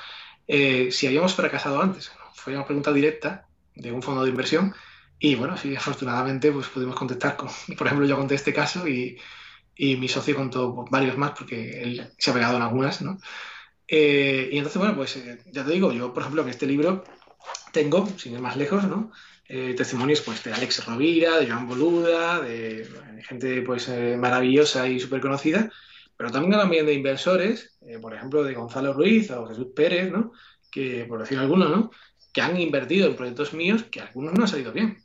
eh, 0.47 0.91
si 0.91 1.07
habíamos 1.07 1.35
fracasado 1.35 1.81
antes. 1.81 2.13
Fue 2.35 2.55
una 2.55 2.65
pregunta 2.65 2.93
directa 2.93 3.47
de 3.75 3.93
un 3.93 4.03
fondo 4.03 4.23
de 4.25 4.31
inversión 4.31 4.75
y 5.19 5.35
bueno, 5.35 5.57
sí, 5.57 5.77
afortunadamente 5.77 6.53
pues 6.53 6.69
pudimos 6.69 6.97
contestar, 6.97 7.37
con, 7.37 7.49
por 7.79 7.87
ejemplo, 7.87 8.07
yo 8.07 8.17
conté 8.17 8.35
este 8.35 8.53
caso 8.53 8.89
y, 8.89 9.19
y 9.75 9.97
mi 9.97 10.09
socio 10.09 10.35
contó 10.35 10.85
varios 10.91 11.17
más 11.17 11.33
porque 11.33 11.83
él 11.83 12.11
se 12.19 12.31
ha 12.31 12.35
pegado 12.35 12.57
en 12.57 12.63
algunas, 12.63 13.03
¿no? 13.03 13.19
Eh, 13.89 14.49
y 14.53 14.57
entonces, 14.57 14.79
bueno, 14.79 14.97
pues 14.97 15.17
eh, 15.17 15.39
ya 15.53 15.65
te 15.65 15.73
digo, 15.73 15.93
yo, 15.93 16.15
por 16.15 16.23
ejemplo, 16.23 16.43
en 16.43 16.49
este 16.49 16.67
libro 16.67 17.05
tengo, 17.73 18.07
sin 18.17 18.33
ir 18.35 18.41
más 18.41 18.57
lejos, 18.57 18.85
¿no? 18.85 19.13
Eh, 19.49 19.75
testimonios 19.77 20.23
pues, 20.23 20.43
de 20.45 20.53
Alex 20.53 20.87
Rovira, 20.87 21.39
de 21.39 21.47
Joan 21.51 21.69
Boluda, 21.69 22.41
de, 22.41 22.89
gente 23.29 23.63
pues, 23.63 23.91
maravillosa 24.19 24.89
y 24.89 24.99
súper 24.99 25.21
conocida, 25.21 25.71
pero 26.23 26.31
también, 26.31 26.61
también 26.61 26.87
de 26.87 26.95
inversores, 26.95 27.77
por 28.01 28.15
ejemplo, 28.15 28.45
de 28.45 28.55
Gonzalo 28.55 28.93
Ruiz 28.93 29.29
o 29.33 29.45
Jesús 29.49 29.67
Pérez, 29.75 30.13
¿no? 30.13 30.31
que, 30.71 31.05
por 31.07 31.19
decir 31.19 31.37
algunos, 31.37 31.69
¿no? 31.69 31.91
que 32.33 32.41
han 32.41 32.61
invertido 32.61 33.09
en 33.09 33.17
proyectos 33.17 33.53
míos 33.55 33.83
que 33.91 34.01
algunos 34.01 34.33
no 34.33 34.43
han 34.43 34.49
salido 34.49 34.71
bien. 34.71 35.03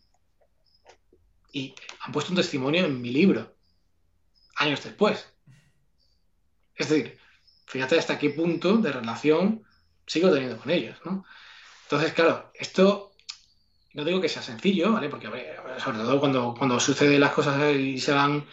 Y 1.52 1.74
han 2.02 2.12
puesto 2.12 2.34
un 2.34 2.36
testimonio 2.36 2.86
en 2.86 3.02
mi 3.02 3.10
libro, 3.10 3.56
años 4.58 4.84
después. 4.84 5.28
Es 6.76 6.88
decir, 6.88 7.18
fíjate 7.66 7.98
hasta 7.98 8.20
qué 8.20 8.30
punto 8.30 8.78
de 8.78 8.92
relación 8.92 9.64
sigo 10.06 10.32
teniendo 10.32 10.60
con 10.60 10.70
ellos, 10.70 11.00
¿no? 11.04 11.26
Entonces, 11.86 12.14
claro, 12.14 12.52
esto 12.54 13.14
no 13.96 14.06
digo 14.06 14.22
que 14.22 14.30
sea 14.30 14.44
sencillo, 14.44 14.94
¿vale? 14.94 15.10
Porque, 15.10 15.28
sobre 15.84 15.98
todo 15.98 16.20
cuando, 16.20 16.54
cuando 16.56 16.80
suceden 16.80 17.20
las 17.20 17.32
cosas 17.32 17.76
y 17.76 17.98
se 17.98 18.12
van 18.12 18.46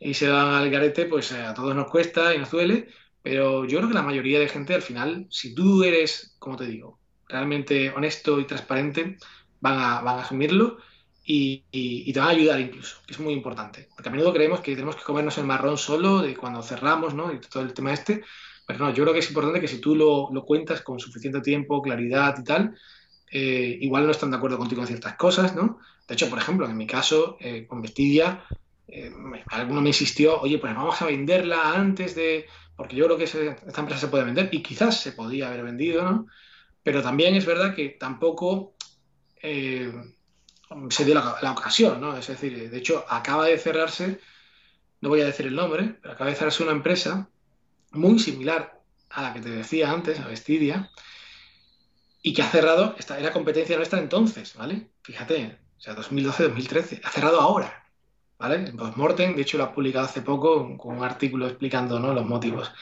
y 0.00 0.14
se 0.14 0.28
van 0.28 0.54
al 0.54 0.70
garete, 0.70 1.06
pues 1.06 1.32
eh, 1.32 1.42
a 1.42 1.54
todos 1.54 1.74
nos 1.74 1.90
cuesta 1.90 2.34
y 2.34 2.38
nos 2.38 2.50
duele, 2.50 2.88
pero 3.22 3.64
yo 3.64 3.78
creo 3.78 3.88
que 3.88 3.94
la 3.94 4.02
mayoría 4.02 4.38
de 4.38 4.48
gente 4.48 4.74
al 4.74 4.82
final, 4.82 5.26
si 5.30 5.54
tú 5.54 5.82
eres, 5.82 6.36
como 6.38 6.56
te 6.56 6.66
digo, 6.66 6.98
realmente 7.28 7.90
honesto 7.90 8.38
y 8.40 8.46
transparente, 8.46 9.16
van 9.60 9.78
a, 9.78 10.00
van 10.02 10.18
a 10.18 10.22
asumirlo 10.22 10.78
y, 11.24 11.64
y, 11.70 12.12
te 12.12 12.20
van 12.20 12.28
a 12.28 12.32
ayudar 12.32 12.60
incluso, 12.60 12.98
que 13.06 13.14
es 13.14 13.20
muy 13.20 13.32
importante. 13.32 13.88
Porque 13.94 14.10
a 14.10 14.12
menudo 14.12 14.32
creemos 14.32 14.60
que 14.60 14.74
tenemos 14.74 14.96
que 14.96 15.02
comernos 15.02 15.38
el 15.38 15.46
marrón 15.46 15.78
solo 15.78 16.20
de 16.20 16.36
cuando 16.36 16.62
cerramos, 16.62 17.14
¿no? 17.14 17.32
Y 17.32 17.40
todo 17.40 17.62
el 17.62 17.72
tema 17.72 17.94
este, 17.94 18.22
pero 18.66 18.78
no, 18.80 18.92
yo 18.92 19.04
creo 19.04 19.14
que 19.14 19.20
es 19.20 19.28
importante 19.28 19.60
que 19.60 19.68
si 19.68 19.80
tú 19.80 19.94
lo, 19.94 20.28
lo 20.30 20.44
cuentas 20.44 20.82
con 20.82 20.98
suficiente 21.00 21.40
tiempo, 21.40 21.80
claridad 21.80 22.36
y 22.38 22.44
tal, 22.44 22.76
eh, 23.30 23.78
igual 23.80 24.04
no 24.04 24.12
están 24.12 24.30
de 24.30 24.36
acuerdo 24.36 24.58
contigo 24.58 24.82
en 24.82 24.86
ciertas 24.86 25.16
cosas, 25.16 25.54
¿no? 25.54 25.78
De 26.06 26.14
hecho, 26.14 26.28
por 26.28 26.38
ejemplo, 26.38 26.68
en 26.68 26.76
mi 26.76 26.86
caso, 26.86 27.36
eh, 27.40 27.66
con 27.66 27.82
Vestidia, 27.82 28.44
eh, 28.88 29.12
alguno 29.48 29.80
me 29.80 29.90
insistió, 29.90 30.40
oye, 30.40 30.58
pues 30.58 30.74
vamos 30.74 31.00
a 31.00 31.06
venderla 31.06 31.72
antes 31.74 32.14
de... 32.14 32.46
Porque 32.76 32.96
yo 32.96 33.04
creo 33.04 33.16
que 33.16 33.24
esta 33.24 33.80
empresa 33.80 34.00
se 34.00 34.08
puede 34.08 34.24
vender 34.24 34.48
y 34.50 34.62
quizás 34.62 35.00
se 35.00 35.12
podía 35.12 35.46
haber 35.46 35.62
vendido, 35.62 36.02
¿no? 36.02 36.26
Pero 36.82 37.02
también 37.02 37.36
es 37.36 37.46
verdad 37.46 37.74
que 37.74 37.90
tampoco 37.90 38.74
se 39.40 41.04
dio 41.04 41.14
la, 41.14 41.36
la, 41.40 41.52
ocasión, 41.52 42.00
¿no? 42.00 42.16
Es 42.16 42.26
decir, 42.26 42.70
de 42.70 42.78
hecho, 42.78 43.04
acaba 43.08 43.46
de 43.46 43.58
cerrarse, 43.58 44.20
no 45.00 45.08
voy 45.08 45.20
a 45.20 45.26
decir 45.26 45.46
el 45.46 45.54
nombre, 45.54 45.96
pero 46.02 46.14
acaba 46.14 46.30
de 46.30 46.36
cerrarse 46.36 46.62
una 46.62 46.72
empresa 46.72 47.28
muy 47.92 48.18
similar 48.18 48.80
a 49.10 49.22
la 49.22 49.34
que 49.34 49.40
te 49.40 49.50
decía 49.50 49.90
antes, 49.90 50.18
a 50.18 50.26
Vestidia, 50.26 50.90
y 52.22 52.32
que 52.32 52.42
ha 52.42 52.48
cerrado, 52.48 52.96
esta 52.98 53.18
era 53.18 53.32
competencia 53.32 53.76
nuestra 53.76 53.98
entonces, 53.98 54.54
¿vale? 54.54 54.90
Fíjate, 55.02 55.58
o 55.76 55.80
sea, 55.80 55.94
2012-2013, 55.94 57.00
ha 57.04 57.10
cerrado 57.10 57.40
ahora, 57.40 57.83
¿vale? 58.38 58.72
Postmortem, 58.72 59.34
de 59.34 59.42
hecho 59.42 59.58
lo 59.58 59.64
ha 59.64 59.72
publicado 59.72 60.06
hace 60.06 60.22
poco 60.22 60.76
con 60.76 60.96
un 60.98 61.04
artículo 61.04 61.46
explicando 61.46 61.98
¿no? 61.98 62.12
los 62.12 62.26
motivos. 62.26 62.72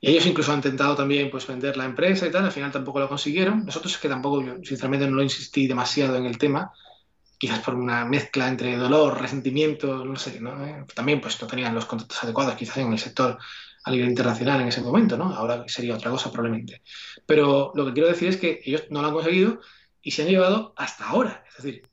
Y 0.00 0.10
ellos 0.10 0.26
incluso 0.26 0.52
han 0.52 0.58
intentado 0.58 0.94
también 0.94 1.30
pues, 1.30 1.46
vender 1.46 1.76
la 1.76 1.86
empresa 1.86 2.26
y 2.26 2.30
tal, 2.30 2.44
al 2.44 2.52
final 2.52 2.70
tampoco 2.70 3.00
lo 3.00 3.08
consiguieron. 3.08 3.64
Nosotros 3.64 3.94
es 3.94 3.98
que 3.98 4.08
tampoco, 4.08 4.42
yo, 4.42 4.56
sinceramente, 4.62 5.06
no 5.06 5.16
lo 5.16 5.22
insistí 5.22 5.66
demasiado 5.66 6.16
en 6.16 6.26
el 6.26 6.36
tema, 6.36 6.72
quizás 7.38 7.60
por 7.60 7.74
una 7.74 8.04
mezcla 8.04 8.48
entre 8.48 8.76
dolor, 8.76 9.20
resentimiento, 9.20 10.04
no 10.04 10.16
sé, 10.16 10.40
¿no? 10.40 10.64
Eh, 10.64 10.84
también 10.94 11.20
pues 11.20 11.40
no 11.40 11.48
tenían 11.48 11.74
los 11.74 11.86
contactos 11.86 12.22
adecuados 12.22 12.54
quizás 12.54 12.78
en 12.78 12.92
el 12.92 12.98
sector 12.98 13.38
a 13.84 13.90
nivel 13.90 14.08
internacional 14.08 14.60
en 14.60 14.68
ese 14.68 14.80
momento, 14.80 15.16
¿no? 15.16 15.34
Ahora 15.34 15.64
sería 15.68 15.94
otra 15.94 16.10
cosa 16.10 16.30
probablemente. 16.30 16.82
Pero 17.26 17.72
lo 17.74 17.86
que 17.86 17.92
quiero 17.92 18.08
decir 18.08 18.28
es 18.28 18.36
que 18.36 18.60
ellos 18.64 18.84
no 18.90 19.02
lo 19.02 19.08
han 19.08 19.14
conseguido 19.14 19.60
y 20.02 20.10
se 20.10 20.22
han 20.22 20.28
llevado 20.28 20.74
hasta 20.76 21.08
ahora. 21.08 21.44
Es 21.48 21.62
decir, 21.62 21.88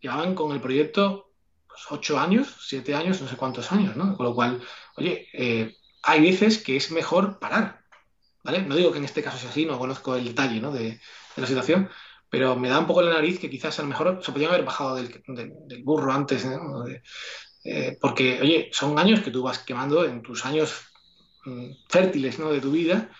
llevaban 0.00 0.34
con 0.34 0.52
el 0.52 0.60
proyecto 0.60 1.27
ocho 1.90 2.18
años, 2.18 2.56
siete 2.60 2.94
años, 2.94 3.20
no 3.20 3.28
sé 3.28 3.36
cuántos 3.36 3.72
años, 3.72 3.96
¿no? 3.96 4.16
Con 4.16 4.26
lo 4.26 4.34
cual, 4.34 4.60
oye, 4.96 5.28
eh, 5.32 5.76
hay 6.02 6.20
veces 6.20 6.58
que 6.58 6.76
es 6.76 6.90
mejor 6.90 7.38
parar, 7.38 7.80
¿vale? 8.44 8.62
No 8.62 8.76
digo 8.76 8.92
que 8.92 8.98
en 8.98 9.04
este 9.04 9.22
caso 9.22 9.38
sea 9.38 9.50
así, 9.50 9.64
no 9.64 9.78
conozco 9.78 10.16
el 10.16 10.24
detalle, 10.24 10.60
¿no? 10.60 10.72
de, 10.72 11.00
la 11.36 11.46
situación, 11.46 11.88
pero 12.28 12.56
me 12.56 12.68
da 12.68 12.80
un 12.80 12.86
poco 12.88 13.00
la 13.00 13.14
nariz 13.14 13.38
que 13.38 13.48
quizás 13.48 13.78
a 13.78 13.82
lo 13.82 13.88
mejor 13.88 14.20
se 14.22 14.32
podían 14.32 14.50
haber 14.50 14.64
bajado 14.64 14.96
del, 14.96 15.22
burro 15.84 16.12
antes, 16.12 16.44
¿no? 16.44 16.84
Eh, 17.64 17.96
porque, 18.00 18.40
oye, 18.40 18.70
son 18.72 18.98
años 18.98 19.20
que 19.20 19.30
tú 19.30 19.42
vas 19.42 19.60
quemando 19.60 20.04
en 20.04 20.22
tus 20.22 20.44
años 20.44 20.88
Mm, 21.48 21.72
fértiles 21.88 22.38
¿no? 22.38 22.50
de 22.50 22.60
tu 22.60 22.70
vida 22.70 23.10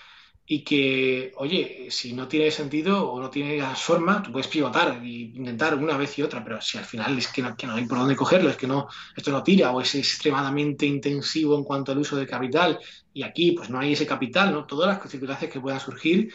y 0.51 0.65
que, 0.65 1.31
oye, 1.37 1.89
si 1.91 2.15
no 2.15 2.27
tiene 2.27 2.51
sentido 2.51 3.07
o 3.11 3.21
no 3.21 3.29
tiene 3.29 3.63
forma, 3.75 4.23
tú 4.23 4.33
puedes 4.33 4.49
pivotar 4.49 4.99
e 5.05 5.07
intentar 5.07 5.75
una 5.75 5.99
vez 5.99 6.19
y 6.19 6.23
otra, 6.23 6.43
pero 6.43 6.59
si 6.63 6.79
al 6.79 6.87
final 6.87 7.19
es 7.19 7.29
que 7.29 7.43
no, 7.43 7.55
que 7.55 7.67
no 7.67 7.75
hay 7.75 7.85
por 7.85 7.99
dónde 7.99 8.17
cogerlo, 8.17 8.49
es 8.49 8.57
que 8.57 8.67
no, 8.67 8.89
esto 9.15 9.31
no 9.31 9.43
tira 9.43 9.71
o 9.73 9.83
es 9.83 9.95
extremadamente 9.95 10.87
intensivo 10.87 11.55
en 11.55 11.65
cuanto 11.65 11.93
al 11.93 11.99
uso 11.99 12.17
de 12.17 12.27
capital 12.27 12.79
y 13.13 13.25
aquí 13.25 13.53
pues 13.53 13.69
no 13.69 13.79
hay 13.79 13.93
ese 13.93 14.07
capital, 14.07 14.51
¿no? 14.53 14.65
Todas 14.65 14.89
las 14.89 15.11
circunstancias 15.11 15.53
que 15.53 15.61
puedan 15.61 15.81
surgir, 15.81 16.33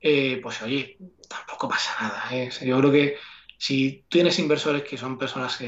eh, 0.00 0.38
pues 0.40 0.62
oye, 0.62 0.96
tampoco 1.28 1.68
pasa 1.68 1.96
nada. 2.00 2.28
¿eh? 2.30 2.50
Yo 2.64 2.78
creo 2.78 2.92
que 2.92 3.16
si 3.58 4.04
tienes 4.08 4.38
inversores 4.38 4.84
que 4.84 4.96
son 4.96 5.18
personas 5.18 5.60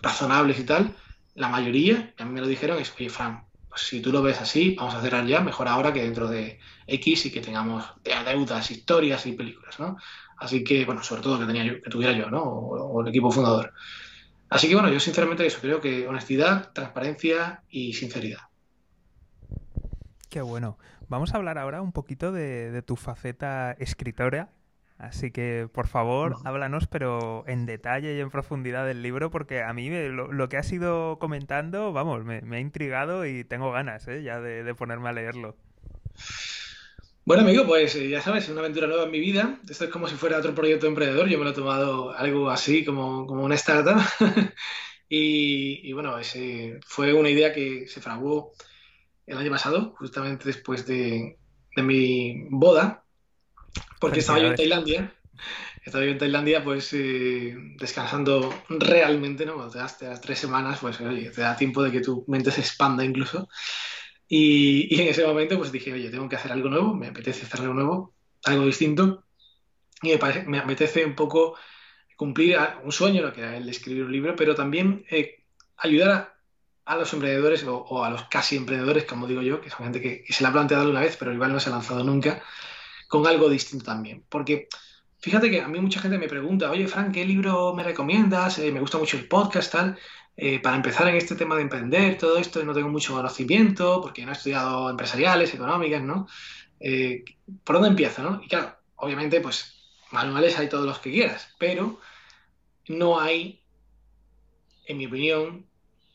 razonables 0.00 0.60
y 0.60 0.64
tal, 0.64 0.94
la 1.34 1.48
mayoría, 1.48 2.14
a 2.18 2.24
mí 2.24 2.32
me 2.32 2.40
lo 2.40 2.46
dijeron, 2.46 2.78
es, 2.78 2.92
oye, 2.96 3.10
Fran, 3.10 3.45
si 3.76 4.00
tú 4.00 4.12
lo 4.12 4.22
ves 4.22 4.40
así, 4.40 4.74
vamos 4.74 4.94
a 4.94 5.00
cerrar 5.00 5.26
ya, 5.26 5.40
mejor 5.40 5.68
ahora 5.68 5.92
que 5.92 6.02
dentro 6.02 6.28
de 6.28 6.58
X 6.86 7.26
y 7.26 7.30
que 7.30 7.40
tengamos 7.40 7.84
deudas, 8.02 8.70
historias 8.70 9.26
y 9.26 9.32
películas, 9.32 9.78
¿no? 9.78 9.96
Así 10.38 10.64
que, 10.64 10.84
bueno, 10.84 11.02
sobre 11.02 11.22
todo 11.22 11.38
que, 11.38 11.46
tenía 11.46 11.64
que 11.64 11.90
tuviera 11.90 12.12
yo, 12.12 12.30
¿no? 12.30 12.42
O, 12.42 13.02
el 13.02 13.08
equipo 13.08 13.30
fundador. 13.30 13.72
Así 14.48 14.68
que, 14.68 14.74
bueno, 14.74 14.90
yo 14.90 15.00
sinceramente 15.00 15.46
eso, 15.46 15.60
creo 15.60 15.80
que 15.80 16.06
honestidad, 16.06 16.72
transparencia 16.72 17.62
y 17.68 17.92
sinceridad. 17.94 18.40
Qué 20.28 20.40
bueno. 20.40 20.78
Vamos 21.08 21.34
a 21.34 21.36
hablar 21.36 21.58
ahora 21.58 21.82
un 21.82 21.92
poquito 21.92 22.32
de 22.32 22.82
tu 22.82 22.96
faceta 22.96 23.72
escritora 23.78 24.50
Así 24.98 25.30
que, 25.30 25.68
por 25.70 25.88
favor, 25.88 26.36
háblanos, 26.44 26.86
pero 26.86 27.44
en 27.46 27.66
detalle 27.66 28.16
y 28.16 28.20
en 28.20 28.30
profundidad 28.30 28.86
del 28.86 29.02
libro, 29.02 29.30
porque 29.30 29.62
a 29.62 29.72
mí 29.74 29.90
lo, 29.90 30.48
que 30.48 30.56
has 30.56 30.72
ido 30.72 31.18
comentando, 31.18 31.92
vamos, 31.92 32.24
me, 32.24 32.40
ha 32.56 32.60
intrigado 32.60 33.26
y 33.26 33.44
tengo 33.44 33.70
ganas 33.72 34.08
¿eh? 34.08 34.22
ya 34.22 34.40
de, 34.40 34.74
ponerme 34.74 35.10
a 35.10 35.12
leerlo. 35.12 35.54
Bueno, 37.26 37.42
amigo, 37.42 37.66
pues 37.66 37.94
eh, 37.96 38.08
ya 38.08 38.22
sabes, 38.22 38.44
es 38.44 38.50
una 38.50 38.60
aventura 38.60 38.86
nueva 38.86 39.04
en 39.04 39.10
mi 39.10 39.20
vida. 39.20 39.58
Esto 39.68 39.84
es 39.84 39.90
como 39.90 40.08
si 40.08 40.14
fuera 40.14 40.38
otro 40.38 40.54
proyecto 40.54 40.86
emprendedor. 40.86 41.28
Yo 41.28 41.38
me 41.38 41.44
lo 41.44 41.50
he 41.50 41.54
tomado 41.54 42.12
algo 42.12 42.48
así, 42.48 42.82
como, 42.84 43.26
como 43.26 43.44
una 43.44 43.56
startup. 43.56 44.00
y, 45.10 45.92
bueno, 45.92 46.16
ese 46.18 46.80
fue 46.86 47.12
una 47.12 47.28
idea 47.28 47.52
que 47.52 47.86
se 47.88 48.00
fraguó 48.00 48.52
el 49.26 49.36
año 49.36 49.50
pasado, 49.50 49.94
justamente 49.98 50.44
después 50.46 50.86
de, 50.86 51.36
de 51.74 51.82
mi 51.82 52.46
boda 52.48 53.05
porque 54.00 54.20
estaba 54.20 54.38
yo 54.38 54.48
en 54.48 54.56
Tailandia. 54.56 55.12
Estaba 55.84 56.04
yo 56.04 56.10
en 56.10 56.18
Tailandia, 56.18 56.64
pues 56.64 56.92
eh, 56.94 57.54
descansando 57.78 58.52
realmente, 58.68 59.46
¿no? 59.46 59.54
Cuando 59.54 59.72
te 59.72 59.78
das, 59.78 60.20
tres 60.20 60.38
semanas, 60.38 60.80
pues 60.80 61.00
oye, 61.00 61.30
te 61.30 61.42
da 61.42 61.56
tiempo 61.56 61.80
de 61.82 61.92
que 61.92 62.00
tu 62.00 62.24
mente 62.26 62.50
se 62.50 62.60
expanda 62.60 63.04
incluso. 63.04 63.48
Y, 64.26 64.92
y, 64.92 65.00
en 65.00 65.08
ese 65.08 65.24
momento, 65.24 65.56
pues 65.56 65.70
dije, 65.70 65.92
oye, 65.92 66.10
tengo 66.10 66.28
que 66.28 66.34
hacer 66.34 66.50
algo 66.50 66.68
nuevo, 66.68 66.92
me 66.92 67.06
apetece 67.06 67.46
hacer 67.46 67.60
algo 67.60 67.74
nuevo, 67.74 68.14
algo 68.44 68.66
distinto. 68.66 69.24
Y 70.02 70.08
me, 70.08 70.18
parece, 70.18 70.42
me 70.48 70.58
apetece 70.58 71.04
un 71.04 71.14
poco 71.14 71.56
cumplir 72.16 72.58
un 72.82 72.90
sueño, 72.90 73.22
lo 73.22 73.32
que 73.32 73.42
era 73.42 73.56
el 73.56 73.68
escribir 73.68 74.04
un 74.04 74.12
libro, 74.12 74.34
pero 74.34 74.56
también 74.56 75.04
eh, 75.08 75.44
ayudar 75.76 76.10
a, 76.10 76.34
a, 76.84 76.96
los 76.96 77.12
emprendedores 77.12 77.64
o, 77.64 78.04
a 78.04 78.10
los 78.10 78.24
casi 78.24 78.56
emprendedores, 78.56 79.04
como 79.04 79.28
digo 79.28 79.42
yo, 79.42 79.60
que 79.60 79.70
son 79.70 79.84
gente 79.84 80.00
que, 80.00 80.24
que 80.24 80.32
se 80.32 80.42
la 80.42 80.48
ha 80.48 80.52
planteado 80.52 80.90
una 80.90 81.00
vez, 81.00 81.16
pero 81.16 81.32
igual 81.32 81.52
no 81.52 81.60
se 81.60 81.68
ha 81.68 81.72
lanzado 81.72 82.02
nunca 82.02 82.42
con 83.08 83.26
algo 83.26 83.48
distinto 83.48 83.84
también. 83.84 84.24
Porque 84.28 84.68
fíjate 85.18 85.50
que 85.50 85.60
a 85.60 85.68
mí 85.68 85.80
mucha 85.80 86.00
gente 86.00 86.18
me 86.18 86.28
pregunta, 86.28 86.70
oye, 86.70 86.86
Frank, 86.88 87.12
¿qué 87.12 87.24
libro 87.24 87.74
me 87.74 87.82
recomiendas? 87.82 88.58
Eh, 88.58 88.72
me 88.72 88.80
gusta 88.80 88.98
mucho 88.98 89.16
el 89.16 89.28
podcast, 89.28 89.72
tal. 89.72 89.98
Eh, 90.36 90.60
para 90.60 90.76
empezar 90.76 91.08
en 91.08 91.16
este 91.16 91.34
tema 91.34 91.56
de 91.56 91.62
emprender, 91.62 92.18
todo 92.18 92.36
esto, 92.36 92.62
no 92.62 92.74
tengo 92.74 92.90
mucho 92.90 93.14
conocimiento 93.14 94.00
porque 94.02 94.24
no 94.24 94.32
he 94.32 94.34
estudiado 94.34 94.90
empresariales, 94.90 95.54
económicas, 95.54 96.02
¿no? 96.02 96.26
Eh, 96.78 97.24
¿Por 97.64 97.76
dónde 97.76 97.88
empiezo, 97.90 98.22
no? 98.22 98.42
Y 98.42 98.48
claro, 98.48 98.76
obviamente, 98.96 99.40
pues 99.40 99.74
manuales 100.10 100.58
hay 100.58 100.68
todos 100.68 100.84
los 100.84 100.98
que 100.98 101.10
quieras, 101.10 101.54
pero 101.58 102.00
no 102.88 103.18
hay, 103.18 103.62
en 104.86 104.98
mi 104.98 105.06
opinión, 105.06 105.66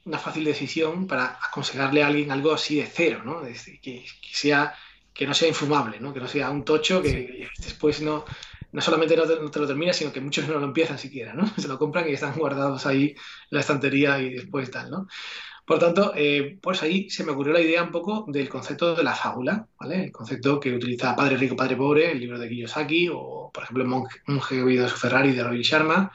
una 0.05 0.19
fácil 0.19 0.43
decisión 0.43 1.07
para 1.07 1.39
aconsejarle 1.41 2.03
a 2.03 2.07
alguien 2.07 2.31
algo 2.31 2.53
así 2.53 2.75
de 2.75 2.85
cero, 2.85 3.21
¿no? 3.23 3.41
que, 3.81 4.05
sea, 4.31 4.75
que 5.21 5.27
no 5.27 5.35
sea 5.35 5.49
infumable, 5.49 5.99
¿no? 5.99 6.11
Que 6.15 6.19
no 6.19 6.27
sea 6.27 6.49
un 6.49 6.65
tocho 6.65 6.99
que 6.99 7.47
después 7.59 8.01
no, 8.01 8.25
no 8.71 8.81
solamente 8.81 9.15
no 9.15 9.51
te, 9.51 9.59
lo 9.59 9.67
termina, 9.67 9.93
sino 9.93 10.11
que 10.11 10.19
muchos 10.19 10.47
no 10.47 10.57
lo 10.57 10.65
empiezan 10.65 10.97
siquiera, 10.97 11.35
¿no? 11.35 11.45
Se 11.57 11.67
lo 11.67 11.77
compran 11.77 12.09
y 12.09 12.13
están 12.13 12.33
guardados 12.33 12.87
ahí 12.87 13.09
en 13.09 13.15
la 13.51 13.59
estantería 13.59 14.17
y 14.17 14.33
después 14.33 14.71
tal, 14.71 14.89
¿no? 14.89 15.05
Por 15.63 15.77
tanto, 15.77 16.13
eh, 16.15 16.57
pues 16.59 16.81
ahí 16.81 17.07
se 17.11 17.23
me 17.23 17.33
ocurrió 17.33 17.53
la 17.53 17.61
idea 17.61 17.83
un 17.83 17.91
poco 17.91 18.25
del 18.29 18.49
concepto 18.49 18.95
de 18.95 19.03
la 19.03 19.13
fábula, 19.13 19.67
¿vale? 19.79 20.05
El 20.05 20.11
concepto 20.11 20.59
que 20.59 20.73
utiliza 20.73 21.15
Padre 21.15 21.37
Rico, 21.37 21.55
Padre 21.55 21.75
Pobre, 21.75 22.13
el 22.13 22.19
libro 22.19 22.39
de 22.39 22.49
Kiyosaki, 22.49 23.09
o 23.13 23.51
por 23.53 23.63
ejemplo, 23.63 23.85
Monje 24.25 24.63
oído 24.63 24.89
su 24.89 24.97
Ferrari 24.97 25.33
de 25.33 25.43
Robin 25.43 25.61
Sharma, 25.61 26.11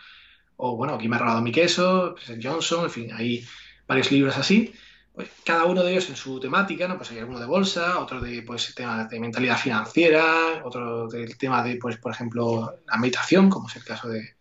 o 0.56 0.76
bueno, 0.76 0.94
aquí 0.94 1.06
me 1.06 1.14
ha 1.14 1.20
robado 1.20 1.42
mi 1.42 1.52
queso, 1.52 2.16
Johnson, 2.42 2.86
en 2.86 2.90
fin, 2.90 3.12
hay 3.12 3.46
varios 3.86 4.10
libros 4.10 4.36
así. 4.36 4.74
Pues 5.16 5.30
cada 5.44 5.64
uno 5.64 5.82
de 5.82 5.90
ellos 5.90 6.08
en 6.10 6.14
su 6.16 6.38
temática, 6.38 6.86
¿no? 6.86 6.96
Pues 6.96 7.10
hay 7.10 7.18
alguno 7.18 7.40
de 7.40 7.46
bolsa, 7.46 7.98
otro 7.98 8.20
de 8.20 8.42
pues 8.42 8.72
tema 8.74 9.06
de 9.06 9.18
mentalidad 9.18 9.58
financiera, 9.58 10.62
otro 10.62 11.08
del 11.08 11.36
tema 11.36 11.64
de, 11.64 11.76
pues, 11.76 11.96
por 11.96 12.12
ejemplo, 12.12 12.80
la 12.86 12.96
meditación, 12.98 13.50
como 13.50 13.68
es 13.68 13.76
el 13.76 13.84
caso 13.84 14.08
de, 14.08 14.36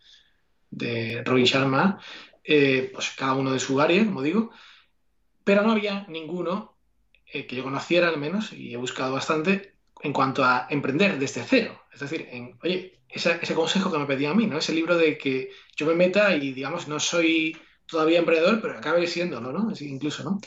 de 0.70 1.24
Robin 1.24 1.46
Sharma, 1.46 1.98
eh, 2.44 2.90
pues 2.94 3.10
cada 3.16 3.32
uno 3.32 3.52
de 3.52 3.58
su 3.58 3.80
área, 3.80 4.04
como 4.04 4.22
digo 4.22 4.52
pero 5.46 5.62
no 5.62 5.70
había 5.70 6.04
ninguno 6.08 6.76
eh, 7.24 7.46
que 7.46 7.54
yo 7.54 7.62
conociera 7.62 8.08
al 8.08 8.18
menos, 8.18 8.52
y 8.52 8.74
he 8.74 8.76
buscado 8.76 9.12
bastante, 9.12 9.76
en 10.00 10.12
cuanto 10.12 10.44
a 10.44 10.66
emprender 10.68 11.20
desde 11.20 11.44
cero. 11.44 11.80
Es 11.94 12.00
decir, 12.00 12.28
en, 12.32 12.58
oye, 12.64 12.98
ese, 13.08 13.38
consejo 13.54 13.92
que 13.92 13.98
me 13.98 14.06
pedía 14.06 14.30
a 14.30 14.34
mí, 14.34 14.48
¿no? 14.48 14.58
Ese 14.58 14.74
libro 14.74 14.98
de 14.98 15.16
que 15.16 15.50
yo 15.76 15.86
me 15.86 15.94
meta 15.94 16.34
y, 16.34 16.52
digamos, 16.52 16.88
no 16.88 16.98
soy 16.98 17.56
todavía 17.86 18.18
emprendedor, 18.18 18.60
pero 18.60 18.78
acabe 18.78 19.06
siéndolo, 19.06 19.52
¿no? 19.52 19.72
incluso, 19.80 20.24
¿no? 20.24 20.40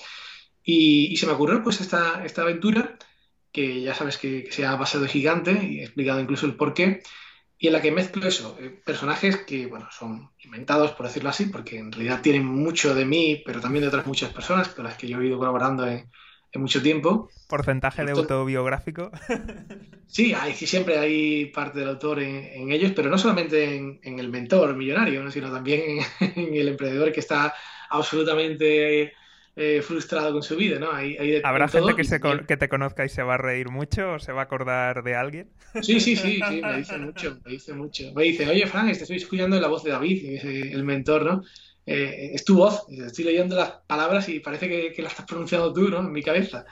Y, 0.63 1.15
se 1.17 1.25
me 1.25 1.33
ocurrió, 1.33 1.63
pues, 1.63 1.81
esta, 1.81 2.23
esta 2.25 2.43
aventura, 2.43 2.97
que 3.51 3.81
ya 3.81 3.93
sabes 3.95 4.17
que, 4.17 4.51
se 4.51 4.65
ha 4.65 4.75
basado 4.75 5.07
gigante, 5.07 5.51
y 5.53 5.79
he 5.79 5.83
explicado 5.85 6.19
incluso 6.19 6.45
el 6.45 6.55
porqué, 6.55 7.01
y 7.57 7.67
en 7.67 7.73
la 7.73 7.81
que 7.81 7.91
mezclo 7.91 8.27
eso, 8.27 8.57
eh, 8.59 8.69
personajes 8.85 9.37
que, 9.37 9.65
bueno, 9.67 9.87
son 9.91 10.31
inventados, 10.43 10.91
por 10.91 11.07
decirlo 11.07 11.29
así, 11.29 11.45
porque 11.45 11.77
en 11.77 11.91
realidad 11.91 12.21
tienen 12.21 12.45
mucho 12.45 12.95
de 12.95 13.05
mí, 13.05 13.41
pero 13.45 13.61
también 13.61 13.81
de 13.81 13.89
otras 13.89 14.07
muchas 14.07 14.31
personas 14.31 14.69
con 14.69 14.85
las 14.85 14.97
que 14.97 15.07
yo 15.07 15.19
he 15.19 15.27
ido 15.27 15.37
colaborando 15.37 15.87
en, 15.87 16.09
mucho 16.57 16.81
tiempo. 16.81 17.29
¿Porcentaje 17.47 18.03
de 18.05 18.11
autobiográfico? 18.11 19.11
Sí, 20.11 20.33
hay, 20.33 20.53
siempre 20.53 20.97
hay 20.97 21.45
parte 21.51 21.77
del 21.77 21.89
autor 21.89 22.19
en, 22.19 22.71
ellos, 22.71 22.93
pero 22.95 23.11
no 23.11 23.17
solamente 23.19 23.75
en, 23.75 24.19
el 24.19 24.29
mentor 24.29 24.75
millonario, 24.75 25.29
sino 25.29 25.51
también 25.51 25.99
en, 26.19 26.55
el 26.55 26.69
emprendedor 26.69 27.11
que 27.11 27.19
está 27.19 27.53
absolutamente 27.91 29.13
eh, 29.55 29.81
frustrado 29.83 30.33
con 30.33 30.41
su 30.41 30.55
vida, 30.55 30.79
¿no? 30.79 30.89
¿Habrá 31.43 31.67
gente 31.67 31.93
que, 31.95 32.45
que 32.47 32.57
te 32.57 32.69
conozca 32.69 33.05
y 33.05 33.09
se 33.09 33.21
va 33.21 33.35
a 33.35 33.37
reír 33.37 33.69
mucho 33.69 34.13
o 34.13 34.19
se 34.19 34.31
va 34.31 34.41
a 34.41 34.43
acordar 34.45 35.03
de 35.03 35.15
alguien? 35.15 35.51
Sí, 35.81 35.99
sí, 35.99 36.15
sí, 36.15 36.41
sí, 36.49 36.61
me 36.63 36.77
dice 36.77 36.97
mucho, 36.97 37.37
me 37.45 37.51
dice 37.51 37.73
mucho. 37.73 38.03
Me 38.15 38.23
dice, 38.23 38.49
oye, 38.49 38.65
Frank, 38.65 38.89
estoy 38.89 39.17
escuchando 39.17 39.59
la 39.59 39.67
voz 39.67 39.83
de 39.83 39.91
David, 39.91 40.39
el 40.43 40.83
mentor, 40.83 41.23
¿no? 41.23 41.43
Eh, 41.85 42.31
es 42.33 42.43
tu 42.45 42.57
voz, 42.57 42.85
estoy 42.89 43.25
leyendo 43.25 43.55
las 43.55 43.71
palabras 43.87 44.29
y 44.29 44.39
parece 44.39 44.67
que, 44.69 44.93
que 44.93 45.01
las 45.01 45.13
estás 45.13 45.25
pronunciando 45.25 45.73
tú, 45.73 45.89
¿no? 45.89 45.99
En 45.99 46.11
mi 46.11 46.21
cabeza. 46.21 46.65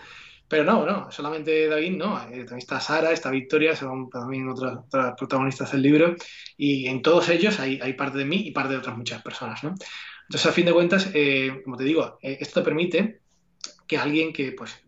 Pero 0.48 0.64
no, 0.64 0.86
no, 0.86 1.12
solamente 1.12 1.68
David, 1.68 1.98
no. 1.98 2.18
Eh, 2.30 2.46
también 2.46 2.58
está 2.60 2.80
Sara, 2.80 3.12
está 3.12 3.30
Victoria, 3.30 3.76
son 3.76 4.10
también 4.10 4.48
otras, 4.48 4.80
protagonistas 5.18 5.72
del 5.74 5.82
libro. 5.82 6.16
Y 6.56 6.88
en 6.88 7.02
todos 7.02 7.28
ellos 7.30 7.60
hay, 7.60 7.80
hay, 7.82 7.94
parte 7.94 8.18
de 8.18 8.26
mí 8.26 8.48
y 8.48 8.52
parte 8.52 8.74
de 8.74 8.80
otras 8.80 8.98
muchas 8.98 9.22
personas, 9.22 9.64
¿no? 9.64 9.76
Entonces, 10.24 10.46
a 10.46 10.54
fin 10.54 10.66
de 10.66 10.74
cuentas, 10.74 11.10
eh, 11.14 11.62
como 11.64 11.78
te 11.78 11.84
digo, 11.84 12.18
eh, 12.22 12.38
esto 12.40 12.64
permite 12.64 13.22
que 13.88 13.98
alguien 13.98 14.32
que 14.34 14.54
pues, 14.54 14.84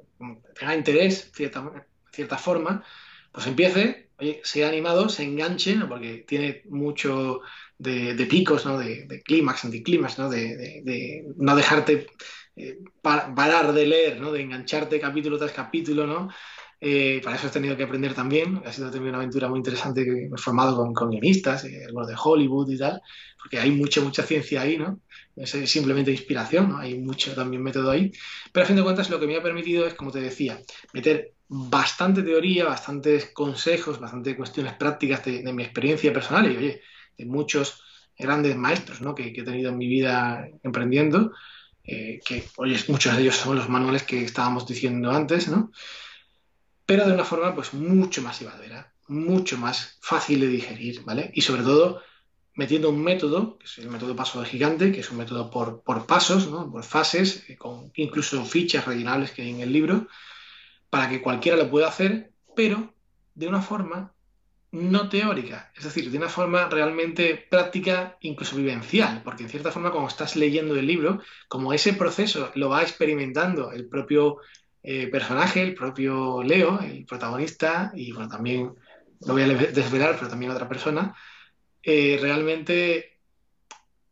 tenga 0.57 0.76
interés, 0.76 1.32
cierta, 1.34 1.88
cierta 2.11 2.38
forma, 2.38 2.84
pues 3.32 3.47
empiece, 3.47 4.09
oye, 4.17 4.41
sea 4.43 4.70
animado, 4.70 5.09
se 5.09 5.24
enganche, 5.24 5.76
porque 5.88 6.26
tiene 6.28 6.61
mucho 6.70 7.41
de, 7.80 8.27
picos, 8.30 8.65
¿no? 8.65 8.77
de, 8.77 9.05
de 9.05 9.21
clímax, 9.21 9.65
anticlímax, 9.65 10.19
¿no? 10.19 10.30
De, 10.30 11.25
no 11.38 11.55
dejarte 11.55 12.07
eh, 12.55 12.77
parar 13.01 13.73
de 13.73 13.88
leer, 13.88 14.19
¿no? 14.19 14.32
de 14.32 14.41
engancharte 14.41 14.99
capítulo 14.99 15.38
tras 15.38 15.53
capítulo, 15.53 16.05
¿no? 16.05 16.30
Eh, 16.82 17.19
para 17.23 17.36
eso 17.36 17.47
he 17.47 17.51
tenido 17.51 17.75
que 17.75 17.84
aprender 17.84 18.13
también. 18.13 18.61
Ha 18.65 18.71
sido 18.71 18.89
también 18.91 19.09
una 19.09 19.17
aventura 19.17 19.49
muy 19.49 19.57
interesante 19.57 20.03
que 20.03 20.11
me 20.11 20.36
he 20.36 20.38
formado 20.38 20.77
con, 20.77 20.93
con 20.93 21.09
guionistas, 21.09 21.63
eh, 21.65 21.88
de 21.88 22.15
Hollywood 22.21 22.69
y 22.69 22.77
tal, 22.77 23.01
porque 23.41 23.59
hay 23.59 23.71
mucha, 23.71 24.01
mucha 24.01 24.23
ciencia 24.23 24.61
ahí, 24.61 24.77
¿no? 24.77 24.99
Es 25.36 25.51
simplemente 25.71 26.11
inspiración, 26.11 26.69
¿no? 26.69 26.77
Hay 26.77 26.99
mucho 26.99 27.34
también 27.34 27.63
método 27.63 27.91
ahí. 27.91 28.11
Pero 28.51 28.63
a 28.63 28.67
fin 28.67 28.75
de 28.75 28.84
cuentas 28.84 29.09
lo 29.09 29.19
que 29.19 29.27
me 29.27 29.38
ha 29.38 29.43
permitido 29.43 29.88
es, 29.88 29.93
como 29.93 30.11
te 30.11 30.19
decía, 30.19 30.59
meter 30.93 31.34
bastante 31.47 32.23
teoría, 32.23 32.65
bastantes 32.65 33.32
consejos, 33.34 33.99
bastantes 33.99 34.36
cuestiones 34.36 34.73
prácticas 34.73 35.23
de, 35.25 35.51
mi 35.53 35.63
experiencia 35.63 36.13
personal 36.13 36.51
y, 36.51 36.57
oye, 36.57 36.82
de 37.20 37.26
muchos 37.26 37.84
grandes 38.17 38.55
maestros 38.55 39.01
¿no? 39.01 39.13
que, 39.13 39.28
he 39.28 39.43
tenido 39.43 39.70
en 39.70 39.78
mi 39.78 39.88
vida 39.88 40.49
emprendiendo, 40.63 41.34
eh, 41.84 42.20
que, 42.26 42.43
oye, 42.57 42.78
muchos 42.88 43.15
de 43.15 43.22
ellos 43.22 43.36
son 43.36 43.55
los 43.55 43.70
manuales 43.70 44.03
que 44.03 44.24
estábamos 44.24 44.65
diciendo 44.65 45.11
antes, 45.11 45.47
¿no? 45.47 45.72
pero 46.89 47.05
de 47.05 47.13
una 47.13 47.24
forma 47.24 47.53
pues 47.53 47.76
mucho 47.76 48.24
más 48.24 48.39
llevadera, 48.39 48.91
mucho 49.07 49.59
más 49.59 49.99
fácil 50.01 50.39
de 50.39 50.47
digerir, 50.47 51.03
¿vale? 51.03 51.30
Y 51.36 51.41
sobre 51.41 51.61
todo 51.61 52.01
metiendo 52.55 52.89
un 52.89 53.03
método, 53.03 53.59
que 53.59 53.65
es 53.65 53.78
el 53.78 53.89
método 53.89 54.15
paso 54.15 54.41
de 54.41 54.47
gigante, 54.47 54.91
que 54.91 55.01
es 55.01 55.11
un 55.11 55.17
método 55.17 55.51
por, 55.51 56.05
pasos, 56.07 56.49
¿no? 56.49 56.72
por 56.72 56.84
fases, 56.84 57.47
eh, 57.47 57.55
con 57.57 57.91
incluso 57.95 58.43
fichas 58.43 58.86
rellenables 58.86 59.30
que 59.32 59.43
hay 59.43 59.51
en 59.51 59.61
el 59.61 59.72
libro, 59.72 60.07
para 60.89 61.07
que 61.09 61.22
cualquiera 61.22 61.57
lo 61.57 61.70
pueda 61.70 61.88
hacer, 61.88 62.32
pero 62.55 62.93
de 63.36 63.47
una 63.47 63.61
forma 63.61 64.11
no 64.72 65.09
teórica, 65.09 65.72
es 65.76 65.84
decir, 65.84 66.11
de 66.11 66.17
una 66.17 66.30
forma 66.30 66.70
realmente 66.70 67.36
práctica, 67.49 68.17
incluso 68.22 68.55
vivencial, 68.55 69.22
porque 69.24 69.43
en 69.43 69.49
cierta 69.49 69.72
forma, 69.72 69.91
como 69.91 70.07
estás 70.07 70.36
leyendo 70.36 70.76
el 70.76 70.86
libro, 70.86 71.22
como 71.47 71.74
ese 71.74 71.93
proceso 71.93 72.51
lo 72.55 72.70
va 72.70 72.84
experimentando 72.84 73.72
el 73.72 73.88
propio 73.88 74.38
eh, 74.84 75.07
personaje, 75.07 75.61
el 75.61 75.74
propio 75.74 76.43
Leo, 76.43 76.80
el 76.82 77.05
protagonista, 77.05 77.91
y 77.95 78.11
bueno, 78.11 78.30
también 78.30 78.74
lo 79.22 79.34
voy 79.34 79.41
a 79.41 79.47
desvelar, 79.47 80.15
pero 80.17 80.30
también 80.30 80.51
otra 80.51 80.70
persona, 80.70 81.15
eh, 81.82 82.17
realmente 82.22 83.18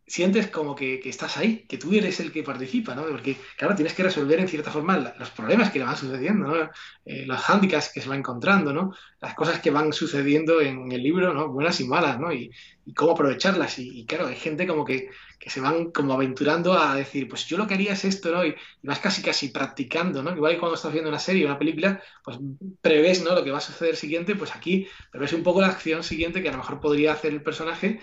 sientes 0.08 0.48
como 0.48 0.74
que, 0.74 1.02
estás 1.04 1.38
ahí, 1.38 1.66
que 1.68 1.78
tú 1.78 1.94
eres 1.94 2.22
el 2.22 2.32
que 2.32 2.42
participa, 2.42 2.96
¿no? 2.96 3.04
Porque, 3.06 3.36
claro, 3.58 3.76
tienes 3.76 3.94
que 3.94 4.04
resolver 4.04 4.40
en 4.40 4.48
cierta 4.48 4.72
forma 4.72 5.14
los 5.20 5.30
problemas 5.32 5.70
que 5.70 5.80
le 5.80 5.86
van 5.86 5.98
sucediendo. 5.98 6.70
Eh, 7.06 7.26
los 7.26 7.42
hándicaps 7.42 7.92
que 7.94 8.00
se 8.00 8.08
va 8.08 8.16
encontrando, 8.16 8.72
¿no? 8.72 8.94
Las 9.20 9.36
cosas 9.36 9.60
que 9.60 9.70
van 9.70 9.92
sucediendo 9.92 10.62
en 10.62 10.90
el 10.94 11.04
libro, 11.04 11.34
¿no? 11.34 11.50
Buenas 11.50 11.82
y 11.82 11.88
malas, 11.88 12.20
¿no? 12.20 12.32
Y, 12.32 12.52
cómo 12.96 13.12
aprovecharlas. 13.12 13.80
Y, 13.80 14.06
claro, 14.06 14.28
hay 14.28 14.38
gente 14.38 14.66
como 14.66 14.86
que, 14.86 15.10
se 15.46 15.60
van 15.60 15.92
como 15.92 16.14
aventurando 16.14 16.74
a 16.74 16.96
decir, 16.96 17.28
pues 17.28 17.46
yo 17.46 17.58
lo 17.58 17.68
que 17.68 17.74
haría 17.74 17.94
es 17.94 18.06
esto, 18.06 18.32
¿no? 18.32 18.46
Y, 18.46 18.56
vas 18.84 19.00
casi 19.00 19.22
casi 19.22 19.50
practicando, 19.50 20.24
¿no? 20.24 20.34
Igual 20.34 20.54
que 20.54 20.60
cuando 20.60 20.76
estás 20.76 20.94
viendo 20.94 21.10
una 21.10 21.20
serie 21.20 21.44
o 21.44 21.48
una 21.48 21.60
película, 21.60 22.02
pues 22.24 22.38
prevés, 22.82 23.22
¿no? 23.24 23.36
Lo 23.36 23.44
que 23.44 23.52
va 23.52 23.58
a 23.58 23.62
suceder 23.62 23.98
siguiente, 23.98 24.36
pues 24.38 24.56
aquí 24.56 24.88
prevés 25.12 25.34
un 25.34 25.44
poco 25.44 25.60
la 25.60 25.68
acción 25.68 26.02
siguiente 26.02 26.42
que 26.42 26.48
a 26.48 26.54
lo 26.54 26.60
mejor 26.60 26.80
podría 26.80 27.12
hacer 27.12 27.34
el 27.34 27.44
personaje 27.44 28.00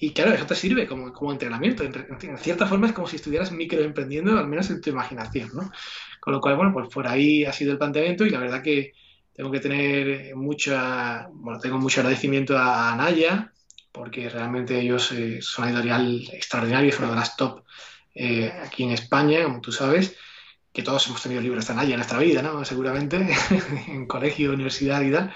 y 0.00 0.12
claro, 0.12 0.32
eso 0.32 0.46
te 0.46 0.54
sirve 0.54 0.86
como, 0.86 1.12
como 1.12 1.32
entrenamiento. 1.32 1.82
En, 1.82 2.38
cierta 2.38 2.66
forma 2.66 2.86
es 2.86 2.92
como 2.92 3.08
si 3.08 3.16
estuvieras 3.16 3.50
microemprendiendo, 3.50 4.38
al 4.38 4.46
menos 4.46 4.70
en 4.70 4.80
tu 4.80 4.90
imaginación, 4.90 5.50
¿no? 5.54 5.72
Con 6.20 6.32
lo 6.34 6.40
cual, 6.40 6.56
bueno, 6.56 6.72
pues 6.72 6.88
por 6.88 7.08
ahí 7.08 7.44
ha 7.44 7.52
sido 7.52 7.72
el 7.72 7.78
planteamiento 7.78 8.24
y 8.24 8.30
la 8.30 8.38
verdad 8.38 8.62
que 8.62 8.92
tengo 9.32 9.50
que 9.50 9.60
tener 9.60 10.36
mucha, 10.36 11.28
bueno, 11.32 11.58
tengo 11.58 11.78
mucho 11.78 12.00
agradecimiento 12.00 12.56
a 12.56 12.92
Anaya, 12.92 13.52
porque 13.90 14.28
realmente 14.28 14.78
ellos 14.80 15.10
eh, 15.12 15.42
son 15.42 15.64
una 15.64 15.72
editorial 15.72 16.28
extraordinaria, 16.32 16.90
es 16.90 16.98
una 16.98 17.10
de 17.10 17.16
las 17.16 17.36
top 17.36 17.64
eh, 18.14 18.52
aquí 18.64 18.84
en 18.84 18.90
España, 18.90 19.44
como 19.44 19.60
tú 19.60 19.72
sabes, 19.72 20.16
que 20.72 20.82
todos 20.82 21.06
hemos 21.08 21.22
tenido 21.22 21.40
libros 21.40 21.66
de 21.66 21.72
Anaya 21.72 21.90
en 21.90 21.96
nuestra 21.96 22.18
vida, 22.18 22.42
¿no? 22.42 22.64
Seguramente, 22.64 23.16
en 23.88 24.06
colegio, 24.06 24.52
universidad 24.52 25.02
y 25.02 25.10
tal. 25.10 25.32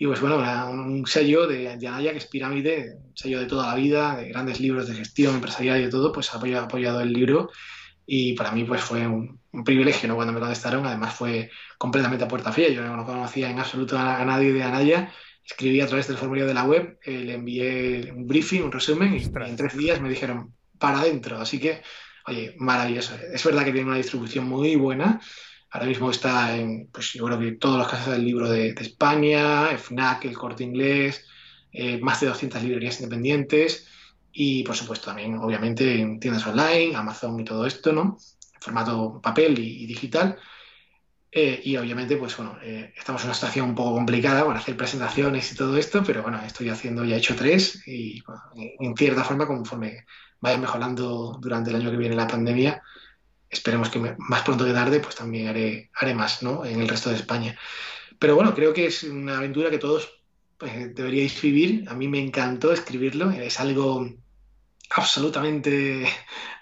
Y 0.00 0.06
pues 0.06 0.18
bueno, 0.18 0.38
un 0.70 1.06
sello 1.06 1.46
de, 1.46 1.76
de, 1.76 1.86
Anaya, 1.86 2.12
que 2.12 2.16
es 2.16 2.26
Pirámide, 2.26 2.96
un 3.04 3.14
sello 3.14 3.38
de 3.38 3.44
toda 3.44 3.66
la 3.66 3.74
vida, 3.74 4.16
de 4.16 4.30
grandes 4.30 4.58
libros 4.58 4.88
de 4.88 4.94
gestión 4.94 5.34
empresarial 5.34 5.78
y 5.78 5.84
de 5.84 5.90
todo, 5.90 6.10
pues 6.10 6.32
ha 6.32 6.38
apoyado, 6.38 7.02
el 7.02 7.12
libro. 7.12 7.50
Y 8.06 8.32
para 8.32 8.50
mí 8.52 8.64
pues 8.64 8.80
fue 8.80 9.06
un, 9.06 9.38
privilegio 9.62 10.08
¿no? 10.08 10.14
cuando 10.14 10.32
me 10.32 10.40
contestaron, 10.40 10.86
además 10.86 11.14
fue 11.14 11.50
completamente 11.76 12.24
a 12.24 12.28
puerta 12.28 12.50
fría, 12.50 12.70
yo 12.70 12.82
no 12.82 13.04
conocía 13.04 13.50
en 13.50 13.58
absoluto 13.58 13.98
a, 13.98 14.24
nadie 14.24 14.54
de 14.54 14.62
Anaya, 14.62 15.12
escribí 15.44 15.82
a 15.82 15.86
través 15.86 16.08
del 16.08 16.16
formulario 16.16 16.48
de 16.48 16.54
la 16.54 16.64
web, 16.64 16.98
eh, 17.04 17.18
le 17.18 17.34
envié 17.34 18.10
un 18.10 18.26
briefing, 18.26 18.62
un 18.62 18.72
resumen 18.72 19.14
y, 19.14 19.24
en 19.24 19.56
tres 19.56 19.76
días 19.76 20.00
me 20.00 20.08
dijeron 20.08 20.54
para 20.78 21.00
adentro, 21.00 21.36
así 21.36 21.60
que, 21.60 21.82
oye, 22.26 22.54
maravilloso, 22.56 23.16
es 23.34 23.44
verdad 23.44 23.66
que 23.66 23.72
tiene 23.72 23.88
una 23.88 23.98
distribución 23.98 24.48
muy 24.48 24.76
buena, 24.76 25.20
Ahora 25.70 25.86
mismo 25.86 26.10
está 26.10 26.56
en, 26.56 26.88
pues 26.92 27.12
yo 27.12 27.24
creo 27.26 27.38
que 27.38 27.52
todos 27.52 27.78
los 27.78 27.88
casos 27.88 28.12
del 28.12 28.24
libro 28.24 28.48
de, 28.50 28.70
España, 28.70 29.68
FNAC, 29.78 30.24
el 30.24 30.36
corte 30.36 30.64
inglés, 30.64 31.24
eh, 31.72 31.98
más 31.98 32.20
de 32.20 32.26
200 32.26 32.62
librerías 32.64 33.00
independientes 33.00 33.86
y, 34.32 34.64
por 34.64 34.74
supuesto, 34.74 35.06
también, 35.06 35.36
obviamente, 35.36 36.00
en 36.00 36.18
tiendas 36.18 36.46
online, 36.46 36.96
Amazon 36.96 37.38
y 37.38 37.44
todo 37.44 37.66
esto, 37.66 37.92
¿no? 37.92 38.18
En 38.54 38.60
formato 38.60 39.20
papel 39.22 39.58
y, 39.58 39.86
digital. 39.86 40.36
Eh, 41.32 41.60
y 41.64 41.76
obviamente, 41.76 42.16
pues 42.16 42.36
bueno, 42.36 42.58
eh, 42.60 42.92
estamos 42.96 43.22
en 43.22 43.28
una 43.28 43.34
situación 43.34 43.68
un 43.68 43.74
poco 43.76 43.94
complicada 43.94 44.44
para 44.44 44.58
hacer 44.58 44.76
presentaciones 44.76 45.52
y 45.52 45.54
todo 45.54 45.76
esto, 45.76 46.02
pero 46.04 46.22
bueno, 46.22 46.42
estoy 46.44 46.68
haciendo, 46.70 47.04
ya 47.04 47.14
he 47.14 47.18
hecho 47.18 47.36
tres 47.36 47.86
y 47.86 48.20
en 48.80 48.96
cierta 48.96 49.22
forma, 49.22 49.46
conforme 49.46 50.04
vaya 50.40 50.58
mejorando 50.58 51.38
durante 51.40 51.70
el 51.70 51.76
año 51.76 51.92
que 51.92 51.96
viene 51.96 52.16
la 52.16 52.26
pandemia, 52.26 52.82
esperemos 53.50 53.90
que 53.90 53.98
más 54.18 54.42
pronto 54.42 54.64
que 54.64 54.72
tarde, 54.72 55.00
pues 55.00 55.16
también 55.16 55.48
haré, 55.48 55.90
haré 55.94 56.14
más, 56.14 56.42
¿no? 56.42 56.64
En 56.64 56.80
el 56.80 56.88
resto 56.88 57.10
de 57.10 57.16
España. 57.16 57.58
Pero 58.18 58.36
bueno, 58.36 58.54
creo 58.54 58.72
que 58.72 58.86
es 58.86 59.02
una 59.02 59.38
aventura 59.38 59.70
que 59.70 59.78
todos 59.78 60.20
pues, 60.56 60.94
deberíais 60.94 61.40
vivir. 61.42 61.84
A 61.88 61.94
mí 61.94 62.06
me 62.08 62.20
encantó 62.20 62.72
escribirlo. 62.72 63.30
Es 63.30 63.58
algo 63.60 64.06
absolutamente 64.90 66.04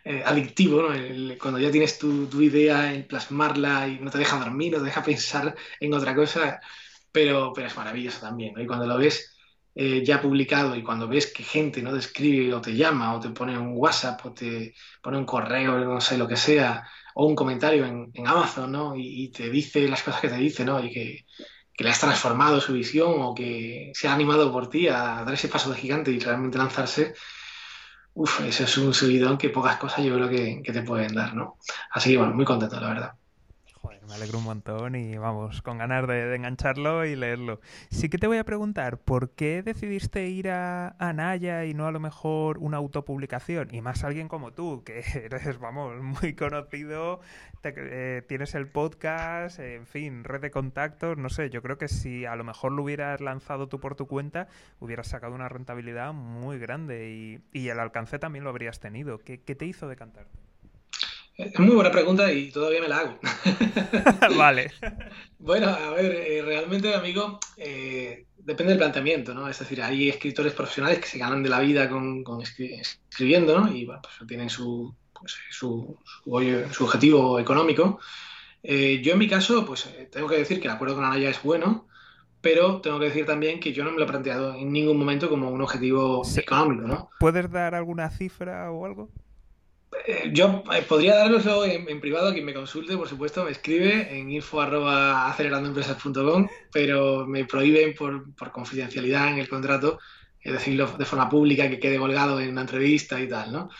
eh, 0.04 0.22
adictivo, 0.24 0.82
¿no? 0.82 1.38
cuando 1.38 1.58
ya 1.58 1.70
tienes 1.70 1.98
tu, 1.98 2.26
tu, 2.26 2.40
idea 2.42 2.92
en 2.92 3.06
plasmarla 3.06 3.88
y 3.88 3.98
no 4.00 4.10
te 4.10 4.18
deja 4.18 4.38
dormir, 4.38 4.72
no 4.72 4.78
te 4.78 4.84
deja 4.84 5.02
pensar 5.02 5.54
en 5.80 5.94
otra 5.94 6.14
cosa, 6.14 6.60
pero, 7.10 7.52
pero 7.54 7.68
es 7.68 7.76
maravilloso 7.76 8.20
también, 8.20 8.54
¿no? 8.54 8.62
Y 8.62 8.66
cuando 8.66 8.86
lo 8.86 8.98
ves 8.98 9.37
eh, 9.80 10.02
ya 10.04 10.20
publicado 10.20 10.74
y 10.74 10.82
cuando 10.82 11.06
ves 11.06 11.32
que 11.32 11.44
gente 11.44 11.80
no 11.82 11.92
te 11.92 12.00
escribe 12.00 12.52
o 12.52 12.60
te 12.60 12.74
llama 12.74 13.14
o 13.14 13.20
te 13.20 13.30
pone 13.30 13.56
un 13.56 13.74
WhatsApp 13.76 14.26
o 14.26 14.32
te 14.32 14.74
pone 15.00 15.18
un 15.18 15.24
correo, 15.24 15.78
no 15.78 16.00
sé, 16.00 16.18
lo 16.18 16.26
que 16.26 16.36
sea, 16.36 16.82
o 17.14 17.26
un 17.26 17.36
comentario 17.36 17.86
en, 17.86 18.26
Amazon, 18.26 18.72
¿no? 18.72 18.94
Y, 18.96 19.30
te 19.30 19.48
dice 19.50 19.86
las 19.88 20.02
cosas 20.02 20.20
que 20.20 20.28
te 20.28 20.36
dice, 20.36 20.64
¿no? 20.64 20.84
Y 20.84 20.90
que, 20.90 21.26
le 21.78 21.90
has 21.90 22.00
transformado 22.00 22.60
su 22.60 22.72
visión 22.72 23.22
o 23.22 23.34
que 23.34 23.92
se 23.94 24.08
ha 24.08 24.14
animado 24.14 24.50
por 24.50 24.68
ti 24.68 24.88
a 24.88 25.22
dar 25.24 25.34
ese 25.34 25.48
paso 25.48 25.70
de 25.70 25.78
gigante 25.78 26.10
y 26.10 26.18
realmente 26.18 26.58
lanzarse, 26.58 27.14
Uf, 28.14 28.40
eso 28.40 28.64
es 28.64 28.78
un 28.78 28.92
subidón 28.92 29.38
que 29.38 29.50
pocas 29.50 29.76
cosas 29.76 30.04
yo 30.04 30.14
creo 30.14 30.28
que, 30.28 30.60
que 30.64 30.72
te 30.72 30.82
pueden 30.82 31.14
dar, 31.14 31.34
¿no? 31.34 31.58
Así 31.92 32.10
que 32.10 32.18
bueno, 32.18 32.34
muy 32.34 32.44
contento, 32.44 32.80
la 32.80 32.88
verdad 32.88 33.12
me 34.08 34.14
alegro 34.14 34.38
un 34.38 34.44
montón 34.44 34.94
y 34.94 35.18
vamos, 35.18 35.60
con 35.60 35.78
ganas 35.78 36.06
de, 36.08 36.34
engancharlo 36.34 37.04
y 37.04 37.14
leerlo. 37.14 37.60
Sí 37.90 38.08
que 38.08 38.16
te 38.16 38.26
voy 38.26 38.38
a 38.38 38.44
preguntar, 38.44 38.98
¿por 38.98 39.30
qué 39.30 39.62
decidiste 39.62 40.28
ir 40.28 40.48
a, 40.48 40.94
Naya 41.14 41.66
y 41.66 41.74
no 41.74 41.86
a 41.86 41.92
lo 41.92 42.00
mejor 42.00 42.58
una 42.58 42.78
autopublicación? 42.78 43.74
Y 43.74 43.82
más 43.82 44.04
alguien 44.04 44.28
como 44.28 44.52
tú, 44.52 44.82
que 44.82 45.00
eres, 45.24 45.58
vamos, 45.58 46.02
muy 46.02 46.34
conocido, 46.34 47.20
eh, 47.62 48.22
tienes 48.26 48.54
el 48.54 48.66
podcast, 48.68 49.58
en 49.58 49.86
fin, 49.86 50.24
red 50.24 50.40
de 50.40 50.50
contactos, 50.50 51.18
no 51.18 51.28
sé, 51.28 51.50
yo 51.50 51.60
creo 51.60 51.76
que 51.76 51.88
si 51.88 52.24
a 52.24 52.34
lo 52.34 52.44
mejor 52.44 52.72
lo 52.72 52.84
hubieras 52.84 53.20
lanzado 53.20 53.68
tú 53.68 53.78
por 53.78 53.94
tu 53.94 54.06
cuenta, 54.06 54.48
hubieras 54.80 55.08
sacado 55.08 55.34
una 55.34 55.50
rentabilidad 55.50 56.14
muy 56.14 56.58
grande 56.58 57.10
y, 57.10 57.40
y 57.52 57.68
el 57.68 57.78
alcance 57.78 58.18
también 58.18 58.44
lo 58.44 58.50
habrías 58.50 58.80
tenido. 58.80 59.18
¿Qué, 59.18 59.42
qué 59.42 59.54
te 59.54 59.66
hizo 59.66 59.86
decantarte? 59.86 60.47
Es 61.38 61.56
muy 61.60 61.72
buena 61.72 61.92
pregunta 61.92 62.32
y 62.32 62.50
todavía 62.50 62.80
me 62.80 62.88
la 62.88 62.98
hago. 62.98 63.18
vale. 64.36 64.72
Bueno, 65.40 65.68
a 65.68 65.90
ver, 65.90 66.12
eh, 66.12 66.42
realmente, 66.42 66.92
amigo, 66.92 67.38
eh, 67.56 68.26
depende 68.36 68.72
del 68.72 68.78
planteamiento, 68.78 69.32
¿no? 69.32 69.48
Es 69.48 69.60
decir, 69.60 69.80
hay 69.80 70.08
escritores 70.08 70.52
profesionales 70.52 70.98
que 70.98 71.06
se 71.06 71.16
ganan 71.16 71.44
de 71.44 71.48
la 71.48 71.60
vida 71.60 71.88
con, 71.88 72.24
escribiendo, 72.42 73.58
¿no? 73.58 73.72
Y 73.72 73.86
bueno, 73.86 74.02
pues 74.02 74.26
tienen 74.26 74.50
su, 74.50 74.92
pues, 75.12 75.36
su, 75.50 75.96
objetivo 76.80 77.38
económico. 77.38 78.00
Eh, 78.64 79.00
yo 79.00 79.12
en 79.12 79.18
mi 79.20 79.28
caso, 79.28 79.64
pues 79.64 79.88
tengo 80.10 80.26
que 80.26 80.38
decir 80.38 80.60
que 80.60 80.66
el 80.66 80.74
acuerdo 80.74 80.96
con 80.96 81.04
Anaya 81.04 81.30
es 81.30 81.40
bueno, 81.40 81.86
pero 82.40 82.80
tengo 82.80 82.98
que 82.98 83.06
decir 83.06 83.26
también 83.26 83.60
que 83.60 83.72
yo 83.72 83.84
no 83.84 83.92
me 83.92 83.98
lo 83.98 84.04
he 84.04 84.08
planteado 84.08 84.56
en 84.56 84.72
ningún 84.72 84.98
momento 84.98 85.30
como 85.30 85.48
un 85.50 85.62
objetivo 85.62 86.22
económico, 86.36 86.88
¿no? 86.88 87.10
¿Puedes 87.20 87.48
dar 87.48 87.76
alguna 87.76 88.10
cifra 88.10 88.72
o 88.72 88.84
algo? 88.84 89.08
Eh, 90.06 90.30
yo 90.32 90.62
eh, 90.74 90.82
podría 90.82 91.16
darlo 91.16 91.64
en, 91.64 91.88
en, 91.88 92.00
privado 92.00 92.28
a 92.28 92.32
quien 92.32 92.44
me 92.44 92.54
consulte, 92.54 92.96
por 92.96 93.08
supuesto, 93.08 93.44
me 93.44 93.52
escribe 93.52 94.18
en 94.18 94.30
info.acelerandoempresas.com, 94.30 96.48
pero 96.72 97.26
me 97.26 97.44
prohíben 97.44 97.94
por, 97.94 98.34
por, 98.34 98.50
confidencialidad 98.52 99.28
en 99.28 99.38
el 99.38 99.48
contrato 99.48 99.98
decirlo 100.52 100.86
de 100.86 101.04
forma 101.04 101.28
pública, 101.28 101.68
que 101.68 101.78
quede 101.78 101.98
colgado 101.98 102.40
en 102.40 102.50
una 102.50 102.62
entrevista 102.62 103.20
y 103.20 103.28
tal, 103.28 103.52
¿no? 103.52 103.70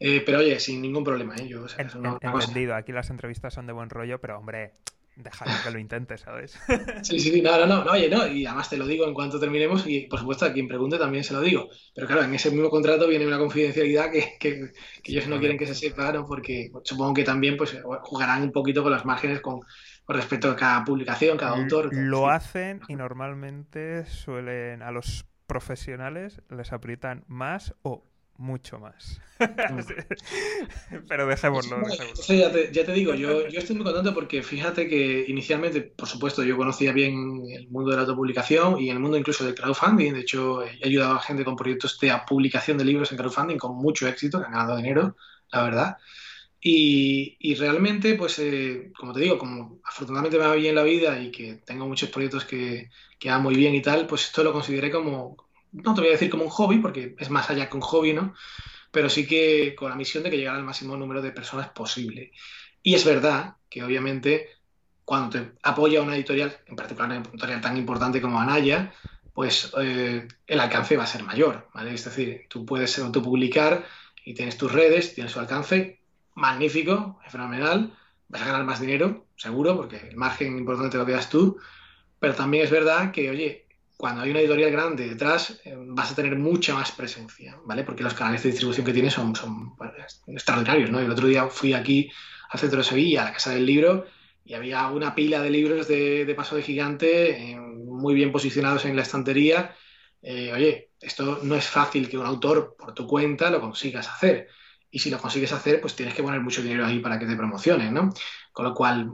Eh, 0.00 0.22
pero 0.24 0.38
oye, 0.38 0.58
sin 0.60 0.80
ningún 0.80 1.04
problema, 1.04 1.34
¿eh? 1.36 1.48
Yo, 1.48 1.64
o 1.64 1.68
sea, 1.68 1.84
Entendido, 1.84 2.74
aquí 2.74 2.92
las 2.92 3.10
entrevistas 3.10 3.54
son 3.54 3.66
de 3.66 3.72
buen 3.72 3.90
rollo, 3.90 4.20
pero 4.20 4.38
hombre, 4.38 4.72
Déjalo 5.20 5.50
que 5.64 5.70
lo 5.72 5.80
intente, 5.80 6.16
¿sabes? 6.16 6.56
Sí, 7.02 7.18
sí, 7.18 7.32
sí, 7.32 7.42
no, 7.42 7.66
no, 7.66 7.84
no, 7.84 7.90
oye, 7.90 8.08
no, 8.08 8.26
y 8.28 8.46
además 8.46 8.70
te 8.70 8.76
lo 8.76 8.86
digo 8.86 9.04
en 9.06 9.14
cuanto 9.14 9.40
terminemos 9.40 9.84
y 9.86 10.06
por 10.06 10.20
supuesto 10.20 10.44
a 10.44 10.52
quien 10.52 10.68
pregunte 10.68 10.96
también 10.96 11.24
se 11.24 11.34
lo 11.34 11.40
digo. 11.40 11.68
Pero 11.94 12.06
claro, 12.06 12.22
en 12.22 12.34
ese 12.34 12.50
mismo 12.52 12.70
contrato 12.70 13.08
viene 13.08 13.26
una 13.26 13.38
confidencialidad 13.38 14.12
que, 14.12 14.36
que, 14.38 14.70
ellos 15.04 15.26
no 15.26 15.40
quieren 15.40 15.58
que 15.58 15.66
se 15.66 15.74
sepa, 15.74 16.12
¿no? 16.12 16.24
Porque 16.24 16.70
supongo 16.84 17.14
que 17.14 17.24
también 17.24 17.56
pues 17.56 17.76
jugarán 18.02 18.42
un 18.42 18.52
poquito 18.52 18.82
con 18.82 18.92
las 18.92 19.04
márgenes 19.04 19.40
con, 19.40 19.60
con 20.04 20.16
respecto 20.16 20.50
a 20.50 20.56
cada 20.56 20.84
publicación, 20.84 21.36
cada 21.36 21.56
autor. 21.56 21.90
Lo 21.92 22.28
hacen 22.28 22.80
y 22.86 22.94
normalmente 22.94 24.06
suelen 24.06 24.82
a 24.82 24.92
los 24.92 25.26
profesionales 25.48 26.42
les 26.50 26.72
aprietan 26.72 27.24
más 27.26 27.74
o 27.82 28.04
mucho 28.38 28.78
más. 28.78 29.20
Pero 31.08 31.26
dejémoslo. 31.26 31.82
ya, 32.28 32.52
te, 32.52 32.72
ya, 32.72 32.84
te, 32.84 32.92
digo, 32.92 33.14
yo, 33.14 33.48
yo, 33.48 33.58
estoy 33.58 33.76
muy 33.76 33.84
contento 33.84 34.14
porque 34.14 34.42
fíjate 34.42 34.88
que 34.88 35.24
inicialmente, 35.28 35.82
por 35.82 36.08
supuesto, 36.08 36.44
yo 36.44 36.56
conocía 36.56 36.92
bien 36.92 37.42
el 37.50 37.68
mundo 37.68 37.90
de 37.90 37.96
la 37.96 38.02
autopublicación 38.02 38.80
y 38.80 38.90
el 38.90 39.00
mundo 39.00 39.16
incluso 39.16 39.44
del 39.44 39.54
crowdfunding. 39.54 40.12
De 40.12 40.20
hecho, 40.20 40.64
he 40.64 40.78
ayudado 40.84 41.16
a 41.16 41.20
gente 41.20 41.44
con 41.44 41.56
proyectos 41.56 41.98
de 41.98 42.12
publicación 42.26 42.78
de 42.78 42.84
libros 42.84 43.10
en 43.10 43.18
crowdfunding 43.18 43.58
con 43.58 43.76
mucho 43.76 44.06
éxito, 44.06 44.38
que 44.38 44.46
han 44.46 44.52
ganado 44.52 44.76
dinero, 44.76 45.16
la 45.52 45.62
verdad. 45.64 45.96
Y, 46.60 47.36
y 47.40 47.54
realmente, 47.56 48.14
pues, 48.14 48.38
eh, 48.38 48.92
como 48.96 49.12
te 49.12 49.20
digo, 49.20 49.38
como 49.38 49.80
afortunadamente 49.84 50.38
me 50.38 50.46
va 50.46 50.54
bien 50.54 50.74
la 50.74 50.82
vida 50.84 51.20
y 51.20 51.30
que 51.30 51.54
tengo 51.64 51.86
muchos 51.86 52.08
proyectos 52.10 52.44
que, 52.44 52.90
que 53.18 53.30
van 53.30 53.42
muy 53.42 53.54
bien 53.54 53.74
y 53.74 53.82
tal, 53.82 54.06
pues 54.06 54.26
esto 54.26 54.42
lo 54.44 54.52
consideré 54.52 54.90
como, 54.90 55.47
no 55.72 55.94
te 55.94 56.00
voy 56.00 56.08
a 56.08 56.12
decir 56.12 56.30
como 56.30 56.44
un 56.44 56.50
hobby, 56.50 56.78
porque 56.78 57.14
es 57.18 57.30
más 57.30 57.50
allá 57.50 57.68
que 57.68 57.76
un 57.76 57.82
hobby, 57.82 58.12
¿no? 58.12 58.34
Pero 58.90 59.08
sí 59.08 59.26
que 59.26 59.74
con 59.74 59.90
la 59.90 59.96
misión 59.96 60.22
de 60.22 60.30
que 60.30 60.38
llegara 60.38 60.58
al 60.58 60.64
máximo 60.64 60.96
número 60.96 61.22
de 61.22 61.32
personas 61.32 61.68
posible. 61.70 62.32
Y 62.82 62.94
es 62.94 63.04
verdad 63.04 63.56
que 63.68 63.82
obviamente 63.82 64.48
cuando 65.04 65.30
te 65.30 65.52
apoya 65.62 66.02
una 66.02 66.16
editorial, 66.16 66.58
en 66.66 66.76
particular 66.76 67.10
una 67.10 67.20
editorial 67.20 67.60
tan 67.60 67.76
importante 67.76 68.20
como 68.20 68.40
Anaya, 68.40 68.92
pues 69.32 69.72
eh, 69.80 70.26
el 70.46 70.60
alcance 70.60 70.96
va 70.96 71.04
a 71.04 71.06
ser 71.06 71.22
mayor, 71.22 71.68
¿vale? 71.72 71.94
Es 71.94 72.04
decir, 72.04 72.46
tú 72.48 72.66
puedes 72.66 72.98
autopublicar 72.98 73.86
y 74.24 74.34
tienes 74.34 74.58
tus 74.58 74.72
redes, 74.72 75.14
tienes 75.14 75.32
su 75.32 75.40
alcance, 75.40 76.00
magnífico, 76.34 77.20
es 77.24 77.32
fenomenal, 77.32 77.96
vas 78.28 78.42
a 78.42 78.46
ganar 78.46 78.64
más 78.64 78.80
dinero, 78.80 79.26
seguro, 79.36 79.76
porque 79.76 79.96
el 80.08 80.16
margen 80.16 80.58
importante 80.58 80.98
lo 80.98 81.06
quedas 81.06 81.30
tú, 81.30 81.58
pero 82.18 82.34
también 82.34 82.64
es 82.64 82.70
verdad 82.70 83.10
que, 83.12 83.30
oye, 83.30 83.67
cuando 83.98 84.22
hay 84.22 84.30
una 84.30 84.38
editorial 84.38 84.70
grande 84.70 85.08
detrás, 85.08 85.60
eh, 85.64 85.74
vas 85.76 86.12
a 86.12 86.14
tener 86.14 86.36
mucha 86.36 86.72
más 86.72 86.92
presencia, 86.92 87.58
¿vale? 87.64 87.82
Porque 87.82 88.04
los 88.04 88.14
canales 88.14 88.44
de 88.44 88.50
distribución 88.50 88.86
que 88.86 88.92
tienes 88.92 89.12
son, 89.12 89.34
son 89.34 89.74
extraordinarios, 90.28 90.88
¿no? 90.88 91.00
El 91.00 91.10
otro 91.10 91.26
día 91.26 91.48
fui 91.48 91.74
aquí 91.74 92.08
al 92.48 92.60
centro 92.60 92.78
de 92.78 92.84
Sevilla, 92.84 93.22
a 93.22 93.24
la 93.24 93.32
Casa 93.32 93.50
del 93.50 93.66
Libro, 93.66 94.06
y 94.44 94.54
había 94.54 94.86
una 94.86 95.16
pila 95.16 95.42
de 95.42 95.50
libros 95.50 95.88
de, 95.88 96.32
paso 96.36 96.54
de 96.54 96.62
gigante 96.62 97.50
eh, 97.50 97.56
muy 97.56 98.14
bien 98.14 98.30
posicionados 98.30 98.84
en 98.84 98.94
la 98.94 99.02
estantería. 99.02 99.74
Eh, 100.22 100.52
oye, 100.54 100.92
esto 101.00 101.40
no 101.42 101.56
es 101.56 101.66
fácil 101.66 102.08
que 102.08 102.18
un 102.18 102.24
autor 102.24 102.76
por 102.78 102.94
tu 102.94 103.04
cuenta 103.04 103.50
lo 103.50 103.60
consigas 103.60 104.08
hacer. 104.08 104.46
Y 104.92 105.00
si 105.00 105.10
lo 105.10 105.18
consigues 105.18 105.52
hacer, 105.52 105.80
pues 105.80 105.96
tienes 105.96 106.14
que 106.14 106.22
poner 106.22 106.40
mucho 106.40 106.62
dinero 106.62 106.86
ahí 106.86 107.00
para 107.00 107.18
que 107.18 107.26
te 107.26 107.34
promocionen, 107.34 107.92
¿no? 107.92 108.10
Con 108.52 108.64
lo 108.64 108.74
cual, 108.74 109.10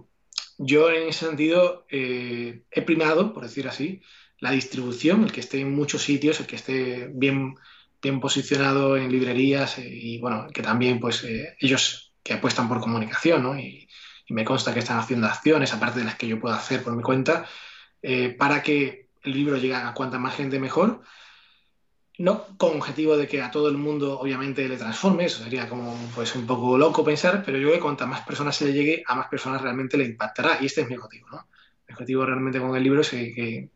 yo 0.58 0.90
en 0.90 1.08
ese 1.08 1.24
sentido 1.24 1.86
he 1.88 2.82
primado, 2.84 3.32
por 3.32 3.42
decir 3.44 3.66
así, 3.66 4.02
la 4.40 4.50
distribución, 4.50 5.24
el 5.24 5.32
que 5.32 5.40
esté 5.40 5.60
en 5.60 5.74
muchos 5.74 6.02
sitios, 6.02 6.40
el 6.40 6.46
que 6.46 6.56
esté 6.56 7.08
bien, 7.12 7.54
bien 8.02 8.20
posicionado 8.20 8.96
en 8.96 9.10
librerías 9.10 9.78
eh, 9.78 9.88
y 9.88 10.18
bueno, 10.18 10.46
que 10.52 10.62
también 10.62 11.00
pues 11.00 11.24
eh, 11.24 11.56
ellos 11.60 12.12
que 12.22 12.34
apuestan 12.34 12.68
por 12.68 12.80
comunicación, 12.80 13.42
¿no? 13.42 13.58
Y, 13.58 13.88
me 14.30 14.42
consta 14.42 14.72
que 14.72 14.80
están 14.80 14.98
haciendo 14.98 15.26
acciones, 15.26 15.74
aparte 15.74 15.98
de 15.98 16.06
las 16.06 16.14
que 16.16 16.26
yo 16.26 16.40
puedo 16.40 16.54
hacer 16.54 16.82
por 16.82 16.96
mi 16.96 17.02
cuenta, 17.02 17.44
eh, 18.00 18.30
para 18.30 18.62
que 18.62 19.08
el 19.22 19.34
libro 19.34 19.58
llegue 19.58 19.74
a 19.74 19.92
cuanta 19.92 20.18
más 20.18 20.34
gente 20.34 20.58
mejor. 20.58 21.02
No 22.16 22.46
con 22.56 22.76
objetivo 22.78 23.18
de 23.18 23.28
que 23.28 23.42
a 23.42 23.50
todo 23.50 23.68
el 23.68 23.76
mundo 23.76 24.18
obviamente 24.18 24.66
le 24.66 24.78
transforme, 24.78 25.26
eso 25.26 25.44
sería 25.44 25.68
como 25.68 25.94
pues 26.14 26.34
un 26.36 26.46
poco 26.46 26.78
loco 26.78 27.04
pensar, 27.04 27.42
pero 27.44 27.58
yo 27.58 27.64
creo 27.68 27.74
que 27.74 27.82
cuanta 27.82 28.06
más 28.06 28.22
personas 28.22 28.56
se 28.56 28.64
le 28.64 28.72
llegue, 28.72 29.04
a 29.06 29.14
más 29.14 29.28
personas 29.28 29.60
realmente 29.60 29.98
le 29.98 30.06
impactará. 30.06 30.56
Y 30.60 30.66
este 30.66 30.80
es 30.80 30.88
mi 30.88 30.96
objetivo, 30.96 31.28
¿no? 31.30 31.46
Mi 31.86 31.92
objetivo 31.92 32.24
realmente 32.24 32.60
con 32.60 32.74
el 32.74 32.82
libro 32.82 33.02
es 33.02 33.10
que 33.10 33.68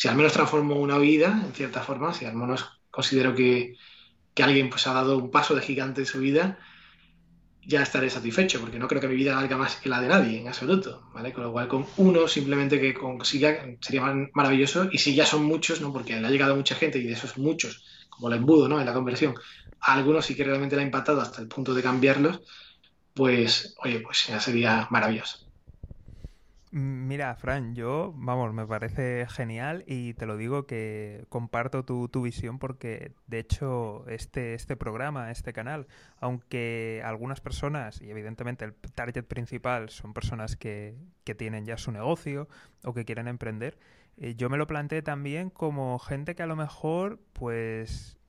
si 0.00 0.08
al 0.08 0.16
menos 0.16 0.32
transformo 0.32 0.76
una 0.76 0.96
vida, 0.96 1.42
en 1.44 1.52
cierta 1.52 1.82
forma, 1.82 2.14
si 2.14 2.24
al 2.24 2.34
menos 2.34 2.64
considero 2.90 3.34
que, 3.34 3.76
alguien 4.42 4.70
pues, 4.70 4.86
ha 4.86 4.94
dado 4.94 5.18
un 5.18 5.30
paso 5.30 5.54
de 5.54 5.60
gigante 5.60 6.00
en 6.00 6.06
su 6.06 6.20
vida, 6.20 6.58
ya 7.66 7.82
estaré 7.82 8.08
satisfecho, 8.08 8.62
porque 8.62 8.78
no 8.78 8.88
creo 8.88 9.02
que 9.02 9.08
mi 9.08 9.14
vida 9.14 9.34
valga 9.34 9.58
más 9.58 9.76
que 9.76 9.90
la 9.90 10.00
de 10.00 10.08
nadie, 10.08 10.40
en 10.40 10.48
absoluto, 10.48 11.10
¿vale? 11.12 11.34
Con 11.34 11.44
lo 11.44 11.52
cual, 11.52 11.68
con 11.68 11.84
uno 11.98 12.26
simplemente 12.28 12.80
que 12.80 12.94
consiga 12.94 13.62
sería 13.82 14.00
maravilloso, 14.32 14.88
y 14.90 14.96
si 14.96 15.14
ya 15.14 15.26
son 15.26 15.44
muchos, 15.44 15.82
¿no? 15.82 15.92
Porque 15.92 16.18
le 16.18 16.26
ha 16.26 16.30
llegado 16.30 16.56
mucha 16.56 16.76
gente, 16.76 16.98
y 16.98 17.02
de 17.02 17.12
esos 17.12 17.36
muchos, 17.36 17.84
como 18.08 18.28
el 18.28 18.38
embudo, 18.38 18.70
¿no? 18.70 18.80
En 18.80 18.86
la 18.86 18.94
conversión, 18.94 19.34
a 19.82 19.92
algunos 19.92 20.24
sí 20.24 20.34
que 20.34 20.44
realmente 20.44 20.76
le 20.76 20.80
ha 20.80 20.86
impactado 20.86 21.20
hasta 21.20 21.42
el 21.42 21.48
punto 21.48 21.74
de 21.74 21.82
cambiarlos, 21.82 22.40
pues, 23.12 23.74
oye, 23.84 24.00
pues 24.00 24.28
ya 24.28 24.40
sería 24.40 24.88
maravilloso. 24.90 25.49
Mira, 26.72 27.34
Fran, 27.34 27.74
yo, 27.74 28.12
vamos, 28.16 28.54
me 28.54 28.64
parece 28.64 29.26
genial 29.28 29.82
y 29.88 30.14
te 30.14 30.24
lo 30.24 30.36
digo 30.36 30.68
que 30.68 31.24
comparto 31.28 31.84
tu, 31.84 32.22
visión 32.22 32.60
porque, 32.60 33.12
de 33.26 33.40
hecho, 33.40 34.06
este, 34.06 34.54
este 34.54 34.76
programa, 34.76 35.32
este 35.32 35.52
canal, 35.52 35.88
aunque 36.20 37.02
algunas 37.04 37.40
personas, 37.40 38.00
y 38.00 38.10
evidentemente 38.10 38.64
el 38.64 38.74
target 38.74 39.24
principal 39.24 39.88
son 39.88 40.14
personas 40.14 40.56
que, 40.56 40.96
que 41.24 41.34
tienen 41.34 41.66
ya 41.66 41.76
su 41.76 41.90
negocio 41.90 42.48
o 42.84 42.94
que 42.94 43.04
quieren 43.04 43.26
emprender, 43.26 43.76
eh, 44.16 44.36
yo 44.36 44.48
me 44.48 44.56
lo 44.56 44.68
planteé 44.68 45.02
también 45.02 45.50
como 45.50 45.98
gente 45.98 46.36
que 46.36 46.44
a 46.44 46.46
lo 46.46 46.54
mejor, 46.54 47.18
pues, 47.32 48.19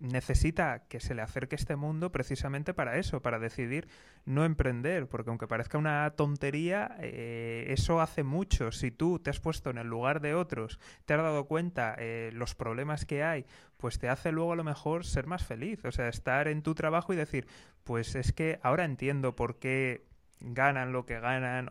necesita 0.00 0.84
que 0.88 0.98
se 0.98 1.14
le 1.14 1.22
acerque 1.22 1.54
este 1.54 1.76
mundo 1.76 2.10
precisamente 2.10 2.74
para 2.74 2.96
eso, 2.96 3.20
para 3.20 3.38
decidir 3.38 3.86
no 4.24 4.44
emprender, 4.44 5.06
porque 5.08 5.30
aunque 5.30 5.46
parezca 5.46 5.78
una 5.78 6.10
tontería, 6.16 6.96
eh, 7.00 7.66
eso 7.68 8.00
hace 8.00 8.22
mucho. 8.22 8.72
Si 8.72 8.90
tú 8.90 9.18
te 9.18 9.30
has 9.30 9.40
puesto 9.40 9.70
en 9.70 9.78
el 9.78 9.86
lugar 9.86 10.20
de 10.20 10.34
otros, 10.34 10.80
te 11.04 11.14
has 11.14 11.22
dado 11.22 11.44
cuenta 11.44 11.94
eh, 11.98 12.30
los 12.32 12.54
problemas 12.54 13.04
que 13.04 13.22
hay, 13.22 13.44
pues 13.76 13.98
te 13.98 14.08
hace 14.08 14.32
luego 14.32 14.52
a 14.52 14.56
lo 14.56 14.64
mejor 14.64 15.04
ser 15.04 15.26
más 15.26 15.44
feliz, 15.44 15.84
o 15.84 15.92
sea, 15.92 16.08
estar 16.08 16.48
en 16.48 16.62
tu 16.62 16.74
trabajo 16.74 17.12
y 17.12 17.16
decir, 17.16 17.46
pues 17.84 18.14
es 18.14 18.32
que 18.32 18.58
ahora 18.62 18.84
entiendo 18.84 19.36
por 19.36 19.58
qué 19.58 20.06
ganan 20.40 20.92
lo 20.92 21.04
que 21.04 21.20
ganan 21.20 21.70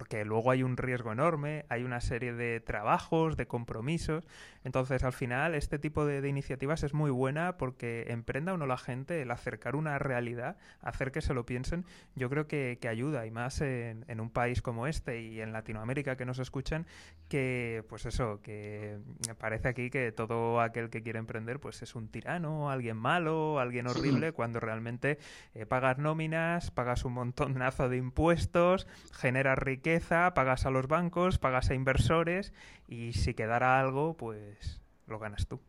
porque 0.00 0.24
luego 0.24 0.50
hay 0.50 0.62
un 0.62 0.78
riesgo 0.78 1.12
enorme, 1.12 1.66
hay 1.68 1.84
una 1.84 2.00
serie 2.00 2.32
de 2.32 2.58
trabajos, 2.60 3.36
de 3.36 3.46
compromisos. 3.46 4.26
Entonces, 4.64 5.04
al 5.04 5.12
final, 5.12 5.54
este 5.54 5.78
tipo 5.78 6.06
de, 6.06 6.26
iniciativas 6.26 6.82
es 6.84 6.94
muy 6.94 7.10
buena 7.10 7.58
porque 7.58 8.06
emprenda 8.08 8.54
o 8.54 8.56
no 8.56 8.64
la 8.64 8.78
gente 8.78 9.20
el 9.20 9.30
acercar 9.30 9.76
una 9.76 9.98
realidad, 9.98 10.56
hacer 10.80 11.12
que 11.12 11.20
se 11.20 11.34
lo 11.34 11.44
piensen, 11.44 11.84
yo 12.14 12.30
creo 12.30 12.46
que, 12.46 12.78
ayuda, 12.88 13.26
y 13.26 13.30
más 13.30 13.60
en, 13.60 14.20
un 14.20 14.30
país 14.30 14.62
como 14.62 14.86
este 14.86 15.20
y 15.20 15.42
en 15.42 15.52
Latinoamérica 15.52 16.16
que 16.16 16.24
nos 16.24 16.38
escuchan, 16.38 16.86
que, 17.28 17.84
pues 17.90 18.06
eso, 18.06 18.40
que 18.40 19.00
parece 19.38 19.68
aquí 19.68 19.90
que 19.90 20.12
todo 20.12 20.62
aquel 20.62 20.88
que 20.88 21.02
quiere 21.02 21.18
emprender, 21.18 21.60
pues 21.60 21.82
es 21.82 21.94
un 21.94 22.08
tirano, 22.08 22.70
alguien 22.70 22.96
malo, 22.96 23.60
alguien 23.60 23.86
horrible, 23.86 24.32
cuando 24.32 24.60
realmente 24.60 25.18
eh, 25.52 25.66
pagas 25.66 25.98
nóminas, 25.98 26.70
pagas 26.70 27.04
un 27.04 27.12
montonazo 27.12 27.90
de 27.90 27.98
impuestos, 27.98 28.86
generas 29.12 29.58
riqueza, 29.58 29.89
pagas 30.34 30.66
a 30.66 30.70
los 30.70 30.86
bancos, 30.86 31.38
pagas 31.38 31.70
a 31.70 31.74
inversores 31.74 32.52
y 32.86 33.12
si 33.14 33.34
quedara 33.34 33.80
algo, 33.80 34.16
pues 34.16 34.80
lo 35.06 35.18
ganas 35.18 35.46
tú. 35.46 35.60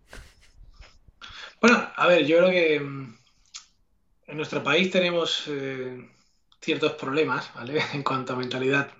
Bueno, 1.59 1.91
a 1.95 2.07
ver, 2.07 2.25
yo 2.25 2.37
creo 2.37 2.49
que 2.49 2.79
mm, 2.79 3.17
en 4.27 4.37
nuestro 4.37 4.63
país 4.63 4.91
tenemos 4.91 5.45
eh, 5.47 6.09
ciertos 6.59 6.93
problemas, 6.93 7.51
¿vale? 7.53 7.81
En 7.93 8.03
cuanto 8.03 8.33
a 8.33 8.35
mentalidad. 8.37 8.91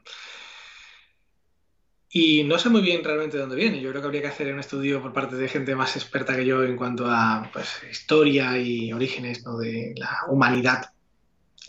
Y 2.13 2.43
no 2.43 2.59
sé 2.59 2.69
muy 2.69 2.81
bien 2.81 3.03
realmente 3.03 3.37
de 3.37 3.41
dónde 3.41 3.55
viene. 3.55 3.79
Yo 3.79 3.89
creo 3.89 4.01
que 4.01 4.07
habría 4.07 4.21
que 4.21 4.27
hacer 4.27 4.53
un 4.53 4.59
estudio 4.59 5.01
por 5.01 5.13
parte 5.13 5.37
de 5.37 5.47
gente 5.47 5.75
más 5.75 5.95
experta 5.95 6.35
que 6.35 6.45
yo 6.45 6.61
en 6.63 6.75
cuanto 6.75 7.05
a 7.09 7.49
pues, 7.53 7.81
historia 7.89 8.57
y 8.57 8.91
orígenes 8.91 9.43
de 9.43 9.93
la 9.95 10.19
humanidad, 10.27 10.91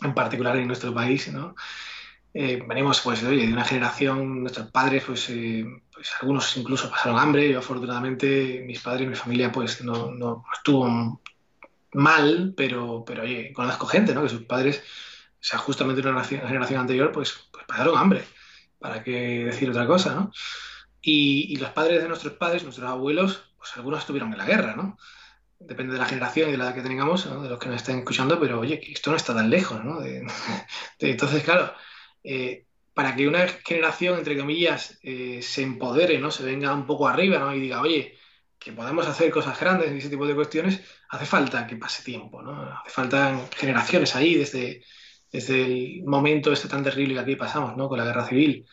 en 0.01 0.13
particular 0.13 0.57
en 0.57 0.67
nuestro 0.67 0.93
país, 0.93 1.31
¿no? 1.31 1.55
Eh, 2.35 2.63
venimos 2.67 2.99
pues 3.01 3.21
de 3.21 3.47
una 3.47 3.63
generación, 3.63 4.41
nuestros 4.41 4.71
padres, 4.71 5.03
pues, 5.05 5.29
eh, 5.29 5.65
pues, 5.93 6.11
algunos 6.19 6.57
incluso 6.57 6.89
pasaron 6.89 7.19
hambre, 7.19 7.51
yo 7.51 7.59
afortunadamente, 7.59 8.63
mis 8.65 8.79
padres, 8.81 9.07
mi 9.07 9.15
familia, 9.15 9.51
pues 9.51 9.83
no, 9.83 10.09
no 10.11 10.43
estuvo 10.51 11.21
mal, 11.93 12.53
pero, 12.57 13.03
pero 13.05 13.21
oye, 13.23 13.53
conozco 13.53 13.85
gente, 13.85 14.15
¿no? 14.15 14.23
Que 14.23 14.29
sus 14.29 14.43
padres, 14.43 14.83
o 15.33 15.43
sea, 15.43 15.59
justamente 15.59 16.01
en 16.01 16.07
una 16.07 16.23
generación 16.23 16.81
anterior, 16.81 17.11
pues, 17.11 17.49
pues 17.51 17.65
pasaron 17.67 17.97
hambre, 17.97 18.25
para 18.79 19.03
qué 19.03 19.45
decir 19.45 19.69
otra 19.69 19.85
cosa, 19.85 20.15
¿no? 20.15 20.31
Y, 21.01 21.53
y, 21.53 21.57
los 21.57 21.69
padres 21.71 22.01
de 22.01 22.07
nuestros 22.07 22.33
padres, 22.33 22.63
nuestros 22.63 22.89
abuelos, 22.89 23.43
pues 23.57 23.75
algunos 23.77 23.99
estuvieron 23.99 24.31
en 24.31 24.39
la 24.39 24.45
guerra, 24.45 24.75
¿no? 24.75 24.97
Depende 25.59 25.93
de 25.93 25.99
la 25.99 26.05
generación 26.05 26.49
y 26.49 26.53
de 26.53 26.57
la 26.57 26.65
edad 26.65 26.75
que 26.75 26.81
tengamos, 26.81 27.25
de 27.25 27.49
los 27.49 27.59
que 27.59 27.67
nos 27.69 27.77
estén 27.77 27.99
escuchando, 27.99 28.39
pero 28.39 28.59
oye, 28.59 28.81
esto 28.91 29.11
no 29.11 29.17
está 29.17 29.35
tan 29.35 29.49
lejos, 29.49 29.83
¿no? 29.83 29.99
entonces, 30.99 31.43
claro, 31.43 31.73
eh, 32.23 32.65
para 32.93 33.15
que 33.15 33.27
una 33.27 33.47
generación, 33.47 34.17
entre 34.17 34.37
comillas, 34.37 34.99
eh, 35.01 35.41
se 35.41 35.63
empodere, 35.63 36.19
¿no? 36.19 36.31
Se 36.31 36.43
venga 36.43 36.73
un 36.73 36.85
poco 36.85 37.07
arriba, 37.07 37.39
¿no? 37.39 37.55
Y 37.55 37.59
diga, 37.59 37.81
oye, 37.81 38.17
que 38.59 38.71
podemos 38.71 39.07
hacer 39.07 39.29
cosas 39.31 39.59
grandes 39.59 39.91
y 39.91 39.97
ese 39.97 40.09
tipo 40.09 40.25
de 40.25 40.35
cuestiones, 40.35 40.81
hace 41.09 41.25
falta 41.25 41.67
que 41.67 41.75
pase 41.75 42.03
tiempo, 42.03 42.41
¿no? 42.41 42.79
Hace 42.79 42.89
falta 42.89 43.47
generaciones 43.57 44.15
ahí 44.15 44.35
desde, 44.35 44.83
desde 45.31 45.65
el 45.65 46.03
momento 46.05 46.51
este 46.51 46.69
tan 46.69 46.83
terrible 46.83 47.15
que 47.15 47.19
aquí 47.19 47.35
pasamos, 47.35 47.75
¿no? 47.75 47.89
Con 47.89 47.97
la 47.97 48.05
guerra 48.05 48.25
civil, 48.25 48.65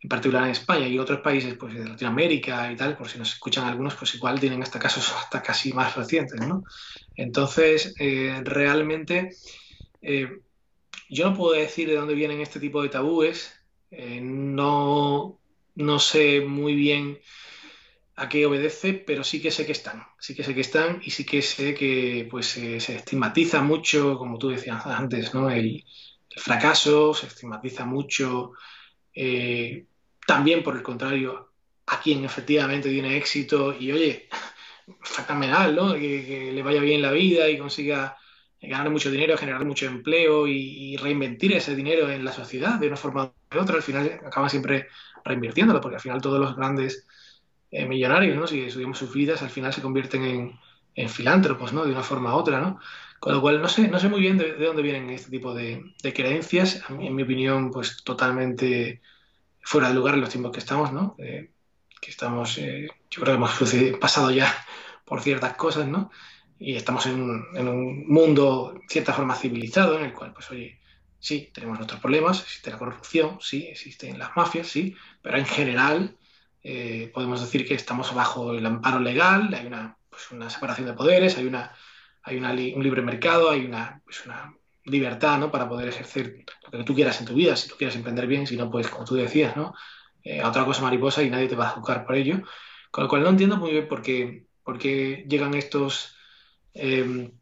en 0.00 0.08
particular 0.08 0.44
en 0.44 0.50
España 0.50 0.88
y 0.88 0.98
otros 0.98 1.20
países, 1.20 1.54
pues 1.54 1.74
de 1.74 1.84
Latinoamérica 1.84 2.70
y 2.72 2.76
tal, 2.76 2.96
por 2.96 3.08
si 3.08 3.18
nos 3.18 3.32
escuchan 3.32 3.64
algunos, 3.64 3.94
pues 3.94 4.14
igual 4.14 4.40
tienen 4.40 4.62
hasta 4.62 4.78
casos 4.78 5.12
hasta 5.18 5.42
casi 5.42 5.72
más 5.72 5.94
recientes, 5.94 6.40
¿no? 6.40 6.64
Entonces, 7.14 7.94
eh, 7.98 8.40
realmente 8.44 9.30
yo 11.08 11.30
no 11.30 11.36
puedo 11.36 11.52
decir 11.52 11.88
de 11.88 11.96
dónde 11.96 12.14
vienen 12.14 12.40
este 12.40 12.60
tipo 12.60 12.82
de 12.82 12.88
tabúes, 12.88 13.52
eh, 13.90 14.20
no, 14.20 15.40
no 15.74 15.98
sé 15.98 16.40
muy 16.40 16.74
bien 16.74 17.18
a 18.16 18.28
qué 18.28 18.46
obedece, 18.46 18.94
pero 18.94 19.22
sí 19.22 19.40
que 19.40 19.50
sé 19.50 19.64
que 19.64 19.72
están, 19.72 20.04
sí 20.18 20.34
que 20.34 20.42
sé 20.42 20.54
que 20.54 20.60
están 20.60 21.00
y 21.04 21.10
sí 21.10 21.24
que 21.24 21.40
sé 21.40 21.74
que 21.74 22.26
pues 22.30 22.46
se 22.48 22.76
estigmatiza 22.76 23.62
mucho, 23.62 24.18
como 24.18 24.38
tú 24.38 24.48
decías 24.48 24.84
antes, 24.86 25.32
¿no? 25.34 25.50
el, 25.50 25.84
fracaso, 26.36 27.14
se 27.14 27.26
estigmatiza 27.26 27.84
mucho, 27.84 28.52
eh, 29.14 29.86
también 30.26 30.62
por 30.62 30.76
el 30.76 30.82
contrario, 30.82 31.52
a 31.86 32.00
quien 32.00 32.24
efectivamente 32.24 32.90
tiene 32.90 33.16
éxito 33.16 33.74
y 33.78 33.92
oye, 33.92 34.28
fenomenal, 35.02 35.74
¿no? 35.74 35.94
Que, 35.94 36.50
le 36.52 36.62
vaya 36.62 36.80
bien 36.80 37.02
la 37.02 37.12
vida 37.12 37.48
y 37.48 37.58
consiga 37.58 38.16
ganar 38.60 38.90
mucho 38.90 39.10
dinero, 39.10 39.36
generar 39.36 39.64
mucho 39.64 39.86
empleo 39.86 40.46
y, 40.46 40.96
reinvertir 40.96 41.52
ese 41.52 41.76
dinero 41.76 42.10
en 42.10 42.24
la 42.24 42.32
sociedad 42.32 42.78
de 42.78 42.88
una 42.88 42.96
forma 42.96 43.32
u 43.54 43.58
otra, 43.58 43.76
al 43.76 43.82
final 43.82 44.20
acaban 44.26 44.50
siempre 44.50 44.88
reinvirtiéndolo, 45.24 45.80
porque 45.80 45.96
al 45.96 46.02
final 46.02 46.20
todos 46.20 46.40
los 46.40 46.56
grandes 46.56 47.06
eh, 47.70 47.86
millonarios, 47.86 48.36
¿no? 48.36 48.46
si 48.46 48.70
subimos 48.70 48.98
sus 48.98 49.12
vidas, 49.12 49.42
al 49.42 49.50
final 49.50 49.72
se 49.72 49.82
convierten 49.82 50.24
en, 50.24 50.58
en, 50.94 51.08
filántropos, 51.08 51.72
¿no? 51.72 51.84
de 51.84 51.92
una 51.92 52.02
forma 52.02 52.34
u 52.34 52.38
otra. 52.38 52.60
¿no? 52.60 52.80
Con 53.20 53.34
lo 53.34 53.40
cual, 53.40 53.60
no 53.60 53.68
sé, 53.68 53.88
no 53.88 53.98
sé 53.98 54.08
muy 54.08 54.20
bien 54.20 54.38
de, 54.38 54.54
dónde 54.54 54.82
vienen 54.82 55.10
este 55.10 55.30
tipo 55.30 55.52
de, 55.52 55.92
creencias, 56.14 56.84
en 56.88 57.14
mi 57.14 57.22
opinión, 57.22 57.70
pues 57.70 58.02
totalmente 58.04 59.00
fuera 59.60 59.88
de 59.88 59.94
lugar 59.94 60.14
en 60.14 60.20
los 60.20 60.30
tiempos 60.30 60.52
que 60.52 60.60
estamos, 60.60 60.92
¿no? 60.92 61.16
Eh, 61.18 61.50
que 62.00 62.10
estamos, 62.10 62.58
eh, 62.58 62.88
yo 63.10 63.22
creo 63.22 63.34
que 63.34 63.36
hemos 63.36 63.98
pasado 64.00 64.30
ya 64.30 64.54
por 65.04 65.20
ciertas 65.20 65.54
cosas, 65.56 65.88
¿no? 65.88 66.10
Y 66.58 66.74
estamos 66.74 67.06
en 67.06 67.20
un, 67.20 68.06
mundo, 68.06 68.74
en 68.74 68.88
cierta 68.88 69.12
forma, 69.12 69.34
civilizado, 69.34 69.98
en 69.98 70.06
el 70.06 70.12
cual, 70.12 70.32
pues, 70.32 70.50
oye, 70.50 70.80
sí, 71.18 71.50
tenemos 71.52 71.78
nuestros 71.78 72.00
problemas, 72.00 72.42
existe 72.42 72.70
la 72.70 72.78
corrupción, 72.78 73.38
sí, 73.40 73.66
existen 73.66 74.18
las 74.18 74.36
mafias, 74.36 74.66
sí, 74.66 74.96
pero 75.22 75.38
en 75.38 75.46
general 75.46 76.16
eh, 76.62 77.10
podemos 77.14 77.40
decir 77.40 77.66
que 77.66 77.74
estamos 77.74 78.12
bajo 78.14 78.54
el 78.54 78.66
amparo 78.66 78.98
legal, 79.00 79.54
hay 79.54 79.66
una, 79.66 79.96
pues, 80.10 80.30
una 80.32 80.50
separación 80.50 80.86
de 80.88 80.94
poderes, 80.94 81.38
hay, 81.38 81.46
una, 81.46 81.74
hay 82.22 82.36
una 82.36 82.50
un 82.50 82.82
libre 82.82 83.02
mercado, 83.02 83.50
hay 83.50 83.64
una, 83.64 84.02
pues, 84.04 84.26
una 84.26 84.54
libertad 84.84 85.38
¿no? 85.38 85.50
para 85.50 85.68
poder 85.68 85.88
ejercer 85.88 86.44
lo 86.64 86.78
que 86.78 86.84
tú 86.84 86.94
quieras 86.94 87.20
en 87.20 87.26
tu 87.26 87.34
vida, 87.34 87.54
si 87.56 87.68
tú 87.68 87.76
quieres 87.76 87.94
emprender 87.96 88.26
bien, 88.26 88.46
si 88.46 88.56
no, 88.56 88.70
pues 88.70 88.88
como 88.88 89.04
tú 89.04 89.14
decías, 89.14 89.56
¿no? 89.56 89.74
Eh, 90.24 90.42
otra 90.42 90.64
cosa 90.64 90.82
mariposa 90.82 91.22
y 91.22 91.30
nadie 91.30 91.48
te 91.48 91.56
va 91.56 91.66
a 91.66 91.70
juzgar 91.70 92.04
por 92.04 92.16
ello. 92.16 92.42
Con 92.90 93.04
lo 93.04 93.10
cual 93.10 93.22
no 93.22 93.28
entiendo 93.28 93.56
muy 93.56 93.70
bien 93.70 93.88
por 93.88 94.02
qué, 94.02 94.46
por 94.62 94.78
qué 94.78 95.24
llegan 95.28 95.54
estos 95.54 96.17
Em, 96.78 97.32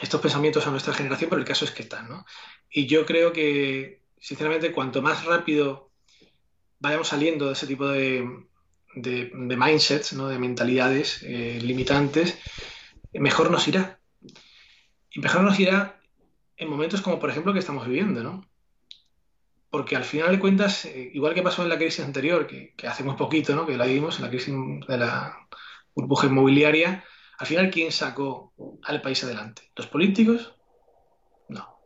estos 0.00 0.20
pensamientos 0.20 0.66
a 0.66 0.70
nuestra 0.70 0.94
generación, 0.94 1.28
pero 1.30 1.40
el 1.40 1.46
caso 1.46 1.64
es 1.64 1.70
que 1.70 1.82
están, 1.82 2.08
¿no? 2.08 2.24
Y 2.70 2.86
yo 2.86 3.06
creo 3.06 3.32
que, 3.32 4.02
sinceramente, 4.18 4.72
cuanto 4.72 5.02
más 5.02 5.24
rápido 5.24 5.90
vayamos 6.78 7.08
saliendo 7.08 7.46
de 7.46 7.52
ese 7.52 7.66
tipo 7.66 7.86
de, 7.88 8.46
mindsets, 8.94 10.12
¿no? 10.14 10.28
de 10.28 10.38
mentalidades 10.38 11.22
eh, 11.22 11.58
limitantes, 11.62 12.38
mejor 13.12 13.50
nos 13.50 13.66
irá. 13.68 13.98
Y 15.10 15.20
mejor 15.20 15.42
nos 15.42 15.58
irá 15.58 16.00
en 16.56 16.68
momentos 16.68 17.00
como, 17.00 17.18
por 17.18 17.30
ejemplo, 17.30 17.52
que 17.52 17.58
estamos 17.58 17.86
viviendo, 17.86 18.22
¿no? 18.22 18.46
Porque 19.70 19.96
al 19.96 20.04
final 20.04 20.30
de 20.30 20.38
cuentas, 20.38 20.84
eh, 20.86 21.10
igual 21.14 21.34
que 21.34 21.42
pasó 21.42 21.62
en 21.62 21.68
la 21.68 21.78
crisis 21.78 22.04
anterior, 22.04 22.46
que, 22.46 22.74
que 22.76 22.86
hace 22.86 23.04
muy 23.04 23.16
poquito, 23.16 23.54
¿no? 23.54 23.66
Que 23.66 23.76
la 23.76 23.86
vimos, 23.86 24.16
en 24.16 24.24
la 24.24 24.30
crisis 24.30 24.54
de 24.86 24.98
la 24.98 25.48
burbuja 25.94 26.26
inmobiliaria, 26.26 27.04
al 27.38 27.46
final, 27.46 27.70
¿quién 27.70 27.92
sacó 27.92 28.52
al 28.82 29.02
país 29.02 29.22
adelante? 29.24 29.70
¿Los 29.76 29.86
políticos? 29.86 30.54
No. 31.48 31.78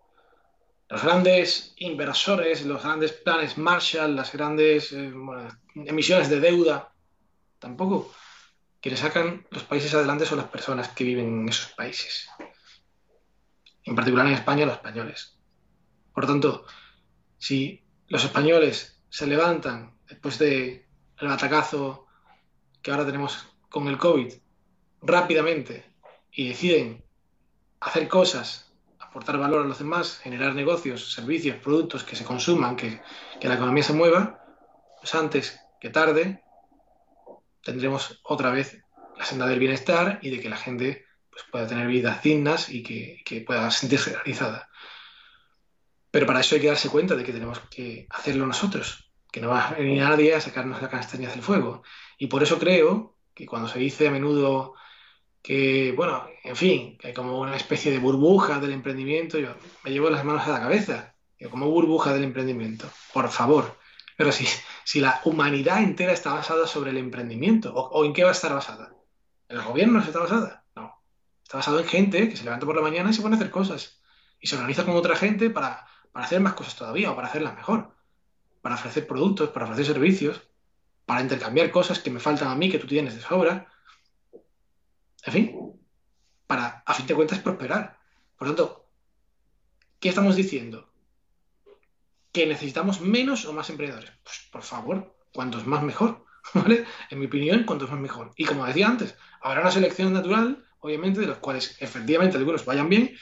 los 0.89 1.03
grandes 1.03 1.75
inversores, 1.77 2.65
los 2.65 2.83
grandes 2.83 3.13
planes 3.13 3.59
Marshall, 3.59 4.17
las 4.17 4.33
grandes 4.33 4.93
eh, 4.93 5.13
emisiones 5.75 6.31
de 6.31 6.41
deuda, 6.41 6.93
tampoco. 7.59 8.13
Quienes 8.81 9.01
sacan 9.01 9.47
los 9.51 9.65
países 9.65 9.93
adelante 9.93 10.25
son 10.25 10.39
las 10.39 10.49
personas 10.49 10.89
que 10.89 11.05
viven 11.05 11.41
en 11.41 11.49
esos 11.49 11.73
países. 11.73 12.29
En 13.85 13.95
particular 13.95 14.27
en 14.27 14.35
España, 14.35 14.65
los 14.65 14.77
españoles. 14.77 15.37
Por 16.15 16.27
tanto, 16.27 16.65
si 17.39 17.85
los 18.09 18.25
españoles 18.25 19.03
se 19.09 19.27
levantan 19.27 19.99
después 20.09 20.39
del 20.39 20.87
atacazo 21.21 22.07
que 22.83 22.91
ahora 22.91 23.05
tenemos 23.05 23.47
con 23.69 23.89
el 23.89 23.99
COVID 23.99 24.33
rápidamente 25.03 25.85
y 26.33 26.49
deciden 26.49 27.05
hacer 27.81 28.09
cosas, 28.09 28.73
aportar 28.99 29.39
valor 29.39 29.65
a 29.65 29.69
los 29.69 29.79
demás, 29.79 30.19
generar 30.19 30.55
negocios, 30.55 31.13
servicios, 31.13 31.57
productos 31.57 32.05
que 32.05 32.17
se 32.17 32.25
consuman, 32.25 32.77
que, 32.77 33.01
la 33.43 33.55
economía 33.55 33.83
se 33.83 33.93
mueva, 33.93 34.45
pues 35.01 35.15
antes 35.15 35.61
que 35.81 35.91
tarde 35.91 36.43
tendremos 37.63 38.21
otra 38.23 38.51
vez 38.51 38.83
la 39.17 39.25
senda 39.25 39.47
del 39.47 39.59
bienestar 39.59 40.19
y 40.23 40.31
de 40.31 40.41
que 40.41 40.49
la 40.49 40.57
gente 40.57 41.07
pues, 41.31 41.45
pueda 41.51 41.67
tener 41.67 41.87
vidas 41.89 42.23
dignas 42.23 42.69
y 42.69 42.83
que, 42.83 43.23
que 43.25 43.41
pueda 43.41 43.71
sentirse 43.71 44.15
realizada. 44.15 44.69
Pero 46.11 46.27
para 46.27 46.41
eso 46.41 46.55
hay 46.55 46.61
que 46.61 46.69
darse 46.69 46.89
cuenta 46.89 47.15
de 47.15 47.25
que 47.25 47.33
tenemos 47.33 47.61
que 47.71 48.07
hacerlo 48.11 48.47
nosotros, 48.47 49.11
que 49.31 49.41
no 49.41 49.51
va 49.51 49.69
a 49.69 49.75
venir 49.75 50.03
nadie 50.03 50.35
a 50.35 50.41
sacarnos 50.41 50.83
la 50.83 50.91
castaña 50.91 51.31
del 51.31 51.43
fuego. 51.43 51.83
Y 52.19 52.27
por 52.27 52.43
eso 52.43 52.59
creo 52.59 53.17
que 53.35 53.47
cuando 53.47 53.69
se 53.69 53.79
dice 53.79 54.09
a 54.09 54.11
menudo 54.11 54.75
que, 55.43 55.93
bueno, 55.97 56.27
en 56.45 56.57
fin, 56.57 56.99
que 56.99 57.15
como 57.15 57.41
una 57.41 57.57
especie 57.57 57.91
de 57.91 57.99
burbuja 57.99 58.61
del 58.61 58.73
emprendimiento, 58.73 59.39
yo 59.39 59.55
me 59.85 59.91
llevo 59.91 60.11
las 60.11 60.25
manos 60.25 60.47
a 60.47 60.53
la 60.53 60.61
cabeza, 60.61 61.15
como 61.51 61.71
burbuja 61.71 62.13
del 62.13 62.25
emprendimiento, 62.25 62.87
por 63.13 63.29
favor. 63.31 63.79
Pero 64.17 64.33
si, 64.33 64.47
si 64.85 65.01
la 65.01 65.21
humanidad 65.25 65.83
entera 65.83 66.13
está 66.13 66.35
basada 66.35 66.67
sobre 66.67 66.91
el 66.91 66.99
emprendimiento, 66.99 67.73
¿o, 67.75 68.05
en 68.05 68.13
qué 68.13 68.23
va 68.23 68.31
a 68.31 68.33
estar 68.33 68.53
basada? 68.53 68.95
¿En 69.49 69.57
los 69.57 69.65
gobiernos 69.65 70.07
está 70.07 70.19
basada? 70.19 70.65
No. 70.77 71.03
Está 71.43 71.57
basado 71.57 71.81
en 71.81 71.87
gente 71.87 72.29
que 72.29 72.37
se 72.37 72.45
levanta 72.45 72.67
por 72.67 72.77
la 72.77 72.83
mañana 72.83 73.11
y 73.11 73.15
se 73.15 73.23
pone 73.23 73.37
a 73.37 73.39
hacer 73.39 73.51
cosas. 73.51 74.03
Y 74.39 74.47
se 74.47 74.57
organiza 74.57 74.85
con 74.85 74.95
otra 74.95 75.17
gente 75.17 75.49
para, 75.49 75.87
para 76.13 76.27
hacer 76.27 76.41
más 76.41 76.53
cosas 76.53 76.77
todavía 76.77 77.11
o 77.11 77.17
para 77.17 77.29
hacerlas 77.29 77.57
mejor. 77.57 77.95
Para 78.61 78.75
ofrecer 78.75 79.07
productos, 79.07 79.49
para 79.49 79.65
ofrecer 79.65 79.87
servicios, 79.87 80.43
para 81.07 81.23
intercambiar 81.23 81.71
cosas 81.71 82.01
que 82.01 82.11
me 82.11 82.21
faltan 82.21 82.49
a 82.49 82.55
mí, 82.55 82.71
que 82.71 82.79
tú 82.79 82.87
tienes 82.87 83.15
de 83.15 83.23
sobra 83.23 83.73
en 85.25 85.33
fin, 85.33 85.81
para, 86.47 86.83
a 86.87 86.95
fin 86.95 87.07
de 87.07 87.15
cuentas, 87.15 87.39
prosperar. 87.41 87.99
Por 88.37 88.49
lo 88.49 88.55
tanto, 88.55 88.89
¿qué 89.99 90.09
estamos 90.09 90.37
diciendo? 90.37 90.91
¿Que 92.33 92.47
necesitamos 92.47 93.01
menos 93.01 93.45
o 93.45 93.53
más 93.53 93.71
emprendedores? 93.71 94.13
Pues 94.23 94.49
por 94.51 94.63
favor, 94.63 95.17
cuantos 95.33 95.67
más 95.67 95.83
mejor, 95.83 96.25
¿vale? 96.55 96.85
En 97.11 97.19
mi 97.19 97.27
opinión, 97.27 97.65
cuantos 97.65 97.91
más 97.91 98.01
mejor. 98.01 98.33
Y 98.37 98.45
como 98.45 98.67
decía 98.67 98.89
antes, 98.89 99.17
habrá 99.41 99.61
una 99.61 99.71
selección 99.71 100.13
natural, 100.13 100.65
obviamente, 100.81 101.21
de 101.21 101.27
los 101.27 101.39
cuales 101.39 101.77
efectivamente 101.81 102.37
algunos 102.37 102.65
vayan 102.65 102.89
bien 102.89 103.17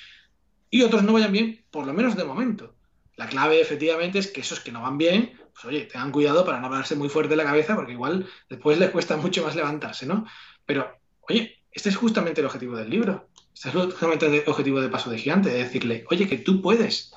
y 0.71 0.83
otros 0.83 1.03
no 1.03 1.13
vayan 1.13 1.33
bien, 1.33 1.65
por 1.71 1.87
lo 1.87 1.93
menos 1.93 2.17
de 2.17 2.25
momento. 2.25 2.77
La 3.17 3.27
clave, 3.27 3.61
efectivamente, 3.61 4.21
es 4.21 4.29
que 4.29 4.43
esos 4.43 4.61
que 4.61 4.71
no 4.71 4.83
van 4.83 4.97
bien, 4.97 5.39
pues 5.53 5.65
oye, 5.65 5.87
tengan 5.87 6.13
cuidado 6.13 6.45
para 6.45 6.61
no 6.61 6.71
darse 6.71 6.95
muy 6.95 7.09
fuerte 7.09 7.35
la 7.35 7.45
cabeza, 7.45 7.75
porque 7.75 7.93
igual 7.93 8.29
después 8.49 8.79
les 8.79 8.91
cuesta 8.91 9.17
mucho 9.19 9.43
más 9.43 9.57
levantarse, 9.57 10.07
¿no? 10.07 10.27
Pero, 10.65 10.97
oye, 11.29 11.58
este 11.79 11.91
es 11.91 11.97
justamente 11.97 12.41
el 12.41 12.47
objetivo 12.49 12.75
del 12.75 12.91
libro. 12.91 13.29
Este 13.55 13.69
es 13.69 13.75
justamente 13.75 14.27
el 14.27 14.43
objetivo 14.49 14.81
de 14.81 14.89
Paso 14.89 15.11
de 15.11 15.19
Gigante, 15.19 15.49
de 15.49 15.63
decirle, 15.63 16.05
oye, 16.11 16.29
que 16.29 16.37
tú 16.37 16.61
puedes, 16.61 17.13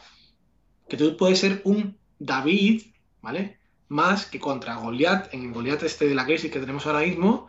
que 0.88 0.97
tú 0.97 1.17
puedes 1.17 1.39
ser 1.39 1.61
un 1.63 1.97
David, 2.19 2.83
¿vale? 3.23 3.57
Más 3.88 4.27
que 4.27 4.39
contra 4.39 4.75
Goliat, 4.75 5.33
en 5.33 5.51
Goliat 5.51 5.81
este 5.81 6.07
de 6.07 6.13
la 6.13 6.25
crisis 6.25 6.51
que 6.51 6.59
tenemos 6.59 6.85
ahora 6.85 6.99
mismo, 6.99 7.47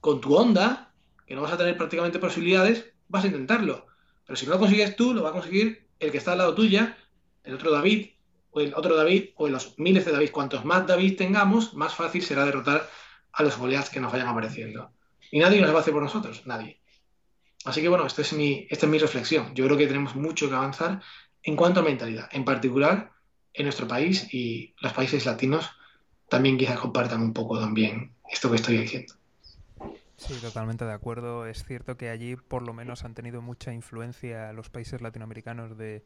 con 0.00 0.20
tu 0.20 0.36
onda, 0.36 0.92
que 1.26 1.34
no 1.34 1.40
vas 1.40 1.54
a 1.54 1.56
tener 1.56 1.78
prácticamente 1.78 2.18
posibilidades, 2.18 2.92
vas 3.08 3.24
a 3.24 3.28
intentarlo. 3.28 3.86
Pero 4.26 4.36
si 4.36 4.44
no 4.44 4.52
lo 4.52 4.58
consigues 4.58 4.96
tú, 4.96 5.14
lo 5.14 5.22
va 5.22 5.30
a 5.30 5.32
conseguir 5.32 5.88
el 6.00 6.10
que 6.10 6.18
está 6.18 6.32
al 6.32 6.38
lado 6.38 6.54
tuya, 6.54 6.98
el 7.44 7.54
otro 7.54 7.70
David, 7.70 8.10
o 8.50 8.60
el 8.60 8.74
otro 8.74 8.94
David, 8.94 9.30
o 9.36 9.48
los 9.48 9.78
miles 9.78 10.04
de 10.04 10.12
David. 10.12 10.32
Cuantos 10.32 10.66
más 10.66 10.86
David 10.86 11.16
tengamos, 11.16 11.72
más 11.72 11.94
fácil 11.94 12.22
será 12.22 12.44
derrotar 12.44 12.86
a 13.32 13.42
los 13.42 13.56
Goliaths 13.56 13.88
que 13.88 14.00
nos 14.00 14.12
vayan 14.12 14.28
apareciendo. 14.28 14.92
Y 15.30 15.38
nadie 15.38 15.60
nos 15.60 15.72
va 15.72 15.78
a 15.78 15.80
hacer 15.80 15.92
por 15.92 16.02
nosotros, 16.02 16.46
nadie. 16.46 16.80
Así 17.64 17.82
que 17.82 17.88
bueno, 17.88 18.06
esta 18.06 18.22
es, 18.22 18.32
mi, 18.32 18.66
esta 18.70 18.86
es 18.86 18.92
mi 18.92 18.98
reflexión. 18.98 19.54
Yo 19.54 19.64
creo 19.66 19.76
que 19.76 19.86
tenemos 19.86 20.16
mucho 20.16 20.48
que 20.48 20.54
avanzar 20.54 21.00
en 21.42 21.56
cuanto 21.56 21.80
a 21.80 21.82
mentalidad, 21.82 22.28
en 22.32 22.44
particular 22.44 23.12
en 23.52 23.64
nuestro 23.64 23.86
país 23.86 24.32
y 24.32 24.74
los 24.80 24.92
países 24.92 25.26
latinos 25.26 25.70
también 26.28 26.56
quizás 26.56 26.78
compartan 26.78 27.20
un 27.20 27.32
poco 27.32 27.58
también 27.58 28.14
esto 28.30 28.48
que 28.48 28.56
estoy 28.56 28.78
diciendo. 28.78 29.14
Sí, 30.16 30.34
totalmente 30.40 30.84
de 30.84 30.92
acuerdo. 30.92 31.46
Es 31.46 31.64
cierto 31.64 31.96
que 31.96 32.10
allí 32.10 32.36
por 32.36 32.62
lo 32.62 32.72
menos 32.72 33.04
han 33.04 33.14
tenido 33.14 33.42
mucha 33.42 33.72
influencia 33.72 34.52
los 34.52 34.68
países 34.68 35.00
latinoamericanos 35.00 35.76
de, 35.76 36.04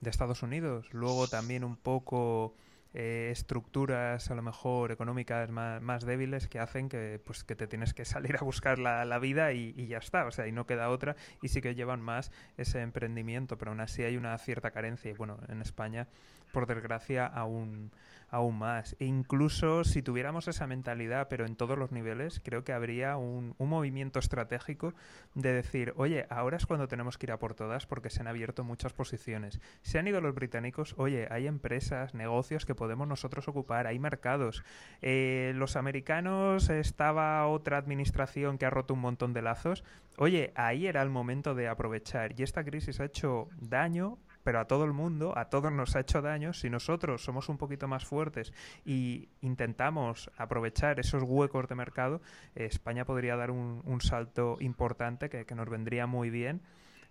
de 0.00 0.10
Estados 0.10 0.42
Unidos. 0.42 0.86
Luego 0.92 1.28
también 1.28 1.64
un 1.64 1.76
poco 1.76 2.54
eh, 2.98 3.28
estructuras 3.30 4.30
a 4.30 4.34
lo 4.34 4.40
mejor 4.40 4.90
económicas 4.90 5.50
más, 5.50 6.06
débiles 6.06 6.48
que 6.48 6.58
hacen 6.58 6.88
que 6.88 7.20
pues 7.22 7.44
que 7.44 7.54
te 7.54 7.66
tienes 7.66 7.92
que 7.92 8.06
salir 8.06 8.36
a 8.40 8.40
buscar 8.42 8.78
la, 8.78 9.04
la 9.04 9.18
vida 9.18 9.52
y, 9.52 9.74
y, 9.76 9.86
ya 9.86 9.98
está, 9.98 10.24
o 10.24 10.30
sea, 10.30 10.46
y 10.46 10.52
no 10.52 10.64
queda 10.64 10.88
otra 10.88 11.14
y 11.42 11.48
sí 11.48 11.60
que 11.60 11.74
llevan 11.74 12.00
más 12.00 12.32
ese 12.56 12.80
emprendimiento, 12.80 13.58
pero 13.58 13.72
aún 13.72 13.80
así 13.80 14.02
hay 14.02 14.16
una 14.16 14.36
cierta 14.38 14.70
carencia 14.70 15.10
y 15.10 15.14
bueno, 15.14 15.38
en 15.48 15.60
España 15.60 16.08
por 16.52 16.66
desgracia 16.66 17.26
aún 17.26 17.90
aún 18.28 18.58
más. 18.58 18.96
E 18.98 19.04
incluso 19.04 19.84
si 19.84 20.02
tuviéramos 20.02 20.48
esa 20.48 20.66
mentalidad, 20.66 21.28
pero 21.28 21.46
en 21.46 21.56
todos 21.56 21.78
los 21.78 21.92
niveles, 21.92 22.40
creo 22.42 22.64
que 22.64 22.72
habría 22.72 23.16
un, 23.16 23.54
movimiento 23.58 24.20
estratégico 24.20 24.94
de 25.34 25.52
decir, 25.52 25.92
oye, 25.96 26.26
ahora 26.30 26.56
es 26.56 26.66
cuando 26.66 26.88
tenemos 26.88 27.18
que 27.18 27.26
ir 27.26 27.32
a 27.32 27.38
por 27.38 27.54
todas 27.54 27.86
porque 27.86 28.10
se 28.10 28.20
han 28.20 28.28
abierto 28.28 28.64
muchas 28.64 28.92
posiciones. 28.92 29.60
Se 29.82 29.98
han 29.98 30.06
ido 30.06 30.20
los 30.20 30.34
británicos, 30.34 30.94
oye, 30.98 31.26
hay 31.30 31.46
empresas, 31.46 32.14
negocios 32.14 32.64
que 32.64 32.74
podemos 32.74 33.08
nosotros 33.08 33.48
ocupar, 33.48 33.86
hay 33.86 33.98
mercados. 33.98 34.64
Eh, 35.02 35.52
los 35.56 35.76
americanos 35.76 36.70
estaba 36.70 37.46
otra 37.48 37.76
administración 37.76 38.56
que 38.56 38.66
ha 38.66 38.70
roto 38.70 38.94
un 38.94 39.00
montón 39.00 39.32
de 39.32 39.42
lazos. 39.42 39.84
Oye, 40.16 40.52
ahí 40.54 40.86
era 40.86 41.02
el 41.02 41.10
momento 41.10 41.54
de 41.54 41.68
aprovechar 41.68 42.38
y 42.38 42.42
esta 42.42 42.64
crisis 42.64 43.00
ha 43.00 43.04
hecho 43.04 43.48
daño 43.60 44.18
pero 44.46 44.60
a 44.60 44.66
todo 44.66 44.84
el 44.84 44.92
mundo, 44.92 45.36
a 45.36 45.46
todos 45.46 45.72
nos 45.72 45.96
ha 45.96 46.00
hecho 46.00 46.22
daño. 46.22 46.52
Si 46.52 46.70
nosotros 46.70 47.24
somos 47.24 47.48
un 47.48 47.58
poquito 47.58 47.88
más 47.88 48.04
fuertes 48.04 48.52
y 48.84 49.28
intentamos 49.40 50.30
aprovechar 50.36 51.00
esos 51.00 51.24
huecos 51.24 51.66
de 51.66 51.74
mercado, 51.74 52.22
España 52.54 53.04
podría 53.04 53.34
dar 53.34 53.50
un, 53.50 54.00
salto 54.00 54.56
importante 54.60 55.28
que, 55.28 55.44
nos 55.56 55.68
vendría 55.68 56.06
muy 56.06 56.30
bien 56.30 56.62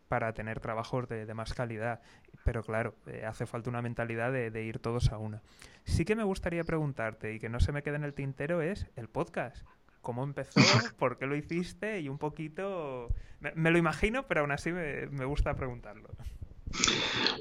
para 0.08 0.32
tener 0.32 0.62
trabajos 0.62 1.10
de, 1.10 1.34
más 1.34 1.54
calidad. 1.54 2.00
Pero 2.46 2.64
claro, 2.64 2.96
eh, 3.06 3.26
hace 3.28 3.46
falta 3.46 3.70
una 3.70 3.82
mentalidad 3.82 4.32
de, 4.32 4.64
ir 4.64 4.80
todos 4.80 5.12
a 5.12 5.18
una. 5.18 5.42
Sí 5.84 6.06
que 6.06 6.16
me 6.16 6.24
gustaría 6.24 6.64
preguntarte, 6.64 7.34
y 7.34 7.42
que 7.42 7.50
no 7.50 7.60
se 7.60 7.74
me 7.74 7.84
quede 7.84 7.98
en 7.98 8.06
el 8.06 8.14
tintero, 8.14 8.62
es 8.62 8.88
el 8.96 9.10
podcast. 9.10 9.62
¿Cómo 10.00 10.24
empezó? 10.24 10.62
¿Por 10.98 11.18
qué 11.18 11.26
lo 11.26 11.36
hiciste? 11.36 12.00
Y 12.00 12.08
un 12.08 12.18
poquito... 12.18 13.10
Me, 13.42 13.72
lo 13.72 13.78
imagino, 13.78 14.26
pero 14.26 14.40
aún 14.40 14.54
así 14.54 14.72
me 14.72 15.26
gusta 15.26 15.54
preguntarlo. 15.54 16.08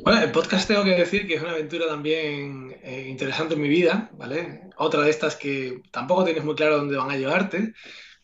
Bueno, 0.02 0.20
el 0.20 0.32
podcast 0.32 0.68
tengo 0.68 0.84
que 0.84 0.90
decir 0.90 1.26
que 1.26 1.34
es 1.34 1.42
una 1.42 1.52
aventura 1.52 1.86
también 1.86 2.76
eh, 2.82 3.06
interesante 3.08 3.54
en 3.54 3.62
mi 3.62 3.68
vida, 3.68 4.10
¿vale? 4.12 4.68
Otra 4.76 5.02
de 5.02 5.10
estas 5.10 5.36
que 5.36 5.80
tampoco 5.90 6.24
tienes 6.24 6.44
muy 6.44 6.54
claro 6.54 6.76
dónde 6.76 6.96
van 6.96 7.10
a 7.10 7.16
llevarte, 7.16 7.72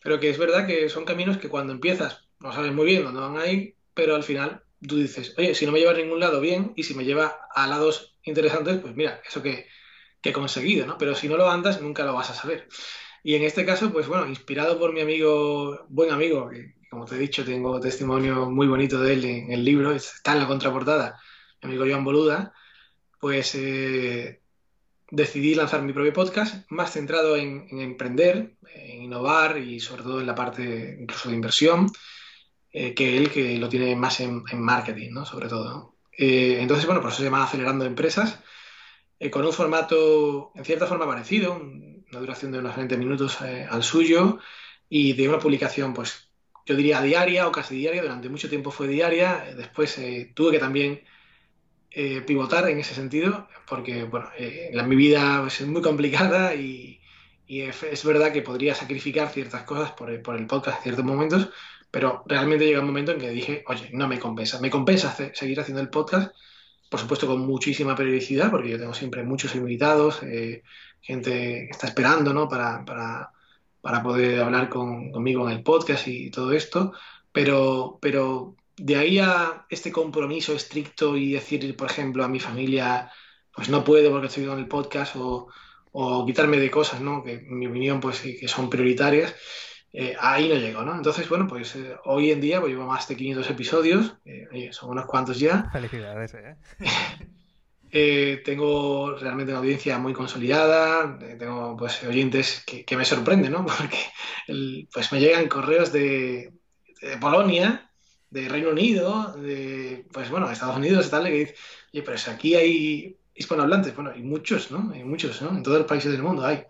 pero 0.03 0.19
que 0.19 0.29
es 0.29 0.37
verdad 0.37 0.67
que 0.67 0.89
son 0.89 1.05
caminos 1.05 1.37
que 1.37 1.49
cuando 1.49 1.73
empiezas 1.73 2.25
no 2.39 2.53
sabes 2.53 2.73
muy 2.73 2.85
bien 2.85 3.03
dónde 3.03 3.19
van 3.19 3.37
a 3.37 3.47
ir, 3.47 3.75
pero 3.93 4.15
al 4.15 4.23
final 4.23 4.63
tú 4.87 4.97
dices, 4.97 5.33
oye, 5.37 5.55
si 5.55 5.65
no 5.65 5.71
me 5.71 5.79
lleva 5.79 5.91
a 5.91 5.95
ningún 5.95 6.19
lado, 6.19 6.41
bien, 6.41 6.73
y 6.75 6.83
si 6.83 6.93
me 6.93 7.05
lleva 7.05 7.47
a 7.53 7.67
lados 7.67 8.15
interesantes, 8.23 8.79
pues 8.79 8.95
mira, 8.95 9.21
eso 9.27 9.41
que, 9.41 9.67
que 10.21 10.29
he 10.29 10.33
conseguido, 10.33 10.85
¿no? 10.85 10.97
Pero 10.97 11.15
si 11.15 11.27
no 11.27 11.37
lo 11.37 11.49
andas, 11.49 11.81
nunca 11.81 12.03
lo 12.03 12.13
vas 12.13 12.31
a 12.31 12.35
saber. 12.35 12.67
Y 13.23 13.35
en 13.35 13.43
este 13.43 13.65
caso, 13.65 13.91
pues 13.91 14.07
bueno, 14.07 14.27
inspirado 14.27 14.79
por 14.79 14.93
mi 14.93 15.01
amigo, 15.01 15.85
buen 15.89 16.11
amigo, 16.11 16.49
como 16.91 17.05
te 17.05 17.15
he 17.15 17.19
dicho, 17.19 17.45
tengo 17.45 17.79
testimonio 17.79 18.49
muy 18.49 18.67
bonito 18.67 18.99
de 18.99 19.13
él 19.13 19.23
en 19.23 19.51
el 19.53 19.63
libro, 19.63 19.93
está 19.93 20.33
en 20.33 20.39
la 20.39 20.47
contraportada, 20.47 21.17
mi 21.61 21.69
amigo 21.69 21.85
Joan 21.89 22.03
Boluda, 22.03 22.53
pues 23.17 23.55
eh, 23.55 24.41
decidí 25.09 25.55
lanzar 25.55 25.83
mi 25.83 25.93
propio 25.93 26.11
podcast, 26.11 26.69
más 26.69 26.91
centrado 26.91 27.37
en, 27.37 27.65
emprender, 27.79 28.57
en 28.75 29.03
innovar 29.03 29.57
y 29.57 29.79
sobre 29.79 30.03
todo 30.03 30.19
en 30.19 30.27
la 30.27 30.35
parte 30.35 30.97
incluso 30.99 31.29
de 31.29 31.35
inversión, 31.35 31.87
eh, 32.73 32.93
que 32.93 33.17
él 33.17 33.31
que 33.31 33.57
lo 33.57 33.69
tiene 33.69 33.95
más 33.95 34.19
en, 34.19 34.43
marketing, 34.53 35.11
¿no? 35.11 35.25
Sobre 35.25 35.47
todo. 35.47 35.95
Eh, 36.17 36.57
entonces, 36.59 36.85
bueno, 36.85 36.99
por 36.99 37.11
eso 37.11 37.19
se 37.19 37.23
llama 37.23 37.43
Acelerando 37.45 37.85
Empresas, 37.85 38.37
con 39.31 39.45
un 39.45 39.53
formato 39.53 40.51
en 40.55 40.65
cierta 40.65 40.87
forma 40.87 41.07
parecido, 41.07 41.53
una 41.55 42.19
duración 42.19 42.51
de 42.51 42.59
unos 42.59 42.75
20 42.75 42.97
minutos 42.97 43.39
al 43.41 43.81
suyo 43.81 44.39
y 44.89 45.13
de 45.13 45.29
una 45.29 45.39
publicación 45.39 45.93
pues 45.93 46.30
yo 46.65 46.75
diría 46.75 47.01
diaria 47.01 47.47
o 47.47 47.51
casi 47.51 47.75
diaria, 47.75 48.01
durante 48.01 48.29
mucho 48.29 48.49
tiempo 48.49 48.71
fue 48.71 48.87
diaria, 48.87 49.53
después 49.55 49.97
eh, 49.97 50.31
tuve 50.33 50.51
que 50.51 50.59
también 50.59 51.01
eh, 51.91 52.21
pivotar 52.21 52.69
en 52.69 52.79
ese 52.79 52.93
sentido, 52.95 53.47
porque 53.67 54.03
bueno, 54.03 54.29
mi 54.87 54.95
vida 54.95 55.45
es 55.45 55.61
muy 55.67 55.81
complicada 55.81 56.55
y, 56.55 56.99
es, 57.47 58.05
verdad 58.05 58.31
que 58.31 58.41
podría 58.41 58.73
sacrificar 58.75 59.29
ciertas 59.29 59.63
cosas 59.63 59.91
por 59.91 60.09
el, 60.09 60.21
podcast 60.21 60.77
en 60.77 60.83
ciertos 60.83 61.03
momentos, 61.03 61.49
pero 61.91 62.23
realmente 62.25 62.65
llega 62.65 62.79
un 62.79 62.87
momento 62.87 63.11
en 63.11 63.19
que 63.19 63.29
dije, 63.29 63.63
oye, 63.67 63.89
no 63.91 64.07
me 64.07 64.19
compensa. 64.19 64.61
Me 64.61 64.69
compensa 64.69 65.13
seguir 65.33 65.59
haciendo 65.59 65.81
el 65.81 65.89
podcast, 65.89 66.33
por 66.89 66.99
supuesto 67.01 67.27
con 67.27 67.41
muchísima 67.41 67.95
periodicidad, 67.95 68.49
porque 68.51 68.69
yo 68.69 68.79
tengo 68.79 68.93
siempre 68.93 69.23
muchos 69.23 69.53
invitados, 69.55 70.23
eh, 70.23 70.63
gente 71.01 71.31
que 71.31 71.67
está 71.71 71.87
esperando 71.87 72.33
¿no? 72.33 72.47
para, 72.47 73.31
para 73.81 74.03
poder 74.03 74.41
hablar 74.41 74.69
con, 74.69 75.11
conmigo 75.11 75.49
en 75.49 75.57
el 75.57 75.63
podcast 75.63 76.07
y 76.07 76.31
todo 76.31 76.53
esto, 76.53 76.93
pero, 77.31 77.99
pero 78.01 78.55
de 78.77 78.95
ahí 78.95 79.19
a 79.19 79.65
este 79.69 79.91
compromiso 79.91 80.53
estricto 80.53 81.17
y 81.17 81.33
decir, 81.33 81.75
por 81.75 81.89
ejemplo, 81.89 82.23
a 82.23 82.29
mi 82.29 82.39
familia, 82.39 83.11
pues 83.53 83.69
no 83.69 83.83
puedo 83.83 84.11
porque 84.11 84.27
estoy 84.27 84.45
con 84.45 84.59
el 84.59 84.67
podcast 84.67 85.15
o, 85.15 85.47
o 85.91 86.25
quitarme 86.25 86.57
de 86.57 86.71
cosas, 86.71 87.01
¿no? 87.01 87.23
Que 87.23 87.33
en 87.33 87.59
mi 87.59 87.67
opinión, 87.67 87.99
pues 87.99 88.21
que 88.21 88.47
son 88.47 88.69
prioritarias 88.69 89.35
eh, 89.93 90.15
ahí 90.19 90.47
no 90.47 90.55
llego, 90.55 90.83
¿no? 90.83 90.95
Entonces, 90.95 91.27
bueno, 91.27 91.47
pues 91.47 91.75
eh, 91.75 91.95
hoy 92.05 92.31
en 92.31 92.39
día 92.39 92.61
pues, 92.61 92.71
llevo 92.71 92.85
más 92.85 93.07
de 93.07 93.15
500 93.17 93.49
episodios, 93.49 94.15
eh, 94.23 94.69
son 94.71 94.91
unos 94.91 95.05
cuantos 95.05 95.37
ya. 95.37 95.69
Felicidades, 95.71 96.33
¿eh? 96.33 96.55
tengo 97.91 99.15
realmente 99.17 99.51
una 99.51 99.59
audiencia 99.59 99.97
muy 99.97 100.13
consolidada, 100.13 101.17
tengo 101.37 101.75
pues 101.77 102.03
oyentes 102.03 102.63
que, 102.65 102.97
me 102.97 103.05
sorprenden, 103.05 103.51
¿no? 103.51 103.65
Porque 103.77 103.97
pues 104.93 105.11
me 105.11 105.19
llegan 105.19 105.47
correos 105.47 105.91
de, 105.91 106.53
Polonia, 107.19 107.91
de 108.29 108.47
Reino 108.47 108.69
Unido, 108.69 109.33
de, 109.33 110.05
pues 110.11 110.29
bueno, 110.29 110.49
Estados 110.49 110.77
Unidos 110.77 111.07
y 111.07 111.09
tal, 111.09 111.25
que 111.25 111.31
dicen, 111.31 111.55
oye, 111.93 112.03
pero 112.03 112.17
aquí 112.31 112.55
hay 112.55 113.17
hispanohablantes, 113.35 113.95
bueno, 113.95 114.11
hay 114.13 114.21
muchos, 114.21 114.71
¿no? 114.71 114.91
Hay 114.93 115.03
muchos, 115.03 115.41
¿no? 115.41 115.49
En 115.49 115.63
todos 115.63 115.79
los 115.79 115.87
países 115.87 116.11
del 116.11 116.23
mundo 116.23 116.45
hay. 116.45 116.63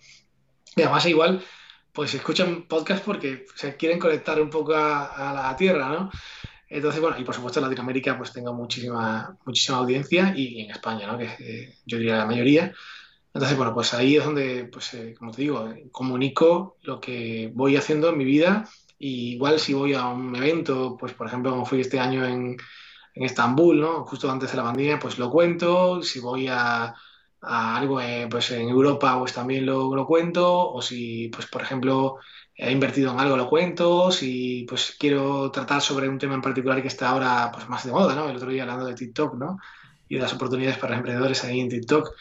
Y 0.76 0.82
además 0.82 1.06
igual 1.06 1.44
pues 1.94 2.14
escuchan 2.14 2.64
podcast 2.64 3.04
porque 3.04 3.46
se 3.56 3.76
quieren 3.76 4.00
conectar 4.00 4.42
un 4.42 4.50
poco 4.50 4.74
a, 4.74 5.34
la 5.34 5.56
tierra, 5.56 5.90
¿no? 5.90 6.12
Entonces, 6.72 7.02
bueno, 7.02 7.18
y 7.20 7.26
por 7.26 7.36
supuesto 7.36 7.60
en 7.60 7.66
Latinoamérica 7.66 8.18
pues 8.18 8.32
tengo 8.32 8.54
muchísima, 8.54 9.38
muchísima 9.46 9.80
audiencia 9.80 10.34
y, 10.36 10.62
en 10.62 10.72
España, 10.72 11.06
¿no? 11.06 11.18
Que 11.18 11.26
eh, 11.26 11.76
yo 11.86 11.98
diría 11.98 12.16
la 12.18 12.26
mayoría. 12.26 12.74
Entonces, 13.34 13.58
bueno, 13.58 13.74
pues 13.74 13.94
ahí 13.94 14.16
es 14.18 14.24
donde, 14.24 14.66
pues, 14.66 14.94
eh, 14.94 15.14
como 15.18 15.32
te 15.32 15.42
digo, 15.42 15.74
comunico 15.92 16.78
lo 16.84 17.00
que 17.02 17.52
voy 17.54 17.76
haciendo 17.76 18.10
en 18.10 18.18
mi 18.18 18.26
vida. 18.26 18.66
Y 18.98 19.34
igual 19.34 19.60
si 19.60 19.74
voy 19.74 19.94
a 19.94 20.08
un 20.08 20.36
evento, 20.36 20.96
pues 20.98 21.14
por 21.14 21.28
ejemplo, 21.28 21.52
como 21.52 21.66
fui 21.66 21.82
este 21.82 22.00
año 22.00 22.26
en, 22.26 22.58
en 23.16 23.24
Estambul, 23.24 23.82
¿no? 23.82 24.06
Justo 24.06 24.32
antes 24.32 24.52
de 24.52 24.58
la 24.58 24.64
pandemia, 24.64 25.00
pues 25.00 25.18
lo 25.20 25.30
cuento. 25.30 26.02
Si 26.04 26.20
voy 26.22 26.48
a, 26.48 26.96
a 27.42 27.78
algo 27.78 28.00
eh, 28.02 28.28
pues 28.30 28.52
en 28.52 28.70
Europa 28.70 29.18
pues 29.20 29.34
también 29.34 29.66
lo, 29.66 29.94
lo, 29.96 30.06
cuento 30.06 30.72
o 30.72 30.82
si 30.82 31.30
pues 31.30 31.48
por 31.48 31.62
ejemplo 31.64 32.18
he 32.62 32.72
invertido 32.72 33.12
en 33.12 33.20
algo 33.20 33.36
lo 33.36 33.50
cuento 33.50 34.12
si 34.12 34.66
pues 34.70 34.96
quiero 35.00 35.50
tratar 35.50 35.82
sobre 35.82 36.08
un 36.08 36.20
tema 36.20 36.36
en 36.36 36.42
particular 36.44 36.80
que 36.80 36.90
está 36.90 37.10
ahora 37.10 37.50
pues 37.52 37.68
más 37.68 37.84
de 37.84 37.92
moda 37.92 38.14
¿no? 38.14 38.30
el 38.30 38.36
otro 38.36 38.52
día 38.52 38.62
hablando 38.62 38.86
de 38.86 38.94
TikTok 38.94 39.34
¿no? 39.36 39.58
y 40.08 40.16
de 40.16 40.22
las 40.22 40.34
oportunidades 40.34 40.78
para 40.78 40.96
emprendedores 40.96 41.44
ahí 41.44 41.60
en 41.60 41.70
TikTok 41.70 42.12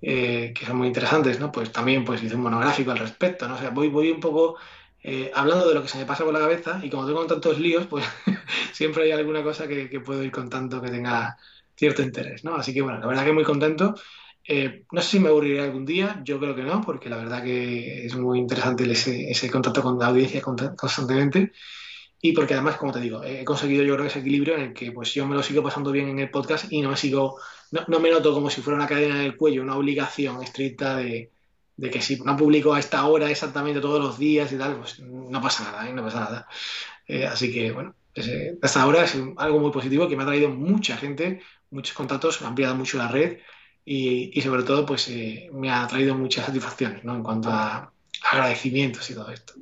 eh, 0.00 0.52
que 0.54 0.64
son 0.64 0.76
muy 0.76 0.86
interesantes 0.86 1.40
¿no? 1.40 1.50
pues 1.50 1.72
también 1.72 2.04
pues 2.04 2.22
hice 2.22 2.36
un 2.36 2.42
monográfico 2.42 2.92
al 2.92 2.98
respecto 2.98 3.48
¿no? 3.48 3.56
o 3.56 3.58
sea 3.58 3.70
voy, 3.70 3.88
voy 3.88 4.12
un 4.12 4.20
poco 4.20 4.58
eh, 5.02 5.32
hablando 5.34 5.68
de 5.68 5.74
lo 5.74 5.82
que 5.82 5.88
se 5.88 5.98
me 5.98 6.06
pasa 6.06 6.24
por 6.24 6.32
la 6.32 6.40
cabeza 6.40 6.78
y 6.84 6.88
como 6.88 7.04
tengo 7.04 7.26
tantos 7.26 7.58
líos 7.58 7.88
pues 7.88 8.04
siempre 8.72 9.02
hay 9.02 9.10
alguna 9.10 9.42
cosa 9.42 9.66
que, 9.66 9.90
que 9.90 9.98
puedo 9.98 10.22
ir 10.22 10.30
contando 10.30 10.80
que 10.80 10.90
tenga 10.90 11.36
cierto 11.74 12.02
interés 12.02 12.44
¿no? 12.44 12.54
así 12.54 12.72
que 12.72 12.80
bueno 12.80 13.00
la 13.00 13.08
verdad 13.08 13.24
que 13.24 13.32
muy 13.32 13.44
contento 13.44 13.96
eh, 14.52 14.84
no 14.90 15.00
sé 15.00 15.10
si 15.10 15.20
me 15.20 15.28
aburriré 15.28 15.60
algún 15.60 15.86
día, 15.86 16.20
yo 16.24 16.40
creo 16.40 16.56
que 16.56 16.64
no, 16.64 16.80
porque 16.80 17.08
la 17.08 17.18
verdad 17.18 17.40
que 17.44 18.04
es 18.04 18.16
muy 18.16 18.40
interesante 18.40 18.82
ese, 18.90 19.48
contacto 19.48 19.80
con 19.80 19.96
la 19.96 20.08
audiencia 20.08 20.42
constantemente. 20.42 21.52
Y 22.20 22.32
porque 22.32 22.54
además, 22.54 22.76
como 22.76 22.90
te 22.92 22.98
digo, 23.00 23.22
he 23.22 23.44
conseguido 23.44 23.84
yo 23.84 23.94
creo 23.94 24.06
ese 24.08 24.18
equilibrio 24.18 24.56
en 24.56 24.62
el 24.62 24.72
que 24.72 24.90
pues 24.90 25.14
yo 25.14 25.24
me 25.24 25.36
lo 25.36 25.44
sigo 25.44 25.62
pasando 25.62 25.92
bien 25.92 26.08
en 26.08 26.18
el 26.18 26.30
podcast 26.30 26.66
y 26.72 26.82
no 26.82 26.90
me 26.90 26.96
sigo, 26.96 27.38
no, 27.70 28.00
me 28.00 28.10
noto 28.10 28.34
como 28.34 28.50
si 28.50 28.60
fuera 28.60 28.76
una 28.76 28.88
cadena 28.88 29.20
en 29.20 29.26
el 29.26 29.36
cuello, 29.36 29.62
una 29.62 29.76
obligación 29.76 30.42
estricta 30.42 30.96
de, 30.96 31.30
que 31.80 32.00
si 32.02 32.16
no 32.20 32.36
publico 32.36 32.74
a 32.74 32.80
esta 32.80 33.06
hora 33.06 33.30
exactamente 33.30 33.80
todos 33.80 34.00
los 34.00 34.18
días 34.18 34.52
y 34.52 34.58
tal, 34.58 34.78
pues 34.78 34.98
no 34.98 35.40
pasa 35.40 35.62
nada, 35.62 35.88
¿eh? 35.88 35.92
no 35.92 36.02
pasa 36.02 36.20
nada. 36.20 36.48
Eh, 37.06 37.24
así 37.24 37.52
que 37.52 37.70
bueno, 37.70 37.94
hasta 38.62 38.82
ahora 38.82 39.04
es 39.04 39.16
algo 39.36 39.60
muy 39.60 39.70
positivo 39.70 40.08
que 40.08 40.16
me 40.16 40.24
ha 40.24 40.26
traído 40.26 40.48
mucha 40.50 40.96
gente, 40.96 41.40
muchos 41.70 41.94
contactos, 41.94 42.40
me 42.40 42.46
ha 42.46 42.48
ampliado 42.50 42.74
mucho 42.74 42.98
la 42.98 43.06
red 43.06 43.38
y, 43.84 44.40
sobre 44.42 44.62
todo 44.62 44.86
pues 44.86 45.08
eh, 45.08 45.50
me 45.52 45.70
ha 45.70 45.86
traído 45.86 46.14
muchas 46.14 46.46
satisfacciones 46.46 47.04
¿no? 47.04 47.14
en 47.14 47.22
cuanto 47.22 47.50
a 47.50 47.92
agradecimientos 48.30 49.10
y 49.10 49.14
todo 49.14 49.30
esto. 49.30 49.54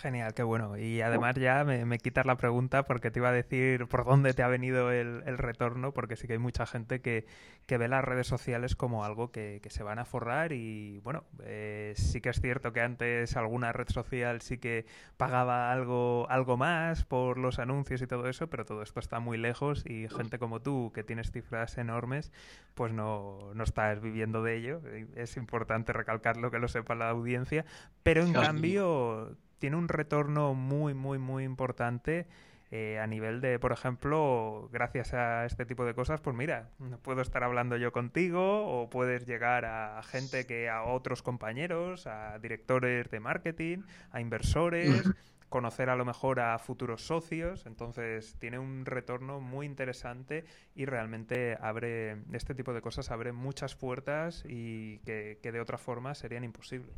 Genial, 0.00 0.32
qué 0.32 0.42
bueno. 0.42 0.78
Y 0.78 1.02
además 1.02 1.34
ya 1.36 1.62
me, 1.62 1.98
quitas 1.98 2.24
la 2.24 2.38
pregunta 2.38 2.84
porque 2.84 3.10
te 3.10 3.18
iba 3.18 3.28
a 3.28 3.32
decir 3.32 3.86
por 3.86 4.06
dónde 4.06 4.32
te 4.32 4.42
ha 4.42 4.48
venido 4.48 4.90
el, 4.90 5.36
retorno, 5.36 5.92
porque 5.92 6.16
sí 6.16 6.26
que 6.26 6.32
hay 6.34 6.38
mucha 6.38 6.64
gente 6.64 7.02
que, 7.02 7.26
ve 7.68 7.86
las 7.86 8.02
redes 8.02 8.26
sociales 8.26 8.76
como 8.76 9.04
algo 9.04 9.30
que, 9.30 9.60
se 9.68 9.82
van 9.82 9.98
a 9.98 10.06
forrar 10.06 10.52
y 10.52 11.00
bueno, 11.00 11.24
eh, 11.44 11.92
sí 11.96 12.22
que 12.22 12.30
es 12.30 12.40
cierto 12.40 12.72
que 12.72 12.80
antes 12.80 13.36
alguna 13.36 13.72
red 13.72 13.88
social 13.88 14.40
sí 14.40 14.56
que 14.56 14.86
pagaba 15.18 15.70
algo, 15.70 16.26
algo 16.30 16.56
más 16.56 17.04
por 17.04 17.36
los 17.36 17.58
anuncios 17.58 18.00
y 18.00 18.06
todo 18.06 18.26
eso, 18.28 18.48
pero 18.48 18.64
todo 18.64 18.82
esto 18.82 19.00
está 19.00 19.20
muy 19.20 19.36
lejos 19.36 19.84
y 19.86 20.08
gente 20.08 20.38
como 20.38 20.62
tú 20.62 20.92
que 20.94 21.04
tienes 21.04 21.30
cifras 21.30 21.76
enormes, 21.76 22.32
pues 22.74 22.94
no, 22.94 23.52
no 23.54 23.64
estás 23.64 24.00
viviendo 24.00 24.42
de 24.42 24.56
ello. 24.56 24.80
Es 25.14 25.36
importante 25.36 25.92
recalcarlo 25.92 26.50
que 26.50 26.58
lo 26.58 26.68
sepa 26.68 26.94
la 26.94 27.10
audiencia, 27.10 27.66
pero 28.02 28.22
en 28.22 28.32
cambio 28.32 29.36
tiene 29.60 29.76
un 29.76 29.88
retorno 29.88 30.54
muy, 30.54 30.94
muy, 30.94 31.18
muy 31.18 31.44
importante 31.44 32.26
eh, 32.72 33.00
a 33.00 33.06
nivel 33.08 33.40
de, 33.40 33.58
por 33.58 33.72
ejemplo, 33.72 34.68
gracias 34.72 35.12
a 35.12 35.44
este 35.44 35.66
tipo 35.66 35.84
de 35.84 35.92
cosas, 35.92 36.20
pues 36.20 36.36
mira, 36.36 36.70
puedo 37.02 37.20
estar 37.20 37.42
hablando 37.42 37.76
yo 37.76 37.90
contigo 37.90 38.64
o 38.66 38.88
puedes 38.88 39.26
llegar 39.26 39.64
a 39.64 40.00
gente 40.04 40.46
que 40.46 40.70
a 40.70 40.84
otros 40.84 41.22
compañeros, 41.22 42.06
a 42.06 42.38
directores 42.38 43.10
de 43.10 43.18
marketing, 43.18 43.78
a 44.12 44.20
inversores, 44.20 45.02
conocer 45.48 45.90
a 45.90 45.96
lo 45.96 46.04
mejor 46.04 46.38
a 46.38 46.56
futuros 46.60 47.02
socios, 47.02 47.66
entonces 47.66 48.36
tiene 48.38 48.60
un 48.60 48.86
retorno 48.86 49.40
muy 49.40 49.66
interesante 49.66 50.44
y 50.76 50.84
realmente 50.84 51.58
abre, 51.60 52.22
este 52.32 52.54
tipo 52.54 52.72
de 52.72 52.80
cosas 52.82 53.10
abre 53.10 53.32
muchas 53.32 53.74
puertas 53.74 54.44
y 54.46 54.98
que, 54.98 55.40
que 55.42 55.50
de 55.50 55.60
otra 55.60 55.76
forma 55.76 56.14
serían 56.14 56.44
imposibles. 56.44 56.94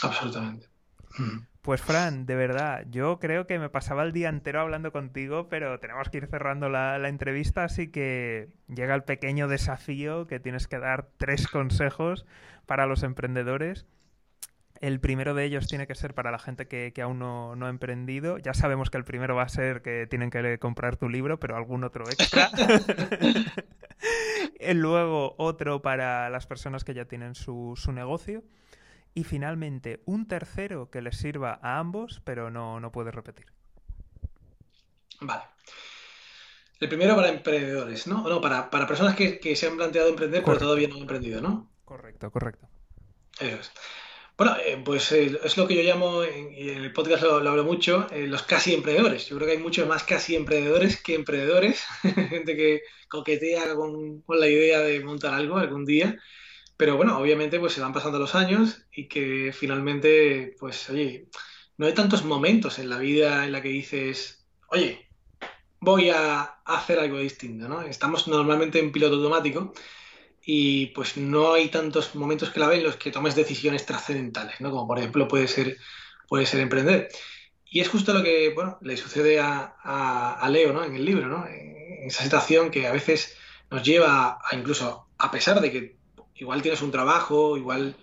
Absolutamente. 0.00 0.68
Pues 1.62 1.80
Fran, 1.80 2.26
de 2.26 2.34
verdad, 2.34 2.84
yo 2.90 3.20
creo 3.20 3.46
que 3.46 3.60
me 3.60 3.70
pasaba 3.70 4.02
el 4.02 4.12
día 4.12 4.28
entero 4.28 4.60
hablando 4.60 4.90
contigo, 4.90 5.48
pero 5.48 5.78
tenemos 5.78 6.08
que 6.08 6.16
ir 6.16 6.26
cerrando 6.26 6.68
la, 6.68 7.08
entrevista, 7.08 7.62
así 7.62 7.86
que 7.86 8.48
llega 8.66 8.96
el 8.96 9.04
pequeño 9.04 9.46
desafío 9.46 10.26
que 10.26 10.40
tienes 10.40 10.66
que 10.66 10.80
dar 10.80 11.06
tres 11.18 11.46
consejos 11.46 12.26
para 12.66 12.86
los 12.86 13.04
emprendedores. 13.04 13.86
El 14.80 14.98
primero 14.98 15.34
de 15.34 15.44
ellos 15.44 15.68
tiene 15.68 15.86
que 15.86 15.94
ser 15.94 16.14
para 16.14 16.32
la 16.32 16.40
gente 16.40 16.66
que, 16.66 16.92
aún 17.00 17.20
no, 17.20 17.54
ha 17.64 17.70
emprendido. 17.70 18.38
Ya 18.38 18.54
sabemos 18.54 18.90
que 18.90 18.98
el 18.98 19.04
primero 19.04 19.36
va 19.36 19.44
a 19.44 19.48
ser 19.48 19.82
que 19.82 20.08
tienen 20.08 20.30
que 20.30 20.58
comprar 20.58 20.96
tu 20.96 21.08
libro, 21.08 21.38
pero 21.38 21.56
algún 21.56 21.84
otro 21.84 22.02
extra. 22.08 22.50
Luego 24.74 25.36
otro 25.38 25.80
para 25.80 26.28
las 26.28 26.48
personas 26.48 26.82
que 26.82 26.94
ya 26.94 27.04
tienen 27.04 27.36
su, 27.36 27.74
su 27.76 27.92
negocio. 27.92 28.42
Y 29.14 29.24
finalmente, 29.24 30.02
un 30.06 30.26
tercero 30.26 30.90
que 30.90 31.02
les 31.02 31.16
sirva 31.16 31.58
a 31.62 31.78
ambos, 31.78 32.22
pero 32.24 32.50
no, 32.50 32.80
no 32.80 32.92
puedes 32.92 33.14
repetir. 33.14 33.46
Vale. 35.20 35.42
El 36.80 36.88
primero 36.88 37.14
para 37.14 37.28
emprendedores, 37.28 38.06
¿no? 38.06 38.28
No, 38.28 38.40
para, 38.40 38.68
personas 38.70 39.14
que, 39.14 39.54
se 39.54 39.66
han 39.66 39.76
planteado 39.76 40.08
emprender, 40.08 40.42
pero 40.44 40.58
todavía 40.58 40.88
no 40.88 40.96
han 40.96 41.02
emprendido, 41.02 41.40
¿no? 41.40 41.70
Correcto, 41.84 42.30
correcto. 42.30 42.66
Eso 43.38 43.56
es. 43.56 43.72
Bueno, 44.36 44.56
eh, 44.66 44.80
pues 44.84 45.12
eh, 45.12 45.38
es 45.44 45.56
lo 45.56 45.68
que 45.68 45.76
yo 45.76 45.82
llamo, 45.82 46.24
y 46.24 46.70
en 46.70 46.82
el 46.82 46.92
podcast 46.92 47.22
lo, 47.22 47.36
hablo 47.36 47.64
mucho, 47.64 48.08
eh, 48.10 48.26
los 48.26 48.42
casi 48.42 48.74
emprendedores. 48.74 49.28
Yo 49.28 49.36
creo 49.36 49.46
que 49.46 49.56
hay 49.56 49.62
muchos 49.62 49.86
más 49.86 50.02
casi 50.02 50.34
emprendedores 50.34 51.00
que 51.00 51.14
emprendedores, 51.14 51.84
gente 52.02 52.56
que 52.56 52.80
coquetea 53.08 53.74
con, 53.76 54.22
con, 54.22 54.40
la 54.40 54.48
idea 54.48 54.80
de 54.80 55.04
montar 55.04 55.34
algo 55.34 55.58
algún 55.58 55.84
día 55.84 56.18
pero 56.82 56.96
bueno, 56.96 57.16
obviamente 57.16 57.60
pues 57.60 57.74
se 57.74 57.80
van 57.80 57.92
pasando 57.92 58.18
los 58.18 58.34
años 58.34 58.86
y 58.92 59.06
que 59.06 59.52
finalmente, 59.56 60.56
pues 60.58 60.90
oye, 60.90 61.28
no 61.76 61.86
hay 61.86 61.94
tantos 61.94 62.24
momentos 62.24 62.80
en 62.80 62.90
la 62.90 62.98
vida 62.98 63.44
en 63.44 63.52
la 63.52 63.62
que 63.62 63.68
dices, 63.68 64.44
oye, 64.66 65.08
voy 65.78 66.10
a 66.10 66.42
hacer 66.64 66.98
algo 66.98 67.20
distinto, 67.20 67.68
¿no? 67.68 67.82
Estamos 67.82 68.26
normalmente 68.26 68.80
en 68.80 68.90
piloto 68.90 69.14
automático 69.14 69.72
y 70.44 70.86
pues 70.86 71.16
no 71.16 71.52
hay 71.52 71.68
tantos 71.68 72.16
momentos 72.16 72.50
que 72.50 72.58
la 72.58 72.66
ven 72.66 72.80
en 72.80 72.86
los 72.86 72.96
que 72.96 73.12
tomes 73.12 73.36
decisiones 73.36 73.86
trascendentales, 73.86 74.60
¿no? 74.60 74.72
Como 74.72 74.88
por 74.88 74.98
ejemplo 74.98 75.28
puede 75.28 75.46
ser, 75.46 75.76
puede 76.26 76.46
ser 76.46 76.58
emprender. 76.58 77.10
Y 77.64 77.78
es 77.78 77.88
justo 77.90 78.12
lo 78.12 78.24
que, 78.24 78.50
bueno, 78.56 78.78
le 78.80 78.96
sucede 78.96 79.38
a, 79.38 79.76
a, 79.84 80.48
Leo, 80.50 80.72
¿no? 80.72 80.82
En 80.82 80.96
el 80.96 81.04
libro, 81.04 81.28
¿no? 81.28 81.46
En 81.46 82.08
esa 82.08 82.24
situación 82.24 82.72
que 82.72 82.88
a 82.88 82.92
veces 82.92 83.36
nos 83.70 83.84
lleva 83.84 84.40
a 84.42 84.56
incluso, 84.56 85.06
a 85.16 85.30
pesar 85.30 85.60
de 85.60 85.70
que 85.70 86.01
igual 86.42 86.60
tienes 86.60 86.82
un 86.82 86.90
trabajo, 86.90 87.56
igual 87.56 87.96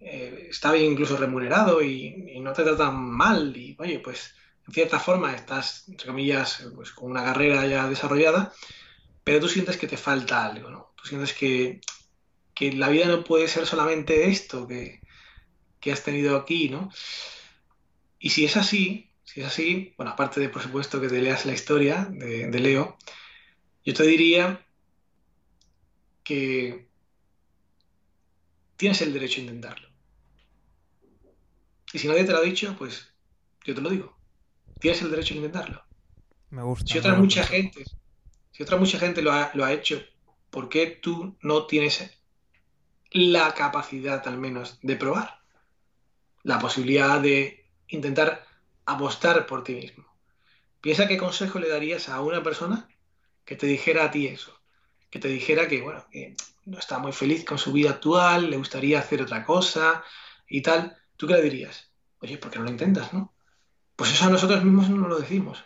eh, 0.00 0.48
está 0.50 0.72
bien 0.72 0.92
incluso 0.92 1.16
remunerado 1.16 1.82
y, 1.82 2.40
no 2.40 2.52
te 2.52 2.64
tratan 2.64 2.96
mal 2.96 3.56
y 3.56 3.76
oye, 3.78 4.00
pues 4.00 4.34
en 4.66 4.74
cierta 4.74 4.98
forma 4.98 5.34
estás, 5.34 5.88
entre 5.88 6.08
comillas, 6.08 6.66
pues 6.74 6.90
con 6.90 7.10
una 7.10 7.22
carrera 7.22 7.66
ya 7.66 7.88
desarrollada, 7.88 8.52
pero 9.22 9.40
tú 9.40 9.48
sientes 9.48 9.76
que 9.76 9.86
te 9.86 9.96
falta 9.96 10.44
algo, 10.44 10.70
¿no? 10.70 10.92
Tú 10.96 11.04
sientes 11.06 11.32
que, 11.34 11.80
que 12.54 12.72
la 12.72 12.88
vida 12.88 13.06
no 13.06 13.22
puede 13.22 13.46
ser 13.46 13.66
solamente 13.66 14.28
esto 14.28 14.66
que, 14.66 15.02
que 15.78 15.92
has 15.92 16.02
tenido 16.02 16.36
aquí, 16.36 16.68
¿no? 16.68 16.90
Y 18.18 18.30
si 18.30 18.44
es 18.44 18.56
así, 18.56 19.10
si 19.24 19.40
es 19.42 19.46
así, 19.46 19.94
bueno, 19.96 20.12
aparte 20.12 20.40
de 20.40 20.48
por 20.48 20.62
supuesto 20.62 21.00
que 21.00 21.08
te 21.08 21.20
leas 21.20 21.44
la 21.46 21.52
historia 21.52 22.08
de, 22.10 22.48
de 22.48 22.58
Leo, 22.58 22.96
yo 23.84 23.94
te 23.94 24.04
diría 24.04 24.64
que 26.24 26.91
tienes 28.82 29.00
el 29.00 29.12
derecho 29.12 29.40
a 29.40 29.44
intentarlo. 29.44 29.88
Y 31.92 32.00
si 32.00 32.08
nadie 32.08 32.24
te 32.24 32.32
lo 32.32 32.38
ha 32.38 32.42
dicho, 32.42 32.74
pues 32.76 33.14
yo 33.64 33.76
te 33.76 33.80
lo 33.80 33.88
digo. 33.88 34.18
Tienes 34.80 35.00
el 35.02 35.10
derecho 35.12 35.34
a 35.34 35.36
intentarlo. 35.36 35.84
Me 36.50 36.64
gusta. 36.64 36.92
Si 36.92 36.98
otra 36.98 37.14
mucha 37.14 37.44
gente, 37.44 37.84
si 38.50 38.62
otra 38.64 38.78
mucha 38.78 38.98
gente 38.98 39.22
lo 39.22 39.30
ha, 39.30 39.52
lo 39.54 39.64
ha 39.64 39.72
hecho, 39.72 40.02
¿por 40.50 40.68
qué 40.68 40.88
tú 40.88 41.36
no 41.42 41.66
tienes 41.68 42.10
la 43.12 43.54
capacidad 43.54 44.26
al 44.26 44.38
menos 44.38 44.80
de 44.82 44.96
probar? 44.96 45.42
La 46.42 46.58
posibilidad 46.58 47.20
de 47.20 47.64
intentar 47.86 48.44
apostar 48.84 49.46
por 49.46 49.62
ti 49.62 49.76
mismo. 49.76 50.12
Piensa 50.80 51.06
qué 51.06 51.18
consejo 51.18 51.60
le 51.60 51.68
darías 51.68 52.08
a 52.08 52.20
una 52.20 52.42
persona 52.42 52.88
que 53.44 53.54
te 53.54 53.68
dijera 53.68 54.06
a 54.06 54.10
ti 54.10 54.26
eso, 54.26 54.58
que 55.08 55.20
te 55.20 55.28
dijera 55.28 55.68
que, 55.68 55.82
bueno, 55.82 56.04
que 56.10 56.34
no 56.64 56.78
está 56.78 56.98
muy 56.98 57.12
feliz 57.12 57.44
con 57.44 57.58
su 57.58 57.72
vida 57.72 57.90
actual, 57.90 58.50
le 58.50 58.56
gustaría 58.56 58.98
hacer 58.98 59.22
otra 59.22 59.44
cosa 59.44 60.02
y 60.48 60.62
tal. 60.62 60.96
¿Tú 61.16 61.26
qué 61.26 61.34
le 61.34 61.42
dirías? 61.42 61.90
Oye, 62.20 62.38
¿por 62.38 62.50
qué 62.50 62.58
no 62.58 62.64
lo 62.64 62.70
intentas, 62.70 63.12
no? 63.12 63.32
Pues 63.96 64.12
eso 64.12 64.24
a 64.26 64.30
nosotros 64.30 64.62
mismos 64.64 64.88
no 64.88 65.08
lo 65.08 65.18
decimos, 65.18 65.64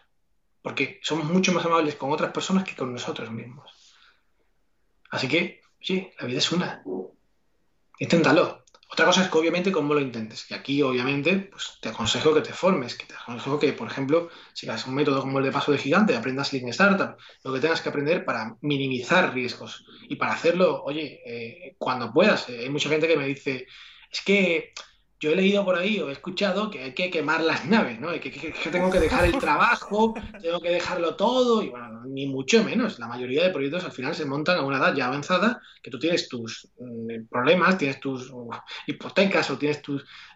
porque 0.62 1.00
somos 1.02 1.26
mucho 1.26 1.52
más 1.52 1.64
amables 1.64 1.96
con 1.96 2.12
otras 2.12 2.32
personas 2.32 2.64
que 2.64 2.74
con 2.74 2.92
nosotros 2.92 3.30
mismos. 3.30 3.70
Así 5.10 5.28
que, 5.28 5.60
oye, 5.80 6.14
la 6.18 6.26
vida 6.26 6.38
es 6.38 6.52
una. 6.52 6.82
Inténtalo. 7.98 8.64
Otra 8.88 9.04
cosa 9.04 9.22
es 9.22 9.28
que 9.28 9.38
obviamente 9.38 9.72
cómo 9.72 9.94
lo 9.94 10.00
intentes. 10.00 10.48
Y 10.50 10.54
aquí 10.54 10.80
obviamente 10.82 11.48
pues, 11.50 11.78
te 11.80 11.88
aconsejo 11.88 12.32
que 12.34 12.40
te 12.40 12.52
formes, 12.52 12.94
que 12.94 13.06
te 13.06 13.14
aconsejo 13.14 13.58
que, 13.58 13.72
por 13.72 13.88
ejemplo, 13.88 14.30
sigas 14.52 14.86
un 14.86 14.94
método 14.94 15.20
como 15.20 15.38
el 15.38 15.44
de 15.44 15.52
paso 15.52 15.72
de 15.72 15.78
gigante, 15.78 16.14
aprendas 16.14 16.52
Lean 16.52 16.68
Startup, 16.68 17.16
lo 17.42 17.52
que 17.52 17.60
tengas 17.60 17.80
que 17.80 17.88
aprender 17.88 18.24
para 18.24 18.56
minimizar 18.60 19.34
riesgos. 19.34 19.84
Y 20.08 20.16
para 20.16 20.34
hacerlo, 20.34 20.82
oye, 20.84 21.20
eh, 21.26 21.74
cuando 21.78 22.12
puedas. 22.12 22.48
Eh, 22.48 22.60
hay 22.60 22.70
mucha 22.70 22.88
gente 22.88 23.08
que 23.08 23.16
me 23.16 23.26
dice, 23.26 23.66
es 24.10 24.20
que 24.22 24.72
yo 25.18 25.30
he 25.30 25.36
leído 25.36 25.64
por 25.64 25.76
ahí 25.76 25.98
o 26.00 26.08
he 26.08 26.12
escuchado 26.12 26.70
que 26.70 26.82
hay 26.82 26.94
que 26.94 27.10
quemar 27.10 27.40
las 27.40 27.64
naves, 27.66 27.98
¿no? 28.00 28.10
Que, 28.12 28.30
tengo 28.70 28.90
que 28.90 29.00
dejar 29.00 29.24
el 29.24 29.38
trabajo, 29.38 30.14
tengo 30.42 30.60
que 30.60 30.70
dejarlo 30.70 31.16
todo, 31.16 31.62
y 31.62 31.68
bueno, 31.70 32.02
ni 32.04 32.26
mucho 32.26 32.62
menos. 32.62 32.98
La 32.98 33.08
mayoría 33.08 33.44
de 33.44 33.50
proyectos 33.50 33.84
al 33.84 33.92
final 33.92 34.14
se 34.14 34.26
montan 34.26 34.58
a 34.58 34.62
una 34.62 34.78
edad 34.78 34.94
ya 34.94 35.06
avanzada, 35.06 35.60
que 35.82 35.90
tú 35.90 35.98
tienes 35.98 36.28
tus 36.28 36.68
mm, 36.78 37.28
problemas, 37.30 37.78
tienes 37.78 37.98
tus 37.98 38.30
uh, 38.30 38.50
hipotecas 38.86 39.50
o 39.50 39.58
tienes 39.58 39.80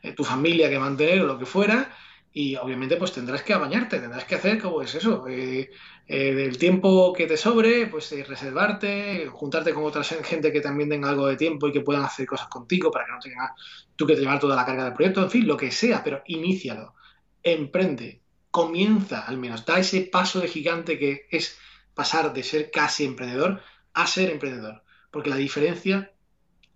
eh, 0.03 0.15
tu 0.15 0.25
familia 0.25 0.71
que 0.71 0.79
mantener 0.79 1.21
o 1.23 1.27
lo 1.27 1.39
que 1.39 1.47
fuera, 1.47 1.95
y 2.33 2.55
obviamente 2.57 2.97
pues 2.97 3.13
tendrás 3.13 3.43
que 3.43 3.55
apañarte, 3.55 3.99
tendrás 3.99 4.25
que 4.25 4.37
hacer 4.37 4.61
como 4.61 4.83
es 4.83 4.95
eso, 4.95 5.27
eh, 5.27 5.71
eh, 6.07 6.35
del 6.35 6.59
tiempo 6.59 7.13
que 7.13 7.27
te 7.27 7.37
sobre, 7.37 7.87
pues 7.89 8.13
eh, 8.13 8.25
reservarte, 8.25 9.27
juntarte 9.27 9.75
con 9.75 9.85
otra 9.85 10.05
gente 10.05 10.53
que 10.53 10.61
también 10.61 10.89
tenga 10.89 11.11
algo 11.11 11.27
de 11.27 11.37
tiempo 11.37 11.67
y 11.67 11.73
que 11.73 11.81
puedan 11.81 12.05
hacer 12.05 12.27
cosas 12.27 12.49
contigo 12.49 12.91
para 12.91 13.07
que 13.07 13.13
no 13.13 13.19
tengas 13.19 13.51
tú 13.97 14.07
que 14.07 14.15
llevar 14.15 14.39
toda 14.39 14.55
la 14.55 14.65
carga 14.65 14.85
del 14.85 14.95
proyecto, 14.95 15.23
en 15.23 15.31
fin, 15.31 15.47
lo 15.47 15.57
que 15.57 15.73
sea, 15.73 16.05
pero 16.05 16.23
inícialo, 16.27 16.95
emprende, 17.43 18.23
comienza 18.51 19.27
al 19.27 19.37
menos, 19.39 19.67
da 19.67 19.79
ese 19.79 20.03
paso 20.03 20.41
de 20.41 20.49
gigante 20.49 20.99
que 20.99 21.27
es 21.31 21.59
pasar 21.95 22.33
de 22.33 22.43
ser 22.45 22.71
casi 22.71 23.05
emprendedor 23.05 23.61
a 23.93 24.07
ser 24.07 24.31
emprendedor, 24.31 24.85
porque 25.11 25.31
la 25.31 25.37
diferencia 25.37 26.13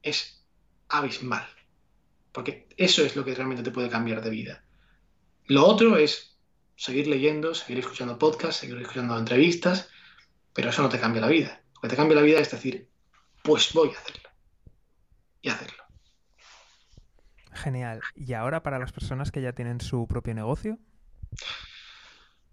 es 0.02 0.44
abismal, 0.88 1.46
porque 2.32 2.66
eso 2.76 3.04
es 3.04 3.14
lo 3.14 3.24
que 3.24 3.34
realmente 3.34 3.62
te 3.62 3.70
puede 3.70 3.88
cambiar 3.88 4.20
de 4.20 4.30
vida. 4.30 4.63
Lo 5.46 5.66
otro 5.66 5.96
es 5.96 6.38
seguir 6.76 7.06
leyendo, 7.06 7.54
seguir 7.54 7.80
escuchando 7.80 8.18
podcasts, 8.18 8.56
seguir 8.56 8.78
escuchando 8.78 9.18
entrevistas, 9.18 9.90
pero 10.52 10.70
eso 10.70 10.82
no 10.82 10.88
te 10.88 10.98
cambia 10.98 11.20
la 11.20 11.28
vida. 11.28 11.60
Lo 11.74 11.80
que 11.82 11.88
te 11.88 11.96
cambia 11.96 12.16
la 12.16 12.22
vida 12.22 12.40
es 12.40 12.50
decir, 12.50 12.88
pues 13.42 13.72
voy 13.72 13.90
a 13.90 13.98
hacerlo. 13.98 14.30
Y 15.42 15.50
hacerlo. 15.50 15.84
Genial. 17.52 18.00
¿Y 18.14 18.32
ahora 18.32 18.62
para 18.62 18.78
las 18.78 18.92
personas 18.92 19.30
que 19.30 19.42
ya 19.42 19.52
tienen 19.52 19.80
su 19.80 20.06
propio 20.08 20.34
negocio? 20.34 20.78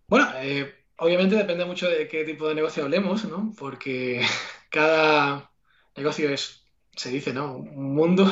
Bueno, 0.07 0.29
eh, 0.35 0.85
obviamente 0.97 1.35
depende 1.35 1.65
mucho 1.65 1.89
de 1.89 2.07
qué 2.07 2.25
tipo 2.25 2.47
de 2.47 2.55
negocio 2.55 2.83
hablemos, 2.83 3.23
¿no? 3.25 3.53
Porque 3.57 4.21
cada 4.69 5.49
negocio 5.95 6.29
es, 6.29 6.65
se 6.95 7.09
dice, 7.09 7.33
¿no? 7.33 7.55
Un 7.55 7.95
mundo 7.95 8.31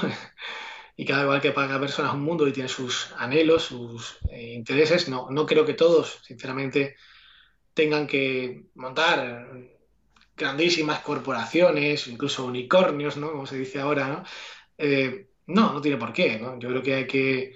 y 0.99 1.05
cada 1.05 1.23
igual 1.23 1.39
que 1.39 1.53
cada 1.53 1.79
persona 1.79 2.09
es 2.09 2.13
un 2.13 2.23
mundo 2.23 2.45
y 2.45 2.51
tiene 2.51 2.67
sus 2.67 3.13
anhelos, 3.17 3.63
sus 3.63 4.17
eh, 4.31 4.51
intereses, 4.53 5.07
no, 5.07 5.29
no 5.29 5.45
creo 5.45 5.65
que 5.65 5.73
todos, 5.73 6.19
sinceramente, 6.23 6.97
tengan 7.73 8.05
que 8.05 8.65
montar 8.75 9.49
grandísimas 10.35 10.99
corporaciones, 10.99 12.05
incluso 12.09 12.43
unicornios, 12.43 13.15
¿no? 13.15 13.31
Como 13.31 13.45
se 13.45 13.57
dice 13.57 13.79
ahora, 13.79 14.09
¿no? 14.09 14.23
Eh, 14.77 15.29
no, 15.47 15.71
no 15.71 15.79
tiene 15.79 15.95
por 15.95 16.11
qué, 16.11 16.37
¿no? 16.37 16.59
Yo 16.59 16.67
creo 16.67 16.83
que 16.83 16.95
hay 16.95 17.07
que 17.07 17.53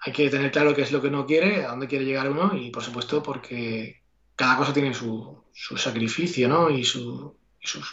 hay 0.00 0.12
que 0.12 0.28
tener 0.28 0.50
claro 0.50 0.74
qué 0.74 0.82
es 0.82 0.92
lo 0.92 1.00
que 1.00 1.08
uno 1.08 1.24
quiere, 1.24 1.64
a 1.64 1.68
dónde 1.68 1.88
quiere 1.88 2.04
llegar 2.04 2.28
uno 2.30 2.54
y, 2.54 2.68
por 2.68 2.82
supuesto, 2.82 3.22
porque 3.22 4.02
cada 4.36 4.58
cosa 4.58 4.74
tiene 4.74 4.92
su, 4.92 5.42
su 5.54 5.78
sacrificio, 5.78 6.48
¿no? 6.48 6.68
Y 6.68 6.84
sus 6.84 7.32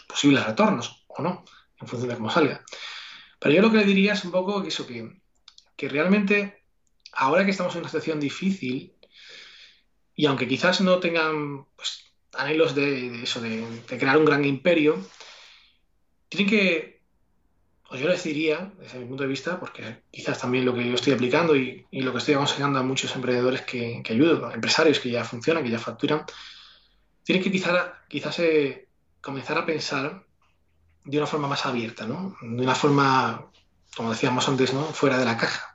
posibles 0.05 0.45
retornos, 0.45 1.05
o 1.07 1.23
no, 1.23 1.45
en 1.79 1.87
función 1.87 2.09
de 2.09 2.15
cómo 2.17 2.29
salga. 2.29 2.65
Pero 3.41 3.55
yo 3.55 3.61
lo 3.63 3.71
que 3.71 3.77
le 3.77 3.85
diría 3.85 4.13
es 4.13 4.23
un 4.23 4.31
poco 4.31 4.61
que 4.61 4.69
eso, 4.69 4.85
que, 4.85 5.19
que 5.75 5.89
realmente 5.89 6.63
ahora 7.11 7.43
que 7.43 7.49
estamos 7.49 7.73
en 7.73 7.79
una 7.79 7.89
situación 7.89 8.19
difícil, 8.19 8.93
y 10.15 10.27
aunque 10.27 10.47
quizás 10.47 10.79
no 10.81 10.99
tengan 10.99 11.65
pues, 11.75 12.13
anhelos 12.33 12.75
de, 12.75 13.23
eso, 13.23 13.41
de, 13.41 13.65
crear 13.87 14.17
un 14.19 14.25
gran 14.25 14.45
imperio, 14.45 15.03
tienen 16.29 16.47
que, 16.51 17.01
o 17.89 17.95
yo 17.95 18.07
les 18.07 18.23
diría, 18.23 18.71
desde 18.79 18.99
mi 18.99 19.05
punto 19.05 19.23
de 19.23 19.29
vista, 19.29 19.59
porque 19.59 20.03
quizás 20.11 20.39
también 20.39 20.63
lo 20.63 20.75
que 20.75 20.87
yo 20.87 20.93
estoy 20.93 21.13
aplicando 21.13 21.55
y, 21.55 21.87
lo 21.91 22.11
que 22.11 22.19
estoy 22.19 22.35
aconsejando 22.35 22.77
a 22.77 22.83
muchos 22.83 23.15
emprendedores 23.15 23.61
que, 23.61 24.03
que 24.03 24.13
ayudo, 24.13 24.51
empresarios 24.53 24.99
que 24.99 25.09
ya 25.09 25.23
funcionan, 25.23 25.63
que 25.63 25.71
ya 25.71 25.79
facturan, 25.79 26.25
tienen 27.23 27.43
que 27.43 27.51
quizás, 27.51 27.91
quizás 28.07 28.37
eh, 28.37 28.87
comenzar 29.19 29.57
a 29.57 29.65
pensar 29.65 30.27
de 31.03 31.17
una 31.17 31.27
forma 31.27 31.47
más 31.47 31.65
abierta, 31.65 32.05
¿no? 32.05 32.35
De 32.41 32.63
una 32.63 32.75
forma, 32.75 33.47
como 33.95 34.11
decíamos 34.11 34.47
antes, 34.47 34.73
¿no? 34.73 34.83
Fuera 34.85 35.17
de 35.17 35.25
la 35.25 35.37
caja. 35.37 35.73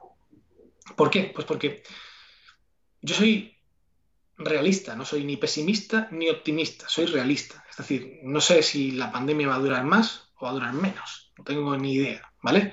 ¿Por 0.95 1.11
qué? 1.11 1.31
Pues 1.35 1.47
porque 1.47 1.83
yo 3.03 3.15
soy 3.15 3.57
realista, 4.39 4.95
no 4.95 5.05
soy 5.05 5.25
ni 5.25 5.37
pesimista 5.37 6.09
ni 6.11 6.29
optimista, 6.29 6.89
soy 6.89 7.07
realista. 7.07 7.65
Es 7.71 7.77
decir, 7.77 8.21
no 8.23 8.41
sé 8.41 8.63
si 8.63 8.93
la 8.93 9.11
pandemia 9.11 9.49
va 9.49 9.57
a 9.57 9.61
durar 9.61 9.85
más 9.85 10.29
o 10.39 10.45
va 10.45 10.51
a 10.51 10.55
durar 10.55 10.73
menos, 10.73 11.33
no 11.37 11.45
tengo 11.45 11.77
ni 11.77 11.95
idea, 11.95 12.33
¿vale? 12.43 12.73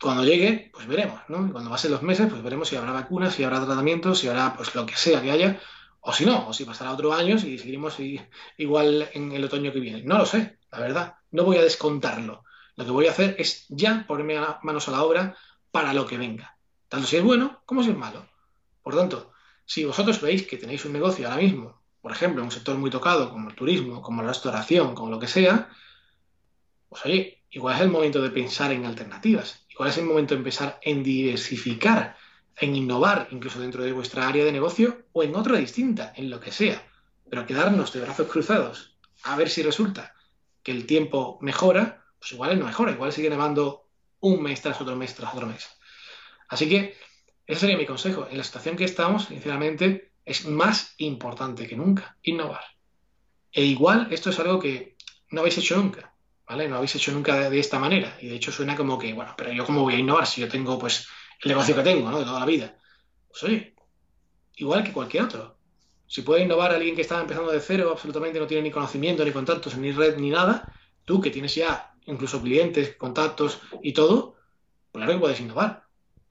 Cuando 0.00 0.24
llegue, 0.24 0.70
pues 0.72 0.86
veremos, 0.86 1.20
¿no? 1.28 1.46
Y 1.46 1.50
cuando 1.50 1.70
pasen 1.70 1.90
los 1.90 2.02
meses, 2.02 2.28
pues 2.30 2.42
veremos 2.42 2.68
si 2.68 2.76
habrá 2.76 2.92
vacunas, 2.92 3.34
si 3.34 3.44
habrá 3.44 3.64
tratamientos, 3.64 4.18
si 4.18 4.28
habrá 4.28 4.56
pues 4.56 4.74
lo 4.74 4.86
que 4.86 4.96
sea 4.96 5.20
que 5.20 5.30
haya, 5.30 5.60
o 6.00 6.12
si 6.12 6.24
no, 6.24 6.48
o 6.48 6.52
si 6.52 6.64
pasará 6.64 6.92
otro 6.92 7.12
año 7.12 7.36
y 7.36 7.58
seguiremos 7.58 7.96
igual 8.56 9.10
en 9.12 9.32
el 9.32 9.44
otoño 9.44 9.72
que 9.72 9.80
viene. 9.80 10.02
No 10.02 10.18
lo 10.18 10.26
sé, 10.26 10.58
la 10.70 10.80
verdad. 10.80 11.14
No 11.30 11.44
voy 11.44 11.58
a 11.58 11.62
descontarlo. 11.62 12.44
Lo 12.76 12.84
que 12.84 12.90
voy 12.90 13.06
a 13.06 13.10
hacer 13.10 13.36
es 13.38 13.66
ya 13.68 14.04
ponerme 14.06 14.40
manos 14.62 14.88
a 14.88 14.92
la 14.92 15.02
obra 15.02 15.36
para 15.70 15.92
lo 15.92 16.06
que 16.06 16.18
venga. 16.18 16.56
Tanto 16.88 17.06
si 17.06 17.16
es 17.16 17.22
bueno 17.22 17.62
como 17.66 17.82
si 17.82 17.90
es 17.90 17.96
malo. 17.96 18.26
Por 18.82 18.96
tanto, 18.96 19.32
si 19.64 19.84
vosotros 19.84 20.20
veis 20.20 20.46
que 20.46 20.56
tenéis 20.56 20.84
un 20.84 20.92
negocio 20.92 21.28
ahora 21.28 21.40
mismo, 21.40 21.80
por 22.00 22.12
ejemplo, 22.12 22.40
en 22.40 22.46
un 22.46 22.50
sector 22.50 22.76
muy 22.78 22.90
tocado 22.90 23.30
como 23.30 23.50
el 23.50 23.54
turismo, 23.54 24.02
como 24.02 24.22
la 24.22 24.28
restauración, 24.28 24.94
como 24.94 25.10
lo 25.10 25.18
que 25.18 25.28
sea, 25.28 25.68
pues 26.88 27.04
oye, 27.04 27.44
igual 27.50 27.76
es 27.76 27.82
el 27.82 27.90
momento 27.90 28.20
de 28.20 28.30
pensar 28.30 28.72
en 28.72 28.86
alternativas. 28.86 29.66
Igual 29.68 29.90
es 29.90 29.98
el 29.98 30.06
momento 30.06 30.34
de 30.34 30.38
empezar 30.38 30.80
en 30.82 31.02
diversificar, 31.02 32.16
en 32.56 32.74
innovar, 32.74 33.28
incluso 33.30 33.60
dentro 33.60 33.84
de 33.84 33.92
vuestra 33.92 34.26
área 34.26 34.44
de 34.44 34.52
negocio 34.52 35.04
o 35.12 35.22
en 35.22 35.36
otra 35.36 35.58
distinta, 35.58 36.12
en 36.16 36.30
lo 36.30 36.40
que 36.40 36.50
sea. 36.50 36.82
Pero 37.28 37.46
quedarnos 37.46 37.92
de 37.92 38.00
brazos 38.00 38.26
cruzados 38.26 38.96
a 39.22 39.36
ver 39.36 39.48
si 39.50 39.62
resulta 39.62 40.14
que 40.62 40.72
el 40.72 40.86
tiempo 40.86 41.38
mejora, 41.40 42.04
pues 42.18 42.32
igual 42.32 42.58
no 42.58 42.66
mejora, 42.66 42.92
igual 42.92 43.12
sigue 43.12 43.30
nevando 43.30 43.88
un 44.20 44.42
mes 44.42 44.60
tras 44.60 44.80
otro 44.80 44.96
mes 44.96 45.14
tras 45.14 45.34
otro 45.34 45.46
mes. 45.46 45.68
Así 46.48 46.68
que 46.68 46.96
ese 47.46 47.60
sería 47.60 47.76
mi 47.76 47.86
consejo. 47.86 48.28
En 48.30 48.38
la 48.38 48.44
situación 48.44 48.76
que 48.76 48.84
estamos, 48.84 49.26
sinceramente, 49.26 50.12
es 50.24 50.46
más 50.46 50.94
importante 50.98 51.66
que 51.66 51.76
nunca 51.76 52.16
innovar. 52.22 52.62
E 53.52 53.64
igual 53.64 54.08
esto 54.10 54.30
es 54.30 54.38
algo 54.38 54.60
que 54.60 54.96
no 55.30 55.40
habéis 55.40 55.58
hecho 55.58 55.76
nunca, 55.76 56.14
¿vale? 56.46 56.68
No 56.68 56.76
habéis 56.76 56.94
hecho 56.94 57.12
nunca 57.12 57.50
de, 57.50 57.58
esta 57.58 57.78
manera. 57.78 58.16
Y 58.20 58.28
de 58.28 58.36
hecho 58.36 58.52
suena 58.52 58.76
como 58.76 58.98
que, 58.98 59.12
bueno, 59.12 59.34
pero 59.36 59.52
yo 59.52 59.64
cómo 59.64 59.82
voy 59.82 59.94
a 59.94 59.98
innovar 59.98 60.26
si 60.26 60.40
yo 60.40 60.48
tengo, 60.48 60.78
pues, 60.78 61.08
el 61.42 61.48
negocio 61.48 61.74
que 61.74 61.82
tengo, 61.82 62.10
¿no? 62.10 62.18
De 62.18 62.24
toda 62.24 62.40
la 62.40 62.46
vida. 62.46 62.78
Pues 63.28 63.42
oye, 63.44 63.74
igual 64.56 64.84
que 64.84 64.92
cualquier 64.92 65.24
otro. 65.24 65.56
Si 66.10 66.22
puede 66.22 66.42
innovar 66.42 66.72
alguien 66.72 66.96
que 66.96 67.02
está 67.02 67.20
empezando 67.20 67.52
de 67.52 67.60
cero, 67.60 67.90
absolutamente 67.92 68.40
no 68.40 68.48
tiene 68.48 68.64
ni 68.64 68.72
conocimiento, 68.72 69.24
ni 69.24 69.30
contactos, 69.30 69.76
ni 69.76 69.92
red, 69.92 70.16
ni 70.16 70.30
nada, 70.30 70.74
tú 71.04 71.20
que 71.20 71.30
tienes 71.30 71.54
ya 71.54 71.94
incluso 72.04 72.42
clientes, 72.42 72.96
contactos 72.96 73.60
y 73.80 73.92
todo, 73.92 74.34
claro 74.90 75.12
que 75.12 75.18
puedes 75.20 75.40
innovar. 75.40 75.84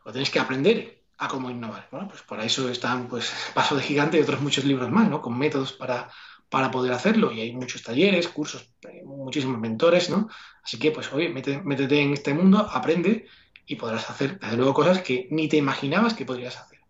Lo 0.03 0.11
tienes 0.11 0.31
que 0.31 0.39
aprender 0.39 1.05
a 1.17 1.29
cómo 1.29 1.49
innovar. 1.49 1.87
Bueno, 1.91 2.09
pues 2.09 2.21
por 2.23 2.41
eso 2.41 2.67
están 2.67 3.07
pues 3.07 3.31
Paso 3.53 3.77
de 3.77 3.81
Gigante 3.81 4.17
y 4.17 4.21
otros 4.21 4.41
muchos 4.41 4.65
libros 4.65 4.91
más, 4.91 5.09
¿no? 5.09 5.21
Con 5.21 5.39
métodos 5.39 5.71
para, 5.71 6.09
para 6.49 6.71
poder 6.71 6.91
hacerlo. 6.91 7.31
Y 7.31 7.39
hay 7.39 7.53
muchos 7.53 7.81
talleres, 7.81 8.27
cursos, 8.27 8.73
eh, 8.81 9.03
muchísimos 9.05 9.59
mentores, 9.61 10.09
¿no? 10.09 10.27
Así 10.61 10.77
que, 10.77 10.91
pues, 10.91 11.13
oye, 11.13 11.29
métete, 11.29 12.01
en 12.01 12.11
este 12.11 12.33
mundo, 12.33 12.69
aprende 12.69 13.27
y 13.65 13.77
podrás 13.77 14.09
hacer, 14.09 14.39
desde 14.39 14.57
luego, 14.57 14.73
cosas 14.73 15.01
que 15.01 15.29
ni 15.31 15.47
te 15.47 15.55
imaginabas 15.55 16.15
que 16.15 16.25
podrías 16.25 16.57
hacer. 16.57 16.81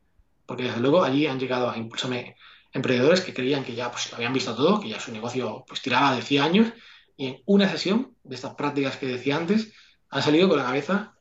Porque, 0.47 0.63
desde 0.63 0.79
luego, 0.79 1.03
allí 1.03 1.27
han 1.27 1.39
llegado 1.39 1.69
a 1.69 1.77
impulsarme 1.77 2.35
emprendedores 2.73 3.21
que 3.21 3.33
creían 3.33 3.63
que 3.63 3.75
ya 3.75 3.91
pues, 3.91 4.09
lo 4.11 4.17
habían 4.17 4.33
visto 4.33 4.55
todo, 4.55 4.79
que 4.79 4.89
ya 4.89 4.99
su 4.99 5.11
negocio 5.11 5.65
pues, 5.67 5.81
tiraba 5.81 6.15
de 6.15 6.21
100 6.21 6.43
años 6.43 6.73
y 7.17 7.27
en 7.27 7.41
una 7.45 7.69
sesión 7.69 8.15
de 8.23 8.35
estas 8.35 8.55
prácticas 8.55 8.97
que 8.97 9.07
decía 9.07 9.37
antes 9.37 9.73
han 10.09 10.23
salido 10.23 10.47
con 10.47 10.57
la 10.57 10.65
cabeza 10.65 11.15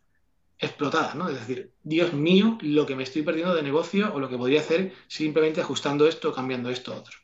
explotada, 0.59 1.15
¿no? 1.15 1.29
Es 1.29 1.39
decir, 1.39 1.73
Dios 1.83 2.13
mío, 2.13 2.59
lo 2.63 2.87
que 2.87 2.97
me 2.97 3.05
estoy 3.05 3.23
perdiendo 3.23 3.55
de 3.55 3.63
negocio 3.63 4.13
o 4.13 4.19
lo 4.19 4.29
que 4.29 4.37
podría 4.37 4.61
hacer 4.61 4.93
simplemente 5.07 5.61
ajustando 5.61 6.07
esto 6.09 6.33
cambiando 6.33 6.71
esto 6.71 6.93
a 6.93 6.97
otro. 6.97 7.17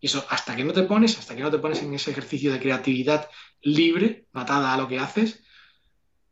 Y 0.00 0.06
eso, 0.06 0.24
hasta 0.28 0.56
que 0.56 0.64
no 0.64 0.72
te 0.72 0.82
pones, 0.82 1.18
hasta 1.18 1.34
que 1.34 1.42
no 1.42 1.50
te 1.50 1.58
pones 1.58 1.80
en 1.82 1.94
ese 1.94 2.10
ejercicio 2.10 2.52
de 2.52 2.58
creatividad 2.58 3.30
libre, 3.62 4.26
matada 4.32 4.74
a 4.74 4.76
lo 4.76 4.88
que 4.88 4.98
haces, 4.98 5.42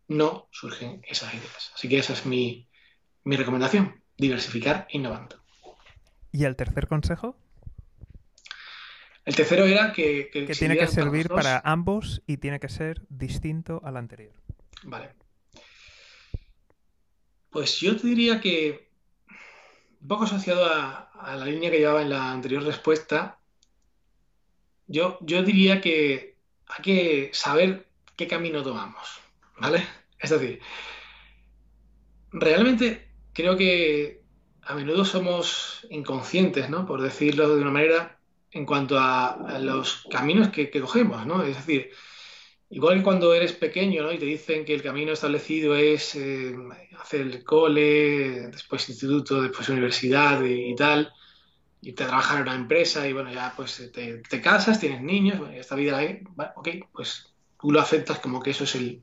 no 0.09 0.49
surgen 0.51 1.03
esas 1.09 1.33
ideas. 1.33 1.71
Así 1.75 1.89
que 1.89 1.99
esa 1.99 2.13
es 2.13 2.27
mi, 2.27 2.69
recomendación, 3.25 4.03
diversificar 4.19 4.89
innovando. 4.91 5.37
¿Y 6.33 6.45
el 6.45 6.57
tercer 6.57 6.89
consejo? 6.89 7.37
El 9.31 9.37
tercero 9.37 9.65
era 9.65 9.93
que... 9.93 10.29
Que, 10.33 10.45
tiene 10.47 10.77
que 10.77 10.89
servir 10.89 11.29
para, 11.29 11.63
ambos 11.65 12.21
y 12.27 12.39
tiene 12.39 12.59
que 12.59 12.69
ser 12.69 13.03
distinto 13.09 13.81
al 13.85 13.97
anterior. 13.97 14.35
Vale. 14.83 15.15
Pues 17.51 17.79
yo 17.79 17.97
te 17.97 18.09
diría 18.09 18.41
que, 18.41 18.91
un 20.01 20.09
poco 20.09 20.25
asociado 20.25 20.67
a 20.67 21.37
la 21.37 21.45
línea 21.45 21.71
que 21.71 21.79
llevaba 21.79 22.03
en 22.03 22.11
la 22.11 22.33
anterior 22.33 22.65
respuesta, 22.65 23.39
yo, 24.91 25.19
diría 25.21 25.81
que 25.81 26.37
hay 26.67 26.83
que 26.83 27.31
saber 27.33 27.87
qué 28.17 28.27
camino 28.27 28.65
tomamos, 28.65 29.21
¿vale? 29.61 29.87
Es 30.19 30.31
decir, 30.31 30.61
realmente 32.33 33.09
creo 33.33 33.57
que 33.57 34.25
a 34.63 34.75
menudo 34.75 35.05
somos 35.05 35.87
inconscientes, 35.91 36.69
¿no? 36.69 36.87
Por 36.87 37.03
decirlo 37.03 37.55
de 37.55 37.63
una 37.63 37.71
manera, 37.71 38.20
en 38.53 38.67
cuanto 38.67 38.99
a, 38.99 39.59
los 39.61 40.07
caminos 40.11 40.49
que, 40.49 40.71
cogemos, 40.71 41.27
¿no? 41.27 41.43
Es 41.43 41.57
decir, 41.57 41.91
igual 42.71 42.99
que 42.99 43.03
cuando 43.03 43.33
eres 43.35 43.53
pequeño, 43.53 44.03
¿no? 44.03 44.13
Y 44.13 44.19
te 44.19 44.27
dicen 44.27 44.65
que 44.65 44.75
el 44.75 44.83
camino 44.83 45.13
establecido 45.13 45.77
es 45.77 46.15
eh, 46.17 46.55
hacer 46.99 47.23
el 47.23 47.45
cole, 47.45 48.49
después 48.49 48.89
instituto, 48.89 49.43
después 49.43 49.69
universidad 49.69 50.43
y 50.45 50.75
tal, 50.75 51.13
y 51.83 51.93
te 51.93 52.05
trabajas 52.05 52.37
en 52.37 52.43
una 52.43 52.55
empresa 52.55 53.07
y 53.09 53.13
bueno, 53.13 53.33
ya 53.33 53.53
pues 53.57 53.91
te, 53.93 54.41
casas, 54.41 54.81
tienes 54.81 55.03
niños, 55.03 55.39
bueno, 55.39 55.55
esta 55.55 55.77
vida 55.77 55.99
ahí, 55.99 56.23
ok, 56.57 56.69
pues 56.93 57.33
tú 57.61 57.71
lo 57.71 57.81
aceptas 57.81 58.19
como 58.19 58.41
que 58.43 58.51
eso 58.51 58.65
es 58.65 58.75
el, 58.75 59.03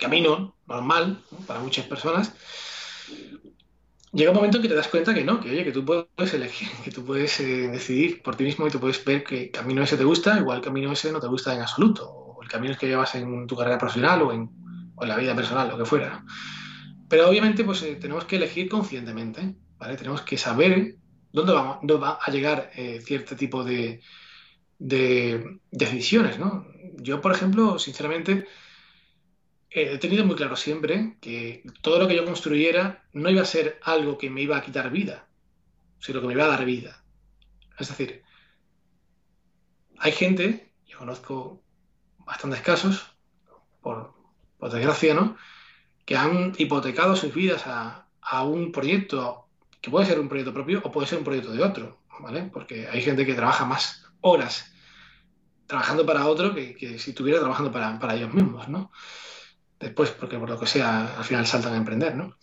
camino 0.00 0.56
normal 0.66 1.22
para 1.46 1.60
muchas 1.60 1.86
personas. 1.86 2.34
Llega 4.16 4.30
un 4.30 4.36
momento 4.36 4.56
en 4.56 4.62
que 4.62 4.68
te 4.70 4.74
das 4.74 4.88
cuenta 4.88 5.12
que 5.12 5.24
no, 5.24 5.40
que 5.40 5.50
oye, 5.50 5.62
que 5.62 5.72
tú 5.72 5.84
puedes 5.84 6.32
elegir, 6.32 6.68
que 6.82 6.90
tú 6.90 7.04
puedes 7.04 7.38
eh, 7.38 7.68
decidir 7.68 8.22
por 8.22 8.34
ti 8.34 8.44
mismo 8.44 8.66
y 8.66 8.70
tú 8.70 8.80
puedes 8.80 9.04
ver 9.04 9.22
que 9.22 9.50
camino 9.50 9.82
ese 9.82 9.98
te 9.98 10.04
gusta, 10.04 10.38
igual 10.38 10.58
el 10.58 10.64
camino 10.64 10.90
ese 10.90 11.12
no 11.12 11.20
te 11.20 11.26
gusta 11.26 11.54
en 11.54 11.60
absoluto, 11.60 12.08
o 12.08 12.42
el 12.42 12.48
camino 12.48 12.74
que 12.78 12.86
llevas 12.86 13.14
en 13.14 13.46
tu 13.46 13.54
carrera 13.54 13.76
profesional 13.76 14.22
o 14.22 14.32
en, 14.32 14.48
o 14.94 15.02
en 15.02 15.08
la 15.10 15.18
vida 15.18 15.36
personal, 15.36 15.68
lo 15.68 15.76
que 15.76 15.84
fuera. 15.84 16.24
Pero 17.10 17.28
obviamente 17.28 17.62
pues 17.62 17.82
eh, 17.82 17.96
tenemos 17.96 18.24
que 18.24 18.36
elegir 18.36 18.70
conscientemente, 18.70 19.54
¿vale? 19.76 19.96
Tenemos 19.96 20.22
que 20.22 20.38
saber 20.38 20.96
dónde 21.30 21.52
va, 21.52 22.18
a 22.18 22.30
llegar 22.30 22.70
eh, 22.74 23.02
cierto 23.04 23.36
tipo 23.36 23.64
de, 23.64 24.00
decisiones, 24.78 26.38
¿no? 26.38 26.66
Yo, 26.96 27.20
por 27.20 27.32
ejemplo, 27.32 27.78
sinceramente, 27.78 28.46
he 29.82 29.98
tenido 29.98 30.24
muy 30.24 30.36
claro 30.36 30.56
siempre 30.56 31.16
que 31.20 31.62
todo 31.82 31.98
lo 31.98 32.08
que 32.08 32.16
yo 32.16 32.24
construyera 32.24 33.04
no 33.12 33.30
iba 33.30 33.42
a 33.42 33.46
ser 33.46 33.78
algo 33.82 34.18
que 34.18 34.30
me 34.30 34.42
iba 34.42 34.56
a 34.56 34.62
quitar 34.62 34.90
vida, 34.90 35.28
sino 35.98 36.20
que 36.20 36.26
me 36.26 36.32
iba 36.34 36.44
a 36.44 36.48
dar 36.48 36.64
vida. 36.64 37.02
Es 37.78 37.88
decir, 37.88 38.22
hay 39.98 40.12
gente, 40.12 40.72
yo 40.86 40.98
conozco 40.98 41.62
bastantes 42.18 42.60
casos, 42.60 43.06
por, 43.80 44.14
desgracia, 44.60 45.14
¿no? 45.14 45.36
que 46.04 46.16
han 46.16 46.54
hipotecado 46.58 47.14
sus 47.16 47.34
vidas 47.34 47.66
a, 47.66 48.06
a 48.20 48.44
un 48.44 48.72
proyecto 48.72 49.48
que 49.80 49.90
puede 49.90 50.06
ser 50.06 50.18
un 50.18 50.28
proyecto 50.28 50.52
propio 50.52 50.80
o 50.84 50.90
puede 50.90 51.06
ser 51.06 51.18
un 51.18 51.24
proyecto 51.24 51.52
de 51.52 51.62
otro, 51.62 51.98
¿vale? 52.20 52.50
Porque 52.52 52.88
hay 52.88 53.02
gente 53.02 53.26
que 53.26 53.34
trabaja 53.34 53.64
más 53.64 54.04
horas 54.20 54.72
trabajando 55.66 56.06
para 56.06 56.26
otro 56.26 56.54
que, 56.54 56.98
si 56.98 57.10
estuviera 57.10 57.40
trabajando 57.40 57.72
para, 57.72 58.14
ellos 58.14 58.32
mismos, 58.32 58.68
¿no? 58.68 58.90
Después, 59.78 60.10
porque 60.10 60.38
por 60.38 60.48
lo 60.48 60.58
que 60.58 60.66
sea, 60.66 61.18
al 61.18 61.24
final 61.24 61.46
saltan 61.46 61.74
a 61.74 61.76
emprender, 61.76 62.14
¿no? 62.14 62.36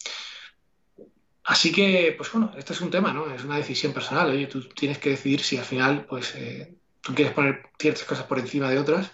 Así 1.43 1.71
que, 1.71 2.13
pues 2.17 2.31
bueno, 2.31 2.53
este 2.57 2.73
es 2.73 2.81
un 2.81 2.91
tema, 2.91 3.11
¿no? 3.11 3.33
Es 3.33 3.43
una 3.43 3.57
decisión 3.57 3.91
personal. 3.91 4.29
Oye, 4.29 4.47
tú 4.47 4.69
tienes 4.69 4.97
que 4.97 5.09
decidir 5.09 5.41
si 5.41 5.57
al 5.57 5.65
final, 5.65 6.05
pues, 6.05 6.35
eh, 6.35 6.75
tú 7.01 7.13
quieres 7.13 7.33
poner 7.33 7.69
ciertas 7.77 8.03
cosas 8.03 8.25
por 8.25 8.39
encima 8.39 8.69
de 8.69 8.79
otras, 8.79 9.11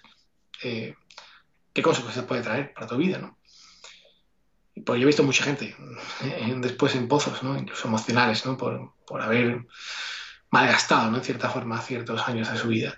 eh, 0.61 0.95
qué 1.73 1.81
consecuencias 1.81 2.25
puede 2.25 2.43
traer 2.43 2.73
para 2.73 2.87
tu 2.87 2.97
vida, 2.97 3.17
¿no? 3.17 3.39
pues 4.85 4.99
yo 4.99 5.03
he 5.03 5.07
visto 5.07 5.23
mucha 5.23 5.43
gente 5.43 5.75
después 6.57 6.95
en 6.95 7.07
pozos, 7.07 7.43
¿no? 7.43 7.57
incluso 7.57 7.87
emocionales, 7.87 8.45
¿no? 8.45 8.57
por, 8.57 8.93
por 9.05 9.21
haber 9.21 9.65
malgastado, 10.49 11.11
¿no? 11.11 11.17
en 11.17 11.23
cierta 11.23 11.49
forma, 11.49 11.81
ciertos 11.81 12.27
años 12.27 12.51
de 12.51 12.57
su 12.57 12.67
vida. 12.69 12.97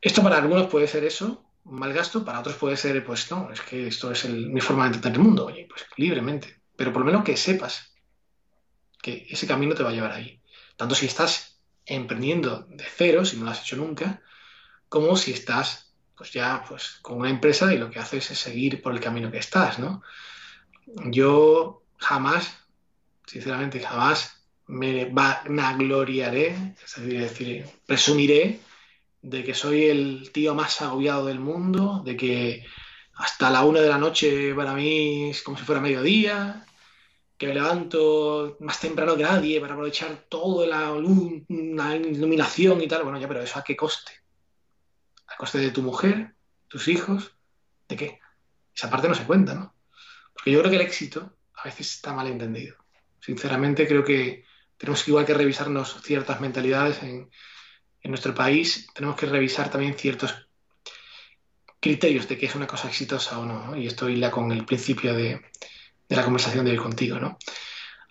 Esto 0.00 0.22
para 0.22 0.36
algunos 0.36 0.66
puede 0.68 0.86
ser 0.86 1.04
eso, 1.04 1.43
mal 1.64 1.92
gasto, 1.92 2.24
para 2.24 2.40
otros 2.40 2.56
puede 2.56 2.76
ser, 2.76 3.04
pues 3.04 3.30
no, 3.30 3.50
es 3.50 3.60
que 3.60 3.86
esto 3.86 4.12
es 4.12 4.28
mi 4.28 4.60
forma 4.60 4.84
de 4.88 4.96
entender 4.96 5.12
el 5.20 5.26
mundo, 5.26 5.46
oye, 5.46 5.66
pues 5.68 5.86
libremente, 5.96 6.60
pero 6.76 6.92
por 6.92 7.00
lo 7.00 7.06
menos 7.06 7.24
que 7.24 7.36
sepas 7.36 7.94
que 9.02 9.26
ese 9.28 9.46
camino 9.46 9.74
te 9.74 9.82
va 9.82 9.90
a 9.90 9.92
llevar 9.92 10.12
ahí. 10.12 10.40
Tanto 10.76 10.94
si 10.94 11.06
estás 11.06 11.60
emprendiendo 11.86 12.66
de 12.68 12.84
cero, 12.84 13.24
si 13.24 13.36
no 13.36 13.44
lo 13.44 13.50
has 13.50 13.62
hecho 13.62 13.76
nunca, 13.76 14.22
como 14.88 15.16
si 15.16 15.32
estás 15.32 15.84
pues 16.16 16.32
ya 16.32 16.64
pues 16.68 16.98
con 17.02 17.18
una 17.18 17.30
empresa 17.30 17.72
y 17.74 17.78
lo 17.78 17.90
que 17.90 17.98
haces 17.98 18.30
es 18.30 18.38
seguir 18.38 18.80
por 18.80 18.92
el 18.94 19.00
camino 19.00 19.30
que 19.30 19.38
estás, 19.38 19.78
¿no? 19.78 20.02
Yo 20.86 21.82
jamás, 21.98 22.56
sinceramente 23.26 23.80
jamás 23.80 24.44
me 24.66 25.06
vanagloriaré, 25.06 26.74
es 26.84 27.06
decir, 27.06 27.66
presumiré 27.86 28.60
de 29.24 29.42
que 29.42 29.54
soy 29.54 29.84
el 29.86 30.30
tío 30.32 30.54
más 30.54 30.82
agobiado 30.82 31.26
del 31.26 31.40
mundo, 31.40 32.02
de 32.04 32.16
que 32.16 32.66
hasta 33.14 33.50
la 33.50 33.64
una 33.64 33.80
de 33.80 33.88
la 33.88 33.98
noche 33.98 34.54
para 34.54 34.74
mí 34.74 35.30
es 35.30 35.42
como 35.42 35.56
si 35.56 35.64
fuera 35.64 35.80
mediodía, 35.80 36.66
que 37.38 37.46
me 37.48 37.54
levanto 37.54 38.56
más 38.60 38.78
temprano 38.80 39.16
que 39.16 39.22
nadie 39.22 39.60
para 39.60 39.74
aprovechar 39.74 40.26
toda 40.28 40.66
la 40.66 40.90
luz, 40.90 41.42
la 41.48 41.96
iluminación 41.96 42.80
y 42.82 42.88
tal. 42.88 43.02
Bueno, 43.02 43.18
ya, 43.18 43.26
pero 43.26 43.42
eso 43.42 43.58
a 43.58 43.64
qué 43.64 43.74
coste 43.74 44.12
a 45.26 45.36
coste 45.36 45.58
de 45.58 45.70
tu 45.70 45.82
mujer, 45.82 46.34
tus 46.68 46.88
hijos, 46.88 47.36
¿de 47.88 47.96
qué? 47.96 48.20
Esa 48.74 48.90
parte 48.90 49.08
no 49.08 49.14
se 49.14 49.24
cuenta, 49.24 49.54
¿no? 49.54 49.74
Porque 50.32 50.50
yo 50.50 50.60
creo 50.60 50.70
que 50.70 50.76
el 50.76 50.82
éxito 50.82 51.36
a 51.54 51.64
veces 51.64 51.94
está 51.94 52.12
mal 52.12 52.26
entendido. 52.26 52.76
Sinceramente 53.20 53.86
creo 53.86 54.04
que 54.04 54.44
tenemos 54.76 55.02
que 55.02 55.10
igual 55.10 55.24
que 55.24 55.34
revisarnos 55.34 56.02
ciertas 56.02 56.40
mentalidades 56.40 57.02
en, 57.02 57.30
nuestro 58.10 58.34
país, 58.34 58.86
tenemos 58.94 59.16
que 59.16 59.26
revisar 59.26 59.70
también 59.70 59.94
ciertos 59.94 60.34
criterios 61.80 62.28
de 62.28 62.38
qué 62.38 62.46
es 62.46 62.54
una 62.54 62.66
cosa 62.66 62.88
exitosa 62.88 63.38
o 63.38 63.44
no, 63.44 63.76
Y 63.76 63.86
esto 63.86 64.08
hila 64.08 64.30
con 64.30 64.50
el 64.52 64.64
principio 64.64 65.14
de, 65.14 65.40
la 66.08 66.24
conversación 66.24 66.64
de 66.64 66.72
hoy 66.72 66.76
contigo, 66.76 67.18
¿no? 67.18 67.38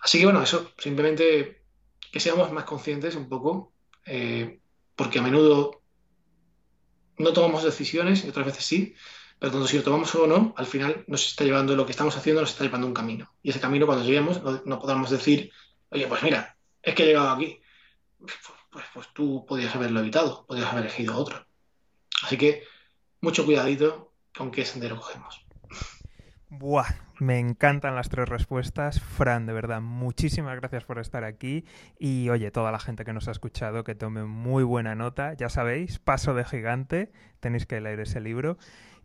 Así 0.00 0.18
que 0.18 0.24
bueno, 0.24 0.42
eso, 0.42 0.72
simplemente 0.78 1.62
que 2.12 2.20
seamos 2.20 2.52
más 2.52 2.64
conscientes 2.64 3.16
un 3.16 3.28
poco, 3.28 3.72
eh, 4.06 4.60
porque 4.94 5.18
a 5.18 5.22
menudo 5.22 5.82
no 7.18 7.32
tomamos 7.32 7.64
decisiones 7.64 8.24
y 8.24 8.28
otras 8.28 8.46
veces 8.46 8.64
sí, 8.64 8.94
pero 9.38 9.52
tanto 9.52 9.66
si 9.66 9.76
lo 9.76 9.82
tomamos 9.82 10.14
o 10.14 10.26
no, 10.26 10.54
al 10.56 10.66
final 10.66 11.04
nos 11.06 11.26
está 11.26 11.44
llevando 11.44 11.76
lo 11.76 11.84
que 11.84 11.92
estamos 11.92 12.16
haciendo, 12.16 12.40
nos 12.40 12.50
está 12.50 12.64
llevando 12.64 12.86
un 12.86 12.94
camino. 12.94 13.32
Y 13.42 13.50
ese 13.50 13.60
camino, 13.60 13.86
cuando 13.86 14.04
lleguemos, 14.04 14.40
no, 14.64 14.78
podamos 14.78 15.10
decir, 15.10 15.50
oye, 15.90 16.06
pues 16.06 16.22
mira, 16.22 16.56
es 16.82 16.94
que 16.94 17.02
he 17.02 17.06
llegado 17.06 17.30
aquí. 17.30 17.60
Pues, 18.74 18.86
pues, 18.92 19.08
tú 19.14 19.46
podías 19.46 19.72
haberlo 19.76 20.00
evitado, 20.00 20.44
podías 20.48 20.66
haber 20.66 20.86
elegido 20.86 21.16
otro. 21.16 21.46
Así 22.24 22.36
que 22.36 22.64
mucho 23.20 23.44
cuidadito 23.44 24.12
con 24.36 24.50
qué 24.50 24.64
sendero 24.64 24.96
cogemos. 24.96 25.46
Buah, 26.48 26.88
me 27.20 27.38
encantan 27.38 27.94
las 27.94 28.08
tres 28.08 28.28
respuestas. 28.28 29.00
Fran, 29.00 29.46
de 29.46 29.52
verdad, 29.52 29.80
muchísimas 29.80 30.56
gracias 30.56 30.82
por 30.82 30.98
estar 30.98 31.22
aquí. 31.22 31.64
Y 32.00 32.28
oye, 32.30 32.50
toda 32.50 32.72
la 32.72 32.80
gente 32.80 33.04
que 33.04 33.12
nos 33.12 33.28
ha 33.28 33.30
escuchado, 33.30 33.84
que 33.84 33.94
tome 33.94 34.24
muy 34.24 34.64
buena 34.64 34.96
nota. 34.96 35.34
Ya 35.34 35.48
sabéis, 35.48 36.00
Paso 36.00 36.34
de 36.34 36.44
Gigante, 36.44 37.12
tenéis 37.38 37.66
que 37.66 37.80
leer 37.80 38.00
ese 38.00 38.20
libro. 38.20 38.58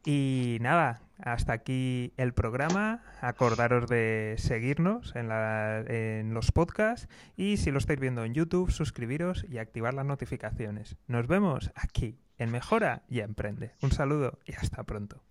Y 0.06 0.58
nada, 0.62 1.02
hasta 1.20 1.54
aquí 1.54 2.14
el 2.18 2.34
programa. 2.34 3.04
Acordaros 3.22 3.88
de 3.88 4.36
seguirnos 4.38 5.14
en, 5.16 6.34
los 6.34 6.52
podcasts 6.52 7.08
y 7.36 7.58
si 7.58 7.72
lo 7.72 7.78
estáis 7.78 8.00
viendo 8.00 8.24
en 8.24 8.34
YouTube, 8.34 8.72
suscribiros 8.72 9.46
y 9.50 9.58
activar 9.58 9.94
las 9.94 10.06
notificaciones. 10.06 10.98
Nos 11.08 11.28
vemos 11.28 11.72
aquí 11.76 12.20
en 12.38 12.52
Mejora 12.52 13.04
y 13.10 13.20
Emprende. 13.20 13.74
Un 13.82 13.92
saludo 13.92 14.40
y 14.46 14.54
hasta 14.54 14.84
pronto. 14.84 15.22